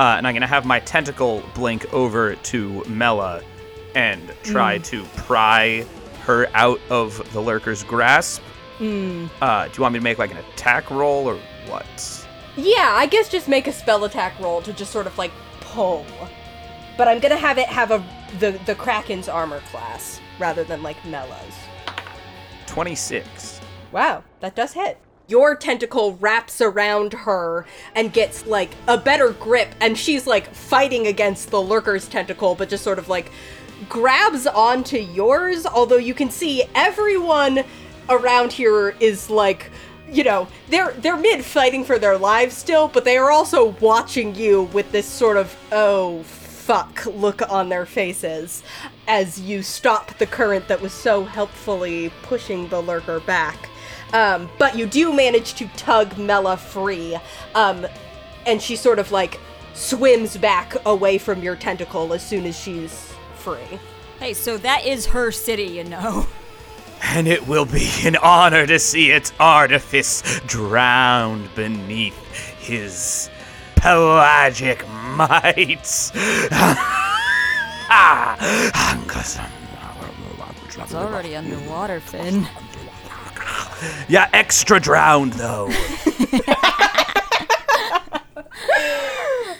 Uh, 0.00 0.14
and 0.16 0.26
I'm 0.26 0.32
gonna 0.32 0.46
have 0.46 0.64
my 0.64 0.80
tentacle 0.80 1.42
blink 1.54 1.92
over 1.92 2.34
to 2.34 2.82
Mela 2.84 3.42
and 3.94 4.34
try 4.42 4.78
to 4.78 5.04
pry 5.14 5.84
her 6.22 6.48
out 6.54 6.80
of 6.88 7.18
the 7.34 7.42
lurker's 7.42 7.84
grasp. 7.84 8.40
Uh, 9.42 9.66
do 9.66 9.72
you 9.74 9.82
want 9.82 9.92
me 9.92 9.98
to 9.98 10.02
make 10.02 10.16
like 10.16 10.30
an 10.30 10.38
attack 10.38 10.90
roll 10.90 11.28
or 11.28 11.38
what? 11.66 12.26
Yeah, 12.56 12.92
I 12.94 13.04
guess 13.04 13.28
just 13.28 13.46
make 13.46 13.66
a 13.66 13.72
spell 13.72 14.04
attack 14.04 14.40
roll 14.40 14.62
to 14.62 14.72
just 14.72 14.90
sort 14.90 15.06
of 15.06 15.18
like 15.18 15.32
pull. 15.60 16.06
But 16.96 17.06
I'm 17.06 17.18
gonna 17.18 17.36
have 17.36 17.58
it 17.58 17.66
have 17.66 17.90
a 17.90 18.02
the 18.38 18.58
the 18.64 18.74
Kraken's 18.74 19.28
armor 19.28 19.60
class 19.70 20.18
rather 20.38 20.64
than 20.64 20.82
like 20.82 20.96
Mela's. 21.04 21.54
26. 22.68 23.60
Wow, 23.92 24.24
that 24.40 24.54
does 24.56 24.72
hit. 24.72 24.96
Your 25.30 25.54
tentacle 25.54 26.14
wraps 26.16 26.60
around 26.60 27.12
her 27.12 27.64
and 27.94 28.12
gets 28.12 28.46
like 28.46 28.70
a 28.88 28.98
better 28.98 29.30
grip, 29.30 29.72
and 29.80 29.96
she's 29.96 30.26
like 30.26 30.52
fighting 30.52 31.06
against 31.06 31.52
the 31.52 31.62
lurker's 31.62 32.08
tentacle, 32.08 32.56
but 32.56 32.68
just 32.68 32.82
sort 32.82 32.98
of 32.98 33.08
like 33.08 33.30
grabs 33.88 34.48
onto 34.48 34.98
yours. 34.98 35.66
Although 35.66 35.98
you 35.98 36.14
can 36.14 36.30
see 36.30 36.64
everyone 36.74 37.62
around 38.08 38.52
here 38.52 38.96
is 38.98 39.30
like, 39.30 39.70
you 40.10 40.24
know, 40.24 40.48
they're 40.68 40.94
they're 40.94 41.16
mid 41.16 41.44
fighting 41.44 41.84
for 41.84 41.96
their 41.96 42.18
lives 42.18 42.56
still, 42.56 42.88
but 42.88 43.04
they 43.04 43.16
are 43.16 43.30
also 43.30 43.68
watching 43.80 44.34
you 44.34 44.64
with 44.72 44.90
this 44.90 45.06
sort 45.06 45.36
of 45.36 45.56
oh 45.70 46.24
fuck 46.24 47.06
look 47.06 47.48
on 47.48 47.68
their 47.68 47.86
faces 47.86 48.64
as 49.06 49.40
you 49.40 49.62
stop 49.62 50.18
the 50.18 50.26
current 50.26 50.66
that 50.66 50.80
was 50.80 50.92
so 50.92 51.22
helpfully 51.22 52.12
pushing 52.22 52.68
the 52.68 52.82
lurker 52.82 53.20
back. 53.20 53.69
Um, 54.12 54.50
but 54.58 54.76
you 54.76 54.86
do 54.86 55.12
manage 55.12 55.54
to 55.54 55.66
tug 55.68 56.18
Mela 56.18 56.56
free, 56.56 57.16
um, 57.54 57.86
and 58.46 58.60
she 58.60 58.76
sort 58.76 58.98
of 58.98 59.12
like 59.12 59.38
swims 59.74 60.36
back 60.36 60.74
away 60.84 61.18
from 61.18 61.42
your 61.42 61.56
tentacle 61.56 62.12
as 62.12 62.26
soon 62.26 62.46
as 62.46 62.58
she's 62.58 63.12
free. 63.36 63.78
Hey, 64.18 64.34
so 64.34 64.58
that 64.58 64.84
is 64.84 65.06
her 65.06 65.30
city, 65.30 65.64
you 65.64 65.84
know. 65.84 66.26
And 67.02 67.26
it 67.26 67.46
will 67.46 67.64
be 67.64 67.88
an 68.04 68.16
honor 68.16 68.66
to 68.66 68.78
see 68.78 69.10
its 69.10 69.32
artifice 69.40 70.40
drowned 70.46 71.54
beneath 71.54 72.18
his 72.58 73.30
pelagic 73.76 74.86
mights. 75.16 76.12
It's 80.90 80.94
already 80.94 81.36
underwater, 81.36 82.00
Finn. 82.00 82.48
Yeah, 84.08 84.28
extra 84.32 84.80
drowned 84.80 85.34
though. 85.34 85.70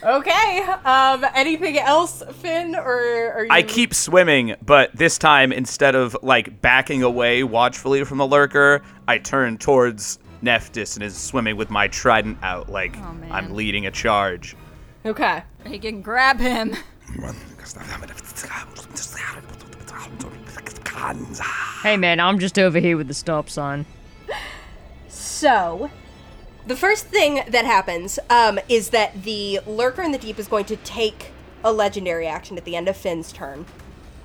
Okay. 0.02 0.60
Um. 0.84 1.24
Anything 1.34 1.78
else, 1.78 2.22
Finn, 2.40 2.74
or 2.74 3.32
are 3.32 3.44
you? 3.44 3.50
I 3.50 3.62
keep 3.62 3.92
swimming, 3.92 4.56
but 4.64 4.94
this 4.96 5.18
time 5.18 5.52
instead 5.52 5.94
of 5.94 6.16
like 6.22 6.60
backing 6.62 7.02
away 7.02 7.42
watchfully 7.44 8.02
from 8.04 8.16
the 8.18 8.26
lurker, 8.26 8.82
I 9.06 9.18
turn 9.18 9.58
towards 9.58 10.18
Nephthys 10.42 10.96
and 10.96 11.04
is 11.04 11.16
swimming 11.16 11.56
with 11.56 11.68
my 11.70 11.86
trident 11.88 12.38
out 12.42 12.70
like 12.70 12.96
Oh. 12.96 13.14
I'm 13.30 13.54
leading 13.54 13.86
a 13.86 13.90
charge. 13.90 14.56
Okay. 15.04 15.42
Reagan, 15.66 16.00
grab 16.00 16.40
him. 16.40 16.74
Hey 21.82 21.96
man, 21.96 22.20
I'm 22.20 22.38
just 22.38 22.58
over 22.58 22.78
here 22.78 22.96
with 22.96 23.08
the 23.08 23.14
stop 23.14 23.48
sign. 23.48 23.86
So, 25.08 25.90
the 26.66 26.76
first 26.76 27.06
thing 27.06 27.40
that 27.48 27.64
happens 27.64 28.18
um, 28.28 28.60
is 28.68 28.90
that 28.90 29.22
the 29.22 29.60
Lurker 29.66 30.02
in 30.02 30.12
the 30.12 30.18
Deep 30.18 30.38
is 30.38 30.46
going 30.46 30.66
to 30.66 30.76
take 30.76 31.32
a 31.64 31.72
legendary 31.72 32.26
action 32.26 32.58
at 32.58 32.64
the 32.66 32.76
end 32.76 32.88
of 32.88 32.96
Finn's 32.96 33.32
turn. 33.32 33.64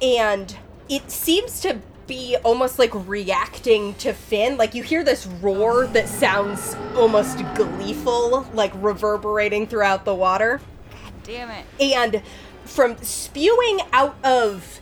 And 0.02 0.58
it 0.90 1.10
seems 1.10 1.62
to 1.62 1.80
be 2.08 2.36
almost 2.44 2.78
like 2.78 2.92
reacting 3.08 3.94
to 3.96 4.14
Finn. 4.14 4.58
Like, 4.58 4.76
you 4.76 4.84
hear 4.84 5.04
this 5.04 5.26
roar 5.26 5.88
that 5.88 6.10
sounds 6.10 6.76
almost 6.96 7.38
gleeful, 7.56 8.46
like 8.54 8.74
reverberating 8.76 9.68
throughout 9.68 10.04
the 10.04 10.14
water. 10.14 10.60
God 10.92 11.14
damn 11.24 11.50
it. 11.50 11.66
And 11.80 12.22
from 12.66 12.98
spewing 13.02 13.80
out 13.94 14.18
of. 14.24 14.82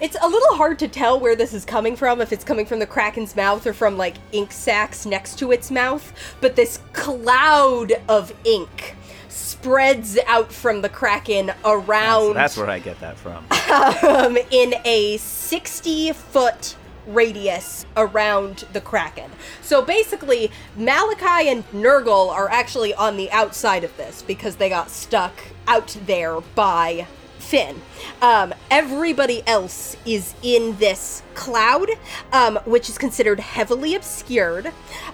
It's 0.00 0.16
a 0.22 0.26
little 0.26 0.56
hard 0.56 0.78
to 0.78 0.88
tell 0.88 1.20
where 1.20 1.36
this 1.36 1.52
is 1.52 1.66
coming 1.66 1.94
from, 1.94 2.22
if 2.22 2.32
it's 2.32 2.42
coming 2.42 2.64
from 2.64 2.78
the 2.78 2.86
Kraken's 2.86 3.36
mouth 3.36 3.66
or 3.66 3.74
from 3.74 3.98
like 3.98 4.14
ink 4.32 4.50
sacs 4.50 5.04
next 5.04 5.38
to 5.40 5.52
its 5.52 5.70
mouth, 5.70 6.14
but 6.40 6.56
this 6.56 6.78
cloud 6.94 7.92
of 8.08 8.32
ink 8.44 8.96
spreads 9.28 10.18
out 10.26 10.50
from 10.50 10.80
the 10.80 10.88
Kraken 10.88 11.52
around 11.66 12.34
That's 12.34 12.56
where 12.56 12.70
I 12.70 12.78
get 12.78 12.98
that 13.00 13.18
from. 13.18 13.44
um, 14.08 14.38
in 14.50 14.74
a 14.86 15.18
60 15.18 16.12
foot 16.12 16.76
radius 17.06 17.84
around 17.94 18.64
the 18.72 18.80
Kraken. 18.80 19.30
So 19.60 19.82
basically, 19.82 20.50
Malachi 20.76 21.50
and 21.50 21.70
Nurgle 21.72 22.30
are 22.30 22.48
actually 22.48 22.94
on 22.94 23.18
the 23.18 23.30
outside 23.32 23.84
of 23.84 23.94
this 23.98 24.22
because 24.22 24.56
they 24.56 24.70
got 24.70 24.88
stuck 24.88 25.34
out 25.66 25.94
there 26.06 26.40
by 26.40 27.06
Finn. 27.50 27.82
Um, 28.22 28.54
everybody 28.70 29.42
else 29.44 29.96
is 30.06 30.34
in 30.44 30.76
this 30.76 31.24
cloud, 31.34 31.90
um, 32.32 32.60
which 32.64 32.88
is 32.88 32.96
considered 32.96 33.40
heavily 33.40 33.96
obscured, 33.96 34.70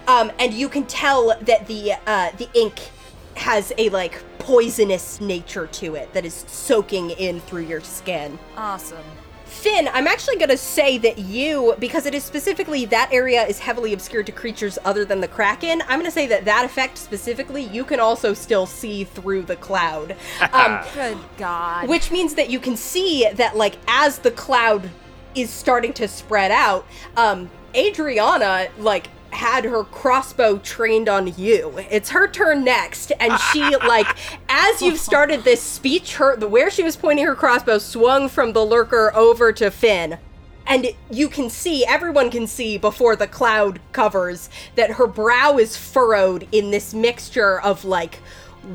um, 0.06 0.30
and 0.38 0.52
you 0.52 0.68
can 0.68 0.84
tell 0.84 1.28
that 1.40 1.66
the 1.66 1.94
uh, 2.06 2.32
the 2.36 2.50
ink 2.52 2.90
has 3.36 3.72
a 3.78 3.88
like 3.88 4.22
poisonous 4.38 5.18
nature 5.18 5.66
to 5.68 5.94
it 5.94 6.12
that 6.12 6.26
is 6.26 6.44
soaking 6.46 7.08
in 7.10 7.40
through 7.40 7.62
your 7.62 7.80
skin. 7.80 8.38
Awesome. 8.54 9.15
Finn, 9.56 9.88
I'm 9.92 10.06
actually 10.06 10.36
going 10.36 10.50
to 10.50 10.56
say 10.56 10.98
that 10.98 11.18
you, 11.18 11.74
because 11.78 12.06
it 12.06 12.14
is 12.14 12.22
specifically 12.22 12.84
that 12.86 13.08
area 13.10 13.44
is 13.46 13.58
heavily 13.58 13.92
obscured 13.92 14.26
to 14.26 14.32
creatures 14.32 14.78
other 14.84 15.04
than 15.04 15.20
the 15.20 15.28
Kraken, 15.28 15.82
I'm 15.82 15.98
going 15.98 16.04
to 16.04 16.10
say 16.10 16.26
that 16.26 16.44
that 16.44 16.64
effect 16.64 16.98
specifically, 16.98 17.62
you 17.62 17.84
can 17.84 17.98
also 17.98 18.34
still 18.34 18.66
see 18.66 19.04
through 19.04 19.42
the 19.42 19.56
cloud. 19.56 20.16
Um, 20.52 20.80
Good 20.94 21.18
God. 21.38 21.88
which 21.88 22.10
means 22.10 22.34
that 22.34 22.50
you 22.50 22.60
can 22.60 22.76
see 22.76 23.28
that, 23.34 23.56
like, 23.56 23.76
as 23.88 24.18
the 24.18 24.30
cloud 24.30 24.88
is 25.34 25.50
starting 25.50 25.92
to 25.94 26.08
spread 26.08 26.50
out, 26.50 26.86
um, 27.16 27.50
Adriana, 27.74 28.68
like, 28.78 29.08
had 29.36 29.64
her 29.64 29.84
crossbow 29.84 30.58
trained 30.58 31.08
on 31.08 31.32
you. 31.36 31.72
It's 31.90 32.10
her 32.10 32.26
turn 32.26 32.64
next, 32.64 33.12
and 33.20 33.38
she 33.52 33.76
like 33.76 34.08
as 34.48 34.82
you've 34.82 34.98
started 34.98 35.44
this 35.44 35.62
speech, 35.62 36.16
her 36.16 36.36
the 36.36 36.48
where 36.48 36.70
she 36.70 36.82
was 36.82 36.96
pointing 36.96 37.26
her 37.26 37.34
crossbow 37.34 37.78
swung 37.78 38.28
from 38.28 38.52
the 38.52 38.64
lurker 38.64 39.14
over 39.14 39.52
to 39.52 39.70
Finn. 39.70 40.18
And 40.66 40.88
you 41.10 41.28
can 41.28 41.48
see, 41.48 41.86
everyone 41.86 42.30
can 42.30 42.46
see 42.46 42.76
before 42.76 43.14
the 43.14 43.28
cloud 43.28 43.78
covers 43.92 44.50
that 44.74 44.90
her 44.92 45.06
brow 45.06 45.58
is 45.58 45.76
furrowed 45.76 46.48
in 46.50 46.72
this 46.72 46.92
mixture 46.92 47.60
of 47.60 47.84
like 47.84 48.18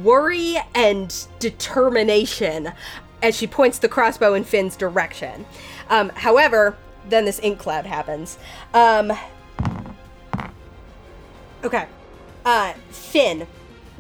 worry 0.04 0.56
and 0.74 1.28
determination 1.40 2.72
as 3.22 3.36
she 3.36 3.46
points 3.46 3.80
the 3.80 3.90
crossbow 3.90 4.34
in 4.36 4.44
Finn's 4.44 4.78
direction. 4.78 5.46
Um, 5.90 6.10
however, 6.10 6.78
then 7.10 7.26
this 7.26 7.40
ink 7.44 7.60
cloud 7.60 7.86
happens. 7.86 8.38
Um, 8.74 9.12
Okay. 11.64 11.86
Uh, 12.44 12.74
Finn, 12.90 13.48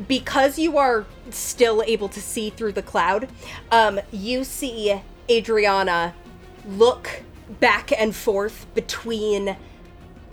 because 0.07 0.57
you 0.57 0.77
are 0.77 1.05
still 1.29 1.83
able 1.85 2.09
to 2.09 2.21
see 2.21 2.49
through 2.49 2.71
the 2.71 2.81
cloud, 2.81 3.29
um, 3.71 3.99
you 4.11 4.43
see 4.43 5.01
Adriana 5.29 6.15
look 6.65 7.23
back 7.59 7.91
and 7.91 8.15
forth 8.15 8.65
between 8.73 9.55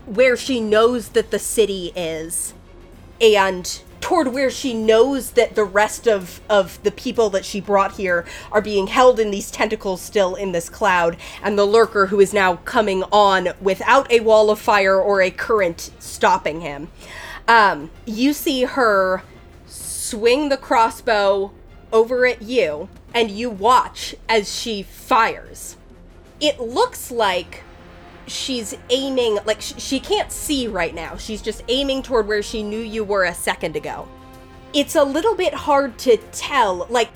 where 0.06 0.36
she 0.36 0.60
knows 0.60 1.10
that 1.10 1.30
the 1.30 1.38
city 1.38 1.92
is 1.94 2.54
and 3.20 3.82
toward 4.00 4.28
where 4.28 4.50
she 4.50 4.74
knows 4.74 5.32
that 5.32 5.54
the 5.54 5.64
rest 5.64 6.06
of 6.06 6.40
of 6.48 6.82
the 6.82 6.90
people 6.90 7.30
that 7.30 7.44
she 7.44 7.60
brought 7.60 7.96
here 7.96 8.24
are 8.52 8.60
being 8.60 8.86
held 8.86 9.18
in 9.18 9.30
these 9.30 9.50
tentacles 9.50 10.00
still 10.00 10.34
in 10.34 10.52
this 10.52 10.68
cloud 10.68 11.16
and 11.42 11.58
the 11.58 11.64
lurker 11.64 12.06
who 12.06 12.20
is 12.20 12.32
now 12.32 12.56
coming 12.56 13.02
on 13.12 13.48
without 13.60 14.10
a 14.10 14.20
wall 14.20 14.50
of 14.50 14.58
fire 14.58 15.00
or 15.00 15.20
a 15.20 15.30
current 15.30 15.90
stopping 15.98 16.60
him. 16.60 16.88
Um, 17.46 17.90
you 18.04 18.32
see 18.32 18.64
her 18.64 19.22
swing 19.66 20.48
the 20.48 20.56
crossbow 20.56 21.52
over 21.92 22.26
at 22.26 22.42
you 22.42 22.88
and 23.14 23.30
you 23.30 23.50
watch 23.50 24.14
as 24.28 24.54
she 24.54 24.82
fires. 24.82 25.76
It 26.40 26.60
looks 26.60 27.10
like 27.10 27.62
she's 28.28 28.76
aiming 28.90 29.38
like 29.44 29.60
sh- 29.60 29.74
she 29.78 30.00
can't 30.00 30.30
see 30.30 30.68
right 30.68 30.94
now. 30.94 31.16
She's 31.16 31.42
just 31.42 31.62
aiming 31.68 32.02
toward 32.02 32.26
where 32.26 32.42
she 32.42 32.62
knew 32.62 32.80
you 32.80 33.04
were 33.04 33.24
a 33.24 33.34
second 33.34 33.76
ago. 33.76 34.08
It's 34.72 34.94
a 34.94 35.02
little 35.02 35.34
bit 35.34 35.54
hard 35.54 35.98
to 36.00 36.16
tell 36.32 36.86
like 36.90 37.10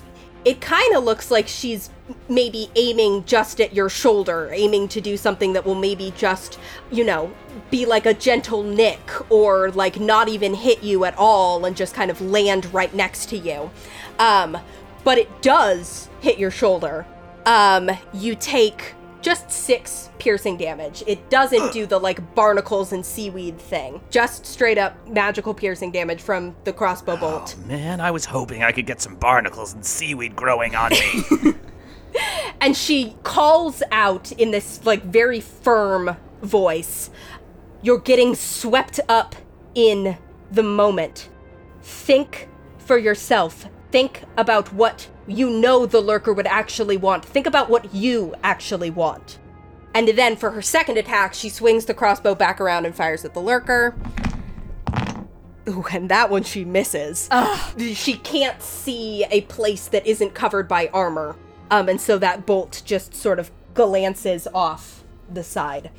it 0.45 0.61
kind 0.61 0.97
of 0.97 1.05
looks 1.05 1.31
like 1.31 1.47
she's 1.47 1.91
maybe 2.29 2.69
aiming 2.75 3.25
just 3.25 3.61
at 3.61 3.73
your 3.73 3.89
shoulder 3.89 4.51
aiming 4.53 4.89
to 4.89 5.01
do 5.01 5.17
something 5.17 5.53
that 5.53 5.65
will 5.65 5.77
maybe 5.77 6.13
just 6.17 6.59
you 6.91 7.05
know 7.05 7.33
be 7.71 7.87
like 7.87 8.07
a 8.07 8.15
gentle 8.15 8.63
nick 8.63 9.01
or 9.31 9.71
like 9.71 10.01
not 10.01 10.29
even 10.29 10.53
hit 10.53 10.83
you 10.83 11.05
at 11.05 11.17
all 11.17 11.65
and 11.65 11.77
just 11.77 11.95
kind 11.95 12.11
of 12.11 12.21
land 12.21 12.73
right 12.75 12.93
next 12.95 13.29
to 13.29 13.39
you. 13.39 13.71
Um 14.19 14.59
but 15.05 15.19
it 15.19 15.43
does 15.43 16.09
hit 16.21 16.39
your 16.39 16.51
shoulder. 16.51 17.07
Um 17.47 17.91
you 18.13 18.35
take 18.35 18.95
just 19.23 19.51
six 19.51 20.11
piercing 20.19 20.57
damage. 20.57 21.03
It 21.07 21.31
doesn't 21.31 21.73
do 21.73 21.87
the 21.87 21.99
like 21.99 22.35
barnacles 22.35 22.93
and 22.93 23.05
seaweed 23.05 23.59
thing. 23.59 24.01
Just 24.11 24.45
straight 24.45 24.79
up 24.79 25.09
magical 25.09 25.55
piercing 25.55 25.93
damage 25.93 26.21
from 26.21 26.55
the 26.65 26.73
crossbow 26.73 27.13
oh, 27.13 27.17
bolt. 27.17 27.57
Man, 27.67 28.01
I 28.01 28.11
was 28.11 28.25
hoping 28.25 28.63
I 28.63 28.73
could 28.73 28.87
get 28.87 29.01
some 29.01 29.17
barnacles 29.17 29.73
and 29.73 29.85
seaweed 29.85 30.37
growing 30.37 30.75
on 30.75 30.91
me. 30.91 31.55
And 32.63 32.77
she 32.77 33.17
calls 33.25 33.83
out 33.91 34.31
in 34.31 34.53
this 34.53 34.85
like 34.85 35.03
very 35.03 35.41
firm 35.41 36.17
voice, 36.43 37.11
You're 37.83 37.99
getting 37.99 38.37
swept 38.37 39.01
up 39.09 39.35
in 39.75 40.17
the 40.51 40.63
moment. 40.63 41.29
Think 41.83 42.49
for 42.79 42.99
yourself. 42.99 43.69
Think 43.91 44.23
about 44.37 44.73
what 44.73 45.09
you 45.27 45.51
know 45.51 45.87
the 45.87 46.01
lurker 46.01 46.33
would 46.33 46.47
actually 46.47 46.97
want. 46.97 47.25
Think 47.25 47.47
about 47.47 47.71
what 47.71 47.95
you 47.95 48.35
actually 48.43 48.91
want. 48.91 49.39
And 49.95 50.09
then 50.09 50.37
for 50.37 50.51
her 50.51 50.63
second 50.63 50.99
attack, 50.99 51.35
she 51.35 51.49
swings 51.49 51.85
the 51.85 51.95
crossbow 51.95 52.35
back 52.35 52.61
around 52.61 52.87
and 52.87 52.95
fires 52.95 53.25
at 53.25 53.35
the 53.35 53.41
lurker. 53.41 53.95
Ooh, 55.69 55.85
and 55.93 56.09
that 56.09 56.31
one 56.31 56.43
she 56.43 56.65
misses. 56.65 57.29
She 57.79 58.15
can't 58.15 58.61
see 58.61 59.25
a 59.31 59.43
place 59.43 59.87
that 59.89 60.07
isn't 60.07 60.35
covered 60.35 60.67
by 60.67 60.89
armor. 60.89 61.37
Um, 61.71 61.89
and 61.89 62.01
so 62.01 62.19
that 62.19 62.47
bolt 62.47 62.83
just 62.85 63.15
sort 63.15 63.39
of 63.39 63.51
glances 63.75 64.49
off 64.53 65.05
the 65.33 65.45
side. 65.45 65.91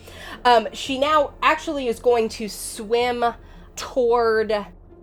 Um, 0.44 0.68
she 0.74 1.00
now 1.00 1.34
actually 1.41 1.88
is 1.88 2.00
going 2.00 2.30
to 2.30 2.50
swim 2.50 3.24
toward 3.76 4.54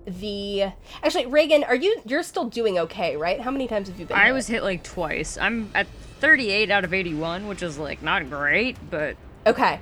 the. 0.06 0.72
Actually, 1.02 1.26
Reagan, 1.26 1.64
are 1.64 1.74
you? 1.74 2.00
You're 2.06 2.22
still 2.22 2.46
doing 2.46 2.78
okay, 2.78 3.16
right? 3.16 3.40
How 3.40 3.50
many 3.50 3.68
times 3.68 3.88
have 3.88 3.98
you 3.98 4.06
been? 4.06 4.16
I 4.16 4.26
hit? 4.26 4.32
was 4.34 4.46
hit 4.46 4.62
like 4.62 4.82
twice. 4.82 5.38
I'm 5.38 5.70
at 5.74 5.86
38 6.20 6.70
out 6.70 6.84
of 6.84 6.92
81, 6.92 7.48
which 7.48 7.62
is 7.62 7.78
like 7.78 8.02
not 8.02 8.28
great, 8.28 8.76
but 8.90 9.16
Okay. 9.46 9.80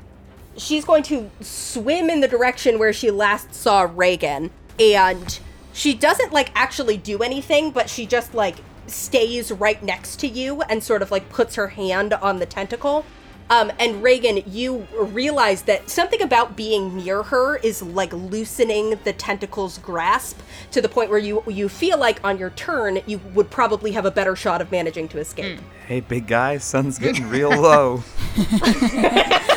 She's 0.56 0.84
going 0.84 1.02
to 1.04 1.30
swim 1.40 2.10
in 2.10 2.20
the 2.20 2.28
direction 2.28 2.78
where 2.78 2.92
she 2.92 3.10
last 3.10 3.54
saw 3.54 3.88
Reagan, 3.94 4.50
and 4.80 5.38
she 5.72 5.94
doesn't 5.94 6.32
like 6.32 6.50
actually 6.54 6.96
do 6.96 7.22
anything, 7.22 7.70
but 7.70 7.88
she 7.88 8.06
just 8.06 8.34
like 8.34 8.56
stays 8.86 9.52
right 9.52 9.82
next 9.82 10.16
to 10.20 10.26
you 10.26 10.62
and 10.62 10.82
sort 10.82 11.02
of 11.02 11.10
like 11.10 11.28
puts 11.28 11.54
her 11.56 11.68
hand 11.68 12.14
on 12.14 12.38
the 12.38 12.46
tentacle. 12.46 13.04
Um, 13.50 13.72
and 13.78 14.02
Reagan, 14.02 14.42
you 14.46 14.86
realize 14.98 15.62
that 15.62 15.88
something 15.88 16.20
about 16.20 16.56
being 16.56 16.96
near 16.96 17.22
her 17.22 17.56
is 17.56 17.82
like 17.82 18.12
loosening 18.12 18.98
the 19.04 19.12
tentacle's 19.12 19.78
grasp 19.78 20.40
to 20.72 20.82
the 20.82 20.88
point 20.88 21.10
where 21.10 21.18
you 21.18 21.42
you 21.46 21.68
feel 21.68 21.98
like 21.98 22.22
on 22.24 22.38
your 22.38 22.50
turn 22.50 23.00
you 23.06 23.18
would 23.34 23.50
probably 23.50 23.92
have 23.92 24.04
a 24.04 24.10
better 24.10 24.36
shot 24.36 24.60
of 24.60 24.70
managing 24.70 25.08
to 25.08 25.18
escape. 25.18 25.60
Hey, 25.86 26.00
big 26.00 26.26
guy, 26.26 26.58
sun's 26.58 26.98
getting 26.98 27.28
real 27.28 27.50
low. 27.50 28.02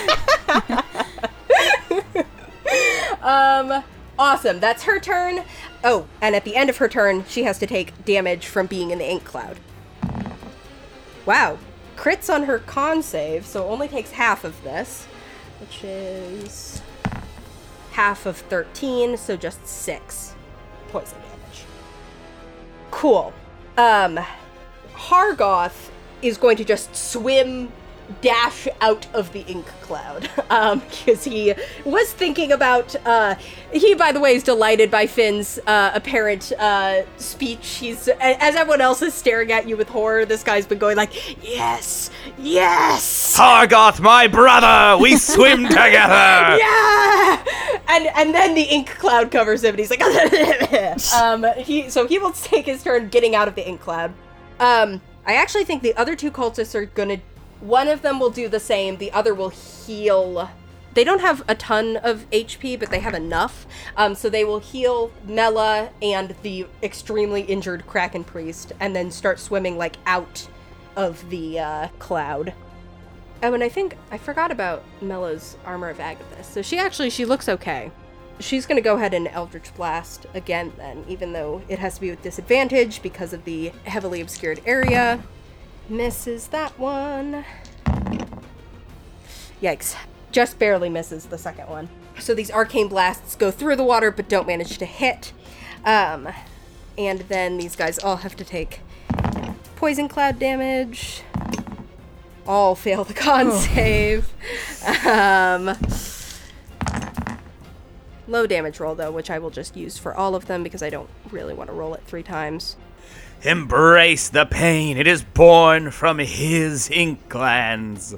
Um, 3.22 3.84
awesome. 4.18 4.59
That's 4.59 4.84
her 4.84 4.99
turn. 4.99 5.43
Oh, 5.84 6.07
and 6.22 6.35
at 6.35 6.43
the 6.43 6.55
end 6.55 6.69
of 6.69 6.77
her 6.77 6.88
turn, 6.88 7.26
she 7.27 7.43
has 7.43 7.59
to 7.59 7.68
take 7.68 8.05
damage 8.05 8.47
from 8.47 8.68
being 8.68 8.91
in 8.91 8.99
the 8.99 9.09
ink 9.09 9.23
cloud. 9.23 9.57
Wow. 11.26 11.59
Crits 12.02 12.34
on 12.34 12.45
her 12.45 12.57
con 12.57 13.03
save, 13.03 13.45
so 13.45 13.68
only 13.68 13.88
takes 13.88 14.10
half 14.10 14.44
of 14.44 14.64
this, 14.64 15.06
which 15.60 15.84
is 15.84 16.82
half 17.91 18.26
of 18.26 18.38
13, 18.38 19.18
so 19.18 19.38
just 19.38 19.68
6 19.68 20.34
poison 20.88 21.19
damage. 21.19 21.64
Cool. 22.90 23.32
Um, 23.78 24.19
Hargoth 24.95 25.91
is 26.23 26.40
going 26.40 26.57
to 26.57 26.65
just 26.65 26.95
swim 26.95 27.72
dash 28.22 28.68
out 28.82 29.08
of 29.14 29.32
the 29.34 29.42
ink 29.42 29.66
cloud 29.82 30.30
um 30.50 30.80
because 30.80 31.24
he 31.24 31.54
was 31.86 32.12
thinking 32.14 32.52
about 32.52 32.96
uh 33.06 33.36
he 33.72 33.94
by 33.96 34.12
the 34.12 34.20
way 34.20 34.36
is 34.36 34.44
delighted 34.44 34.92
by 34.92 35.08
finn's 35.08 35.60
uh 35.68 35.92
apparent 35.94 36.52
uh 36.60 37.04
speech. 37.18 37.78
He's 37.78 38.08
as 38.08 38.56
everyone 38.56 38.82
else 38.82 39.02
is 39.02 39.14
staring 39.14 39.52
at 39.52 39.68
you 39.68 39.78
with 39.78 39.90
horror 39.90 40.26
this 40.26 40.44
guy's 40.44 40.66
been 40.66 40.80
going 40.80 40.98
like 40.98 41.12
yes 41.44 42.10
yes! 42.38 43.36
Hargoth, 43.38 44.00
my 44.00 44.28
brother, 44.28 45.02
we 45.02 45.16
swim 45.32 45.64
together. 45.64 46.58
yeah! 46.58 47.44
And 47.88 48.08
and 48.16 48.34
then 48.34 48.56
the 48.56 48.64
ink 48.64 48.90
cloud 48.90 49.32
covers 49.32 49.64
him 49.64 49.72
and 49.72 49.80
he's 49.80 49.90
like 49.90 50.02
um 51.16 51.46
he 51.58 51.90
so 51.90 52.08
he 52.08 52.20
will 52.20 52.32
take 52.32 52.66
his 52.66 52.84
turn 52.84 53.10
getting 53.10 53.36
out 53.36 53.48
of 53.48 53.56
the 53.56 53.68
ink 53.68 53.82
cloud. 53.82 54.14
Um 54.60 55.02
i 55.26 55.36
actually 55.36 55.64
think 55.64 55.84
the 55.84 55.96
other 55.96 56.16
two 56.16 56.32
cultists 56.32 56.74
are 56.74 56.86
gonna 56.86 57.22
one 57.62 57.88
of 57.88 58.02
them 58.02 58.20
will 58.20 58.30
do 58.30 58.48
the 58.48 58.60
same 58.60 58.98
the 58.98 59.12
other 59.12 59.34
will 59.34 59.50
heal 59.50 60.50
they 60.94 61.04
don't 61.04 61.22
have 61.22 61.44
a 61.48 61.56
ton 61.56 61.98
of 61.98 62.30
hp 62.32 62.80
but 62.80 62.90
they 62.90 63.00
have 63.00 63.14
enough 63.14 63.66
um 63.96 64.14
so 64.14 64.30
they 64.30 64.44
will 64.44 64.60
heal 64.60 65.12
mela 65.26 65.90
and 66.02 66.36
the 66.42 66.66
extremely 66.84 67.42
injured 67.44 67.86
kraken 67.88 68.24
priest 68.24 68.74
and 68.80 68.96
then 68.96 69.10
start 69.10 69.40
swimming 69.40 69.78
like 69.78 69.96
out 70.06 70.48
of 70.96 71.30
the 71.30 71.58
uh 71.58 71.88
cloud 72.00 72.54
Oh, 73.44 73.54
and 73.54 73.64
I 73.64 73.70
think 73.70 73.98
I 74.12 74.18
forgot 74.20 74.52
about 74.52 74.84
Mela's 75.02 75.58
armor 75.66 75.90
of 75.90 75.98
Agathys. 75.98 76.46
So 76.46 76.62
she 76.62 76.78
actually 76.78 77.10
she 77.10 77.26
looks 77.26 77.50
okay. 77.50 77.92
She's 78.40 78.66
gonna 78.66 78.82
go 78.82 78.96
ahead 78.96 79.14
and 79.14 79.28
Eldritch 79.28 79.74
Blast 79.76 80.28
again 80.34 80.72
then, 80.78 81.04
even 81.08 81.34
though 81.34 81.62
it 81.68 81.80
has 81.80 81.96
to 81.96 82.02
be 82.02 82.12
with 82.12 82.22
disadvantage 82.22 83.02
because 83.02 83.34
of 83.34 83.44
the 83.46 83.70
heavily 83.86 84.22
obscured 84.22 84.62
area. 84.66 85.24
Misses 85.91 86.47
that 86.47 86.80
one. 86.80 87.43
Yikes. 89.61 89.95
Just 90.31 90.57
barely 90.57 90.89
misses 90.89 91.26
the 91.26 91.38
second 91.38 91.69
one. 91.69 91.89
So 92.18 92.34
these 92.34 92.49
arcane 92.49 92.88
blasts 92.88 93.35
go 93.35 93.51
through 93.51 93.76
the 93.76 93.84
water 93.84 94.09
but 94.09 94.30
don't 94.30 94.47
manage 94.47 94.77
to 94.77 94.85
hit. 94.85 95.34
Um, 95.84 96.30
and 96.97 97.19
then 97.22 97.57
these 97.57 97.76
guys 97.76 97.99
all 97.99 98.18
have 98.18 98.38
to 98.38 98.45
take 98.45 98.80
poison 99.76 100.07
cloud 100.07 100.39
damage 100.39 101.23
all 102.47 102.76
fail 102.76 103.03
the 103.03 103.13
con 103.13 103.51
save. 103.51 104.34
Um, 105.05 105.76
low 108.27 108.47
damage 108.47 108.80
roll 108.80 108.95
though, 108.95 109.11
which 109.11 109.30
I 109.30 109.39
will 109.39 109.49
just 109.49 109.76
use 109.76 109.97
for 109.97 110.15
all 110.15 110.35
of 110.35 110.45
them 110.45 110.63
because 110.63 110.81
I 110.81 110.89
don't 110.89 111.09
really 111.31 111.53
want 111.53 111.69
to 111.69 111.73
roll 111.73 111.93
it 111.93 112.03
three 112.05 112.23
times. 112.23 112.77
Embrace 113.43 114.30
the 114.30 114.45
pain. 114.45 114.97
It 114.97 115.07
is 115.07 115.23
born 115.23 115.89
from 115.89 116.19
his 116.19 116.91
ink 116.91 117.27
glands. 117.27 118.15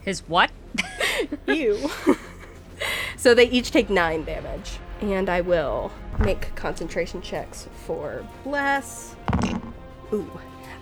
his 0.00 0.20
what? 0.20 0.50
you. 1.46 1.90
so 3.18 3.34
they 3.34 3.50
each 3.50 3.70
take 3.70 3.90
nine 3.90 4.24
damage, 4.24 4.78
and 5.02 5.28
I 5.28 5.42
will 5.42 5.92
make 6.18 6.54
concentration 6.54 7.20
checks 7.20 7.68
for 7.84 8.26
bless. 8.42 9.14
Ooh. 10.10 10.30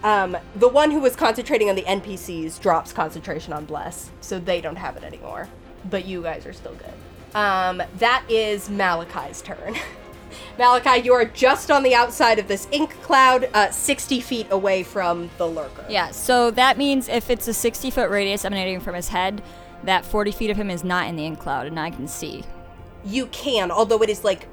Um, 0.05 0.37
the 0.55 0.69
one 0.69 0.93
who 0.93 1.01
was 1.01 1.17
concentrating 1.17 1.69
on 1.69 1.75
the 1.75 1.83
NPCs 1.83 2.61
drops 2.61 2.93
concentration 2.93 3.53
on 3.53 3.65
bless, 3.65 4.11
so 4.21 4.39
they 4.39 4.61
don't 4.61 4.77
have 4.77 4.97
it 4.97 5.03
anymore. 5.03 5.49
But 5.91 6.05
you 6.05 6.23
guys 6.23 6.47
are 6.47 6.53
still 6.53 6.75
good. 6.75 7.37
Um, 7.37 7.83
that 7.97 8.25
is 8.29 8.71
Malachi's 8.71 9.43
turn. 9.43 9.77
Malachi, 10.59 11.03
you 11.03 11.13
are 11.13 11.25
just 11.25 11.71
on 11.71 11.83
the 11.83 11.95
outside 11.95 12.39
of 12.39 12.49
this 12.49 12.69
ink 12.71 12.91
cloud, 13.03 13.49
uh, 13.55 13.71
60 13.71 14.21
feet 14.21 14.47
away 14.51 14.83
from 14.83 15.31
the 15.39 15.47
lurker. 15.47 15.85
Yeah, 15.89 16.11
so 16.11 16.51
that 16.53 16.79
means 16.79 17.09
if 17.09 17.31
it's 17.31 17.49
a 17.49 17.55
60 17.55 17.91
foot 17.91 18.11
radius 18.11 18.45
emanating 18.45 18.81
from 18.81 18.95
his 18.95 19.09
head, 19.09 19.43
that 19.85 20.05
40 20.05 20.33
feet 20.33 20.51
of 20.51 20.57
him 20.57 20.71
is 20.71 20.85
not 20.85 21.09
in 21.09 21.17
the 21.17 21.25
ink 21.25 21.39
cloud, 21.39 21.67
and 21.67 21.79
I 21.79 21.91
can 21.91 22.09
see. 22.09 22.45
You 23.05 23.27
can, 23.27 23.71
although 23.71 24.03
it 24.03 24.11
is 24.11 24.25
like 24.25 24.49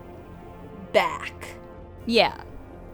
back. 0.93 1.55
Yeah. 2.05 2.41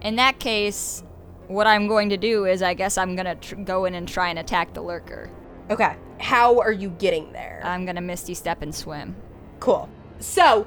In 0.00 0.16
that 0.16 0.38
case, 0.38 1.04
what 1.48 1.66
I'm 1.66 1.86
going 1.86 2.08
to 2.08 2.16
do 2.16 2.46
is 2.46 2.62
I 2.62 2.74
guess 2.74 2.98
I'm 2.98 3.14
going 3.14 3.26
to 3.26 3.34
tr- 3.34 3.56
go 3.56 3.84
in 3.84 3.94
and 3.94 4.08
try 4.08 4.30
and 4.30 4.38
attack 4.38 4.74
the 4.74 4.80
lurker. 4.82 5.30
Okay. 5.70 5.96
How 6.18 6.60
are 6.60 6.72
you 6.72 6.90
getting 6.90 7.32
there? 7.32 7.60
I'm 7.64 7.84
going 7.84 7.96
to 7.96 8.02
misty 8.02 8.34
step 8.34 8.62
and 8.62 8.74
swim. 8.74 9.16
Cool. 9.60 9.88
So, 10.18 10.66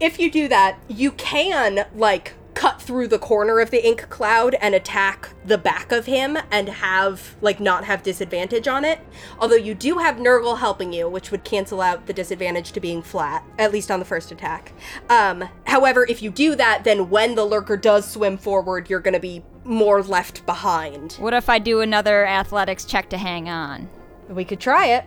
if 0.00 0.18
you 0.18 0.30
do 0.30 0.48
that, 0.48 0.78
you 0.88 1.12
can, 1.12 1.86
like, 1.94 2.34
cut 2.54 2.82
through 2.82 3.06
the 3.06 3.20
corner 3.20 3.60
of 3.60 3.70
the 3.70 3.86
ink 3.86 4.08
cloud 4.08 4.56
and 4.60 4.74
attack 4.74 5.28
the 5.44 5.56
back 5.56 5.92
of 5.92 6.06
him 6.06 6.36
and 6.50 6.68
have, 6.68 7.36
like, 7.40 7.60
not 7.60 7.84
have 7.84 8.02
disadvantage 8.02 8.66
on 8.66 8.84
it. 8.84 8.98
Although 9.38 9.54
you 9.54 9.74
do 9.74 9.98
have 9.98 10.16
Nurgle 10.16 10.58
helping 10.58 10.92
you, 10.92 11.08
which 11.08 11.30
would 11.30 11.44
cancel 11.44 11.80
out 11.80 12.06
the 12.06 12.12
disadvantage 12.12 12.72
to 12.72 12.80
being 12.80 13.00
flat, 13.00 13.44
at 13.58 13.70
least 13.70 13.92
on 13.92 14.00
the 14.00 14.04
first 14.04 14.32
attack. 14.32 14.72
Um, 15.08 15.48
however, 15.66 16.04
if 16.08 16.20
you 16.20 16.30
do 16.30 16.56
that, 16.56 16.82
then 16.82 17.10
when 17.10 17.36
the 17.36 17.44
lurker 17.44 17.76
does 17.76 18.10
swim 18.10 18.36
forward, 18.36 18.90
you're 18.90 18.98
gonna 18.98 19.20
be 19.20 19.44
more 19.62 20.02
left 20.02 20.44
behind. 20.44 21.12
What 21.14 21.34
if 21.34 21.48
I 21.48 21.60
do 21.60 21.80
another 21.80 22.26
athletics 22.26 22.84
check 22.84 23.08
to 23.10 23.18
hang 23.18 23.48
on? 23.48 23.88
We 24.28 24.44
could 24.44 24.58
try 24.58 24.86
it. 24.86 25.04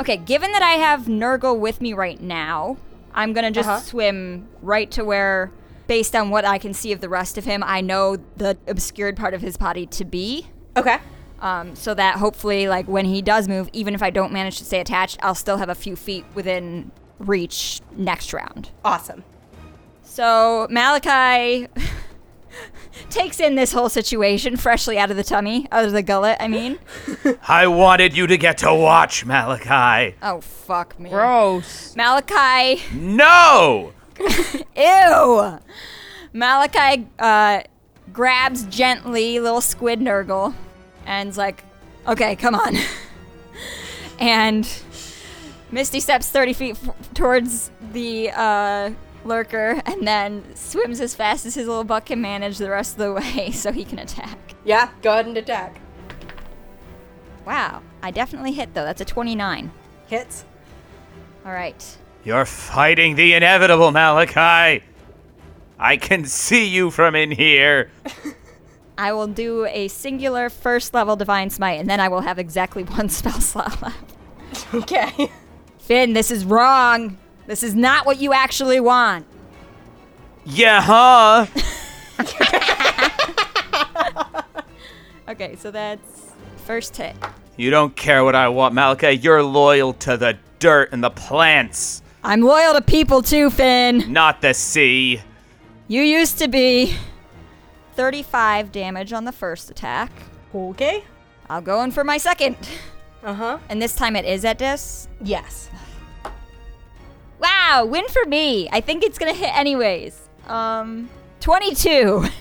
Okay, 0.00 0.16
given 0.16 0.50
that 0.50 0.62
I 0.62 0.72
have 0.72 1.02
Nurgle 1.02 1.58
with 1.58 1.80
me 1.80 1.92
right 1.92 2.20
now, 2.20 2.76
I'm 3.14 3.32
gonna 3.32 3.50
just 3.50 3.68
Uh-huh. 3.68 3.80
swim 3.80 4.48
right 4.62 4.90
to 4.92 5.04
where, 5.04 5.50
based 5.86 6.14
on 6.14 6.30
what 6.30 6.44
I 6.44 6.58
can 6.58 6.72
see 6.74 6.92
of 6.92 7.00
the 7.00 7.08
rest 7.08 7.38
of 7.38 7.44
him, 7.44 7.62
I 7.66 7.80
know 7.80 8.16
the 8.36 8.56
obscured 8.66 9.16
part 9.16 9.34
of 9.34 9.40
his 9.42 9.56
body 9.56 9.86
to 9.86 10.04
be. 10.04 10.46
Okay. 10.76 10.98
Um, 11.40 11.74
so 11.76 11.94
that 11.94 12.16
hopefully, 12.16 12.68
like 12.68 12.86
when 12.88 13.04
he 13.04 13.22
does 13.22 13.46
move, 13.48 13.68
even 13.72 13.94
if 13.94 14.02
I 14.02 14.10
don't 14.10 14.32
manage 14.32 14.58
to 14.58 14.64
stay 14.64 14.80
attached, 14.80 15.18
I'll 15.22 15.34
still 15.36 15.56
have 15.58 15.68
a 15.68 15.74
few 15.74 15.94
feet 15.96 16.24
within 16.34 16.90
reach 17.18 17.80
next 17.96 18.32
round. 18.32 18.70
Awesome. 18.84 19.24
So 20.02 20.66
Malachi 20.70 21.68
takes 23.10 23.40
in 23.40 23.54
this 23.54 23.72
whole 23.72 23.88
situation 23.88 24.56
freshly 24.56 24.98
out 24.98 25.10
of 25.10 25.16
the 25.16 25.24
tummy, 25.24 25.66
out 25.72 25.84
of 25.84 25.92
the 25.92 26.02
gullet. 26.02 26.36
I 26.40 26.48
mean, 26.48 26.78
I 27.48 27.66
wanted 27.66 28.16
you 28.16 28.26
to 28.26 28.36
get 28.36 28.58
to 28.58 28.74
watch, 28.74 29.24
Malachi. 29.24 30.16
oh 30.22 30.40
fuck 30.40 30.98
me, 30.98 31.10
Gross. 31.10 31.94
Malachi. 31.96 32.82
No! 32.94 33.92
Ew! 34.76 35.58
Malachi 36.32 37.06
uh, 37.18 37.62
grabs 38.12 38.64
gently 38.64 39.40
little 39.40 39.60
squid 39.60 40.00
Nurgle 40.00 40.54
and's 41.06 41.38
like, 41.38 41.64
okay, 42.06 42.36
come 42.36 42.54
on. 42.54 42.76
and 44.18 44.68
Misty 45.70 46.00
steps 46.00 46.28
30 46.30 46.52
feet 46.54 46.78
f- 46.82 47.12
towards 47.14 47.70
the 47.92 48.30
uh, 48.34 48.90
lurker 49.28 49.80
and 49.86 50.06
then 50.06 50.44
swims 50.56 51.00
as 51.00 51.14
fast 51.14 51.46
as 51.46 51.54
his 51.54 51.68
little 51.68 51.84
butt 51.84 52.06
can 52.06 52.20
manage 52.20 52.58
the 52.58 52.70
rest 52.70 52.92
of 52.94 52.98
the 52.98 53.12
way 53.12 53.50
so 53.52 53.70
he 53.70 53.84
can 53.84 53.98
attack. 53.98 54.54
Yeah, 54.64 54.90
go 55.02 55.12
ahead 55.12 55.26
and 55.26 55.36
attack. 55.36 55.80
Wow, 57.46 57.82
I 58.02 58.10
definitely 58.10 58.52
hit 58.52 58.74
though. 58.74 58.84
That's 58.84 59.00
a 59.00 59.04
29. 59.04 59.70
Hits. 60.08 60.44
All 61.46 61.52
right. 61.52 61.98
You're 62.24 62.44
fighting 62.44 63.14
the 63.14 63.34
inevitable, 63.34 63.90
Malachi. 63.90 64.84
I 65.78 65.96
can 65.96 66.24
see 66.24 66.66
you 66.66 66.90
from 66.90 67.14
in 67.14 67.30
here. 67.30 67.90
I 68.98 69.12
will 69.12 69.28
do 69.28 69.64
a 69.66 69.86
singular 69.88 70.50
first 70.50 70.92
level 70.92 71.14
divine 71.14 71.50
smite 71.50 71.78
and 71.78 71.88
then 71.88 72.00
I 72.00 72.08
will 72.08 72.22
have 72.22 72.38
exactly 72.38 72.82
one 72.98 73.08
spell 73.08 73.40
slot 73.40 73.80
left. 73.80 74.74
Okay. 74.74 75.30
Finn, 75.78 76.12
this 76.12 76.30
is 76.30 76.44
wrong. 76.44 77.16
This 77.48 77.64
is 77.64 77.74
not 77.74 78.06
what 78.06 78.20
you 78.20 78.32
actually 78.32 78.78
want. 78.78 79.26
Yeah, 80.46 80.80
huh? 80.80 81.46
Okay, 85.28 85.56
so 85.56 85.70
that's 85.70 86.32
first 86.64 86.96
hit. 86.96 87.14
You 87.58 87.70
don't 87.70 87.94
care 87.94 88.24
what 88.24 88.34
I 88.34 88.48
want, 88.48 88.74
Malachi. 88.74 89.10
You're 89.10 89.42
loyal 89.42 89.92
to 89.94 90.16
the 90.16 90.38
dirt 90.58 90.90
and 90.90 91.04
the 91.04 91.10
plants, 91.10 92.02
I'm 92.24 92.40
loyal 92.40 92.74
to 92.74 92.80
people 92.80 93.22
too, 93.22 93.50
Finn. 93.50 94.12
not 94.12 94.40
the 94.40 94.52
sea. 94.52 95.20
You 95.86 96.02
used 96.02 96.38
to 96.38 96.48
be 96.48 96.94
35 97.94 98.72
damage 98.72 99.12
on 99.12 99.24
the 99.24 99.32
first 99.32 99.70
attack. 99.70 100.10
Okay. 100.54 101.04
I'll 101.48 101.60
go 101.60 101.82
in 101.82 101.90
for 101.90 102.04
my 102.04 102.18
second. 102.18 102.56
Uh 103.22 103.34
huh. 103.34 103.58
And 103.68 103.80
this 103.80 103.94
time 103.94 104.16
it 104.16 104.24
is 104.24 104.44
at 104.44 104.58
dis. 104.58 105.08
Yes. 105.22 105.70
Wow, 107.40 107.86
win 107.88 108.06
for 108.08 108.24
me. 108.26 108.68
I 108.72 108.80
think 108.80 109.02
it's 109.04 109.18
to 109.32 109.38
hit 109.38 109.54
anyways. 109.56 110.28
Um 110.46 111.08
22. 111.40 112.24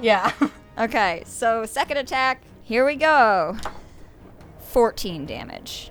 Yeah. 0.00 0.30
okay, 0.78 1.24
so 1.26 1.66
second 1.66 1.96
attack. 1.96 2.40
Here 2.62 2.86
we 2.86 2.94
go. 2.94 3.56
14 4.68 5.26
damage. 5.26 5.90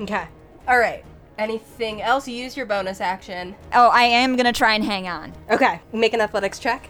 okay. 0.00 0.28
All 0.68 0.78
right. 0.78 1.04
Anything 1.36 2.00
else? 2.00 2.28
Use 2.28 2.56
your 2.56 2.66
bonus 2.66 3.00
action. 3.00 3.56
Oh, 3.72 3.88
I 3.88 4.04
am 4.04 4.36
to 4.46 4.52
try 4.52 4.74
and 4.74 4.84
hang 4.84 5.08
on. 5.08 5.32
Okay. 5.50 5.80
Make 5.92 6.14
an 6.14 6.20
athletics 6.20 6.60
check. 6.60 6.88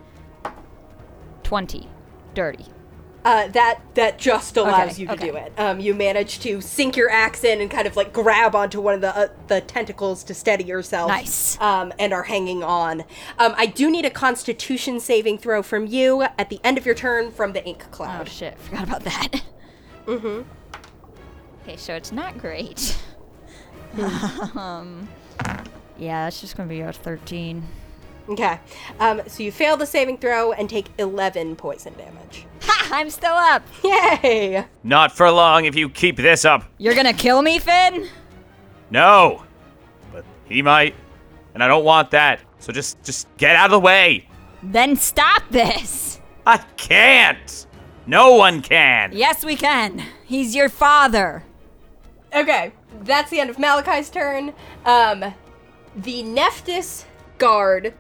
20. 1.44 1.89
Dirty. 2.35 2.66
Uh, 3.24 3.48
that 3.48 3.80
that 3.94 4.18
just 4.18 4.56
allows 4.59 4.92
Okay, 4.92 5.01
you 5.01 5.06
to 5.06 5.12
okay. 5.14 5.30
do 5.30 5.36
it. 5.36 5.52
Um, 5.56 5.80
you 5.80 5.94
manage 5.94 6.40
to 6.40 6.60
sink 6.60 6.94
your 6.94 7.09
axe 7.09 7.42
in 7.42 7.62
and 7.62 7.70
kind 7.70 7.86
of 7.86 7.96
like 7.96 8.12
grab 8.12 8.55
onto 8.55 8.82
one 8.82 8.94
of 8.94 9.01
the 9.01 9.16
uh, 9.16 9.28
the 9.46 9.62
tentacles 9.62 10.22
to 10.24 10.34
steady 10.34 10.64
yourself. 10.64 11.09
Nice. 11.09 11.59
Um, 11.60 11.92
and 11.98 12.12
are 12.12 12.24
hanging 12.24 12.62
on. 12.62 13.01
Um, 13.38 13.55
I 13.56 13.64
do 13.64 13.90
need 13.90 14.05
a 14.05 14.10
Constitution 14.10 15.01
saving 15.01 15.38
throw 15.38 15.62
from 15.62 15.86
you 15.86 16.22
at 16.38 16.51
the 16.51 16.60
end 16.62 16.76
of 16.76 16.84
your 16.84 16.94
turn 16.94 17.30
from 17.30 17.55
the 17.55 17.64
ink 17.64 17.90
cloud. 17.90 18.26
Oh 18.26 18.30
shit, 18.30 18.59
forgot 18.59 18.84
about 18.84 19.05
that. 19.05 19.42
Mm-hmm. 20.06 20.42
Okay, 21.62 21.76
so 21.78 21.94
it's 21.94 22.12
not 22.12 22.36
great. 22.36 22.98
um, 24.55 25.09
yeah, 25.96 26.26
it's 26.28 26.42
just 26.42 26.59
gonna 26.59 26.68
be 26.68 26.80
a 26.80 26.92
13. 26.92 27.66
Okay. 28.28 28.59
Um, 28.98 29.20
so 29.26 29.42
you 29.42 29.52
fail 29.52 29.76
the 29.76 29.86
saving 29.86 30.18
throw 30.18 30.52
and 30.52 30.68
take 30.68 30.86
eleven 30.98 31.56
poison 31.56 31.94
damage. 31.94 32.46
Ha! 32.66 32.88
I'm 32.98 33.10
still 33.10 33.34
up. 33.34 33.62
Yay! 33.84 34.64
Not 34.82 35.12
for 35.12 35.30
long 35.30 35.66
if 35.66 35.74
you 35.74 35.90
keep 35.90 36.16
this 36.16 36.46
up. 36.46 36.64
You're 36.78 36.94
gonna 36.94 37.12
kill 37.12 37.42
me, 37.42 37.59
Finn? 37.59 38.09
No. 38.90 39.44
But 40.12 40.24
he 40.46 40.62
might. 40.62 40.94
And 41.52 41.62
I 41.62 41.68
don't 41.68 41.84
want 41.84 42.10
that. 42.12 42.40
So 42.60 42.72
just 42.72 43.02
just 43.02 43.28
get 43.36 43.55
out 43.55 43.66
of 43.66 43.70
the 43.72 43.80
way. 43.80 44.26
Then 44.62 44.96
stop 44.96 45.42
this. 45.51 46.20
I 46.46 46.56
can't. 46.78 47.66
No 48.06 48.34
one 48.36 48.62
can. 48.62 49.12
Yes, 49.12 49.44
we 49.44 49.56
can. 49.56 50.02
He's 50.24 50.55
your 50.55 50.68
father. 50.70 51.44
Okay, 52.34 52.72
that's 53.02 53.30
the 53.30 53.40
end 53.40 53.51
of 53.51 53.59
Malachi's 53.59 54.10
turn. 54.10 54.52
Um, 54.84 55.34
the 55.96 56.22
Nephthys 56.22 57.05
guard 57.38 57.94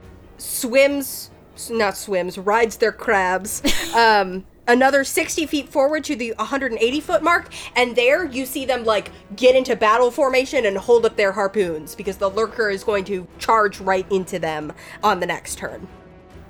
swims, 0.44 1.30
not 1.70 1.96
swims, 1.96 2.38
rides 2.38 2.76
their 2.76 2.92
crabs. 2.92 3.62
Um, 3.94 4.44
another 4.66 5.04
60 5.04 5.46
feet 5.46 5.68
forward 5.68 6.02
to 6.02 6.16
the 6.16 6.32
180 6.38 7.00
foot 7.00 7.22
mark, 7.22 7.46
and 7.76 7.94
there 7.94 8.24
you 8.24 8.44
see 8.44 8.64
them 8.64 8.84
like 8.84 9.12
get 9.36 9.54
into 9.54 9.76
battle 9.76 10.10
formation 10.10 10.66
and 10.66 10.76
hold 10.76 11.06
up 11.06 11.14
their 11.16 11.30
harpoons 11.30 11.94
because 11.94 12.16
the 12.16 12.28
lurker 12.28 12.70
is 12.70 12.82
going 12.82 13.04
to 13.04 13.24
charge 13.38 13.78
right 13.80 14.10
into 14.10 14.40
them 14.40 14.72
on 15.04 15.20
the 15.20 15.26
next 15.26 15.58
turn. 15.58 15.86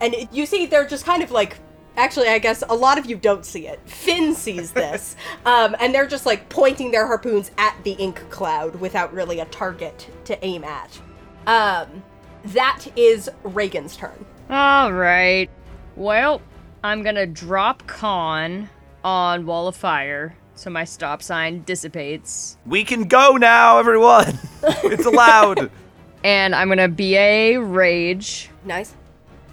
And 0.00 0.14
it- 0.14 0.32
you 0.32 0.46
see, 0.46 0.64
they're 0.64 0.86
just 0.86 1.04
kind 1.04 1.22
of 1.22 1.30
like. 1.32 1.58
Actually, 1.96 2.26
I 2.28 2.38
guess 2.40 2.64
a 2.68 2.74
lot 2.74 2.98
of 2.98 3.06
you 3.06 3.14
don't 3.16 3.44
see 3.44 3.68
it. 3.68 3.78
Finn 3.88 4.34
sees 4.34 4.72
this. 4.82 5.14
um, 5.44 5.76
and 5.78 5.94
they're 5.94 6.06
just 6.08 6.24
like 6.26 6.48
pointing 6.48 6.90
their 6.90 7.06
harpoons 7.06 7.50
at 7.58 7.76
the 7.84 7.92
ink 7.92 8.20
cloud 8.30 8.74
without 8.76 9.12
really 9.12 9.38
a 9.40 9.44
target 9.44 10.08
to 10.24 10.42
aim 10.44 10.64
at. 10.64 10.98
Um, 11.46 12.02
that 12.46 12.84
is 12.96 13.30
Reagan's 13.42 13.96
turn. 13.96 14.24
All 14.50 14.92
right. 14.92 15.48
Well, 15.96 16.42
I'm 16.82 17.02
gonna 17.02 17.26
drop 17.26 17.86
con 17.86 18.68
on 19.02 19.46
wall 19.46 19.68
of 19.68 19.76
fire, 19.76 20.36
so 20.54 20.70
my 20.70 20.84
stop 20.84 21.22
sign 21.22 21.62
dissipates, 21.64 22.56
We 22.66 22.84
can 22.84 23.04
go 23.04 23.36
now, 23.36 23.78
everyone. 23.78 24.38
it's 24.62 25.06
allowed. 25.06 25.70
and 26.24 26.54
I'm 26.54 26.68
gonna 26.68 26.88
BA 26.88 27.60
rage. 27.60 28.50
Nice. 28.64 28.94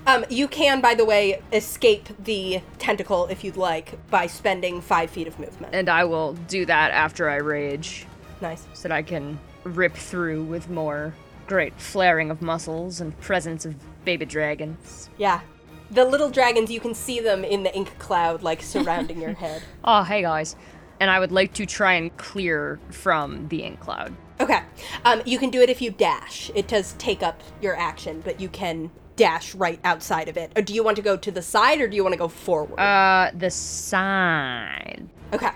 Um, 0.07 0.25
you 0.29 0.47
can, 0.47 0.81
by 0.81 0.95
the 0.95 1.05
way, 1.05 1.41
escape 1.53 2.09
the 2.23 2.59
tentacle 2.79 3.27
if 3.27 3.43
you'd 3.43 3.55
like 3.55 3.99
by 4.09 4.25
spending 4.25 4.81
five 4.81 5.11
feet 5.11 5.27
of 5.27 5.37
movement. 5.39 5.75
and 5.75 5.89
I 5.89 6.05
will 6.05 6.33
do 6.33 6.65
that 6.65 6.89
after 6.91 7.29
I 7.29 7.35
rage, 7.35 8.07
Nice. 8.41 8.65
so 8.73 8.87
that 8.89 8.95
I 8.95 9.03
can 9.03 9.39
rip 9.63 9.93
through 9.93 10.43
with 10.45 10.69
more 10.71 11.13
great 11.51 11.77
flaring 11.77 12.31
of 12.31 12.41
muscles 12.41 13.01
and 13.01 13.19
presence 13.19 13.65
of 13.65 13.75
baby 14.05 14.25
dragons. 14.25 15.09
Yeah. 15.17 15.41
The 15.91 16.05
little 16.05 16.29
dragons, 16.29 16.71
you 16.71 16.79
can 16.79 16.95
see 16.95 17.19
them 17.19 17.43
in 17.43 17.63
the 17.63 17.75
ink 17.75 17.99
cloud, 17.99 18.41
like 18.41 18.61
surrounding 18.61 19.19
your 19.19 19.33
head. 19.43 19.61
Oh, 19.83 20.01
hey 20.03 20.21
guys. 20.21 20.55
And 21.01 21.11
I 21.11 21.19
would 21.19 21.33
like 21.33 21.51
to 21.55 21.65
try 21.65 21.93
and 21.95 22.15
clear 22.15 22.79
from 22.89 23.49
the 23.49 23.63
ink 23.63 23.81
cloud. 23.81 24.15
Okay. 24.39 24.61
Um, 25.03 25.21
you 25.25 25.37
can 25.37 25.49
do 25.49 25.61
it 25.61 25.69
if 25.69 25.81
you 25.81 25.91
dash. 25.91 26.49
It 26.55 26.69
does 26.69 26.93
take 26.93 27.21
up 27.21 27.43
your 27.61 27.75
action, 27.75 28.21
but 28.23 28.39
you 28.39 28.47
can 28.47 28.89
dash 29.17 29.53
right 29.53 29.79
outside 29.83 30.29
of 30.29 30.37
it. 30.37 30.53
Or 30.55 30.61
do 30.61 30.73
you 30.73 30.85
want 30.85 30.95
to 30.95 31.03
go 31.03 31.17
to 31.17 31.31
the 31.31 31.41
side 31.41 31.81
or 31.81 31.87
do 31.89 31.97
you 31.97 32.03
want 32.03 32.13
to 32.13 32.17
go 32.19 32.29
forward? 32.29 32.79
Uh, 32.79 33.31
the 33.37 33.51
side. 33.51 35.05
okay. 35.33 35.51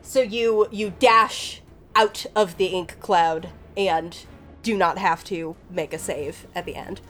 So 0.00 0.22
you 0.22 0.68
you 0.70 0.94
dash 0.98 1.60
out 1.94 2.24
of 2.34 2.56
the 2.56 2.66
ink 2.68 2.96
cloud 3.00 3.50
and 3.76 4.16
do 4.64 4.76
not 4.76 4.98
have 4.98 5.22
to 5.24 5.54
make 5.70 5.92
a 5.92 5.98
save 5.98 6.48
at 6.54 6.64
the 6.64 6.74
end. 6.74 7.00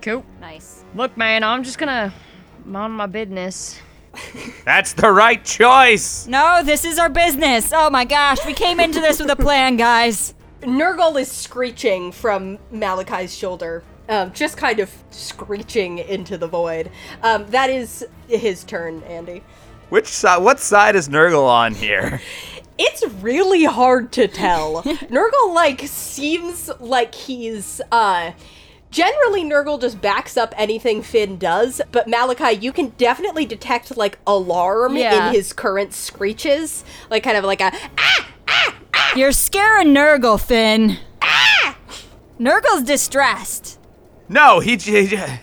Cool. 0.00 0.24
Nice. 0.40 0.84
Look, 0.94 1.16
man, 1.16 1.42
I'm 1.42 1.64
just 1.64 1.78
gonna 1.78 2.14
mind 2.64 2.92
my 2.92 3.06
business. 3.06 3.80
That's 4.64 4.92
the 4.92 5.10
right 5.10 5.44
choice. 5.44 6.26
No, 6.26 6.62
this 6.62 6.84
is 6.84 6.98
our 6.98 7.08
business. 7.08 7.72
Oh 7.74 7.90
my 7.90 8.04
gosh, 8.04 8.38
we 8.46 8.52
came 8.52 8.78
into 8.78 9.00
this 9.00 9.18
with 9.18 9.30
a 9.30 9.36
plan, 9.36 9.76
guys. 9.76 10.34
Nurgle 10.62 11.20
is 11.20 11.30
screeching 11.30 12.12
from 12.12 12.58
Malachi's 12.72 13.36
shoulder, 13.36 13.82
um, 14.08 14.32
just 14.32 14.56
kind 14.56 14.80
of 14.80 14.92
screeching 15.10 15.98
into 15.98 16.36
the 16.36 16.48
void. 16.48 16.90
Um, 17.22 17.46
that 17.50 17.70
is 17.70 18.06
his 18.28 18.64
turn, 18.64 19.02
Andy. 19.04 19.42
Which 19.88 20.08
side? 20.08 20.42
What 20.42 20.60
side 20.60 20.96
is 20.96 21.08
Nurgle 21.08 21.48
on 21.48 21.74
here? 21.74 22.20
It's 22.78 23.04
really 23.14 23.64
hard 23.64 24.12
to 24.12 24.28
tell. 24.28 24.82
Nurgle 24.84 25.52
like 25.54 25.80
seems 25.82 26.70
like 26.80 27.14
he's 27.14 27.80
uh 27.90 28.32
generally 28.90 29.42
Nurgle 29.44 29.80
just 29.80 30.00
backs 30.00 30.36
up 30.36 30.54
anything 30.56 31.02
Finn 31.02 31.38
does, 31.38 31.80
but 31.92 32.06
Malachi 32.08 32.52
you 32.58 32.72
can 32.72 32.90
definitely 32.96 33.44
detect 33.46 33.96
like 33.96 34.18
alarm 34.26 34.96
Yeah. 34.96 35.28
in 35.28 35.34
his 35.34 35.52
current 35.52 35.92
screeches, 35.92 36.84
like 37.10 37.22
kind 37.24 37.36
of 37.36 37.44
like 37.44 37.60
a 37.60 37.72
ah 37.98 38.28
ah. 38.48 39.12
You're 39.16 39.32
scaring 39.32 39.88
Nurgle, 39.94 40.40
Finn. 40.40 40.98
Ah! 41.22 41.76
Nurgle's 42.38 42.82
distressed. 42.84 43.80
No, 44.28 44.60
he. 44.60 44.76
j- 44.76 45.06
j- 45.06 45.40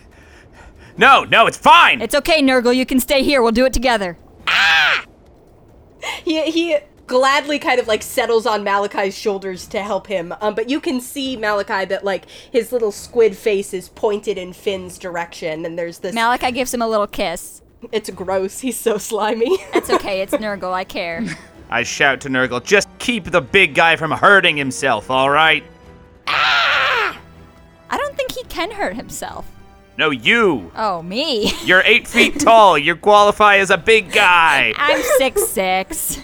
No, 0.97 1.23
no, 1.25 1.47
it's 1.47 1.57
fine. 1.57 1.99
It's 2.01 2.15
okay, 2.15 2.41
Nurgle. 2.41 2.73
You 2.75 2.85
can 2.85 2.99
stay 2.99 3.23
here. 3.23 3.41
We'll 3.41 3.51
do 3.51 3.65
it 3.65 3.73
together. 3.73 4.17
Ah! 4.47 5.03
he 6.23 6.49
he 6.51 6.77
gladly 7.07 7.59
kind 7.59 7.79
of 7.79 7.87
like 7.87 8.01
settles 8.01 8.45
on 8.45 8.63
Malachi's 8.63 9.17
shoulders 9.17 9.67
to 9.67 9.81
help 9.83 10.07
him. 10.07 10.33
Um, 10.41 10.55
but 10.55 10.69
you 10.69 10.79
can 10.79 10.99
see 11.01 11.35
Malachi 11.37 11.85
that 11.85 12.03
like 12.03 12.25
his 12.51 12.71
little 12.71 12.91
squid 12.91 13.35
face 13.37 13.73
is 13.73 13.89
pointed 13.89 14.37
in 14.37 14.53
Finn's 14.53 14.97
direction, 14.97 15.65
and 15.65 15.77
there's 15.77 15.99
this. 15.99 16.13
Malachi 16.15 16.51
gives 16.51 16.73
him 16.73 16.81
a 16.81 16.87
little 16.87 17.07
kiss. 17.07 17.61
it's 17.91 18.09
gross. 18.09 18.59
He's 18.59 18.79
so 18.79 18.97
slimy. 18.97 19.57
It's 19.73 19.89
okay. 19.89 20.21
It's 20.21 20.33
Nurgle. 20.45 20.73
I 20.73 20.83
care. 20.83 21.23
I 21.69 21.83
shout 21.83 22.21
to 22.21 22.29
Nurgle, 22.29 22.63
just 22.63 22.87
keep 22.99 23.25
the 23.25 23.41
big 23.41 23.73
guy 23.73 23.95
from 23.95 24.11
hurting 24.11 24.55
himself, 24.55 25.09
all 25.09 25.31
right? 25.31 25.63
Ah! 26.27 27.17
I 27.89 27.97
don't 27.97 28.15
think 28.15 28.31
he 28.33 28.43
can 28.43 28.69
hurt 28.71 28.95
himself. 28.95 29.47
No, 29.97 30.09
you. 30.11 30.71
Oh, 30.75 31.01
me? 31.01 31.51
You're 31.63 31.81
eight 31.85 32.07
feet 32.07 32.39
tall. 32.39 32.77
You 32.77 32.95
qualify 32.95 33.57
as 33.57 33.69
a 33.71 33.77
big 33.77 34.11
guy. 34.11 34.73
I'm 34.77 35.01
six 35.17 35.47
six. 35.47 36.19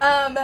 Um, 0.00 0.38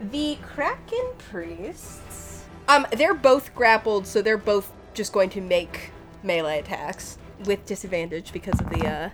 the 0.00 0.38
Kraken 0.42 1.06
priests. 1.30 2.44
Um, 2.68 2.86
they're 2.92 3.14
both 3.14 3.54
grappled, 3.54 4.06
so 4.06 4.20
they're 4.22 4.36
both 4.36 4.72
just 4.94 5.12
going 5.12 5.30
to 5.30 5.40
make 5.40 5.90
melee 6.22 6.58
attacks 6.58 7.18
with 7.44 7.64
disadvantage 7.66 8.32
because 8.32 8.60
of 8.60 8.68
the 8.70 8.86
uh. 8.86 9.10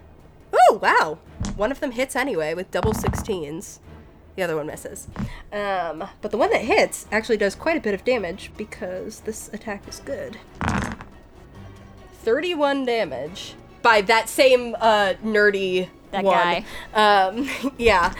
Oh 0.53 0.79
wow! 0.81 1.19
One 1.57 1.71
of 1.73 1.81
them 1.81 1.93
hits 1.93 2.15
anyway 2.17 2.55
with 2.55 2.71
double 2.71 2.93
16s. 2.93 3.79
The 4.37 4.43
other 4.43 4.57
one 4.57 4.67
misses. 4.67 5.07
Um, 5.53 6.05
but 6.21 6.31
the 6.33 6.37
one 6.37 6.51
that 6.51 6.63
hits 6.63 7.07
actually 7.13 7.37
does 7.37 7.55
quite 7.55 7.77
a 7.77 7.81
bit 7.81 7.95
of 7.95 8.05
damage 8.05 8.51
because 8.57 9.21
this 9.21 9.49
attack 9.53 9.87
is 9.89 10.01
good. 10.01 10.39
31 12.23 12.85
damage 12.85 13.55
by 13.83 14.01
that 14.01 14.29
same 14.29 14.75
uh 14.81 15.15
nerdy 15.23 15.89
That 16.11 16.25
one. 16.25 16.35
guy. 16.35 16.65
Um, 16.95 17.49
yeah. 17.79 18.13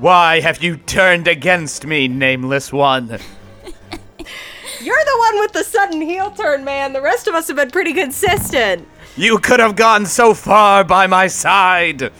Why 0.00 0.38
have 0.38 0.62
you 0.62 0.76
turned 0.76 1.26
against 1.26 1.84
me, 1.84 2.06
nameless 2.06 2.72
one? 2.72 3.08
You're 4.80 5.04
the 5.04 5.16
one 5.18 5.40
with 5.40 5.52
the 5.52 5.64
sudden 5.64 6.00
heel 6.00 6.30
turn, 6.30 6.62
man. 6.62 6.92
The 6.92 7.02
rest 7.02 7.26
of 7.26 7.34
us 7.34 7.48
have 7.48 7.56
been 7.56 7.72
pretty 7.72 7.92
consistent. 7.92 8.86
You 9.16 9.38
could 9.38 9.58
have 9.58 9.74
gone 9.74 10.06
so 10.06 10.34
far 10.34 10.84
by 10.84 11.08
my 11.08 11.26
side. 11.26 12.12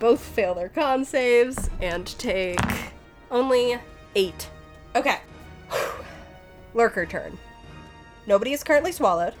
Both 0.00 0.20
fail 0.20 0.56
their 0.56 0.68
con 0.68 1.04
saves 1.04 1.70
and 1.80 2.04
take 2.18 2.58
only 3.30 3.78
eight. 4.16 4.50
Okay. 4.96 5.20
Lurker 6.74 7.06
turn. 7.06 7.38
Nobody 8.26 8.52
is 8.52 8.64
currently 8.64 8.90
swallowed. 8.90 9.34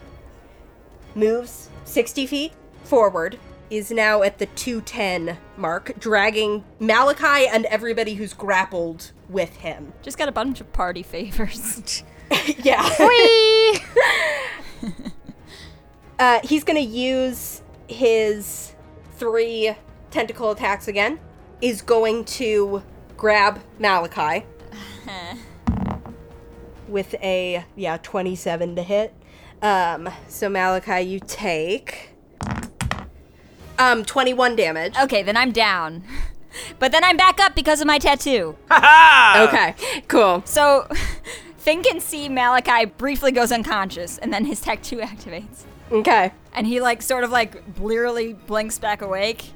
Moves 1.16 1.70
60 1.86 2.26
feet 2.28 2.52
forward. 2.84 3.36
Is 3.68 3.90
now 3.90 4.22
at 4.22 4.38
the 4.38 4.46
210 4.46 5.36
mark, 5.56 5.98
dragging 5.98 6.64
Malachi 6.78 7.48
and 7.48 7.64
everybody 7.66 8.14
who's 8.14 8.32
grappled 8.32 9.10
with 9.28 9.56
him. 9.56 9.92
Just 10.02 10.18
got 10.18 10.28
a 10.28 10.32
bunch 10.32 10.60
of 10.60 10.72
party 10.72 11.02
favors. 11.02 12.02
Yeah. 12.58 12.88
Whee! 12.98 13.78
Uh, 16.18 16.40
he's 16.42 16.64
gonna 16.64 16.80
use 16.80 17.62
his 17.88 18.74
three 19.16 19.74
tentacle 20.10 20.50
attacks 20.50 20.88
again. 20.88 21.20
Is 21.60 21.82
going 21.82 22.24
to 22.24 22.82
grab 23.18 23.60
Malachi 23.78 24.46
with 26.88 27.14
a 27.22 27.64
yeah 27.76 27.98
27 28.02 28.76
to 28.76 28.82
hit. 28.82 29.14
Um, 29.62 30.08
so 30.28 30.48
Malachi, 30.48 31.02
you 31.02 31.20
take 31.20 32.10
um 33.78 34.04
21 34.04 34.56
damage. 34.56 34.94
okay, 35.02 35.22
then 35.22 35.36
I'm 35.36 35.52
down. 35.52 36.02
But 36.78 36.90
then 36.92 37.04
I'm 37.04 37.16
back 37.18 37.38
up 37.38 37.54
because 37.54 37.80
of 37.82 37.86
my 37.86 37.98
tattoo. 37.98 38.56
Ha 38.70 39.46
Okay, 39.48 40.00
cool. 40.08 40.42
So 40.46 40.88
Finn 41.58 41.82
can 41.82 42.00
see 42.00 42.28
Malachi 42.28 42.86
briefly 42.86 43.30
goes 43.32 43.52
unconscious 43.52 44.16
and 44.18 44.32
then 44.32 44.44
his 44.46 44.60
tattoo 44.60 44.96
activates. 45.00 45.64
Okay. 45.92 46.32
And 46.54 46.66
he 46.66 46.80
like 46.80 47.02
sort 47.02 47.24
of 47.24 47.30
like 47.30 47.74
blearily 47.74 48.32
blinks 48.32 48.78
back 48.78 49.02
awake. 49.02 49.50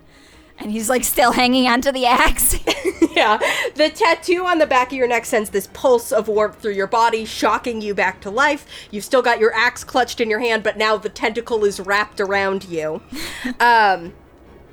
And 0.61 0.70
he's 0.70 0.89
like 0.89 1.05
still 1.05 1.32
hanging 1.32 1.66
onto 1.66 1.93
the 1.93 2.07
axe. 2.07 2.59
Yeah, 3.12 3.39
the 3.74 3.91
tattoo 3.91 4.47
on 4.47 4.59
the 4.59 4.66
back 4.66 4.93
of 4.93 4.93
your 4.93 5.09
neck 5.09 5.27
sends 5.27 5.51
this 5.51 5.69
pulse 5.73 6.12
of 6.12 6.28
warmth 6.28 6.61
through 6.61 6.74
your 6.74 6.87
body, 6.87 7.24
shocking 7.24 7.82
you 7.82 7.93
back 7.93 8.20
to 8.20 8.31
life. 8.31 8.66
You've 8.91 9.05
still 9.05 9.20
got 9.20 9.41
your 9.41 9.53
axe 9.53 9.82
clutched 9.85 10.20
in 10.20 10.31
your 10.31 10.39
hand, 10.39 10.62
but 10.62 10.77
now 10.78 10.97
the 10.97 11.09
tentacle 11.09 11.65
is 11.65 11.81
wrapped 11.81 12.20
around 12.20 12.65
you. 12.65 13.03
Um, 13.59 14.12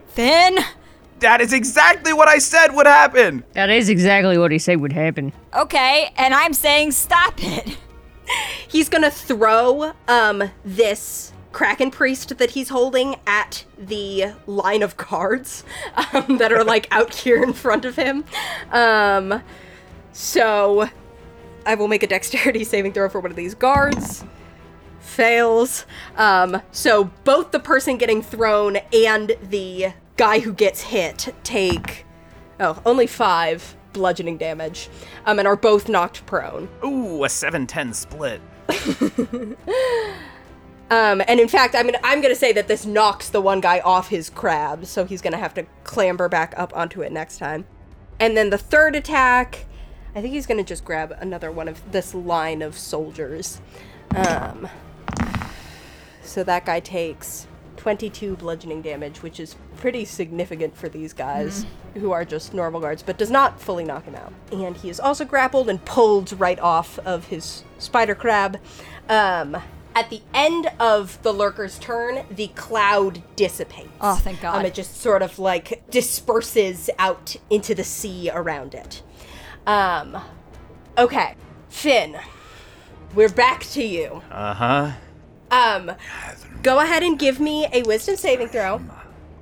Finn? 0.08 0.60
That 1.20 1.42
is 1.42 1.52
exactly 1.52 2.14
what 2.14 2.28
I 2.28 2.38
said 2.38 2.70
would 2.74 2.86
happen. 2.86 3.44
That 3.54 3.70
is 3.70 3.90
exactly 3.90 4.38
what 4.38 4.52
he 4.52 4.60
said 4.60 4.80
would 4.82 4.94
happen. 4.94 5.34
Okay, 5.54 6.12
and 6.16 6.34
I'm 6.34 6.54
saying 6.54 6.92
stop 6.92 7.34
it. 7.38 7.78
he's 8.68 8.90
gonna 8.90 9.12
throw 9.12 9.94
um 10.08 10.52
this 10.64 11.34
kraken 11.58 11.90
priest 11.90 12.38
that 12.38 12.52
he's 12.52 12.70
holding 12.70 13.16
at 13.26 13.66
the 13.80 14.26
line 14.46 14.84
of 14.84 14.96
cards 14.96 15.64
um, 16.14 16.38
that 16.38 16.54
are 16.54 16.64
like 16.64 16.88
out 16.92 17.16
here 17.16 17.42
in 17.42 17.52
front 17.52 17.84
of 17.84 17.96
him. 17.96 18.24
Um, 18.72 19.42
so 20.12 20.88
I 21.66 21.74
will 21.74 21.88
make 21.88 22.04
a 22.04 22.08
dexterity 22.08 22.64
saving 22.64 22.94
throw 22.94 23.10
for 23.10 23.20
one 23.20 23.32
of 23.32 23.36
these 23.36 23.56
guards. 23.56 24.24
Fails. 25.00 25.88
Um, 26.16 26.62
so 26.72 27.06
both 27.24 27.50
the 27.50 27.60
person 27.60 27.98
getting 27.98 28.22
thrown 28.22 28.78
and 28.94 29.36
the 29.42 29.94
guy 30.16 30.38
who 30.38 30.54
gets 30.54 30.82
hit 30.82 31.34
take 31.44 32.06
oh 32.60 32.80
only 32.86 33.08
five 33.08 33.76
bludgeoning 33.94 34.38
damage, 34.38 34.90
um, 35.26 35.40
and 35.40 35.48
are 35.48 35.56
both 35.56 35.90
knocked 35.90 36.24
prone. 36.28 36.70
Ooh, 36.86 37.24
a 37.24 37.28
7-10 37.28 37.96
split. 37.96 38.42
Um, 40.90 41.22
and 41.28 41.40
in 41.40 41.48
fact, 41.48 41.76
I 41.76 41.84
mean, 41.84 41.96
I'm 42.04 42.22
gonna 42.22 42.36
say 42.36 42.54
that 42.54 42.68
this 42.68 42.86
knocks 42.86 43.30
the 43.30 43.42
one 43.42 43.60
guy 43.60 43.80
off 43.80 44.08
his 44.08 44.30
crab, 44.30 44.86
so 44.86 45.06
he's 45.06 45.22
gonna 45.22 45.38
have 45.38 45.54
to 45.56 45.66
clamber 45.84 46.30
back 46.30 46.54
up 46.56 46.76
onto 46.76 47.02
it 47.02 47.12
next 47.12 47.40
time. 47.40 47.66
And 48.20 48.38
then 48.38 48.50
the 48.50 48.58
third 48.58 48.96
attack, 48.96 49.66
I 50.16 50.22
think 50.22 50.34
he's 50.34 50.46
gonna 50.46 50.64
just 50.64 50.86
grab 50.86 51.16
another 51.20 51.52
one 51.52 51.68
of 51.68 51.92
this 51.92 52.14
line 52.14 52.62
of 52.62 52.78
soldiers. 52.78 53.60
Um, 54.16 54.70
so 56.24 56.44
that 56.44 56.66
guy 56.66 56.80
takes 56.80 57.48
22 57.78 58.38
bludgeoning 58.38 58.82
damage, 58.82 59.22
which 59.22 59.40
is 59.40 59.56
pretty 59.78 60.06
significant 60.06 60.76
for 60.76 60.90
these 60.90 61.14
guys 61.14 61.66
who 61.96 62.12
are 62.12 62.26
just 62.26 62.54
normal 62.54 62.80
guards, 62.80 63.04
but 63.04 63.18
does 63.18 63.32
not 63.32 63.62
fully 63.62 63.84
knock 63.84 64.06
him 64.06 64.16
out. 64.16 64.34
And 64.52 64.76
he 64.76 64.90
is 64.90 65.00
also 65.00 65.26
grappled 65.26 65.70
and 65.70 65.84
pulled 65.84 66.38
right 66.40 66.60
off 66.60 67.00
of 67.00 67.28
his 67.28 67.64
spider 67.78 68.16
crab. 68.16 68.60
Um, 69.10 69.58
at 69.98 70.12
the 70.12 70.22
end 70.32 70.70
of 70.80 71.20
the 71.24 71.34
lurker's 71.34 71.80
turn, 71.80 72.24
the 72.30 72.50
cloud 72.50 73.24
dissipates. 73.36 73.90
Oh, 74.00 74.18
thank 74.18 74.42
God. 74.42 74.60
Um, 74.60 74.66
it 74.68 74.76
just 74.76 75.02
sort 75.02 75.24
of 75.24 75.40
like 75.40 75.90
disperses 75.90 76.92
out 77.00 77.36
into 77.50 77.74
the 77.74 77.84
sea 77.84 78.30
around 78.32 78.76
it. 78.76 79.02
Um, 79.66 80.16
okay, 81.00 81.34
Finn, 81.70 82.16
we're 83.16 83.28
back 83.28 83.64
to 83.72 83.84
you. 83.84 84.22
Uh 84.30 84.54
huh. 84.54 84.92
Um, 85.50 85.94
go 86.62 86.80
ahead 86.80 87.02
and 87.02 87.18
give 87.18 87.40
me 87.40 87.66
a 87.74 87.82
wisdom 87.82 88.18
saving 88.18 88.50
throw. 88.50 88.80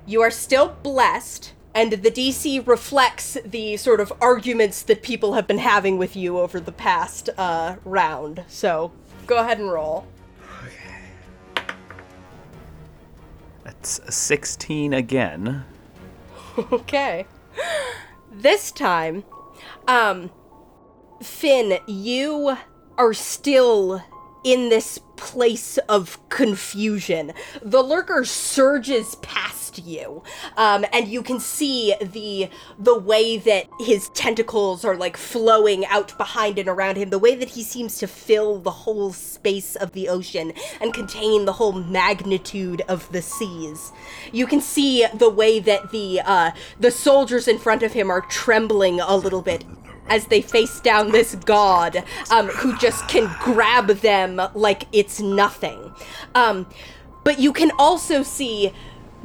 You 0.06 0.22
are 0.22 0.32
still 0.32 0.78
blessed, 0.84 1.52
and 1.74 1.92
the 1.92 2.10
DC 2.10 2.66
reflects 2.66 3.38
the 3.44 3.76
sort 3.76 4.00
of 4.00 4.14
arguments 4.22 4.84
that 4.84 5.04
people 5.04 5.34
have 5.34 5.48
been 5.48 5.58
having 5.58 5.98
with 5.98 6.16
you 6.16 6.40
over 6.40 6.62
the 6.62 6.72
past 6.72 7.30
uh, 7.38 7.76
round. 7.84 8.46
So 8.48 8.94
go 9.28 9.40
ahead 9.40 9.60
and 9.60 9.70
roll. 9.70 10.08
That's 13.86 14.00
a 14.00 14.12
16 14.12 14.94
again. 14.96 15.64
Okay. 16.72 17.28
This 18.32 18.72
time, 18.72 19.24
um, 19.88 20.32
Finn, 21.22 21.78
you 21.86 22.58
are 22.98 23.14
still 23.14 24.02
in 24.46 24.70
this 24.70 25.00
place 25.18 25.78
of 25.90 26.20
confusion. 26.30 27.34
The 27.62 27.82
lurker 27.82 28.24
surges 28.24 29.16
past 29.16 29.86
you, 29.86 30.24
um, 30.56 30.86
and 30.94 31.08
you 31.08 31.22
can 31.24 31.40
see 31.40 31.96
the 32.00 32.50
the 32.78 32.98
way 32.98 33.38
that 33.38 33.66
his 33.80 34.10
tentacles 34.10 34.86
are 34.86 34.96
like 34.96 35.18
flowing 35.18 35.86
out 35.88 36.16
behind 36.18 36.60
and 36.60 36.70
around 36.70 36.98
him. 36.98 37.10
The 37.10 37.20
way 37.20 37.36
that 37.36 37.50
he 37.50 37.64
seems 37.64 37.98
to 37.98 38.08
fill 38.08 38.60
the 38.60 38.72
whole 38.72 39.12
space 39.12 39.76
of 39.76 39.94
the 39.94 40.08
ocean 40.08 40.54
and 40.80 40.94
contain 40.94 41.46
the 41.46 41.54
whole 41.54 41.74
magnitude 41.74 42.82
of 42.88 43.12
the 43.12 43.24
seas. 43.24 43.92
You 44.32 44.46
can 44.46 44.62
see 44.62 45.06
the 45.14 45.30
way 45.30 45.60
that 45.60 45.92
the 45.92 46.22
uh, 46.22 46.52
the 46.80 46.92
soldiers 46.92 47.48
in 47.48 47.58
front 47.58 47.82
of 47.82 47.94
him 47.94 48.12
are 48.12 48.22
trembling 48.22 49.00
a 49.00 49.18
little 49.18 49.42
bit 49.42 49.66
as 50.08 50.28
they 50.28 50.42
face 50.42 50.80
down 50.80 51.12
this 51.12 51.36
god 51.36 52.04
um, 52.32 52.48
who 52.48 52.78
just 52.78 53.08
can 53.08 53.34
grab 53.42 53.88
them 53.88 54.42
like 54.54 54.88
it's 54.92 55.20
nothing. 55.20 55.94
Um, 56.34 56.68
but 57.24 57.40
you 57.40 57.52
can 57.54 57.72
also 57.80 58.22
see 58.24 58.72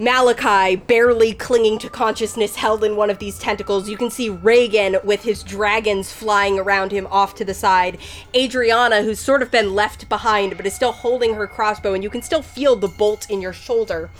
Malachi 0.00 0.76
barely 0.76 1.34
clinging 1.34 1.78
to 1.80 1.90
consciousness 1.90 2.56
held 2.56 2.82
in 2.82 2.96
one 2.96 3.10
of 3.10 3.18
these 3.18 3.38
tentacles. 3.38 3.86
You 3.86 3.98
can 3.98 4.10
see 4.10 4.30
Reagan 4.30 4.96
with 5.04 5.22
his 5.22 5.42
dragons 5.42 6.10
flying 6.10 6.58
around 6.58 6.90
him 6.90 7.06
off 7.10 7.34
to 7.34 7.44
the 7.44 7.52
side. 7.52 7.98
Adriana, 8.34 9.02
who's 9.02 9.20
sort 9.20 9.42
of 9.42 9.50
been 9.50 9.74
left 9.74 10.08
behind 10.08 10.56
but 10.56 10.64
is 10.64 10.74
still 10.74 10.92
holding 10.92 11.34
her 11.34 11.46
crossbow, 11.46 11.92
and 11.92 12.02
you 12.02 12.08
can 12.08 12.22
still 12.22 12.40
feel 12.40 12.76
the 12.76 12.88
bolt 12.88 13.28
in 13.28 13.42
your 13.42 13.52
shoulder. 13.52 14.10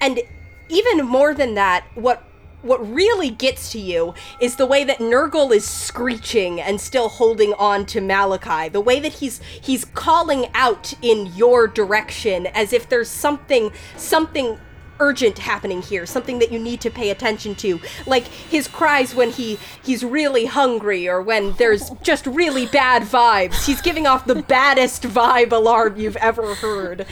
And 0.00 0.20
even 0.68 1.06
more 1.06 1.32
than 1.32 1.54
that, 1.54 1.84
what 1.94 2.24
what 2.62 2.78
really 2.92 3.30
gets 3.30 3.72
to 3.72 3.78
you 3.78 4.14
is 4.40 4.56
the 4.56 4.66
way 4.66 4.84
that 4.84 4.98
Nurgle 4.98 5.52
is 5.52 5.64
screeching 5.64 6.60
and 6.60 6.80
still 6.80 7.08
holding 7.08 7.54
on 7.54 7.86
to 7.86 8.00
Malachi. 8.00 8.68
The 8.68 8.80
way 8.80 9.00
that 9.00 9.14
he's 9.14 9.40
he's 9.60 9.84
calling 9.84 10.46
out 10.54 10.94
in 11.02 11.26
your 11.34 11.66
direction 11.66 12.46
as 12.48 12.72
if 12.72 12.88
there's 12.88 13.08
something 13.08 13.72
something 13.96 14.58
urgent 15.00 15.38
happening 15.38 15.82
here, 15.82 16.06
something 16.06 16.38
that 16.38 16.52
you 16.52 16.58
need 16.58 16.80
to 16.82 16.90
pay 16.90 17.10
attention 17.10 17.54
to. 17.56 17.80
Like 18.06 18.26
his 18.26 18.68
cries 18.68 19.14
when 19.14 19.30
he 19.30 19.58
he's 19.82 20.04
really 20.04 20.46
hungry 20.46 21.08
or 21.08 21.20
when 21.20 21.52
there's 21.54 21.90
just 22.02 22.26
really 22.26 22.66
bad 22.66 23.02
vibes. 23.02 23.66
He's 23.66 23.80
giving 23.80 24.06
off 24.06 24.26
the 24.26 24.42
baddest 24.42 25.02
vibe 25.02 25.52
alarm 25.52 25.96
you've 25.96 26.16
ever 26.16 26.54
heard. 26.54 27.06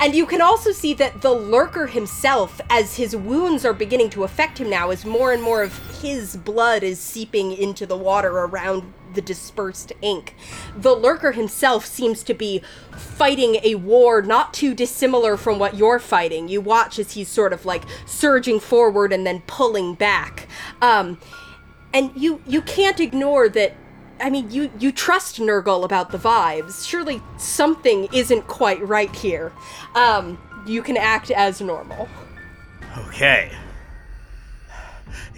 And 0.00 0.14
you 0.14 0.26
can 0.26 0.40
also 0.40 0.72
see 0.72 0.94
that 0.94 1.22
the 1.22 1.32
lurker 1.32 1.86
himself 1.86 2.60
as 2.68 2.96
his 2.96 3.14
wounds 3.14 3.64
are 3.64 3.72
beginning 3.72 4.10
to 4.10 4.24
affect 4.24 4.58
him 4.58 4.70
now 4.70 4.90
as 4.90 5.04
more 5.04 5.32
and 5.32 5.42
more 5.42 5.62
of 5.62 5.78
his 6.00 6.36
blood 6.36 6.82
is 6.82 6.98
seeping 6.98 7.52
into 7.52 7.86
the 7.86 7.96
water 7.96 8.30
around 8.30 8.92
the 9.16 9.20
dispersed 9.20 9.92
ink. 10.00 10.36
The 10.76 10.94
lurker 10.94 11.32
himself 11.32 11.84
seems 11.84 12.22
to 12.22 12.34
be 12.34 12.62
fighting 12.96 13.56
a 13.64 13.74
war 13.74 14.22
not 14.22 14.54
too 14.54 14.74
dissimilar 14.74 15.36
from 15.36 15.58
what 15.58 15.74
you're 15.74 15.98
fighting. 15.98 16.46
You 16.46 16.60
watch 16.60 17.00
as 17.00 17.12
he's 17.12 17.28
sort 17.28 17.52
of 17.52 17.66
like 17.66 17.82
surging 18.04 18.60
forward 18.60 19.12
and 19.12 19.26
then 19.26 19.42
pulling 19.48 19.94
back. 19.94 20.46
Um, 20.80 21.18
and 21.92 22.12
you 22.14 22.40
you 22.46 22.62
can't 22.62 23.00
ignore 23.00 23.48
that 23.48 23.74
I 24.20 24.30
mean, 24.30 24.50
you 24.50 24.70
you 24.78 24.92
trust 24.92 25.38
Nurgle 25.38 25.84
about 25.84 26.10
the 26.10 26.18
vibes. 26.18 26.86
Surely 26.88 27.20
something 27.36 28.08
isn't 28.12 28.46
quite 28.46 28.80
right 28.86 29.14
here. 29.14 29.52
Um, 29.94 30.38
you 30.66 30.82
can 30.82 30.96
act 30.96 31.30
as 31.30 31.60
normal. 31.60 32.08
Okay. 33.08 33.52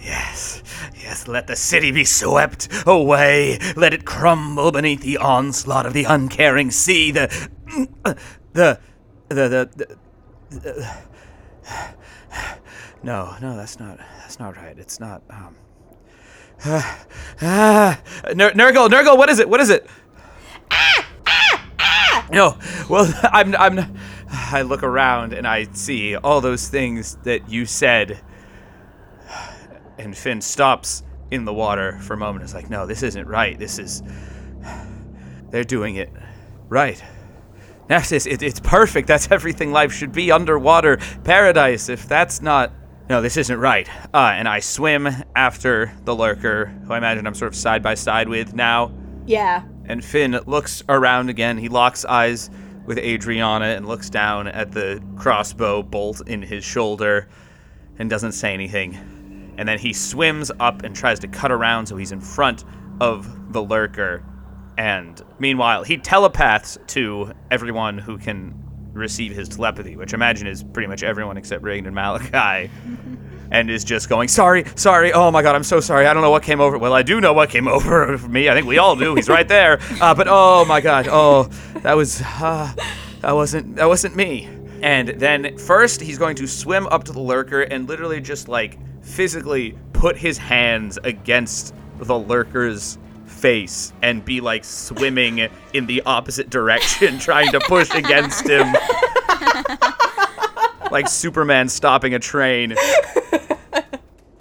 Yes, 0.01 0.63
yes, 0.95 1.27
let 1.27 1.47
the 1.47 1.55
city 1.55 1.91
be 1.91 2.05
swept 2.05 2.69
away. 2.87 3.59
Let 3.75 3.93
it 3.93 4.05
crumble 4.05 4.71
beneath 4.71 5.01
the 5.01 5.17
onslaught 5.17 5.85
of 5.85 5.93
the 5.93 6.05
uncaring 6.05 6.71
sea. 6.71 7.11
The. 7.11 7.49
The. 8.53 8.79
The. 9.29 9.69
The. 9.69 9.97
the, 10.49 10.97
no, 13.03 13.35
no, 13.41 13.55
that's 13.55 13.79
not. 13.79 13.97
That's 14.19 14.39
not 14.39 14.55
right. 14.55 14.77
It's 14.77 14.99
not. 14.99 15.21
Um. 15.29 15.55
Ah, 17.41 18.01
Nur- 18.35 18.51
Nurgle, 18.51 18.89
Nurgle, 18.89 19.17
what 19.17 19.29
is 19.29 19.39
it? 19.39 19.47
What 19.49 19.61
is 19.61 19.69
it? 19.69 19.87
No, 22.31 22.57
well, 22.89 23.11
I'm, 23.23 23.55
I'm, 23.55 23.97
I 24.29 24.61
look 24.61 24.83
around 24.83 25.33
and 25.33 25.47
I 25.47 25.67
see 25.73 26.15
all 26.15 26.41
those 26.41 26.67
things 26.67 27.15
that 27.23 27.49
you 27.49 27.65
said. 27.65 28.19
And 29.99 30.17
Finn 30.17 30.41
stops 30.41 31.03
in 31.31 31.45
the 31.45 31.53
water 31.53 31.99
for 31.99 32.13
a 32.13 32.17
moment. 32.17 32.43
It's 32.43 32.53
like, 32.53 32.69
no, 32.69 32.85
this 32.85 33.03
isn't 33.03 33.27
right. 33.27 33.57
This 33.57 33.79
is. 33.79 34.01
They're 35.51 35.63
doing 35.63 35.95
it 35.95 36.11
right. 36.67 37.01
It, 37.89 38.27
it, 38.27 38.43
it's 38.43 38.59
perfect. 38.59 39.07
That's 39.07 39.31
everything 39.31 39.71
life 39.71 39.91
should 39.91 40.11
be 40.11 40.31
underwater 40.31 40.97
paradise. 41.23 41.89
If 41.89 42.07
that's 42.07 42.41
not. 42.41 42.71
No, 43.09 43.23
this 43.23 43.37
isn't 43.37 43.59
right. 43.59 43.89
Uh, 44.13 44.33
and 44.35 44.47
I 44.47 44.59
swim 44.59 45.07
after 45.35 45.91
the 46.05 46.15
lurker, 46.15 46.67
who 46.85 46.93
I 46.93 46.97
imagine 46.99 47.25
I'm 47.25 47.33
sort 47.33 47.51
of 47.51 47.55
side 47.57 47.81
by 47.81 47.95
side 47.95 48.29
with 48.29 48.53
now. 48.53 48.91
Yeah. 49.25 49.63
And 49.85 50.05
Finn 50.05 50.39
looks 50.45 50.83
around 50.87 51.29
again. 51.29 51.57
He 51.57 51.69
locks 51.69 52.05
eyes 52.05 52.51
with 52.85 52.99
Adriana 52.99 53.65
and 53.65 53.87
looks 53.87 54.11
down 54.11 54.47
at 54.47 54.71
the 54.71 55.01
crossbow 55.17 55.81
bolt 55.81 56.21
in 56.27 56.43
his 56.43 56.63
shoulder 56.63 57.27
and 57.97 58.11
doesn't 58.11 58.33
say 58.33 58.53
anything. 58.53 59.18
And 59.59 59.67
then 59.67 59.77
he 59.77 59.91
swims 59.91 60.53
up 60.61 60.83
and 60.83 60.95
tries 60.95 61.19
to 61.19 61.27
cut 61.27 61.51
around 61.51 61.87
so 61.87 61.97
he's 61.97 62.13
in 62.13 62.21
front 62.21 62.63
of 63.01 63.51
the 63.51 63.61
lurker. 63.61 64.23
And 64.77 65.21
meanwhile, 65.37 65.83
he 65.83 65.97
telepaths 65.97 66.77
to 66.87 67.33
everyone 67.51 67.97
who 67.97 68.17
can 68.17 68.53
receive 68.93 69.33
his 69.33 69.49
telepathy, 69.49 69.97
which 69.97 70.13
I 70.13 70.15
imagine 70.15 70.47
is 70.47 70.63
pretty 70.63 70.87
much 70.87 71.03
everyone 71.03 71.35
except 71.35 71.61
Reagan 71.61 71.87
and 71.87 71.93
Malachi. 71.93 72.71
and 73.51 73.69
is 73.69 73.83
just 73.83 74.07
going, 74.07 74.29
sorry, 74.29 74.63
sorry, 74.75 75.11
oh 75.11 75.29
my 75.29 75.41
god, 75.41 75.55
I'm 75.55 75.63
so 75.63 75.81
sorry. 75.81 76.07
I 76.07 76.13
don't 76.13 76.23
know 76.23 76.31
what 76.31 76.43
came 76.43 76.61
over. 76.61 76.77
Well, 76.77 76.93
I 76.93 77.01
do 77.01 77.19
know 77.19 77.33
what 77.33 77.49
came 77.49 77.67
over 77.77 78.17
for 78.17 78.29
me. 78.29 78.47
I 78.47 78.53
think 78.53 78.65
we 78.65 78.77
all 78.77 78.95
do. 78.95 79.15
He's 79.15 79.27
right 79.27 79.47
there. 79.47 79.79
Uh, 79.99 80.15
but 80.15 80.27
oh 80.29 80.63
my 80.63 80.79
god, 80.79 81.09
oh, 81.11 81.49
that 81.81 81.97
was, 81.97 82.21
uh, 82.21 82.73
that 83.19 83.33
wasn't, 83.33 83.75
that 83.75 83.89
wasn't 83.89 84.15
me. 84.15 84.47
And 84.81 85.09
then 85.09 85.57
first, 85.57 85.99
he's 85.99 86.17
going 86.17 86.37
to 86.37 86.47
swim 86.47 86.87
up 86.87 87.03
to 87.05 87.11
the 87.11 87.19
lurker 87.19 87.63
and 87.63 87.89
literally 87.89 88.21
just 88.21 88.47
like 88.47 88.79
physically 89.09 89.75
put 89.93 90.15
his 90.15 90.37
hands 90.37 90.99
against 91.03 91.73
the 91.97 92.13
lurker's 92.13 92.97
face 93.25 93.91
and 94.01 94.23
be 94.23 94.39
like 94.39 94.63
swimming 94.63 95.49
in 95.73 95.85
the 95.87 96.01
opposite 96.05 96.49
direction, 96.49 97.19
trying 97.19 97.51
to 97.51 97.59
push 97.61 97.93
against 97.93 98.47
him. 98.47 98.67
like 100.91 101.07
Superman 101.07 101.69
stopping 101.69 102.13
a 102.13 102.19
train. 102.19 102.75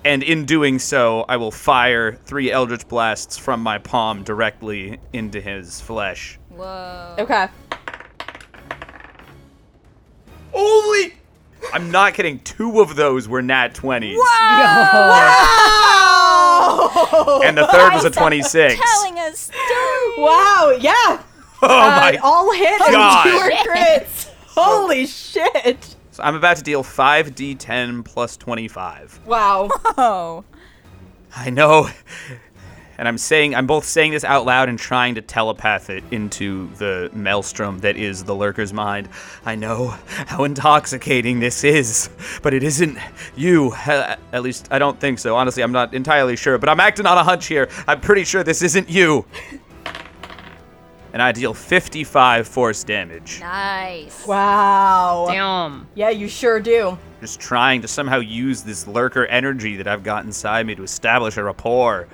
And 0.04 0.22
in 0.22 0.44
doing 0.44 0.78
so, 0.78 1.24
I 1.28 1.36
will 1.36 1.50
fire 1.50 2.14
three 2.14 2.50
Eldritch 2.50 2.88
Blasts 2.88 3.36
from 3.36 3.60
my 3.60 3.78
palm 3.78 4.22
directly 4.22 4.98
into 5.12 5.40
his 5.40 5.80
flesh. 5.80 6.38
Whoa. 6.50 7.16
Okay. 7.18 7.48
Holy! 10.52 11.17
I'm 11.72 11.90
not 11.90 12.14
kidding. 12.14 12.40
Two 12.40 12.80
of 12.80 12.96
those 12.96 13.28
were 13.28 13.42
nat 13.42 13.74
20s. 13.74 14.16
Oh! 16.50 17.40
And 17.44 17.56
the 17.56 17.66
third 17.66 17.92
was 17.94 18.04
a 18.04 18.10
26. 18.10 18.80
Telling 18.80 19.18
a 19.18 19.32
story. 19.34 19.64
wow, 20.18 20.76
yeah. 20.80 21.22
Oh 21.60 21.66
Uh, 21.66 21.90
my 22.00 22.18
all 22.22 22.52
hit 22.52 22.80
and 22.80 22.92
two 22.92 23.36
are 23.36 23.50
crits. 23.66 24.28
Holy 24.46 25.06
shit. 25.06 25.96
So 26.12 26.22
I'm 26.22 26.34
about 26.36 26.56
to 26.58 26.62
deal 26.62 26.82
5d10 26.84 28.04
plus 28.04 28.36
25. 28.36 29.20
Wow. 29.26 29.68
Oh. 29.96 30.44
I 31.36 31.50
know. 31.50 31.88
And 32.98 33.06
I'm 33.06 33.16
saying 33.16 33.54
I'm 33.54 33.68
both 33.68 33.84
saying 33.84 34.10
this 34.10 34.24
out 34.24 34.44
loud 34.44 34.68
and 34.68 34.76
trying 34.76 35.14
to 35.14 35.22
telepath 35.22 35.88
it 35.88 36.02
into 36.10 36.68
the 36.74 37.10
maelstrom 37.14 37.78
that 37.78 37.96
is 37.96 38.24
the 38.24 38.34
lurker's 38.34 38.72
mind. 38.72 39.08
I 39.46 39.54
know 39.54 39.94
how 40.26 40.42
intoxicating 40.42 41.38
this 41.38 41.62
is, 41.62 42.10
but 42.42 42.52
it 42.52 42.64
isn't 42.64 42.98
you. 43.36 43.72
At 43.86 44.42
least 44.42 44.66
I 44.72 44.80
don't 44.80 44.98
think 44.98 45.20
so. 45.20 45.36
Honestly, 45.36 45.62
I'm 45.62 45.70
not 45.70 45.94
entirely 45.94 46.34
sure, 46.34 46.58
but 46.58 46.68
I'm 46.68 46.80
acting 46.80 47.06
on 47.06 47.16
a 47.16 47.22
hunch 47.22 47.46
here. 47.46 47.68
I'm 47.86 48.00
pretty 48.00 48.24
sure 48.24 48.42
this 48.42 48.62
isn't 48.62 48.90
you. 48.90 49.24
and 51.12 51.22
I 51.22 51.30
deal 51.30 51.54
55 51.54 52.48
force 52.48 52.82
damage. 52.82 53.38
Nice. 53.40 54.26
Wow. 54.26 55.26
Damn. 55.28 55.86
Yeah, 55.94 56.10
you 56.10 56.26
sure 56.26 56.58
do. 56.58 56.98
Just 57.20 57.38
trying 57.38 57.80
to 57.82 57.88
somehow 57.88 58.18
use 58.18 58.62
this 58.62 58.86
lurker 58.88 59.26
energy 59.26 59.76
that 59.76 59.86
I've 59.86 60.02
got 60.02 60.24
inside 60.24 60.66
me 60.66 60.74
to 60.74 60.82
establish 60.82 61.36
a 61.36 61.44
rapport. 61.44 62.08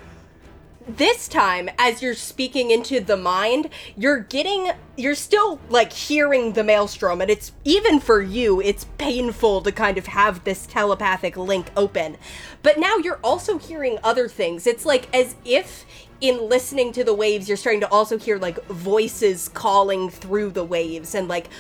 This 0.86 1.28
time 1.28 1.68
as 1.78 2.02
you're 2.02 2.14
speaking 2.14 2.70
into 2.70 3.00
the 3.00 3.16
mind 3.16 3.70
you're 3.96 4.20
getting 4.20 4.70
you're 4.96 5.14
still 5.14 5.58
like 5.70 5.92
hearing 5.92 6.52
the 6.52 6.62
maelstrom 6.62 7.20
and 7.20 7.30
it's 7.30 7.52
even 7.64 7.98
for 7.98 8.20
you 8.20 8.60
it's 8.60 8.84
painful 8.98 9.60
to 9.62 9.72
kind 9.72 9.98
of 9.98 10.06
have 10.06 10.44
this 10.44 10.66
telepathic 10.66 11.36
link 11.36 11.70
open. 11.76 12.16
But 12.62 12.78
now 12.78 12.96
you're 12.96 13.20
also 13.22 13.58
hearing 13.58 13.98
other 14.02 14.28
things. 14.28 14.66
It's 14.66 14.86
like 14.86 15.14
as 15.14 15.36
if 15.44 15.84
in 16.24 16.48
listening 16.48 16.90
to 16.90 17.04
the 17.04 17.12
waves 17.12 17.48
you're 17.48 17.56
starting 17.56 17.82
to 17.82 17.88
also 17.90 18.16
hear 18.16 18.38
like 18.38 18.64
voices 18.68 19.50
calling 19.50 20.08
through 20.08 20.50
the 20.50 20.64
waves 20.64 21.14
and 21.14 21.28
like 21.28 21.50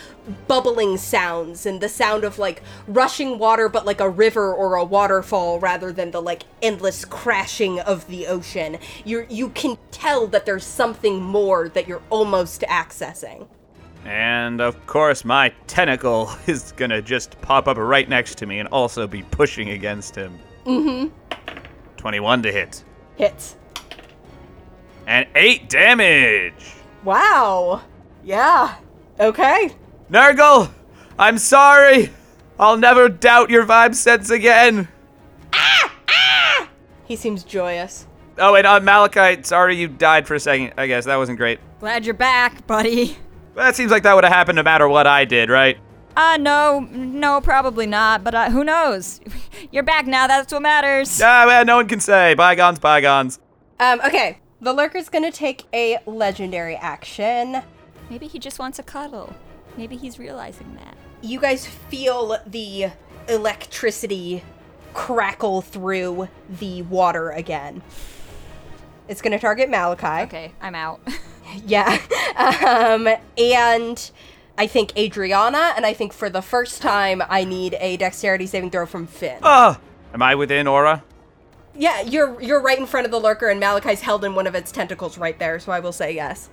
bubbling 0.48 0.96
sounds 0.96 1.66
and 1.66 1.82
the 1.82 1.88
sound 1.88 2.24
of 2.24 2.38
like 2.38 2.62
rushing 2.86 3.38
water 3.38 3.68
but 3.68 3.84
like 3.84 4.00
a 4.00 4.08
river 4.08 4.54
or 4.54 4.76
a 4.76 4.82
waterfall 4.82 5.60
rather 5.60 5.92
than 5.92 6.10
the 6.12 6.22
like 6.22 6.44
endless 6.62 7.04
crashing 7.04 7.78
of 7.80 8.06
the 8.06 8.26
ocean 8.26 8.78
you 9.04 9.26
you 9.28 9.50
can 9.50 9.76
tell 9.90 10.26
that 10.26 10.46
there's 10.46 10.64
something 10.64 11.20
more 11.20 11.68
that 11.68 11.86
you're 11.86 12.02
almost 12.08 12.62
accessing 12.62 13.46
And 14.06 14.60
of 14.60 14.74
course, 14.86 15.24
my 15.24 15.52
tentacle 15.66 16.30
is 16.46 16.72
gonna 16.72 17.02
just 17.02 17.40
pop 17.42 17.68
up 17.68 17.76
right 17.76 18.08
next 18.08 18.38
to 18.38 18.46
me 18.46 18.60
and 18.60 18.68
also 18.68 19.06
be 19.06 19.22
pushing 19.22 19.70
against 19.70 20.14
him. 20.14 20.38
Mm 20.66 20.82
hmm. 20.84 21.36
21 21.96 22.42
to 22.42 22.52
hit. 22.52 22.84
hits 23.16 23.56
And 25.06 25.26
8 25.34 25.68
damage! 25.68 26.74
wow 27.04 27.82
yeah 28.22 28.76
okay 29.20 29.70
Nurgle, 30.10 30.70
I'm 31.18 31.38
sorry. 31.38 32.10
I'll 32.58 32.76
never 32.76 33.08
doubt 33.08 33.48
your 33.50 33.64
vibe 33.64 33.94
sense 33.94 34.30
again. 34.30 34.86
Ah! 35.52 35.92
Ah! 36.08 36.68
He 37.04 37.16
seems 37.16 37.42
joyous 37.42 38.06
Oh, 38.38 38.54
and 38.54 38.66
uh, 38.66 38.80
Malachite, 38.80 39.46
sorry 39.46 39.76
you 39.76 39.88
died 39.88 40.26
for 40.26 40.34
a 40.34 40.40
second. 40.40 40.72
I 40.76 40.86
guess 40.86 41.04
that 41.06 41.16
wasn't 41.16 41.38
great. 41.38 41.58
Glad 41.80 42.04
you're 42.04 42.14
back, 42.14 42.66
buddy. 42.66 43.16
That 43.54 43.76
seems 43.76 43.90
like 43.92 44.02
that 44.02 44.14
would 44.14 44.24
have 44.24 44.32
happened 44.32 44.56
no 44.56 44.62
matter 44.64 44.88
what 44.88 45.06
I 45.06 45.24
did, 45.24 45.48
right? 45.48 45.78
Uh, 46.16 46.36
no, 46.40 46.80
no, 46.90 47.40
probably 47.40 47.86
not, 47.86 48.24
but 48.24 48.34
uh, 48.34 48.50
who 48.50 48.64
knows? 48.64 49.20
You're 49.72 49.82
back 49.84 50.06
now, 50.06 50.26
that's 50.26 50.52
what 50.52 50.62
matters. 50.62 51.20
Ah, 51.22 51.44
well, 51.46 51.64
no 51.64 51.76
one 51.76 51.88
can 51.88 52.00
say. 52.00 52.34
Bygones, 52.34 52.78
bygones. 52.78 53.38
um 53.80 54.00
okay 54.04 54.38
the 54.64 54.72
lurker's 54.74 55.08
gonna 55.08 55.30
take 55.30 55.64
a 55.72 55.98
legendary 56.06 56.74
action 56.76 57.62
Maybe 58.10 58.26
he 58.26 58.38
just 58.38 58.58
wants 58.58 58.78
a 58.78 58.82
cuddle. 58.82 59.34
Maybe 59.78 59.96
he's 59.96 60.18
realizing 60.18 60.74
that. 60.76 60.94
you 61.22 61.40
guys 61.40 61.66
feel 61.66 62.36
the 62.46 62.88
electricity 63.28 64.42
crackle 64.92 65.62
through 65.62 66.28
the 66.48 66.82
water 66.82 67.30
again. 67.30 67.82
It's 69.08 69.22
going 69.22 69.32
to 69.32 69.38
target 69.38 69.68
Malachi. 69.70 70.24
Okay, 70.24 70.52
I'm 70.60 70.74
out. 70.74 71.00
Yeah. 71.66 71.98
Um, 72.36 73.06
and 73.38 74.10
I 74.58 74.66
think 74.66 74.96
Adriana, 74.98 75.72
and 75.76 75.86
I 75.86 75.92
think 75.92 76.12
for 76.12 76.28
the 76.28 76.42
first 76.42 76.82
time, 76.82 77.22
I 77.28 77.44
need 77.44 77.76
a 77.78 77.96
dexterity 77.96 78.46
saving 78.46 78.70
throw 78.70 78.86
from 78.86 79.06
Finn. 79.06 79.38
Ah, 79.42 79.78
am 80.12 80.20
I 80.22 80.34
within 80.34 80.66
aura? 80.66 81.04
Yeah, 81.76 82.02
you're 82.02 82.40
you're 82.40 82.60
right 82.60 82.78
in 82.78 82.86
front 82.86 83.04
of 83.04 83.10
the 83.10 83.18
lurker, 83.18 83.48
and 83.48 83.58
Malachi's 83.58 84.00
held 84.00 84.24
in 84.24 84.34
one 84.34 84.46
of 84.46 84.54
its 84.54 84.70
tentacles 84.70 85.18
right 85.18 85.38
there, 85.38 85.58
so 85.58 85.72
I 85.72 85.80
will 85.80 85.92
say 85.92 86.14
yes. 86.14 86.48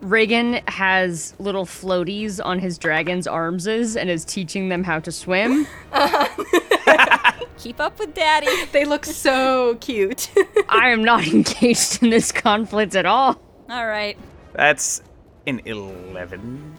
Reagan 0.00 0.60
has 0.68 1.34
little 1.38 1.66
floaties 1.66 2.40
on 2.44 2.60
his 2.60 2.78
dragon's 2.78 3.26
armses 3.26 3.96
and 3.96 4.08
is 4.08 4.24
teaching 4.24 4.68
them 4.68 4.84
how 4.84 5.00
to 5.00 5.10
swim. 5.10 5.66
Keep 7.58 7.80
up 7.80 7.98
with 7.98 8.14
daddy. 8.14 8.46
They 8.66 8.84
look 8.84 9.04
so 9.04 9.76
cute. 9.80 10.30
I 10.68 10.90
am 10.90 11.02
not 11.02 11.26
engaged 11.34 12.02
in 12.02 12.10
this 12.10 12.30
conflict 12.30 12.94
at 12.94 13.06
all. 13.06 13.40
All 13.68 13.86
right. 13.86 14.16
That's 14.52 15.02
an 15.46 15.60
11. 15.64 16.78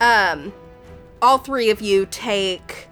um, 0.00 0.52
all 1.24 1.38
three 1.38 1.70
of 1.70 1.80
you 1.80 2.06
take 2.10 2.88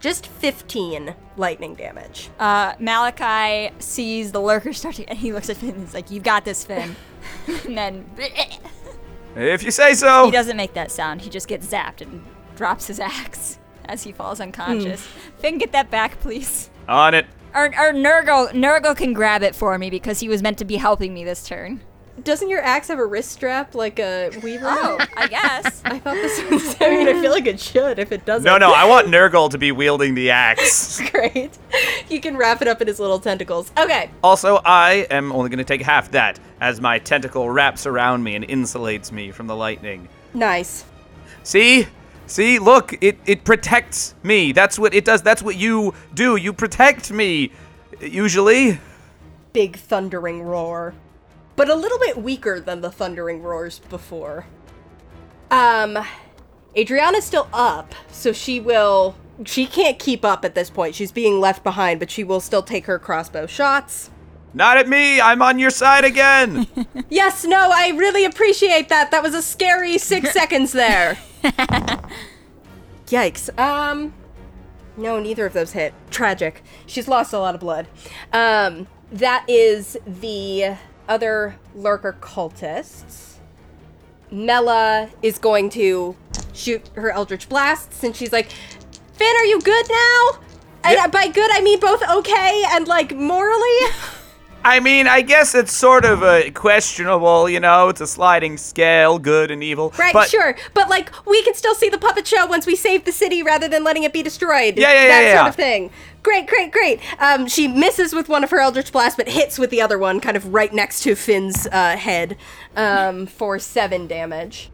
just 0.00 0.26
15 0.26 1.14
lightning 1.36 1.74
damage. 1.74 2.30
Uh, 2.38 2.74
Malachi 2.78 3.72
sees 3.78 4.32
the 4.32 4.40
lurker 4.40 4.72
start 4.72 4.96
to, 4.96 5.04
and 5.06 5.18
he 5.18 5.32
looks 5.32 5.48
at 5.48 5.56
Finn 5.56 5.70
and 5.70 5.80
he's 5.80 5.94
like, 5.94 6.10
"You've 6.10 6.24
got 6.24 6.44
this, 6.44 6.64
Finn." 6.64 6.96
and 7.46 7.78
then 7.78 8.04
If 9.36 9.62
you 9.62 9.70
say 9.70 9.94
so. 9.94 10.26
he 10.26 10.30
doesn't 10.32 10.56
make 10.56 10.74
that 10.74 10.90
sound. 10.90 11.22
He 11.22 11.30
just 11.30 11.48
gets 11.48 11.66
zapped 11.66 12.00
and 12.00 12.24
drops 12.56 12.86
his 12.88 12.98
axe 13.00 13.58
as 13.86 14.02
he 14.02 14.12
falls 14.12 14.40
unconscious. 14.40 15.06
Finn, 15.38 15.58
get 15.58 15.72
that 15.72 15.90
back, 15.90 16.18
please. 16.20 16.70
On 16.88 17.14
it. 17.14 17.26
Or, 17.54 17.66
or 17.66 17.92
Nurgle, 17.92 18.50
Nurgle 18.50 18.96
can 18.96 19.12
grab 19.12 19.42
it 19.42 19.54
for 19.54 19.78
me 19.78 19.90
because 19.90 20.20
he 20.20 20.28
was 20.28 20.42
meant 20.42 20.58
to 20.58 20.64
be 20.64 20.76
helping 20.76 21.14
me 21.14 21.24
this 21.24 21.46
turn. 21.46 21.80
Doesn't 22.22 22.48
your 22.48 22.62
axe 22.62 22.88
have 22.88 22.98
a 22.98 23.04
wrist 23.04 23.30
strap 23.32 23.74
like 23.74 23.98
a 23.98 24.30
weaver? 24.42 24.66
Oh, 24.68 24.98
I 25.16 25.26
guess. 25.30 25.82
I 25.84 25.98
thought 25.98 26.14
this 26.14 26.42
was. 26.50 26.76
I 26.80 26.88
mean, 26.88 27.08
I 27.08 27.20
feel 27.20 27.30
like 27.30 27.46
it 27.46 27.60
should 27.60 27.98
if 27.98 28.10
it 28.10 28.24
doesn't. 28.24 28.44
No, 28.44 28.56
no, 28.56 28.72
I 28.72 28.86
want 28.86 29.08
Nurgle 29.08 29.50
to 29.50 29.58
be 29.58 29.70
wielding 29.70 30.14
the 30.14 30.30
axe. 30.30 31.00
Great. 31.10 31.58
He 32.08 32.18
can 32.18 32.36
wrap 32.36 32.62
it 32.62 32.68
up 32.68 32.80
in 32.80 32.88
his 32.88 32.98
little 32.98 33.18
tentacles. 33.18 33.70
Okay. 33.78 34.10
Also, 34.24 34.60
I 34.64 35.06
am 35.10 35.30
only 35.30 35.50
going 35.50 35.58
to 35.58 35.64
take 35.64 35.82
half 35.82 36.10
that 36.12 36.40
as 36.60 36.80
my 36.80 36.98
tentacle 36.98 37.50
wraps 37.50 37.86
around 37.86 38.22
me 38.24 38.34
and 38.34 38.46
insulates 38.48 39.12
me 39.12 39.30
from 39.30 39.46
the 39.46 39.56
lightning. 39.56 40.08
Nice. 40.32 40.84
See? 41.42 41.86
See, 42.26 42.58
look, 42.58 42.94
it, 43.02 43.18
it 43.26 43.44
protects 43.44 44.14
me. 44.22 44.52
That's 44.52 44.78
what 44.78 44.94
it 44.94 45.04
does. 45.04 45.22
That's 45.22 45.42
what 45.42 45.56
you 45.56 45.94
do. 46.14 46.36
You 46.36 46.52
protect 46.52 47.12
me, 47.12 47.52
usually. 48.00 48.80
Big 49.52 49.76
thundering 49.76 50.42
roar. 50.42 50.94
But 51.56 51.70
a 51.70 51.74
little 51.74 51.98
bit 51.98 52.18
weaker 52.18 52.60
than 52.60 52.82
the 52.82 52.90
thundering 52.90 53.42
roars 53.42 53.78
before. 53.78 54.46
Um, 55.50 55.98
Adriana's 56.76 57.24
still 57.24 57.48
up, 57.52 57.94
so 58.10 58.32
she 58.32 58.60
will. 58.60 59.16
She 59.44 59.66
can't 59.66 59.98
keep 59.98 60.24
up 60.24 60.44
at 60.44 60.54
this 60.54 60.70
point. 60.70 60.94
She's 60.94 61.12
being 61.12 61.40
left 61.40 61.64
behind, 61.64 61.98
but 62.00 62.10
she 62.10 62.24
will 62.24 62.40
still 62.40 62.62
take 62.62 62.86
her 62.86 62.98
crossbow 62.98 63.46
shots. 63.46 64.10
Not 64.54 64.78
at 64.78 64.88
me. 64.88 65.20
I'm 65.20 65.42
on 65.42 65.58
your 65.58 65.70
side 65.70 66.04
again. 66.04 66.66
Yes, 67.08 67.44
no, 67.44 67.70
I 67.72 67.90
really 67.90 68.24
appreciate 68.24 68.88
that. 68.88 69.12
That 69.12 69.22
was 69.22 69.32
a 69.32 69.40
scary 69.40 69.96
six 69.96 70.32
seconds 70.32 70.72
there. 70.72 71.16
Yikes. 73.06 73.56
Um, 73.58 74.12
no, 74.96 75.20
neither 75.20 75.46
of 75.46 75.52
those 75.52 75.72
hit. 75.72 75.94
Tragic. 76.10 76.64
She's 76.86 77.06
lost 77.06 77.32
a 77.32 77.38
lot 77.38 77.54
of 77.54 77.60
blood. 77.60 77.86
Um, 78.32 78.88
that 79.12 79.44
is 79.46 79.96
the 80.04 80.76
other 81.08 81.56
lurker 81.74 82.16
cultists. 82.20 83.34
Mela 84.30 85.10
is 85.22 85.38
going 85.38 85.70
to 85.70 86.16
shoot 86.52 86.88
her 86.94 87.10
Eldritch 87.10 87.48
Blasts, 87.48 88.02
and 88.02 88.14
she's 88.16 88.32
like, 88.32 88.50
Finn, 89.14 89.34
are 89.36 89.44
you 89.44 89.60
good 89.60 89.86
now? 89.88 90.40
And 90.84 90.94
Yeah. 90.94 91.06
by 91.08 91.28
good, 91.28 91.50
I 91.52 91.60
mean 91.60 91.80
both 91.80 92.02
okay 92.08 92.64
and 92.70 92.86
like 92.88 93.14
morally. 93.14 93.78
I 94.64 94.80
mean, 94.80 95.06
I 95.06 95.20
guess 95.22 95.54
it's 95.54 95.72
sort 95.72 96.04
of 96.04 96.22
a 96.24 96.50
questionable, 96.50 97.48
you 97.48 97.60
know. 97.60 97.88
It's 97.88 98.00
a 98.00 98.06
sliding 98.06 98.56
scale, 98.56 99.16
good 99.16 99.52
and 99.52 99.62
evil. 99.62 99.94
Right, 99.96 100.12
but 100.12 100.28
sure. 100.28 100.56
But 100.74 100.88
like 100.88 101.12
we 101.24 101.40
can 101.44 101.54
still 101.54 101.74
see 101.76 101.88
the 101.88 101.98
puppet 101.98 102.26
show 102.26 102.46
once 102.46 102.66
we 102.66 102.74
save 102.74 103.04
the 103.04 103.12
city 103.12 103.44
rather 103.44 103.68
than 103.68 103.84
letting 103.84 104.02
it 104.02 104.12
be 104.12 104.24
destroyed. 104.24 104.76
Yeah, 104.76 104.92
yeah, 104.92 105.06
That 105.06 105.20
yeah, 105.22 105.34
sort 105.34 105.44
yeah. 105.44 105.48
of 105.50 105.54
thing. 105.54 105.90
Great, 106.26 106.48
great, 106.48 106.72
great. 106.72 107.00
Um, 107.20 107.46
she 107.46 107.68
misses 107.68 108.12
with 108.12 108.28
one 108.28 108.42
of 108.42 108.50
her 108.50 108.58
Eldritch 108.58 108.90
Blasts, 108.90 109.16
but 109.16 109.28
hits 109.28 109.60
with 109.60 109.70
the 109.70 109.80
other 109.80 109.96
one, 109.96 110.18
kind 110.18 110.36
of 110.36 110.52
right 110.52 110.72
next 110.72 111.04
to 111.04 111.14
Finn's 111.14 111.68
uh, 111.70 111.96
head, 111.96 112.36
um, 112.74 113.26
for 113.38 113.60
seven 113.60 114.08
damage. 114.08 114.70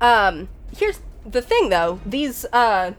Um, 0.00 0.48
here's 0.74 1.00
the 1.26 1.42
thing 1.42 1.68
though, 1.68 2.00
these 2.06 2.46
uh 2.46 2.92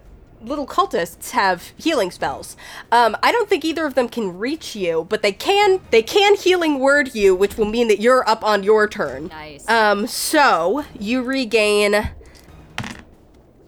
little 0.44 0.68
cultists 0.68 1.32
have 1.32 1.74
healing 1.76 2.12
spells. 2.12 2.56
Um, 2.92 3.18
I 3.24 3.32
don't 3.32 3.50
think 3.50 3.66
either 3.66 3.88
of 3.88 3.96
them 3.96 4.10
can 4.10 4.38
reach 4.38 4.76
you, 4.76 5.08
but 5.10 5.24
they 5.24 5.32
can 5.32 5.82
they 5.90 6.04
can 6.04 6.36
healing 6.36 6.78
word 6.78 7.16
you, 7.16 7.34
which 7.34 7.58
will 7.58 7.66
mean 7.66 7.88
that 7.88 8.00
you're 8.00 8.30
up 8.30 8.44
on 8.44 8.62
your 8.62 8.88
turn. 8.88 9.26
Nice. 9.30 9.68
Um, 9.68 10.06
so 10.06 10.86
you 11.00 11.24
regain 11.24 12.12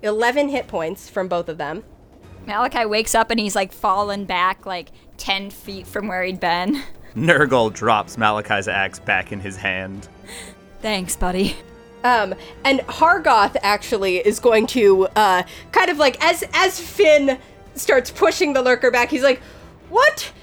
11 0.04 0.50
hit 0.50 0.68
points 0.68 1.10
from 1.10 1.28
both 1.28 1.50
of 1.50 1.58
them. 1.58 1.84
Malachi 2.46 2.86
wakes 2.86 3.16
up 3.16 3.32
and 3.32 3.40
he's 3.40 3.56
like 3.56 3.72
fallen 3.72 4.26
back 4.26 4.66
like 4.66 4.90
10 5.18 5.50
feet 5.50 5.88
from 5.88 6.08
where 6.08 6.24
he'd 6.24 6.40
been. 6.40 6.82
Nurgle 7.16 7.72
drops 7.72 8.18
Malachi's 8.18 8.68
axe 8.68 9.00
back 9.00 9.32
in 9.32 9.40
his 9.40 9.58
hand. 9.58 10.08
Thanks, 10.82 11.16
buddy. 11.16 11.56
Um, 12.04 12.36
and 12.66 12.80
Hargoth 12.82 13.56
actually 13.62 14.18
is 14.18 14.40
going 14.40 14.68
to 14.68 15.08
uh, 15.16 15.44
kind 15.72 15.90
of 15.90 15.98
like 15.98 16.22
as 16.24 16.44
as 16.54 16.80
Finn 16.80 17.38
starts 17.76 18.12
pushing 18.12 18.54
the 18.54 18.62
lurker 18.62 18.92
back, 18.92 19.10
he's 19.10 19.24
like, 19.24 19.42
"What? 19.90 20.34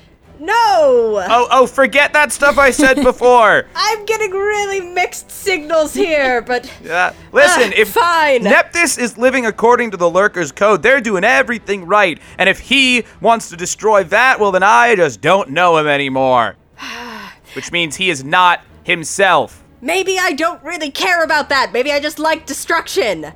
No! 0.40 1.22
Oh, 1.28 1.48
oh, 1.50 1.66
forget 1.66 2.12
that 2.14 2.32
stuff 2.32 2.56
I 2.58 2.70
said 2.70 2.94
before. 3.02 3.66
I'm 3.74 4.04
getting 4.06 4.30
really 4.30 4.80
mixed 4.80 5.30
signals 5.30 5.92
here, 5.94 6.40
but 6.42 6.72
Yeah. 6.82 7.12
Listen, 7.32 7.70
Ah, 7.74 7.76
if 7.76 7.90
fine. 7.90 8.42
Nephthys 8.42 8.98
is 8.98 9.18
living 9.18 9.44
according 9.46 9.90
to 9.92 9.96
the 9.98 10.10
Lurker's 10.10 10.50
code, 10.50 10.82
they're 10.82 11.00
doing 11.00 11.24
everything 11.24 11.84
right. 11.86 12.18
And 12.38 12.48
if 12.48 12.58
he 12.58 13.04
wants 13.20 13.50
to 13.50 13.56
destroy 13.56 14.02
that, 14.04 14.40
well, 14.40 14.50
then 14.50 14.62
I 14.62 14.96
just 14.96 15.20
don't 15.20 15.50
know 15.50 15.76
him 15.76 15.86
anymore. 15.86 16.56
Which 17.54 17.70
means 17.70 17.96
he 17.96 18.08
is 18.10 18.24
not 18.24 18.62
himself. 18.84 19.62
maybe 19.82 20.18
I 20.18 20.32
don't 20.32 20.62
really 20.62 20.90
care 20.90 21.22
about 21.22 21.48
that. 21.50 21.70
Maybe 21.72 21.92
I 21.92 22.00
just 22.00 22.18
like 22.18 22.46
destruction. 22.46 23.32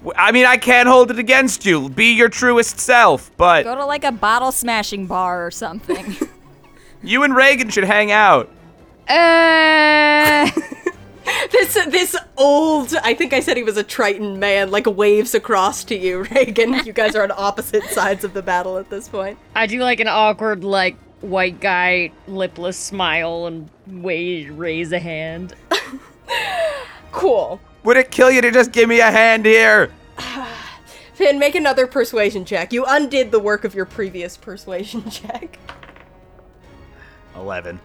W- 0.00 0.12
I 0.16 0.32
mean, 0.32 0.46
I 0.46 0.56
can't 0.56 0.88
hold 0.88 1.10
it 1.10 1.18
against 1.18 1.64
you. 1.66 1.88
Be 1.88 2.12
your 2.14 2.28
truest 2.28 2.78
self, 2.80 3.30
but 3.36 3.64
Go 3.64 3.74
to 3.74 3.84
like 3.84 4.04
a 4.04 4.12
bottle 4.12 4.52
smashing 4.52 5.06
bar 5.06 5.44
or 5.46 5.50
something. 5.50 6.16
you 7.02 7.22
and 7.22 7.34
Reagan 7.34 7.68
should 7.70 7.84
hang 7.84 8.10
out. 8.12 8.48
Uh, 9.08 10.50
This 11.52 11.74
this 11.88 12.16
old, 12.38 12.94
I 13.04 13.12
think 13.12 13.32
I 13.34 13.40
said 13.40 13.56
he 13.58 13.62
was 13.62 13.76
a 13.76 13.82
Triton 13.82 14.38
man, 14.38 14.70
like 14.70 14.86
waves 14.86 15.34
across 15.34 15.84
to 15.84 15.94
you, 15.96 16.22
Reagan. 16.34 16.74
You 16.86 16.92
guys 16.94 17.14
are 17.14 17.22
on 17.22 17.30
opposite 17.30 17.84
sides 17.84 18.24
of 18.24 18.32
the 18.32 18.42
battle 18.42 18.78
at 18.78 18.88
this 18.88 19.08
point. 19.08 19.38
I 19.54 19.66
do 19.66 19.78
like 19.80 20.00
an 20.00 20.08
awkward, 20.08 20.64
like, 20.64 20.96
white 21.20 21.60
guy, 21.60 22.12
lipless 22.26 22.78
smile 22.78 23.46
and 23.46 23.68
wave, 23.86 24.56
raise 24.58 24.90
a 24.92 24.98
hand. 24.98 25.54
Cool. 27.12 27.60
Would 27.84 27.96
it 27.96 28.10
kill 28.10 28.30
you 28.30 28.40
to 28.40 28.50
just 28.50 28.72
give 28.72 28.88
me 28.88 29.00
a 29.00 29.10
hand 29.10 29.46
here? 29.46 29.90
Finn, 31.14 31.38
make 31.38 31.54
another 31.54 31.86
persuasion 31.86 32.44
check. 32.44 32.72
You 32.72 32.84
undid 32.86 33.30
the 33.32 33.40
work 33.40 33.64
of 33.64 33.74
your 33.74 33.84
previous 33.84 34.36
persuasion 34.36 35.08
check. 35.10 35.58
11. 37.34 37.80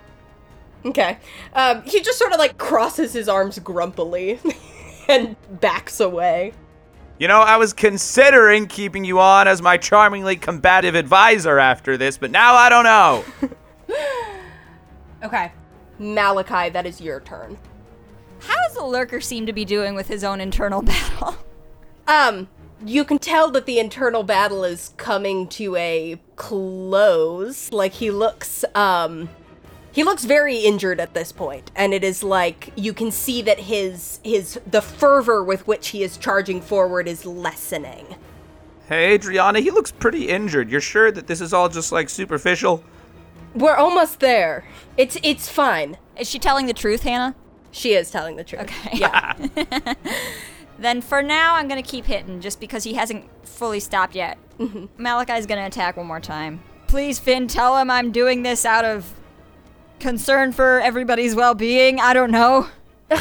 Okay. 0.85 1.17
Um, 1.53 1.83
he 1.83 2.01
just 2.01 2.17
sort 2.17 2.33
of 2.33 2.39
like 2.39 2.57
crosses 2.57 3.13
his 3.13 3.29
arms 3.29 3.57
grumpily 3.59 4.39
and 5.07 5.35
backs 5.59 5.99
away. 5.99 6.53
You 7.19 7.27
know, 7.27 7.39
I 7.39 7.57
was 7.57 7.73
considering 7.73 8.67
keeping 8.67 9.05
you 9.05 9.19
on 9.19 9.47
as 9.47 9.61
my 9.61 9.77
charmingly 9.77 10.35
combative 10.35 10.95
advisor 10.95 11.59
after 11.59 11.95
this, 11.95 12.17
but 12.17 12.31
now 12.31 12.55
I 12.55 12.69
don't 12.69 12.83
know. 12.83 13.23
Okay. 15.23 15.51
Malachi, 15.99 16.69
that 16.71 16.85
is 16.85 16.99
your 16.99 17.21
turn. 17.21 17.57
How 18.73 18.79
does 18.79 18.85
the 18.85 18.89
lurker 18.89 19.21
seem 19.21 19.45
to 19.45 19.53
be 19.53 19.65
doing 19.65 19.93
with 19.93 20.07
his 20.07 20.23
own 20.23 20.41
internal 20.41 20.81
battle? 20.81 21.35
Um, 22.07 22.47
you 22.83 23.05
can 23.05 23.19
tell 23.19 23.51
that 23.51 23.67
the 23.67 23.77
internal 23.77 24.23
battle 24.23 24.63
is 24.63 24.93
coming 24.97 25.47
to 25.49 25.75
a 25.75 26.19
close. 26.37 27.71
Like 27.71 27.93
he 27.93 28.09
looks, 28.09 28.65
um, 28.73 29.29
he 29.91 30.03
looks 30.03 30.25
very 30.25 30.57
injured 30.57 30.99
at 30.99 31.13
this 31.13 31.31
point, 31.31 31.69
and 31.75 31.93
it 31.93 32.03
is 32.03 32.23
like 32.23 32.73
you 32.75 32.93
can 32.93 33.11
see 33.11 33.43
that 33.43 33.59
his 33.59 34.19
his 34.23 34.59
the 34.65 34.81
fervor 34.81 35.43
with 35.43 35.67
which 35.67 35.89
he 35.89 36.01
is 36.01 36.17
charging 36.17 36.59
forward 36.59 37.07
is 37.07 37.27
lessening. 37.27 38.15
Hey, 38.89 39.13
Adriana, 39.13 39.59
he 39.59 39.69
looks 39.69 39.91
pretty 39.91 40.29
injured. 40.29 40.71
You're 40.71 40.81
sure 40.81 41.11
that 41.11 41.27
this 41.27 41.41
is 41.41 41.53
all 41.53 41.69
just 41.69 41.91
like 41.91 42.09
superficial? 42.09 42.83
We're 43.53 43.75
almost 43.75 44.19
there. 44.19 44.65
It's 44.97 45.15
it's 45.21 45.47
fine. 45.47 45.99
Is 46.17 46.27
she 46.27 46.39
telling 46.39 46.65
the 46.65 46.73
truth, 46.73 47.03
Hannah? 47.03 47.35
She 47.73 47.93
is 47.93 48.09
telling 48.09 48.37
the 48.37 48.45
truth. 48.45 48.61
Okay. 48.61 48.97
Yeah. 48.97 49.35
Then 50.83 51.01
for 51.01 51.21
now, 51.21 51.55
I'm 51.55 51.67
gonna 51.67 51.83
keep 51.83 52.05
hitting 52.05 52.41
just 52.41 52.59
because 52.59 52.83
he 52.83 52.93
hasn't 52.93 53.25
fully 53.47 53.79
stopped 53.79 54.15
yet. 54.15 54.37
Mm-hmm. 54.59 55.01
Malachi's 55.01 55.45
gonna 55.45 55.65
attack 55.65 55.97
one 55.97 56.07
more 56.07 56.19
time. 56.19 56.61
Please, 56.87 57.19
Finn, 57.19 57.47
tell 57.47 57.77
him 57.77 57.89
I'm 57.89 58.11
doing 58.11 58.43
this 58.43 58.65
out 58.65 58.83
of 58.83 59.13
concern 59.99 60.51
for 60.51 60.79
everybody's 60.81 61.35
well-being. 61.35 61.99
I 61.99 62.13
don't 62.13 62.31
know. 62.31 62.67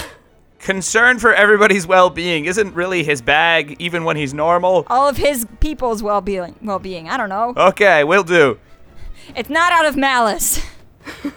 Concern 0.59 1.19
for 1.19 1.35
everybody's 1.35 1.89
well-being 1.89 2.45
isn't 2.45 2.73
really 2.75 3.03
his 3.03 3.21
bag, 3.21 3.75
even 3.81 4.05
when 4.05 4.17
he's 4.17 4.33
normal. 4.33 4.87
All 4.89 5.09
of 5.09 5.17
his 5.17 5.45
people's 5.59 6.05
well-being. 6.05 6.57
Well-being. 6.63 7.09
I 7.09 7.17
don't 7.17 7.29
know. 7.29 7.53
Okay, 7.57 8.05
will 8.05 8.23
do. 8.23 8.61
It's 9.35 9.51
not 9.51 9.73
out 9.73 9.87
of 9.87 9.97
malice 9.97 10.65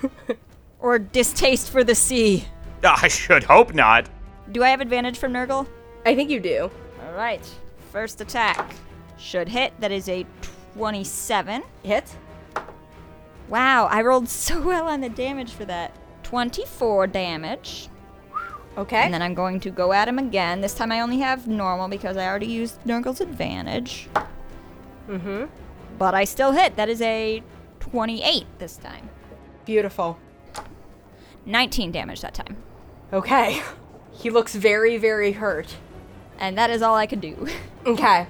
or 0.80 1.00
distaste 1.00 1.72
for 1.72 1.84
the 1.84 1.96
sea. 1.96 2.46
I 3.02 3.08
should 3.08 3.44
hope 3.44 3.74
not. 3.74 4.10
Do 4.52 4.64
I 4.64 4.70
have 4.70 4.82
advantage 4.82 5.18
from 5.18 5.34
Nurgle? 5.34 5.68
I 6.06 6.16
think 6.16 6.30
you 6.30 6.40
do. 6.40 6.70
All 7.06 7.14
right. 7.14 7.44
First 7.92 8.22
attack 8.22 8.76
should 9.18 9.48
hit. 9.50 9.74
That 9.80 9.92
is 9.92 10.08
a 10.10 10.26
27. 10.76 11.64
Hit. 11.84 12.16
Wow, 13.50 13.86
I 13.86 14.02
rolled 14.02 14.28
so 14.46 14.62
well 14.62 14.88
on 14.88 15.02
the 15.02 15.10
damage 15.10 15.52
for 15.52 15.66
that. 15.66 15.96
24 16.24 17.08
damage. 17.08 17.90
Okay. 18.78 18.98
And 18.98 19.14
then 19.14 19.22
I'm 19.22 19.34
going 19.34 19.60
to 19.62 19.70
go 19.70 19.94
at 19.94 20.08
him 20.08 20.20
again. 20.20 20.60
This 20.62 20.74
time 20.74 20.92
I 20.92 21.00
only 21.00 21.20
have 21.20 21.48
normal 21.48 21.88
because 21.88 22.18
I 22.18 22.28
already 22.28 22.48
used 22.48 22.82
Nurgle's 22.84 23.22
advantage. 23.22 24.10
mm-hmm. 25.08 25.46
But 25.98 26.14
I 26.14 26.26
still 26.26 26.52
hit. 26.52 26.76
That 26.76 26.90
is 26.90 27.02
a 27.02 27.42
28 27.80 28.46
this 28.60 28.76
time. 28.76 29.10
Beautiful. 29.64 30.20
19 31.46 31.92
damage 31.92 32.20
that 32.22 32.34
time. 32.34 32.58
Okay. 33.14 33.62
He 34.18 34.30
looks 34.30 34.56
very, 34.56 34.98
very 34.98 35.34
hurt. 35.34 35.76
And 36.40 36.58
that 36.58 36.70
is 36.70 36.82
all 36.82 36.96
I 36.96 37.06
could 37.06 37.22
do. 37.22 37.48
Okay. 37.86 38.26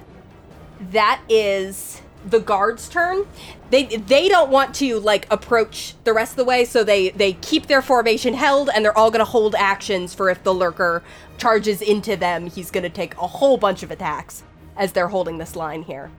That 0.90 1.22
is 1.30 2.02
the 2.26 2.40
guards' 2.40 2.90
turn. 2.90 3.24
They 3.70 3.84
they 3.84 4.28
don't 4.28 4.50
want 4.50 4.74
to 4.76 4.98
like 5.00 5.26
approach 5.30 5.94
the 6.04 6.12
rest 6.12 6.32
of 6.32 6.36
the 6.36 6.44
way, 6.44 6.66
so 6.66 6.84
they 6.84 7.08
they 7.10 7.32
keep 7.34 7.68
their 7.68 7.80
formation 7.80 8.34
held 8.34 8.68
and 8.68 8.84
they're 8.84 8.98
all 8.98 9.10
going 9.10 9.24
to 9.24 9.30
hold 9.30 9.54
actions 9.54 10.12
for 10.12 10.28
if 10.28 10.42
the 10.42 10.52
lurker 10.52 11.02
charges 11.38 11.80
into 11.80 12.16
them, 12.16 12.48
he's 12.48 12.70
going 12.70 12.82
to 12.82 12.90
take 12.90 13.14
a 13.14 13.26
whole 13.26 13.56
bunch 13.56 13.82
of 13.82 13.90
attacks 13.90 14.42
as 14.76 14.92
they're 14.92 15.08
holding 15.08 15.38
this 15.38 15.56
line 15.56 15.82
here. 15.82 16.10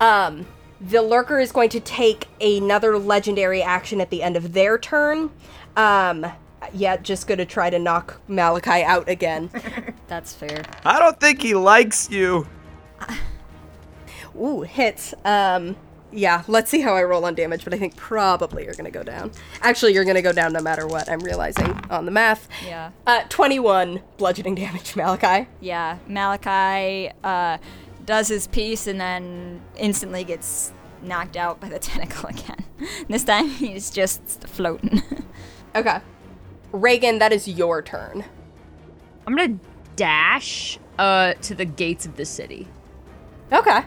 Um 0.00 0.46
the 0.80 1.00
lurker 1.00 1.38
is 1.38 1.52
going 1.52 1.70
to 1.70 1.80
take 1.80 2.26
another 2.40 2.98
legendary 2.98 3.62
action 3.62 4.00
at 4.00 4.10
the 4.10 4.22
end 4.22 4.36
of 4.36 4.52
their 4.52 4.76
turn. 4.76 5.30
Um 5.76 6.26
yeah, 6.72 6.96
just 6.96 7.26
going 7.26 7.38
to 7.38 7.44
try 7.46 7.70
to 7.70 7.78
knock 7.78 8.20
Malachi 8.28 8.82
out 8.82 9.08
again. 9.08 9.50
That's 10.06 10.32
fair. 10.34 10.64
I 10.84 10.98
don't 10.98 11.18
think 11.18 11.42
he 11.42 11.54
likes 11.54 12.10
you. 12.10 12.46
Ooh, 14.38 14.62
hits. 14.62 15.14
Um, 15.24 15.76
yeah, 16.12 16.42
let's 16.46 16.70
see 16.70 16.80
how 16.80 16.94
I 16.94 17.02
roll 17.04 17.24
on 17.24 17.34
damage, 17.34 17.64
but 17.64 17.72
I 17.74 17.78
think 17.78 17.96
probably 17.96 18.64
you're 18.64 18.74
gonna 18.74 18.90
go 18.90 19.02
down. 19.02 19.32
Actually, 19.62 19.94
you're 19.94 20.04
gonna 20.04 20.22
go 20.22 20.32
down 20.32 20.52
no 20.52 20.60
matter 20.60 20.86
what, 20.86 21.08
I'm 21.08 21.20
realizing 21.20 21.70
on 21.90 22.04
the 22.04 22.10
math. 22.10 22.48
Yeah. 22.66 22.90
Uh, 23.06 23.22
21 23.28 24.02
bludgeoning 24.18 24.54
damage, 24.54 24.94
Malachi. 24.96 25.48
Yeah, 25.60 25.98
Malachi 26.06 27.12
uh, 27.24 27.58
does 28.04 28.28
his 28.28 28.46
piece 28.46 28.86
and 28.86 29.00
then 29.00 29.62
instantly 29.76 30.24
gets 30.24 30.72
knocked 31.02 31.36
out 31.36 31.60
by 31.60 31.68
the 31.68 31.78
tentacle 31.80 32.28
again. 32.28 32.64
this 33.08 33.24
time 33.24 33.48
he's 33.48 33.90
just 33.90 34.46
floating. 34.48 35.02
Okay. 35.74 36.00
Reagan, 36.72 37.18
that 37.18 37.32
is 37.32 37.46
your 37.46 37.82
turn. 37.82 38.24
I'm 39.26 39.36
gonna 39.36 39.58
dash 39.94 40.78
uh 40.98 41.34
to 41.42 41.54
the 41.54 41.64
gates 41.64 42.06
of 42.06 42.16
the 42.16 42.24
city. 42.24 42.66
Okay. 43.52 43.80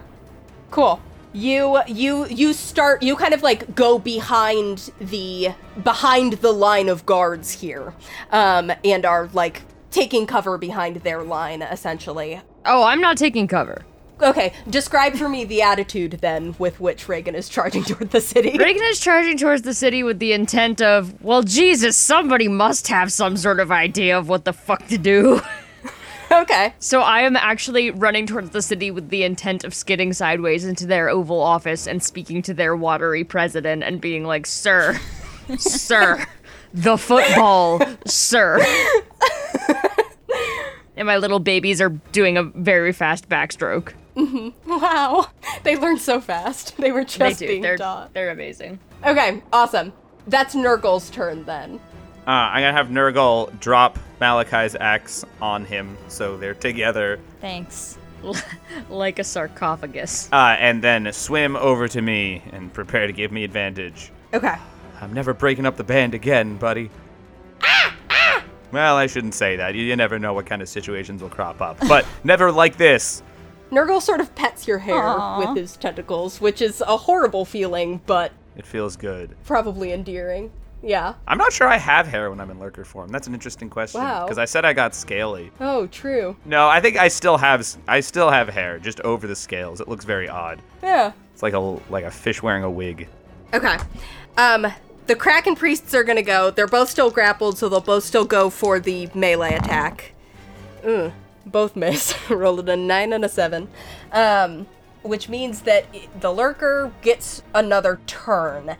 Cool. 0.71 1.01
You 1.33 1.81
you 1.87 2.27
you 2.27 2.53
start 2.53 3.03
you 3.03 3.15
kind 3.15 3.33
of 3.33 3.43
like 3.43 3.75
go 3.75 3.99
behind 3.99 4.91
the 4.99 5.49
behind 5.83 6.33
the 6.33 6.51
line 6.53 6.87
of 6.87 7.05
guards 7.05 7.51
here. 7.51 7.93
Um 8.31 8.71
and 8.83 9.05
are 9.05 9.29
like 9.33 9.63
taking 9.91 10.25
cover 10.27 10.57
behind 10.57 10.97
their 10.97 11.23
line 11.23 11.61
essentially. 11.61 12.41
Oh, 12.65 12.83
I'm 12.83 13.01
not 13.01 13.17
taking 13.17 13.47
cover. 13.47 13.85
Okay, 14.21 14.53
describe 14.69 15.15
for 15.15 15.27
me 15.27 15.43
the 15.43 15.61
attitude 15.61 16.19
then 16.21 16.55
with 16.57 16.79
which 16.79 17.09
Reagan 17.09 17.35
is 17.35 17.49
charging 17.49 17.83
toward 17.83 18.11
the 18.11 18.21
city. 18.21 18.57
Reagan 18.57 18.83
is 18.83 18.99
charging 18.99 19.37
towards 19.37 19.63
the 19.63 19.73
city 19.73 20.03
with 20.03 20.19
the 20.19 20.31
intent 20.31 20.81
of, 20.81 21.21
well, 21.21 21.43
Jesus, 21.43 21.97
somebody 21.97 22.47
must 22.47 22.87
have 22.87 23.11
some 23.11 23.35
sort 23.35 23.59
of 23.59 23.71
idea 23.71 24.17
of 24.17 24.29
what 24.29 24.45
the 24.45 24.53
fuck 24.53 24.87
to 24.87 24.97
do. 24.97 25.41
okay. 26.31 26.73
So 26.79 27.01
I 27.01 27.21
am 27.21 27.35
actually 27.35 27.91
running 27.91 28.25
towards 28.25 28.51
the 28.51 28.61
city 28.61 28.89
with 28.89 29.09
the 29.09 29.23
intent 29.23 29.65
of 29.65 29.73
skidding 29.73 30.13
sideways 30.13 30.63
into 30.63 30.85
their 30.85 31.09
Oval 31.09 31.41
Office 31.41 31.85
and 31.85 32.01
speaking 32.01 32.41
to 32.43 32.53
their 32.53 32.75
watery 32.75 33.25
president 33.25 33.83
and 33.83 33.99
being 33.99 34.23
like, 34.23 34.45
Sir, 34.45 34.97
sir, 35.57 36.25
the 36.73 36.97
football, 36.97 37.81
sir. 38.05 38.61
and 40.95 41.05
my 41.05 41.17
little 41.17 41.39
babies 41.39 41.81
are 41.81 41.89
doing 41.89 42.37
a 42.37 42.43
very 42.43 42.93
fast 42.93 43.27
backstroke. 43.27 43.91
Wow. 44.65 45.27
They 45.63 45.77
learn 45.77 45.97
so 45.97 46.19
fast. 46.21 46.77
They 46.77 46.91
were 46.91 47.03
just 47.03 47.19
They 47.19 47.33
do. 47.33 47.47
being 47.47 47.61
They're, 47.61 47.77
taught. 47.77 48.13
they're 48.13 48.31
amazing. 48.31 48.79
Okay, 49.05 49.41
awesome. 49.51 49.93
That's 50.27 50.55
Nurgle's 50.55 51.09
turn 51.09 51.43
then. 51.45 51.79
Uh, 52.27 52.31
I'm 52.31 52.61
gonna 52.63 52.71
have 52.73 52.87
Nurgle 52.87 53.57
drop 53.59 53.99
Malachi's 54.19 54.75
axe 54.79 55.23
on 55.41 55.63
him, 55.65 55.95
so 56.07 56.37
they're 56.37 56.55
together, 56.55 57.19
Thanks. 57.41 57.97
like 58.89 59.19
a 59.19 59.23
sarcophagus. 59.23 60.29
uh, 60.31 60.55
and 60.57 60.81
then 60.83 61.11
swim 61.13 61.55
over 61.55 61.87
to 61.87 62.01
me 62.01 62.41
and 62.51 62.73
prepare 62.73 63.05
to 63.05 63.13
give 63.13 63.31
me 63.31 63.43
advantage. 63.43 64.11
Okay. 64.33 64.55
I'm 65.01 65.13
never 65.13 65.33
breaking 65.33 65.65
up 65.67 65.75
the 65.77 65.83
band 65.83 66.15
again, 66.15 66.57
buddy. 66.57 66.89
Well, 68.71 68.97
I 68.97 69.07
shouldn't 69.07 69.35
say 69.35 69.55
that. 69.57 69.73
You, 69.75 69.83
you 69.83 69.95
never 69.95 70.19
know 70.19 70.33
what 70.33 70.45
kind 70.47 70.61
of 70.61 70.67
situations 70.67 71.21
will 71.21 71.29
crop 71.29 71.61
up. 71.61 71.77
But 71.87 72.05
never 72.25 72.51
like 72.51 72.75
this. 72.77 73.21
Nurgle 73.71 74.01
sort 74.01 74.19
of 74.21 74.33
pets 74.35 74.67
your 74.67 74.77
hair 74.79 74.95
Aw. 75.03 75.39
with 75.39 75.57
his 75.57 75.75
tentacles, 75.77 76.39
which 76.39 76.61
is 76.61 76.81
a 76.81 76.97
horrible 76.97 77.45
feeling, 77.45 78.01
but 78.05 78.31
It 78.55 78.65
feels 78.65 78.95
good. 78.95 79.35
probably 79.45 79.91
endearing. 79.91 80.51
Yeah. 80.83 81.15
I'm 81.27 81.39
not 81.39 81.51
sure 81.51 81.67
I 81.67 81.77
have 81.77 82.05
hair 82.05 82.29
when 82.29 82.39
I'm 82.39 82.51
in 82.51 82.59
lurker 82.59 82.85
form. 82.85 83.09
That's 83.09 83.25
an 83.25 83.33
interesting 83.33 83.69
question. 83.71 84.01
Wow. 84.01 84.25
Because 84.25 84.37
I 84.37 84.45
said 84.45 84.65
I 84.65 84.73
got 84.73 84.93
scaly. 84.93 85.51
Oh, 85.59 85.87
true. 85.87 86.35
No, 86.45 86.67
I 86.69 86.79
think 86.79 86.95
I 86.97 87.07
still 87.07 87.37
have 87.37 87.61
s- 87.61 87.77
I 87.87 88.01
still 88.01 88.29
have 88.29 88.49
hair 88.49 88.77
just 88.77 88.99
over 89.01 89.25
the 89.25 89.35
scales. 89.35 89.81
It 89.81 89.87
looks 89.87 90.05
very 90.05 90.29
odd. 90.29 90.61
Yeah. 90.83 91.11
It's 91.33 91.41
like 91.41 91.53
a 91.53 91.59
like 91.89 92.03
a 92.03 92.11
fish 92.11 92.43
wearing 92.43 92.63
a 92.63 92.69
wig. 92.69 93.07
Okay. 93.51 93.77
Um, 94.37 94.67
the 95.07 95.15
Kraken 95.15 95.55
priests 95.55 95.95
are 95.95 96.03
gonna 96.03 96.21
go. 96.21 96.51
They're 96.51 96.67
both 96.67 96.89
still 96.91 97.09
grappled, 97.09 97.57
so 97.57 97.67
they'll 97.67 97.81
both 97.81 98.03
still 98.03 98.25
go 98.25 98.51
for 98.51 98.79
the 98.79 99.09
melee 99.15 99.55
attack. 99.55 100.13
Ugh. 100.85 101.11
Both 101.45 101.75
miss. 101.75 102.15
Rolled 102.29 102.69
a 102.69 102.75
nine 102.75 103.13
and 103.13 103.23
a 103.23 103.29
seven. 103.29 103.69
Um, 104.11 104.67
which 105.05 105.29
means 105.29 105.61
that 105.61 105.85
the 106.19 106.31
lurker 106.31 106.91
gets 107.01 107.43
another 107.53 107.99
turn. 108.07 108.75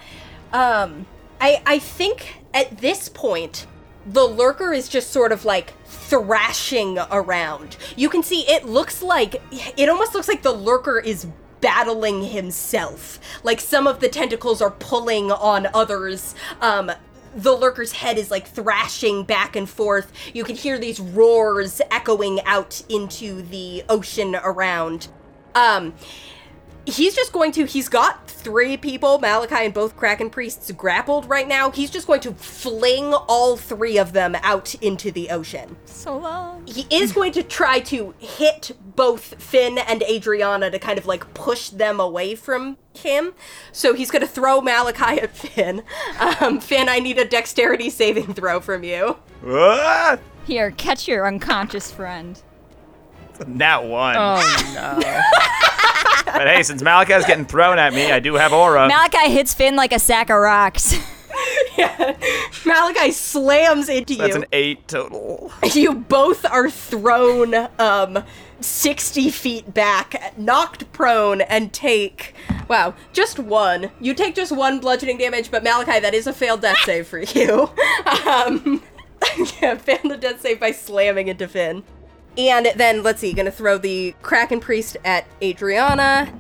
Um, 0.52 1.06
I 1.40 1.62
I 1.66 1.80
think 1.80 2.42
at 2.54 2.80
this 2.80 3.10
point 3.10 3.68
the 4.06 4.24
lurker 4.24 4.72
is 4.74 4.88
just 4.88 5.12
sort 5.12 5.32
of 5.32 5.46
like 5.46 5.74
thrashing 5.86 7.00
around. 7.12 7.78
You 7.96 8.10
can 8.10 8.24
see 8.24 8.42
it 8.42 8.66
looks 8.66 9.02
like 9.02 9.42
it 9.52 9.90
almost 9.90 10.14
looks 10.14 10.28
like 10.28 10.44
the 10.44 10.52
lurker 10.54 11.00
is 11.00 11.28
battling 11.62 12.24
himself. 12.24 13.20
Like 13.44 13.60
some 13.60 13.88
of 13.88 14.00
the 14.00 14.10
tentacles 14.10 14.62
are 14.62 14.72
pulling 14.72 15.32
on 15.32 15.68
others. 15.74 16.36
Um 16.62 16.92
the 17.36 17.56
lurker's 17.56 17.92
head 17.92 18.18
is 18.18 18.32
like 18.32 18.48
thrashing 18.48 19.24
back 19.24 19.56
and 19.56 19.70
forth. 19.70 20.12
You 20.34 20.44
can 20.44 20.56
hear 20.56 20.78
these 20.80 21.00
roars 21.00 21.82
echoing 21.92 22.40
out 22.46 22.82
into 22.90 23.42
the 23.42 23.84
ocean 23.90 24.36
around. 24.36 25.10
Um 25.54 25.94
he's 26.86 27.16
just 27.16 27.32
going 27.34 27.52
to 27.52 27.66
he's 27.66 27.90
got 27.90 28.28
three 28.30 28.78
people 28.78 29.18
malachi 29.20 29.56
and 29.66 29.74
both 29.74 29.96
kraken 29.98 30.30
priests 30.30 30.72
grappled 30.72 31.28
right 31.28 31.48
now 31.48 31.72
he's 31.72 31.90
just 31.90 32.06
going 32.06 32.22
to 32.22 32.32
fling 32.34 33.14
all 33.14 33.58
three 33.58 33.98
of 33.98 34.14
them 34.14 34.36
out 34.44 34.76
into 34.76 35.12
the 35.12 35.30
ocean 35.32 35.76
So 35.86 36.18
long. 36.18 36.66
he 36.68 36.86
is 36.92 37.12
going 37.12 37.32
to 37.34 37.44
try 37.44 37.80
to 37.82 38.14
hit 38.20 38.72
both 38.96 39.42
finn 39.42 39.78
and 39.80 40.04
adriana 40.04 40.70
to 40.70 40.78
kind 40.80 40.98
of 41.00 41.06
like 41.08 41.34
push 41.34 41.70
them 41.70 42.00
away 42.00 42.36
from 42.36 42.78
him 42.94 43.34
so 43.72 43.94
he's 43.94 44.12
going 44.12 44.22
to 44.22 44.28
throw 44.28 44.62
malachi 44.62 45.20
at 45.20 45.36
finn 45.36 45.84
um, 46.40 46.60
finn 46.60 46.88
i 46.88 47.00
need 47.00 47.18
a 47.18 47.26
dexterity 47.26 47.90
saving 47.90 48.34
throw 48.36 48.60
from 48.60 48.84
you 48.84 49.18
Ah! 49.48 50.18
Here, 50.48 50.72
catch 50.72 51.08
your 51.08 51.28
unconscious 51.28 51.92
friend. 51.92 52.40
Nat 53.48 53.80
one. 53.84 54.16
Oh 54.18 54.72
no. 54.76 55.22
But 56.26 56.48
hey, 56.48 56.64
since 56.64 56.82
Malachi's 56.82 57.26
getting 57.26 57.46
thrown 57.46 57.80
at 57.80 57.94
me, 57.94 58.12
I 58.12 58.20
do 58.20 58.36
have 58.36 58.52
aura. 58.52 58.88
Malachi 58.88 59.32
hits 59.32 59.54
Finn 59.54 59.76
like 59.76 59.94
a 59.94 60.00
sack 60.00 60.30
of 60.30 60.38
rocks. 60.38 60.96
yeah. 61.78 62.16
malachi 62.66 63.12
slams 63.12 63.90
into 63.90 64.16
That's 64.16 64.28
you 64.28 64.34
That's 64.34 64.36
an 64.38 64.46
eight 64.52 64.88
total. 64.88 65.52
you 65.74 65.94
both 65.94 66.46
are 66.46 66.70
thrown 66.70 67.54
um 67.80 68.24
60 68.62 69.30
feet 69.30 69.74
back 69.74 70.34
knocked 70.38 70.92
prone 70.94 71.42
and 71.42 71.74
take 71.74 72.34
wow 72.70 72.94
just 73.12 73.38
one 73.38 73.92
you 74.00 74.14
take 74.14 74.34
just 74.34 74.52
one 74.52 74.80
bludgeoning 74.80 75.18
damage 75.18 75.52
but 75.52 75.64
malachi 75.64 76.00
that 76.00 76.14
is 76.14 76.26
a 76.26 76.34
failed 76.34 76.62
death 76.62 76.78
save 76.86 77.06
for 77.08 77.20
you 77.20 77.70
um 78.26 78.82
yeah 79.62 79.76
failed 79.76 80.10
the 80.10 80.18
death 80.18 80.42
save 80.42 80.60
by 80.60 80.72
slamming 80.72 81.28
into 81.28 81.48
finn 81.48 81.84
and 82.38 82.68
then 82.76 83.04
let's 83.04 83.22
see 83.22 83.34
gonna 83.34 83.52
throw 83.52 83.78
the 83.78 84.14
kraken 84.22 84.60
priest 84.60 84.98
at 85.06 85.26
adriana 85.42 86.34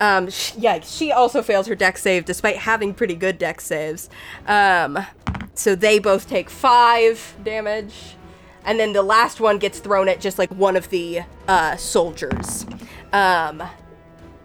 um, 0.00 0.30
sh- 0.30 0.54
yeah, 0.56 0.80
she 0.80 1.12
also 1.12 1.42
fails 1.42 1.66
her 1.66 1.74
dex 1.74 2.02
save 2.02 2.24
despite 2.24 2.56
having 2.56 2.94
pretty 2.94 3.14
good 3.14 3.38
dex 3.38 3.66
saves. 3.66 4.08
Um, 4.46 4.98
so 5.54 5.74
they 5.74 5.98
both 5.98 6.26
take 6.26 6.48
five 6.48 7.36
damage, 7.44 8.16
and 8.64 8.80
then 8.80 8.94
the 8.94 9.02
last 9.02 9.40
one 9.40 9.58
gets 9.58 9.78
thrown 9.78 10.08
at 10.08 10.20
just 10.20 10.38
like 10.38 10.50
one 10.52 10.74
of 10.74 10.88
the 10.88 11.20
uh, 11.46 11.76
soldiers. 11.76 12.64
Um, 13.12 13.62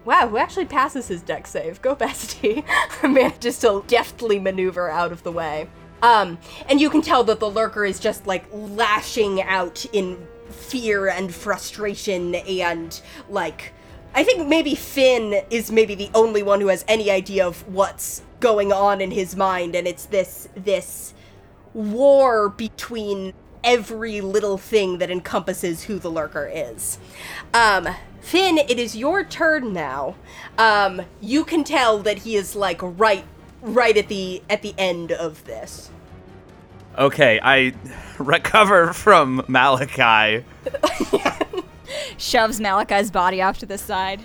wow, 0.03 0.27
who 0.27 0.37
actually 0.37 0.65
passes 0.65 1.07
his 1.07 1.21
dex 1.21 1.51
save? 1.51 1.81
Go 1.81 1.95
bestie. 1.95 2.65
Manages 3.09 3.57
to 3.59 3.83
deftly 3.87 4.39
maneuver 4.39 4.89
out 4.89 5.13
of 5.13 5.23
the 5.23 5.31
way. 5.31 5.69
Um, 6.01 6.37
and 6.67 6.81
you 6.81 6.89
can 6.89 7.01
tell 7.01 7.23
that 7.23 7.39
the 7.39 7.49
lurker 7.49 7.85
is 7.85 7.99
just 7.99 8.27
like 8.27 8.45
lashing 8.51 9.41
out 9.41 9.85
in 9.93 10.27
fear 10.49 11.07
and 11.07 11.33
frustration 11.33 12.35
and 12.35 13.01
like 13.29 13.73
I 14.15 14.23
think 14.23 14.47
maybe 14.47 14.75
Finn 14.75 15.41
is 15.49 15.71
maybe 15.71 15.93
the 15.93 16.09
only 16.13 16.41
one 16.41 16.61
who 16.61 16.67
has 16.67 16.85
any 16.87 17.11
idea 17.11 17.45
of 17.45 17.67
what's 17.67 18.21
going 18.39 18.71
on 18.71 19.01
in 19.01 19.11
his 19.11 19.35
mind, 19.35 19.75
and 19.75 19.85
it's 19.85 20.05
this 20.05 20.47
this 20.55 21.13
war 21.73 22.47
between 22.47 23.33
every 23.61 24.21
little 24.21 24.57
thing 24.57 24.99
that 24.99 25.11
encompasses 25.11 25.83
who 25.83 25.99
the 25.99 26.09
lurker 26.09 26.49
is. 26.53 26.97
Um, 27.53 27.89
Finn, 28.21 28.57
it 28.57 28.79
is 28.79 28.95
your 28.95 29.25
turn 29.25 29.73
now. 29.73 30.15
Um, 30.57 31.01
you 31.19 31.43
can 31.43 31.65
tell 31.65 31.99
that 31.99 32.19
he 32.19 32.37
is 32.37 32.55
like 32.55 32.79
right 32.81 33.25
right 33.61 33.97
at 33.97 34.07
the 34.07 34.41
at 34.49 34.61
the 34.61 34.73
end 34.77 35.11
of 35.11 35.43
this. 35.43 35.89
Okay, 36.97 37.39
I 37.41 37.73
recover 38.19 38.93
from 38.93 39.43
Malachi. 39.47 40.45
Shoves 42.17 42.59
Malachi's 42.59 43.11
body 43.11 43.41
off 43.41 43.59
to 43.59 43.65
the 43.65 43.77
side. 43.77 44.21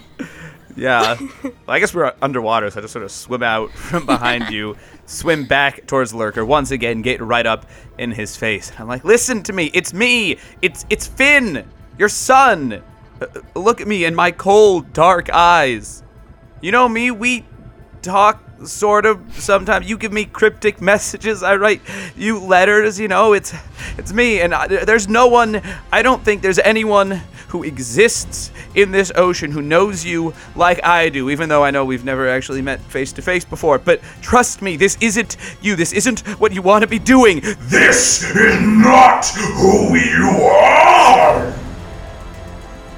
Yeah. 0.77 1.17
Well, 1.43 1.77
I 1.77 1.79
guess 1.79 1.95
we're 1.95 2.13
underwater, 2.21 2.69
so 2.71 2.81
I 2.81 2.83
just 2.83 2.93
sort 2.93 3.05
of 3.05 3.13
swim 3.13 3.45
out 3.45 3.71
from 3.71 4.05
behind 4.05 4.51
you, 4.51 4.77
swim 5.07 5.47
back 5.47 5.87
towards 5.87 6.13
Lurker, 6.13 6.45
once 6.45 6.73
again 6.73 7.01
get 7.01 7.21
right 7.21 7.47
up 7.47 7.67
in 7.97 8.11
his 8.11 8.37
face. 8.37 8.73
I'm 8.77 8.89
like, 8.89 9.05
listen 9.05 9.45
to 9.45 9.53
me, 9.53 9.71
it's 9.73 9.93
me! 9.93 10.37
It's 10.61 10.85
it's 10.91 11.07
Finn! 11.07 11.65
Your 11.97 12.09
son! 12.09 12.83
Uh, 13.21 13.27
look 13.55 13.81
at 13.81 13.87
me 13.87 14.05
in 14.05 14.17
my 14.17 14.33
cold, 14.33 14.93
dark 14.93 15.31
eyes. 15.33 16.03
You 16.61 16.73
know 16.73 16.89
me, 16.89 17.13
we 17.13 17.45
talk 18.03 18.43
sort 18.65 19.07
of 19.07 19.21
sometimes 19.35 19.89
you 19.89 19.97
give 19.97 20.13
me 20.13 20.25
cryptic 20.25 20.81
messages 20.81 21.43
i 21.43 21.57
write 21.57 21.81
you 22.17 22.39
letters 22.39 23.01
you 23.01 23.09
know 23.09 23.33
it's 23.33 23.55
it's 23.97 24.13
me 24.13 24.41
and 24.41 24.55
I, 24.55 24.67
there's 24.67 25.09
no 25.09 25.29
one 25.29 25.63
i 25.91 26.03
don't 26.03 26.23
think 26.23 26.43
there's 26.43 26.59
anyone 26.59 27.23
who 27.49 27.63
exists 27.63 28.53
in 28.75 28.91
this 28.91 29.11
ocean 29.17 29.51
who 29.51 29.63
knows 29.63 30.05
you 30.05 30.35
like 30.55 30.85
i 30.85 31.09
do 31.09 31.31
even 31.31 31.49
though 31.49 31.65
i 31.65 31.71
know 31.71 31.85
we've 31.85 32.05
never 32.05 32.29
actually 32.29 32.63
met 32.63 32.81
face 32.81 33.13
to 33.15 33.23
face 33.23 33.45
before 33.45 33.79
but 33.79 34.01
trust 34.21 34.63
me 34.63 34.77
this 34.77 34.99
isn't 35.01 35.37
you 35.63 35.75
this 35.75 35.93
isn't 35.93 36.21
what 36.39 36.53
you 36.53 36.63
want 36.63 36.83
to 36.83 36.89
be 36.89 36.99
doing 36.99 37.41
This 37.61 38.23
is 38.37 38.61
not 38.61 39.27
who 39.27 39.97
you 39.97 40.29
are! 40.45 41.55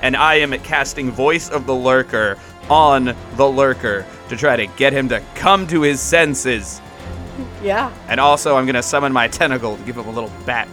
and 0.03 0.17
I 0.17 0.35
am 0.35 0.51
casting 0.59 1.13
Voice 1.13 1.49
of 1.49 1.65
the 1.65 1.75
Lurker 1.75 2.37
on 2.69 3.15
the 3.37 3.49
Lurker 3.49 4.05
to 4.33 4.39
try 4.39 4.57
to 4.57 4.67
get 4.67 4.93
him 4.93 5.09
to 5.11 5.23
come 5.35 5.67
to 5.69 5.83
his 5.83 6.01
senses. 6.01 6.81
Yeah. 7.63 7.93
And 8.09 8.19
also, 8.19 8.57
I'm 8.57 8.67
gonna 8.67 8.83
summon 8.83 9.13
my 9.13 9.29
tentacle 9.29 9.77
to 9.77 9.83
give 9.85 9.97
him 9.97 10.07
a 10.07 10.11
little 10.11 10.33
bat. 10.45 10.69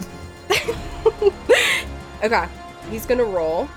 Okay. 2.22 2.46
He's 2.90 3.06
gonna 3.06 3.24
roll. 3.24 3.68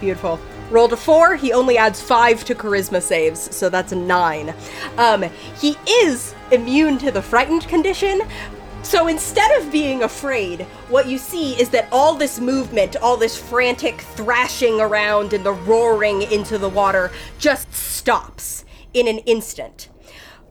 Beautiful. 0.00 0.38
Rolled 0.70 0.92
a 0.92 0.96
four. 0.96 1.34
He 1.34 1.52
only 1.52 1.76
adds 1.76 2.00
five 2.00 2.44
to 2.44 2.54
charisma 2.54 3.02
saves, 3.02 3.54
so 3.54 3.68
that's 3.68 3.92
a 3.92 3.96
nine. 3.96 4.54
Um, 4.96 5.24
he 5.58 5.76
is 5.88 6.34
immune 6.50 6.98
to 6.98 7.10
the 7.10 7.20
frightened 7.20 7.66
condition. 7.68 8.22
So 8.82 9.06
instead 9.06 9.58
of 9.60 9.72
being 9.72 10.02
afraid, 10.02 10.62
what 10.88 11.06
you 11.06 11.16
see 11.16 11.58
is 11.58 11.70
that 11.70 11.88
all 11.90 12.14
this 12.14 12.40
movement, 12.40 12.96
all 12.96 13.16
this 13.16 13.38
frantic 13.38 14.00
thrashing 14.00 14.80
around 14.80 15.32
and 15.32 15.44
the 15.44 15.52
roaring 15.52 16.22
into 16.22 16.58
the 16.58 16.68
water 16.68 17.10
just 17.38 17.72
stops 17.72 18.64
in 18.92 19.08
an 19.08 19.18
instant. 19.18 19.88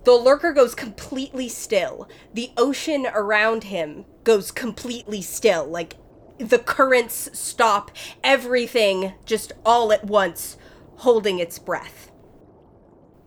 The 0.05 0.13
lurker 0.13 0.53
goes 0.53 0.73
completely 0.73 1.49
still. 1.49 2.09
The 2.33 2.51
ocean 2.57 3.05
around 3.13 3.65
him 3.65 4.05
goes 4.23 4.49
completely 4.49 5.21
still. 5.21 5.67
Like 5.67 5.97
the 6.39 6.57
currents 6.57 7.29
stop, 7.33 7.91
everything 8.23 9.13
just 9.25 9.51
all 9.63 9.91
at 9.91 10.05
once 10.05 10.57
holding 10.97 11.37
its 11.37 11.59
breath. 11.59 12.11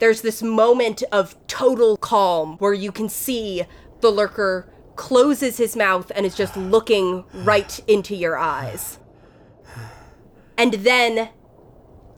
There's 0.01 0.23
this 0.23 0.43
moment 0.43 1.05
of 1.13 1.37
total 1.47 1.97
calm 1.97 2.57
where 2.59 2.75
you 2.75 2.91
can 2.91 3.09
see 3.09 3.65
the 4.01 4.11
lurker 4.11 4.74
closes 4.97 5.57
his 5.57 5.77
mouth 5.77 6.11
and 6.15 6.25
is 6.25 6.35
just 6.35 6.57
looking 6.57 7.25
right 7.33 7.81
into 7.87 8.15
your 8.15 8.37
eyes. 8.39 8.99
And 10.57 10.75
then 10.75 11.31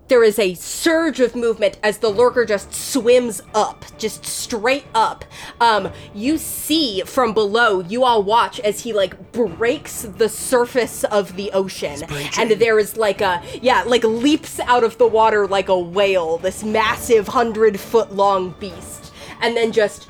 there 0.08 0.22
is 0.22 0.38
a 0.38 0.54
surge 0.54 1.18
of 1.18 1.34
movement 1.34 1.78
as 1.82 1.98
the 1.98 2.08
lurker 2.08 2.44
just 2.44 2.72
swims 2.72 3.42
up, 3.54 3.84
just 3.98 4.24
straight 4.24 4.84
up. 4.94 5.24
Um, 5.60 5.90
you 6.14 6.38
see 6.38 7.00
from 7.02 7.34
below, 7.34 7.80
you 7.80 8.04
all 8.04 8.22
watch 8.22 8.60
as 8.60 8.80
he 8.80 8.92
like 8.92 9.32
breaks 9.32 10.02
the 10.02 10.28
surface 10.28 11.02
of 11.04 11.34
the 11.34 11.50
ocean. 11.52 12.02
And 12.38 12.52
there 12.52 12.78
is 12.78 12.96
like 12.96 13.20
a, 13.20 13.42
yeah, 13.60 13.82
like 13.82 14.04
leaps 14.04 14.60
out 14.60 14.84
of 14.84 14.96
the 14.98 15.08
water 15.08 15.46
like 15.48 15.68
a 15.68 15.78
whale, 15.78 16.38
this 16.38 16.62
massive 16.62 17.26
hundred 17.26 17.80
foot 17.80 18.12
long 18.12 18.54
beast. 18.60 19.12
And 19.40 19.56
then 19.56 19.72
just 19.72 20.08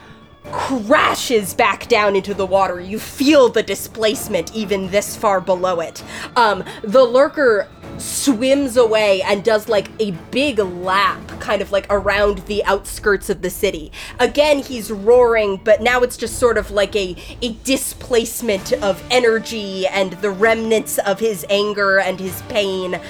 crashes 0.52 1.54
back 1.54 1.88
down 1.88 2.16
into 2.16 2.34
the 2.34 2.46
water. 2.46 2.80
You 2.80 2.98
feel 2.98 3.48
the 3.48 3.62
displacement 3.62 4.54
even 4.54 4.90
this 4.90 5.16
far 5.16 5.40
below 5.40 5.80
it. 5.80 6.02
Um, 6.36 6.64
the 6.82 7.04
lurker 7.04 7.68
swims 7.98 8.76
away 8.76 9.22
and 9.22 9.42
does 9.42 9.68
like 9.68 9.88
a 10.00 10.10
big 10.30 10.58
lap 10.58 11.20
kind 11.40 11.62
of 11.62 11.72
like 11.72 11.86
around 11.90 12.38
the 12.46 12.64
outskirts 12.64 13.30
of 13.30 13.42
the 13.42 13.50
city. 13.50 13.90
Again, 14.18 14.58
he's 14.58 14.90
roaring, 14.90 15.60
but 15.64 15.80
now 15.80 16.00
it's 16.00 16.16
just 16.16 16.38
sort 16.38 16.58
of 16.58 16.70
like 16.70 16.94
a 16.94 17.16
a 17.42 17.52
displacement 17.64 18.72
of 18.74 19.02
energy 19.10 19.86
and 19.86 20.12
the 20.14 20.30
remnants 20.30 20.98
of 20.98 21.20
his 21.20 21.46
anger 21.48 21.98
and 21.98 22.20
his 22.20 22.42
pain 22.42 23.00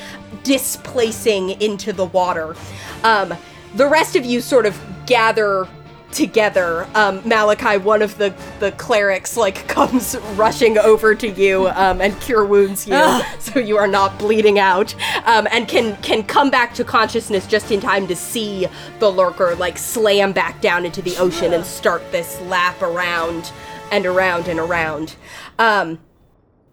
displacing 0.42 1.50
into 1.60 1.92
the 1.92 2.04
water. 2.04 2.54
Um, 3.02 3.34
the 3.74 3.86
rest 3.86 4.16
of 4.16 4.24
you 4.24 4.40
sort 4.40 4.66
of 4.66 4.80
gather 5.06 5.68
together. 6.16 6.88
Um, 6.94 7.20
Malachi, 7.28 7.76
one 7.76 8.01
of 8.01 8.16
the, 8.16 8.34
the 8.59 8.72
clerics, 8.72 9.36
like 9.36 9.68
comes 9.76 10.16
rushing 10.34 10.78
over 10.78 11.14
to 11.14 11.28
you 11.28 11.68
um, 11.68 12.01
and 12.01 12.18
cure 12.20 12.44
wounds 12.44 12.86
you, 12.86 13.20
so 13.38 13.60
you 13.60 13.76
are 13.76 13.86
not 13.86 14.18
bleeding 14.18 14.59
out, 14.59 14.94
um, 15.26 15.47
and 15.51 15.68
can 15.68 15.97
can 15.98 16.22
come 16.24 16.51
back 16.51 16.74
to 16.74 16.84
consciousness 16.84 17.47
just 17.47 17.70
in 17.70 17.80
time 17.80 18.06
to 18.06 18.16
see 18.16 18.66
the 18.98 19.10
lurker 19.10 19.55
like 19.56 19.76
slam 19.76 20.32
back 20.32 20.60
down 20.60 20.86
into 20.86 21.02
the 21.02 21.16
ocean 21.18 21.52
and 21.52 21.64
start 21.64 22.02
this 22.10 22.40
lap 22.43 22.80
around 22.80 23.52
and 23.93 24.06
around 24.06 24.48
and 24.48 24.59
around. 24.59 25.16
Um, 25.59 25.98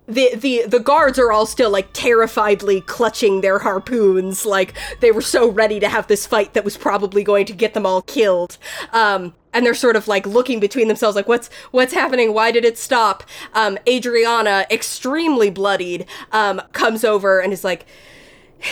the 0.08 0.36
the 0.36 0.66
the 0.68 0.80
guards 0.80 1.18
are 1.18 1.32
all 1.32 1.46
still 1.46 1.70
like 1.70 1.94
terrifiedly 1.94 2.86
clutching 2.86 3.42
their 3.42 3.60
harpoons 3.60 4.46
like 4.46 4.74
they 5.00 5.12
were 5.12 5.22
so 5.22 5.50
ready 5.50 5.80
to 5.80 5.88
have 5.88 6.08
this 6.08 6.26
fight 6.26 6.54
that 6.54 6.66
was 6.66 6.78
probably 6.78 7.24
going 7.24 7.46
to 7.46 7.54
get 7.54 7.74
them 7.74 7.86
all 7.86 8.02
killed. 8.02 8.58
Um 8.92 9.34
and 9.54 9.66
they're 9.66 9.76
sort 9.76 9.96
of 9.96 10.08
like 10.08 10.26
looking 10.26 10.60
between 10.60 10.88
themselves 10.88 11.16
like 11.16 11.28
what's 11.28 11.50
what's 11.72 11.94
happening? 11.94 12.34
Why 12.34 12.52
did 12.52 12.66
it 12.66 12.78
stop? 12.78 13.24
Um 13.54 13.78
adriana 13.88 14.66
extremely 14.70 15.50
bloodied 15.50 16.06
um 16.32 16.62
comes 16.74 17.04
over 17.04 17.40
and 17.40 17.54
is 17.54 17.64
like 17.64 17.86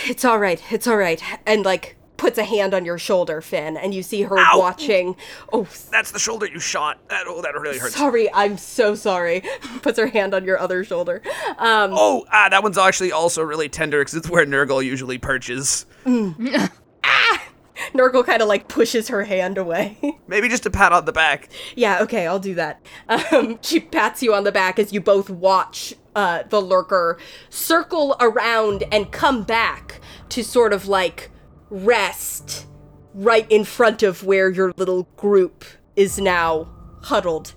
it's 0.05 0.25
all 0.25 0.39
right 0.39 0.61
it's 0.71 0.87
all 0.87 0.97
right. 0.97 1.21
And 1.45 1.63
like 1.63 1.95
puts 2.21 2.37
a 2.37 2.43
hand 2.43 2.75
on 2.75 2.85
your 2.85 2.99
shoulder 2.99 3.41
finn 3.41 3.75
and 3.75 3.95
you 3.95 4.03
see 4.03 4.21
her 4.21 4.37
Ow. 4.37 4.59
watching 4.59 5.15
oh 5.51 5.67
That's 5.89 6.11
the 6.11 6.19
shoulder 6.19 6.45
you 6.45 6.59
shot. 6.59 6.99
That 7.09 7.23
oh, 7.27 7.41
that 7.41 7.59
really 7.59 7.79
hurts. 7.79 7.95
sorry 7.95 8.31
i'm 8.31 8.59
so 8.59 8.93
sorry 8.93 9.41
puts 9.81 9.97
her 9.97 10.05
hand 10.05 10.35
on 10.35 10.45
your 10.45 10.59
other 10.59 10.83
shoulder 10.83 11.23
um 11.57 11.89
Oh, 11.93 12.27
ah, 12.31 12.47
that 12.49 12.61
one's 12.61 12.77
actually 12.77 13.11
also 13.11 13.41
really 13.41 13.69
tender 13.69 14.01
because 14.01 14.13
it's 14.13 14.29
where 14.29 14.45
Nurgle 14.45 14.85
usually 14.85 15.17
perches. 15.17 15.87
Nurgle 16.05 16.69
kind 18.23 18.43
of 18.43 18.47
like 18.47 18.67
pushes 18.67 19.07
her 19.07 19.23
hand 19.23 19.57
away. 19.57 19.97
Maybe 20.27 20.47
just 20.47 20.67
a 20.67 20.69
pat 20.69 20.93
on 20.93 21.05
the 21.05 21.11
back. 21.11 21.49
yeah, 21.75 22.03
okay, 22.03 22.27
I'll 22.27 22.39
do 22.39 22.53
that. 22.55 22.85
Um, 23.09 23.57
she 23.61 23.79
pats 23.79 24.21
you 24.21 24.35
on 24.35 24.43
the 24.43 24.51
back 24.51 24.77
as 24.77 24.93
you 24.93 25.01
both 25.01 25.27
watch 25.29 25.95
uh, 26.15 26.43
the 26.49 26.61
lurker 26.61 27.17
circle 27.49 28.15
around 28.19 28.83
and 28.91 29.11
come 29.11 29.43
back 29.43 29.99
to 30.29 30.43
sort 30.43 30.73
of 30.73 30.87
like 30.87 31.30
rest 31.71 32.67
right 33.15 33.49
in 33.49 33.63
front 33.63 34.03
of 34.03 34.23
where 34.23 34.49
your 34.49 34.71
little 34.77 35.03
group 35.17 35.65
is 35.95 36.19
now 36.19 36.69
huddled. 37.03 37.55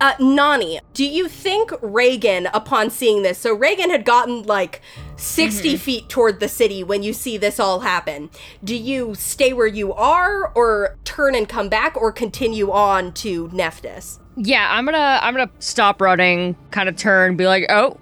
Uh, 0.00 0.14
Nani, 0.18 0.80
do 0.94 1.04
you 1.04 1.28
think 1.28 1.70
Reagan, 1.82 2.46
upon 2.54 2.88
seeing 2.88 3.22
this, 3.22 3.38
so 3.38 3.54
Reagan 3.54 3.90
had 3.90 4.06
gotten 4.06 4.42
like 4.44 4.80
60 5.20 5.76
feet 5.76 6.08
toward 6.08 6.40
the 6.40 6.48
city 6.48 6.82
when 6.82 7.02
you 7.02 7.12
see 7.12 7.36
this 7.36 7.60
all 7.60 7.80
happen. 7.80 8.30
Do 8.64 8.74
you 8.74 9.14
stay 9.14 9.52
where 9.52 9.66
you 9.66 9.92
are, 9.92 10.50
or 10.54 10.96
turn 11.04 11.34
and 11.34 11.48
come 11.48 11.68
back, 11.68 11.96
or 11.96 12.10
continue 12.10 12.72
on 12.72 13.12
to 13.14 13.48
Nephthys? 13.48 14.18
Yeah, 14.36 14.66
I'm 14.70 14.86
gonna 14.86 15.20
I'm 15.22 15.34
gonna 15.34 15.50
stop 15.58 16.00
running, 16.00 16.56
kind 16.70 16.88
of 16.88 16.96
turn, 16.96 17.36
be 17.36 17.46
like, 17.46 17.66
oh, 17.68 17.98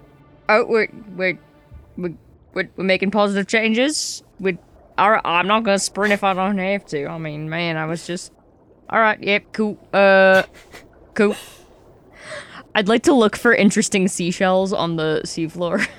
oh, 0.49 0.65
we're 0.67 0.89
we're 1.17 1.39
we're, 1.97 2.15
we're, 2.55 2.69
we're 2.77 2.85
making 2.85 3.11
positive 3.11 3.49
changes. 3.49 4.23
We, 4.39 4.57
all 4.99 5.11
right, 5.13 5.23
I'm 5.25 5.47
not 5.47 5.65
gonna 5.65 5.79
sprint 5.79 6.13
if 6.13 6.25
I 6.25 6.35
don't 6.35 6.59
have 6.59 6.85
to. 6.87 7.07
I 7.07 7.19
mean, 7.19 7.49
man, 7.49 7.77
I 7.77 7.87
was 7.87 8.07
just, 8.07 8.33
all 8.91 9.01
right, 9.01 9.23
yep, 9.23 9.45
cool, 9.53 9.79
uh, 9.93 10.43
cool. 11.15 11.37
I'd 12.75 12.89
like 12.89 13.03
to 13.05 13.15
look 13.15 13.37
for 13.37 13.55
interesting 13.55 14.09
seashells 14.09 14.73
on 14.73 14.97
the 14.97 15.23
seafloor. 15.25 15.87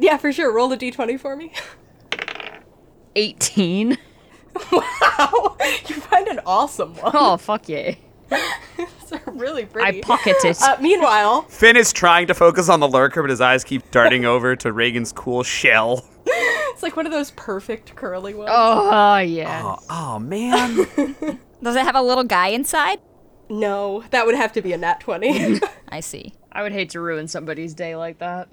Yeah, 0.00 0.16
for 0.16 0.32
sure. 0.32 0.54
Roll 0.54 0.68
the 0.68 0.76
d20 0.76 1.18
for 1.18 1.34
me. 1.34 1.52
18. 3.16 3.98
wow, 4.72 5.56
you 5.88 5.94
find 5.96 6.28
an 6.28 6.40
awesome 6.46 6.94
one. 6.94 7.12
Oh 7.14 7.36
fuck 7.36 7.68
yeah! 7.68 7.94
It's 8.78 9.26
really 9.26 9.62
I 9.62 9.66
pretty. 9.66 10.00
pocket 10.02 10.36
it. 10.44 10.60
Uh, 10.62 10.76
meanwhile, 10.80 11.42
Finn 11.42 11.76
is 11.76 11.92
trying 11.94 12.26
to 12.26 12.34
focus 12.34 12.68
on 12.68 12.78
the 12.78 12.86
lurker, 12.88 13.22
but 13.22 13.30
his 13.30 13.40
eyes 13.40 13.64
keep 13.64 13.90
darting 13.90 14.24
over 14.26 14.54
to 14.56 14.72
Reagan's 14.72 15.12
cool 15.12 15.42
shell. 15.42 16.04
it's 16.72 16.82
like 16.82 16.96
one 16.96 17.06
of 17.06 17.12
those 17.12 17.30
perfect 17.32 17.94
curly 17.96 18.34
ones. 18.34 18.50
oh 18.52 19.18
yeah. 19.18 19.62
Oh, 19.64 19.78
oh 19.90 20.18
man. 20.18 20.76
Does 21.62 21.76
it 21.76 21.82
have 21.84 21.96
a 21.96 22.02
little 22.02 22.24
guy 22.24 22.48
inside? 22.48 23.00
No, 23.48 24.04
that 24.10 24.26
would 24.26 24.34
have 24.34 24.52
to 24.52 24.62
be 24.62 24.72
a 24.72 24.78
nat 24.78 25.00
20. 25.00 25.60
I 25.88 26.00
see. 26.00 26.34
I 26.52 26.62
would 26.62 26.72
hate 26.72 26.90
to 26.90 27.00
ruin 27.00 27.28
somebody's 27.28 27.74
day 27.74 27.96
like 27.96 28.18
that. 28.18 28.48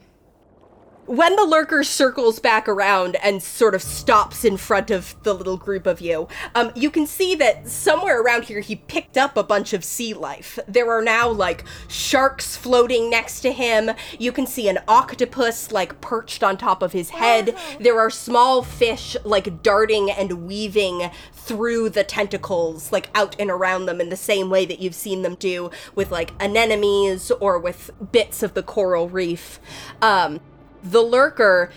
When 1.08 1.36
the 1.36 1.44
lurker 1.44 1.84
circles 1.84 2.40
back 2.40 2.68
around 2.68 3.16
and 3.24 3.42
sort 3.42 3.76
of 3.76 3.82
stops 3.82 4.44
in 4.44 4.58
front 4.58 4.90
of 4.90 5.16
the 5.24 5.34
little 5.34 5.58
group 5.58 5.86
of 5.86 6.02
you, 6.02 6.28
um, 6.56 6.72
you 6.76 6.90
can 6.90 7.06
see 7.06 7.36
that 7.36 7.68
somewhere 7.68 8.22
around 8.22 8.46
here 8.46 8.60
he 8.60 8.76
picked 8.76 9.18
up 9.18 9.38
a 9.38 9.44
bunch 9.44 9.74
of 9.74 9.84
sea 9.84 10.14
life. 10.14 10.58
There 10.68 10.92
are 10.92 11.04
now 11.04 11.30
like 11.30 11.64
sharks 11.88 12.58
floating 12.58 13.10
next 13.10 13.42
to 13.42 13.52
him. 13.52 13.92
You 14.18 14.32
can 14.32 14.48
see 14.48 14.68
an 14.68 14.80
octopus 14.88 15.72
like 15.72 16.02
perched 16.02 16.44
on 16.44 16.58
top 16.58 16.82
of 16.82 16.92
his 16.92 17.12
head. 17.12 17.56
There 17.80 18.00
are 18.00 18.10
small 18.10 18.64
fish 18.64 19.16
like 19.24 19.62
darting 19.62 20.10
and 20.10 20.48
weaving 20.48 21.12
through 21.34 21.90
the 21.90 22.04
tentacles, 22.04 22.92
like 22.92 23.10
out 23.14 23.36
and 23.38 23.52
around 23.52 23.86
them 23.86 24.02
in 24.02 24.10
the 24.10 24.18
same 24.18 24.50
way 24.50 24.66
that 24.66 24.80
you've 24.80 24.96
seen 24.96 25.22
them 25.22 25.36
do 25.36 25.70
with 25.94 26.12
like 26.12 26.32
anemones 26.42 27.30
or 27.32 27.60
with 27.60 27.92
bits 28.12 28.42
of 28.42 28.56
the 28.56 28.64
coral 28.64 29.08
reef. 29.08 29.60
Um, 30.02 30.40
the 30.86 31.02
lurker 31.02 31.72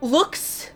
looks 0.00 0.70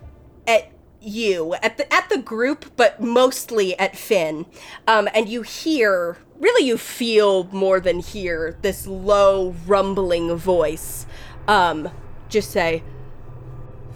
at 0.47 0.71
you 1.01 1.55
at 1.55 1.77
the 1.77 1.93
at 1.93 2.09
the 2.09 2.17
group 2.17 2.65
but 2.75 3.01
mostly 3.01 3.77
at 3.79 3.97
Finn 3.97 4.45
um 4.87 5.07
and 5.13 5.27
you 5.29 5.41
hear 5.41 6.17
really 6.39 6.65
you 6.65 6.77
feel 6.77 7.45
more 7.45 7.79
than 7.79 7.99
hear 7.99 8.57
this 8.61 8.85
low 8.85 9.55
rumbling 9.65 10.35
voice 10.35 11.05
um 11.47 11.89
just 12.29 12.51
say 12.51 12.83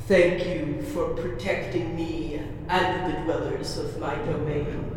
Thank 0.06 0.46
you 0.46 0.82
for 0.94 1.14
protecting 1.14 1.96
me 1.96 2.42
and 2.68 3.14
the 3.14 3.22
dwellers 3.22 3.78
of 3.78 3.98
my 4.00 4.14
domain. 4.16 4.90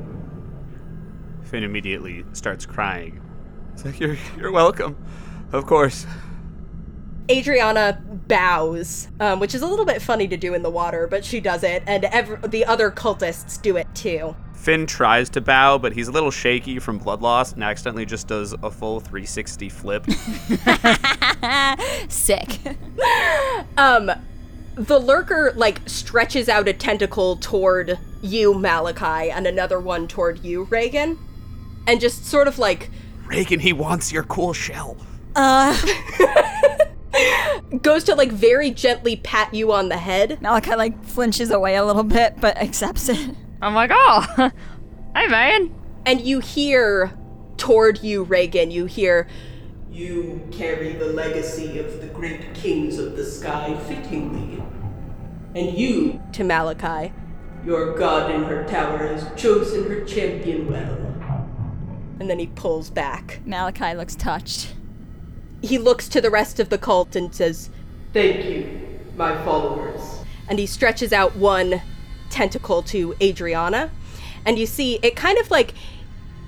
Finn 1.45 1.63
immediately 1.63 2.25
starts 2.33 2.67
crying. 2.67 3.21
It's 3.73 3.85
like 3.85 4.01
you're 4.01 4.17
you're 4.37 4.51
welcome. 4.51 4.97
Of 5.53 5.65
course. 5.67 6.07
Adriana 7.31 8.01
bows, 8.29 9.09
um, 9.21 9.41
which 9.41 9.55
is 9.55 9.63
a 9.63 9.67
little 9.67 9.85
bit 9.85 10.01
funny 10.01 10.29
to 10.29 10.37
do 10.37 10.55
in 10.55 10.63
the 10.63 10.71
water, 10.71 11.07
but 11.07 11.25
she 11.25 11.41
does 11.41 11.63
it, 11.65 11.83
and 11.87 12.05
ev- 12.07 12.51
the 12.51 12.65
other 12.65 12.91
cultists 12.91 13.61
do 13.61 13.77
it 13.77 13.87
too. 13.95 14.37
Finn 14.55 14.87
tries 14.87 15.29
to 15.31 15.41
bow, 15.41 15.79
but 15.79 15.93
he's 15.93 16.09
a 16.09 16.13
little 16.13 16.31
shaky 16.31 16.79
from 16.79 16.99
blood 16.99 17.23
loss 17.23 17.53
and 17.53 17.63
accidentally 17.63 18.05
just 18.05 18.27
does 18.27 18.53
a 18.63 18.71
full 18.71 19.01
360 19.01 19.69
flip. 19.69 20.07
Sick. 22.09 22.59
Um, 23.79 24.11
the 24.77 24.99
lurker 24.99 25.53
like 25.55 25.83
stretches 25.87 26.49
out 26.49 26.67
a 26.67 26.73
tentacle 26.73 27.37
toward 27.37 27.99
you, 28.23 28.55
Malachi, 28.55 29.31
and 29.31 29.47
another 29.47 29.79
one 29.79 30.09
toward 30.09 30.43
you, 30.43 30.63
Reagan, 30.65 31.19
and 31.87 32.01
just 32.01 32.25
sort 32.25 32.49
of 32.49 32.59
like 32.59 32.89
Reagan, 33.27 33.61
he 33.61 33.75
wants 33.75 34.13
your 34.13 34.23
cool 34.23 34.55
shell. 34.55 34.97
goes 37.83 38.05
to 38.05 38.15
like 38.15 38.33
very 38.33 38.71
gently 38.71 39.17
pat 39.17 39.53
you 39.55 39.73
on 39.73 39.89
the 39.89 39.97
head. 39.99 40.41
Malachi 40.41 40.75
like 40.75 41.05
flinches 41.05 41.51
away 41.51 41.77
a 41.77 41.85
little 41.85 42.03
bit, 42.05 42.41
but 42.41 42.57
accepts 42.59 43.09
it. 43.09 43.35
I'm 43.63 43.75
like, 43.75 43.91
oh, 43.93 44.27
hey 45.15 45.27
man. 45.29 45.75
and 46.05 46.21
you 46.21 46.41
hear 46.41 47.13
toward 47.57 48.03
you, 48.03 48.23
Reagan, 48.23 48.71
you 48.71 48.85
hear, 48.85 49.27
You 49.91 50.47
carry 50.53 50.93
the 50.93 51.07
legacy 51.07 51.79
of 51.79 52.01
the 52.01 52.07
great 52.09 52.55
kings 52.55 52.99
of 52.99 53.17
the 53.17 53.25
sky 53.25 53.75
fittingly. 53.89 54.63
And 55.55 55.77
you, 55.77 56.21
to 56.33 56.45
Malachi, 56.45 57.15
Your 57.65 57.97
god 57.97 58.31
in 58.31 58.45
her 58.45 58.65
tower 58.65 58.99
has 58.99 59.27
chosen 59.41 59.89
her 59.89 60.05
champion 60.05 60.71
well. 60.71 61.03
And 62.21 62.29
then 62.29 62.39
he 62.39 62.47
pulls 62.49 62.91
back. 62.91 63.41
Malachi 63.47 63.95
looks 63.95 64.15
touched. 64.15 64.75
He 65.63 65.79
looks 65.79 66.09
to 66.09 66.21
the 66.21 66.31
rest 66.31 66.61
of 66.61 66.69
the 66.69 66.79
cult 66.79 67.17
and 67.17 67.35
says, 67.35 67.71
Thank 68.13 68.45
you, 68.45 69.01
my 69.17 69.37
followers. 69.45 70.01
and 70.49 70.59
he 70.59 70.67
stretches 70.67 71.13
out 71.13 71.37
one 71.37 71.83
tentacle 72.31 72.83
to 72.83 73.15
Adriana. 73.21 73.91
And 74.45 74.59
you 74.59 74.67
see 74.67 74.99
it 75.03 75.17
kind 75.17 75.39
of 75.39 75.51
like 75.51 75.75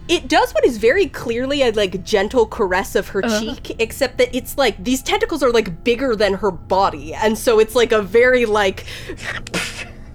it 0.09 0.27
does 0.27 0.53
what 0.53 0.65
is 0.65 0.79
very 0.79 1.07
clearly 1.07 1.63
a 1.63 1.71
like 1.71 2.03
gentle 2.03 2.47
caress 2.47 2.95
of 2.95 3.09
her 3.09 3.25
uh-huh. 3.25 3.41
cheek, 3.41 3.77
except 3.79 4.19
that 4.19 4.35
it's 4.35 4.57
like 4.57 4.83
these 4.83 5.03
tentacles 5.03 5.43
are 5.43 5.53
like 5.53 5.85
bigger 5.85 6.17
than 6.17 6.35
her 6.35 6.51
body. 6.51 7.13
And 7.15 7.37
so 7.37 7.59
it's 7.59 7.75
like 7.75 7.93
a 7.93 8.01
very 8.01 8.47
like 8.47 8.87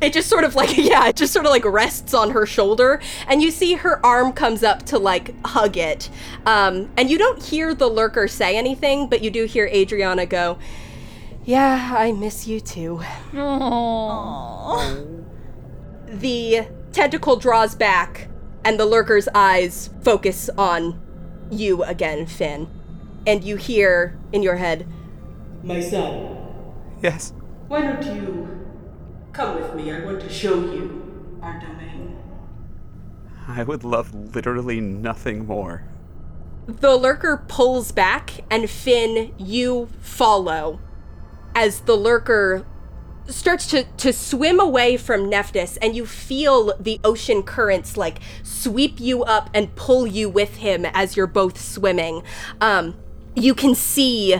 it 0.03 0.13
just 0.13 0.29
sort 0.29 0.43
of 0.43 0.55
like 0.55 0.77
yeah, 0.77 1.07
it 1.07 1.15
just 1.15 1.33
sort 1.33 1.45
of 1.45 1.51
like 1.51 1.65
rests 1.65 2.13
on 2.13 2.31
her 2.31 2.45
shoulder 2.45 3.01
and 3.27 3.41
you 3.41 3.49
see 3.51 3.73
her 3.75 4.05
arm 4.05 4.33
comes 4.33 4.63
up 4.63 4.83
to 4.87 4.97
like 4.99 5.33
hug 5.45 5.77
it. 5.77 6.09
Um 6.45 6.89
and 6.97 7.09
you 7.09 7.17
don't 7.17 7.41
hear 7.43 7.73
the 7.73 7.87
lurker 7.87 8.27
say 8.27 8.57
anything, 8.57 9.07
but 9.09 9.21
you 9.23 9.29
do 9.31 9.45
hear 9.45 9.67
Adriana 9.67 10.25
go, 10.25 10.57
"Yeah, 11.45 11.93
I 11.97 12.11
miss 12.11 12.47
you 12.47 12.59
too." 12.59 13.01
Aww. 13.33 15.23
the 16.07 16.67
tentacle 16.91 17.35
draws 17.37 17.75
back 17.75 18.27
and 18.65 18.79
the 18.79 18.85
lurker's 18.85 19.27
eyes 19.33 19.89
focus 20.03 20.49
on 20.57 21.01
you 21.51 21.83
again, 21.83 22.25
Finn. 22.25 22.67
And 23.25 23.43
you 23.43 23.55
hear 23.55 24.17
in 24.31 24.43
your 24.43 24.55
head, 24.57 24.85
My 25.63 25.79
son, 25.79 26.37
Yes. 27.01 27.33
why 27.67 27.81
don't 27.81 28.03
you 28.15 28.62
come 29.33 29.55
with 29.61 29.73
me? 29.75 29.91
I 29.91 29.99
want 30.05 30.21
to 30.21 30.29
show 30.29 30.55
you 30.55 31.39
our 31.41 31.59
domain. 31.59 32.17
I 33.47 33.63
would 33.63 33.83
love 33.83 34.13
literally 34.35 34.79
nothing 34.79 35.45
more. 35.45 35.83
the 36.65 36.95
lurker 36.95 37.43
pulls 37.47 37.91
back, 37.91 38.41
and 38.49 38.69
Finn, 38.69 39.33
you 39.37 39.89
follow 39.99 40.79
as 41.55 41.81
the 41.81 41.95
lurker 41.95 42.65
starts 43.27 43.67
to, 43.67 43.83
to 43.97 44.13
swim 44.13 44.59
away 44.59 44.95
from 44.97 45.29
Nephthys, 45.29 45.77
and 45.81 45.95
you 45.95 46.05
feel 46.05 46.73
the 46.79 46.99
ocean 47.03 47.43
currents 47.43 47.97
like 47.97 48.19
sweep 48.43 48.99
you 48.99 49.23
up 49.23 49.49
and 49.53 49.75
pull 49.75 50.07
you 50.07 50.29
with 50.29 50.57
him 50.57 50.85
as 50.93 51.17
you're 51.17 51.27
both 51.27 51.59
swimming. 51.59 52.23
Um, 52.61 52.95
you 53.35 53.53
can 53.55 53.75
see 53.75 54.35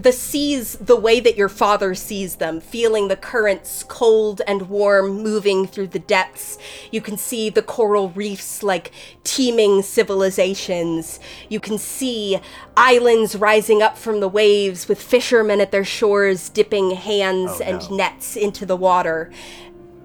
the 0.00 0.12
seas 0.12 0.76
the 0.76 0.96
way 0.96 1.20
that 1.20 1.36
your 1.36 1.48
father 1.48 1.94
sees 1.94 2.36
them, 2.36 2.60
feeling 2.60 3.08
the 3.08 3.16
currents 3.16 3.84
cold 3.86 4.40
and 4.46 4.68
warm 4.70 5.22
moving 5.22 5.66
through 5.66 5.88
the 5.88 5.98
depths. 5.98 6.56
You 6.90 7.02
can 7.02 7.18
see 7.18 7.50
the 7.50 7.62
coral 7.62 8.08
reefs 8.10 8.62
like 8.62 8.92
teeming 9.24 9.82
civilizations. 9.82 11.20
You 11.50 11.60
can 11.60 11.76
see 11.76 12.40
islands 12.76 13.36
rising 13.36 13.82
up 13.82 13.98
from 13.98 14.20
the 14.20 14.28
waves 14.28 14.88
with 14.88 15.02
fishermen 15.02 15.60
at 15.60 15.70
their 15.70 15.84
shores 15.84 16.48
dipping 16.48 16.92
hands 16.92 17.60
oh, 17.60 17.64
and 17.64 17.90
nets 17.90 18.36
into 18.36 18.64
the 18.64 18.76
water. 18.76 19.30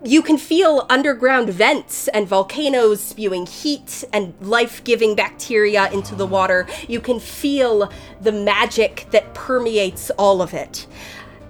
You 0.04 0.22
can 0.22 0.38
feel 0.38 0.86
underground 0.90 1.50
vents 1.50 2.08
and 2.10 2.28
volcanoes 2.28 3.02
spewing 3.02 3.48
heat 3.48 4.04
and 4.14 4.36
life 4.40 4.84
giving 4.84 5.16
bacteria 5.16 5.90
into 5.92 6.14
the 6.14 6.28
water. 6.28 6.68
You 6.88 7.00
can 7.00 7.20
feel 7.20 7.92
the 8.22 8.32
magic 8.32 9.08
that 9.12 9.34
permeates 9.34 10.12
all 10.12 10.44
of 10.44 10.54
it. 10.54 10.86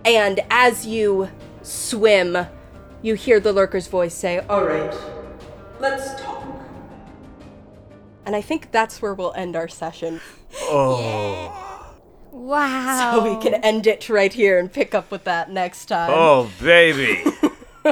And 0.06 0.40
as 0.50 0.86
you 0.86 1.30
swim, 1.64 2.38
you 3.02 3.16
hear 3.16 3.40
the 3.42 3.52
lurker's 3.52 3.88
voice 3.88 4.14
say, 4.14 4.40
All 4.40 4.64
right, 4.64 4.96
let's 5.80 6.22
talk. 6.22 6.44
and 8.26 8.36
I 8.36 8.42
think 8.42 8.72
that's 8.72 9.02
where 9.02 9.14
we'll 9.14 9.34
end 9.34 9.56
our 9.56 9.68
session. 9.68 10.22
Oh. 10.62 11.62
Wow. 12.32 13.20
So 13.20 13.36
we 13.36 13.42
can 13.44 13.56
end 13.64 13.88
it 13.88 14.08
right 14.10 14.32
here 14.32 14.60
and 14.60 14.72
pick 14.72 14.94
up 14.96 15.12
with 15.12 15.24
that 15.26 15.50
next 15.52 15.88
time. 15.88 16.10
Oh, 16.14 16.50
baby. 16.62 17.24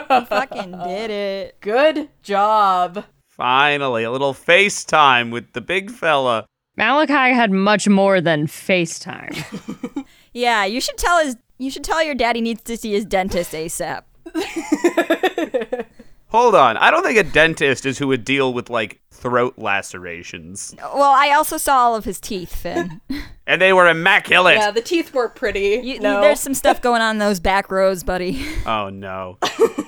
fucking 0.01 0.71
did 0.85 1.09
it. 1.11 1.61
Good 1.61 2.09
job. 2.21 3.05
Finally, 3.29 4.03
a 4.03 4.11
little 4.11 4.33
FaceTime 4.33 5.31
with 5.31 5.53
the 5.53 5.61
big 5.61 5.89
fella. 5.91 6.45
Malachi 6.77 7.33
had 7.33 7.51
much 7.51 7.87
more 7.87 8.19
than 8.21 8.47
FaceTime. 8.47 10.05
Yeah, 10.33 10.65
you 10.65 10.81
should 10.81 10.97
tell 10.97 11.23
his. 11.23 11.37
You 11.59 11.69
should 11.69 11.83
tell 11.83 12.03
your 12.03 12.15
daddy 12.15 12.41
needs 12.41 12.63
to 12.63 12.75
see 12.75 12.91
his 12.93 13.05
dentist 13.05 13.51
ASAP. 13.53 14.01
Hold 16.33 16.55
on. 16.55 16.77
I 16.77 16.89
don't 16.89 17.03
think 17.03 17.19
a 17.19 17.23
dentist 17.23 17.85
is 17.85 17.99
who 17.99 18.07
would 18.07 18.25
deal 18.25 18.53
with, 18.53 18.67
like, 18.69 18.99
throat 19.11 19.53
lacerations. 19.57 20.73
Well, 20.79 21.13
I 21.15 21.29
also 21.29 21.57
saw 21.57 21.77
all 21.77 21.95
of 21.95 22.05
his 22.05 22.19
teeth, 22.19 22.55
Finn. 22.55 23.01
And 23.45 23.61
they 23.61 23.73
were 23.73 23.89
immaculate. 23.89 24.55
Yeah, 24.55 24.71
the 24.71 24.81
teeth 24.81 25.13
were 25.13 25.27
pretty. 25.27 25.81
You, 25.83 25.99
no. 25.99 26.21
There's 26.21 26.39
some 26.39 26.53
stuff 26.53 26.81
going 26.81 27.01
on 27.01 27.15
in 27.15 27.19
those 27.19 27.41
back 27.41 27.69
rows, 27.69 28.01
buddy. 28.01 28.41
Oh, 28.65 28.87
no. 28.87 29.37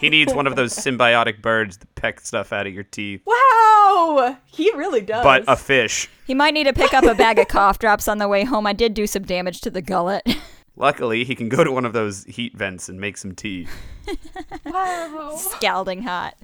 he 0.02 0.10
needs 0.10 0.34
one 0.34 0.46
of 0.46 0.58
those 0.58 0.74
symbiotic 0.74 1.42
birds 1.42 1.78
that 1.78 1.96
peck 1.96 2.20
stuff 2.20 2.52
out 2.52 2.68
of 2.68 2.74
your 2.74 2.84
teeth. 2.84 3.22
Wow! 3.26 4.38
He 4.44 4.70
really 4.74 5.00
does. 5.00 5.24
But 5.24 5.46
a 5.48 5.56
fish. 5.56 6.10
He 6.28 6.34
might 6.34 6.54
need 6.54 6.66
to 6.66 6.74
pick 6.74 6.94
up 6.94 7.06
a 7.06 7.16
bag 7.16 7.40
of 7.40 7.48
cough 7.48 7.80
drops 7.80 8.10
on 8.10 8.18
the 8.18 8.28
way 8.28 8.44
home. 8.44 8.68
I 8.68 8.74
did 8.74 8.94
do 8.94 9.08
some 9.08 9.24
damage 9.24 9.62
to 9.62 9.70
the 9.70 9.82
gullet. 9.82 10.28
Luckily, 10.76 11.24
he 11.24 11.36
can 11.36 11.50
go 11.50 11.64
to 11.64 11.72
one 11.72 11.86
of 11.86 11.94
those 11.94 12.26
heat 12.26 12.56
vents 12.56 12.90
and 12.90 13.00
make 13.00 13.18
some 13.18 13.34
tea. 13.34 13.68
Scalding 15.38 16.04
hot. 16.04 16.36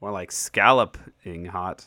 More 0.00 0.10
like 0.10 0.32
scalloping 0.32 1.46
hot. 1.46 1.86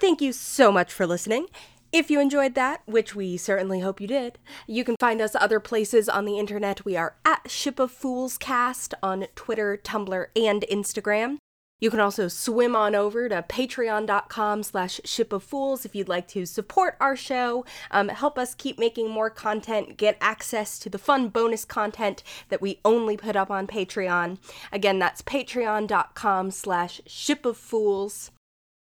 Thank 0.00 0.20
you 0.20 0.32
so 0.32 0.72
much 0.72 0.92
for 0.92 1.06
listening. 1.06 1.46
If 1.92 2.10
you 2.10 2.20
enjoyed 2.20 2.56
that, 2.56 2.82
which 2.86 3.14
we 3.14 3.36
certainly 3.36 3.78
hope 3.78 4.00
you 4.00 4.08
did, 4.08 4.38
you 4.66 4.82
can 4.82 4.96
find 4.98 5.20
us 5.20 5.36
other 5.36 5.60
places 5.60 6.08
on 6.08 6.24
the 6.24 6.40
internet. 6.40 6.84
We 6.84 6.96
are 6.96 7.14
at 7.24 7.48
Ship 7.48 7.78
of 7.78 7.92
Fools 7.92 8.36
Cast 8.36 8.94
on 9.00 9.26
Twitter, 9.36 9.78
Tumblr, 9.80 10.26
and 10.34 10.64
Instagram. 10.68 11.38
You 11.84 11.90
can 11.90 12.00
also 12.00 12.28
swim 12.28 12.74
on 12.74 12.94
over 12.94 13.28
to 13.28 13.42
patreon.com 13.42 14.62
slash 14.62 15.02
ship 15.04 15.34
of 15.34 15.42
fools 15.42 15.84
if 15.84 15.94
you'd 15.94 16.08
like 16.08 16.26
to 16.28 16.46
support 16.46 16.96
our 16.98 17.14
show, 17.14 17.66
um, 17.90 18.08
help 18.08 18.38
us 18.38 18.54
keep 18.54 18.78
making 18.78 19.10
more 19.10 19.28
content, 19.28 19.98
get 19.98 20.16
access 20.18 20.78
to 20.78 20.88
the 20.88 20.96
fun 20.96 21.28
bonus 21.28 21.66
content 21.66 22.22
that 22.48 22.62
we 22.62 22.80
only 22.86 23.18
put 23.18 23.36
up 23.36 23.50
on 23.50 23.66
Patreon. 23.66 24.38
Again, 24.72 24.98
that's 24.98 25.20
patreon.com 25.20 26.50
slash 26.52 27.02
ship 27.06 27.44
of 27.44 27.58
fools. 27.58 28.30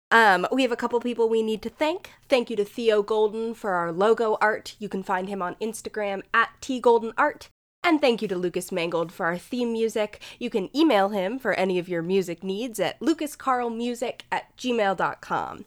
Um, 0.09 0.47
we 0.49 0.61
have 0.61 0.71
a 0.71 0.77
couple 0.77 0.97
people 1.01 1.27
we 1.27 1.43
need 1.43 1.61
to 1.63 1.69
thank. 1.69 2.11
Thank 2.29 2.49
you 2.49 2.55
to 2.55 2.63
Theo 2.63 3.03
Golden 3.03 3.53
for 3.53 3.71
our 3.71 3.91
logo 3.91 4.37
art. 4.39 4.77
You 4.79 4.87
can 4.87 5.03
find 5.03 5.27
him 5.27 5.41
on 5.41 5.55
Instagram 5.55 6.21
at 6.33 6.51
tgoldenart. 6.61 7.49
And 7.83 7.99
thank 7.99 8.21
you 8.21 8.27
to 8.29 8.37
Lucas 8.37 8.71
Mangold 8.71 9.11
for 9.11 9.25
our 9.25 9.37
theme 9.37 9.73
music. 9.73 10.21
You 10.39 10.49
can 10.49 10.75
email 10.75 11.09
him 11.09 11.37
for 11.37 11.53
any 11.53 11.77
of 11.77 11.89
your 11.89 12.01
music 12.01 12.41
needs 12.41 12.79
at 12.79 12.99
lucascarlmusic 13.01 14.21
at 14.31 14.55
gmail.com. 14.57 15.65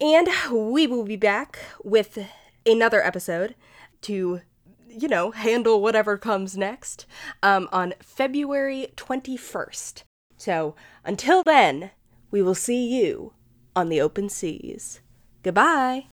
And 0.00 0.28
we 0.50 0.86
will 0.88 1.04
be 1.04 1.16
back 1.16 1.60
with 1.84 2.18
another 2.66 3.04
episode 3.04 3.54
to, 4.02 4.40
you 4.88 5.08
know, 5.08 5.30
handle 5.30 5.80
whatever 5.80 6.18
comes 6.18 6.56
next 6.56 7.06
um, 7.44 7.68
on 7.70 7.94
February 8.00 8.88
21st. 8.96 10.02
So 10.36 10.74
until 11.04 11.44
then, 11.44 11.92
we 12.32 12.42
will 12.42 12.56
see 12.56 13.00
you 13.00 13.34
on 13.76 13.88
the 13.88 14.00
open 14.00 14.28
seas. 14.28 15.00
Goodbye. 15.44 16.06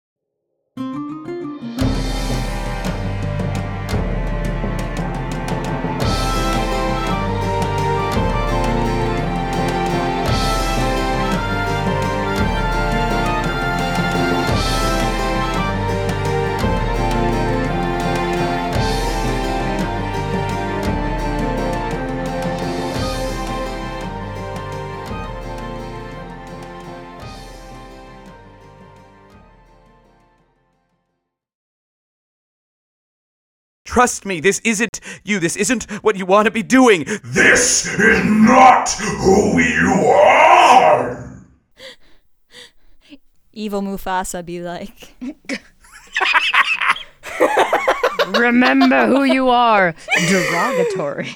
Trust 33.92 34.26
me, 34.26 34.40
this 34.40 34.60
isn't 34.64 35.02
you. 35.26 35.38
This 35.38 35.58
isn't 35.58 35.84
what 36.02 36.16
you 36.16 36.26
want 36.26 36.46
to 36.46 36.52
be 36.52 36.64
doing. 36.64 37.04
This 37.26 37.86
is 37.86 38.24
not 38.24 38.90
who 38.90 39.60
you 39.60 39.92
are! 39.92 41.44
Evil 43.52 43.82
Mufasa 43.82 44.46
be 44.46 44.62
like. 44.62 45.14
Remember 48.40 49.08
who 49.08 49.24
you 49.26 49.50
are. 49.50 49.94
Derogatory. 50.30 51.36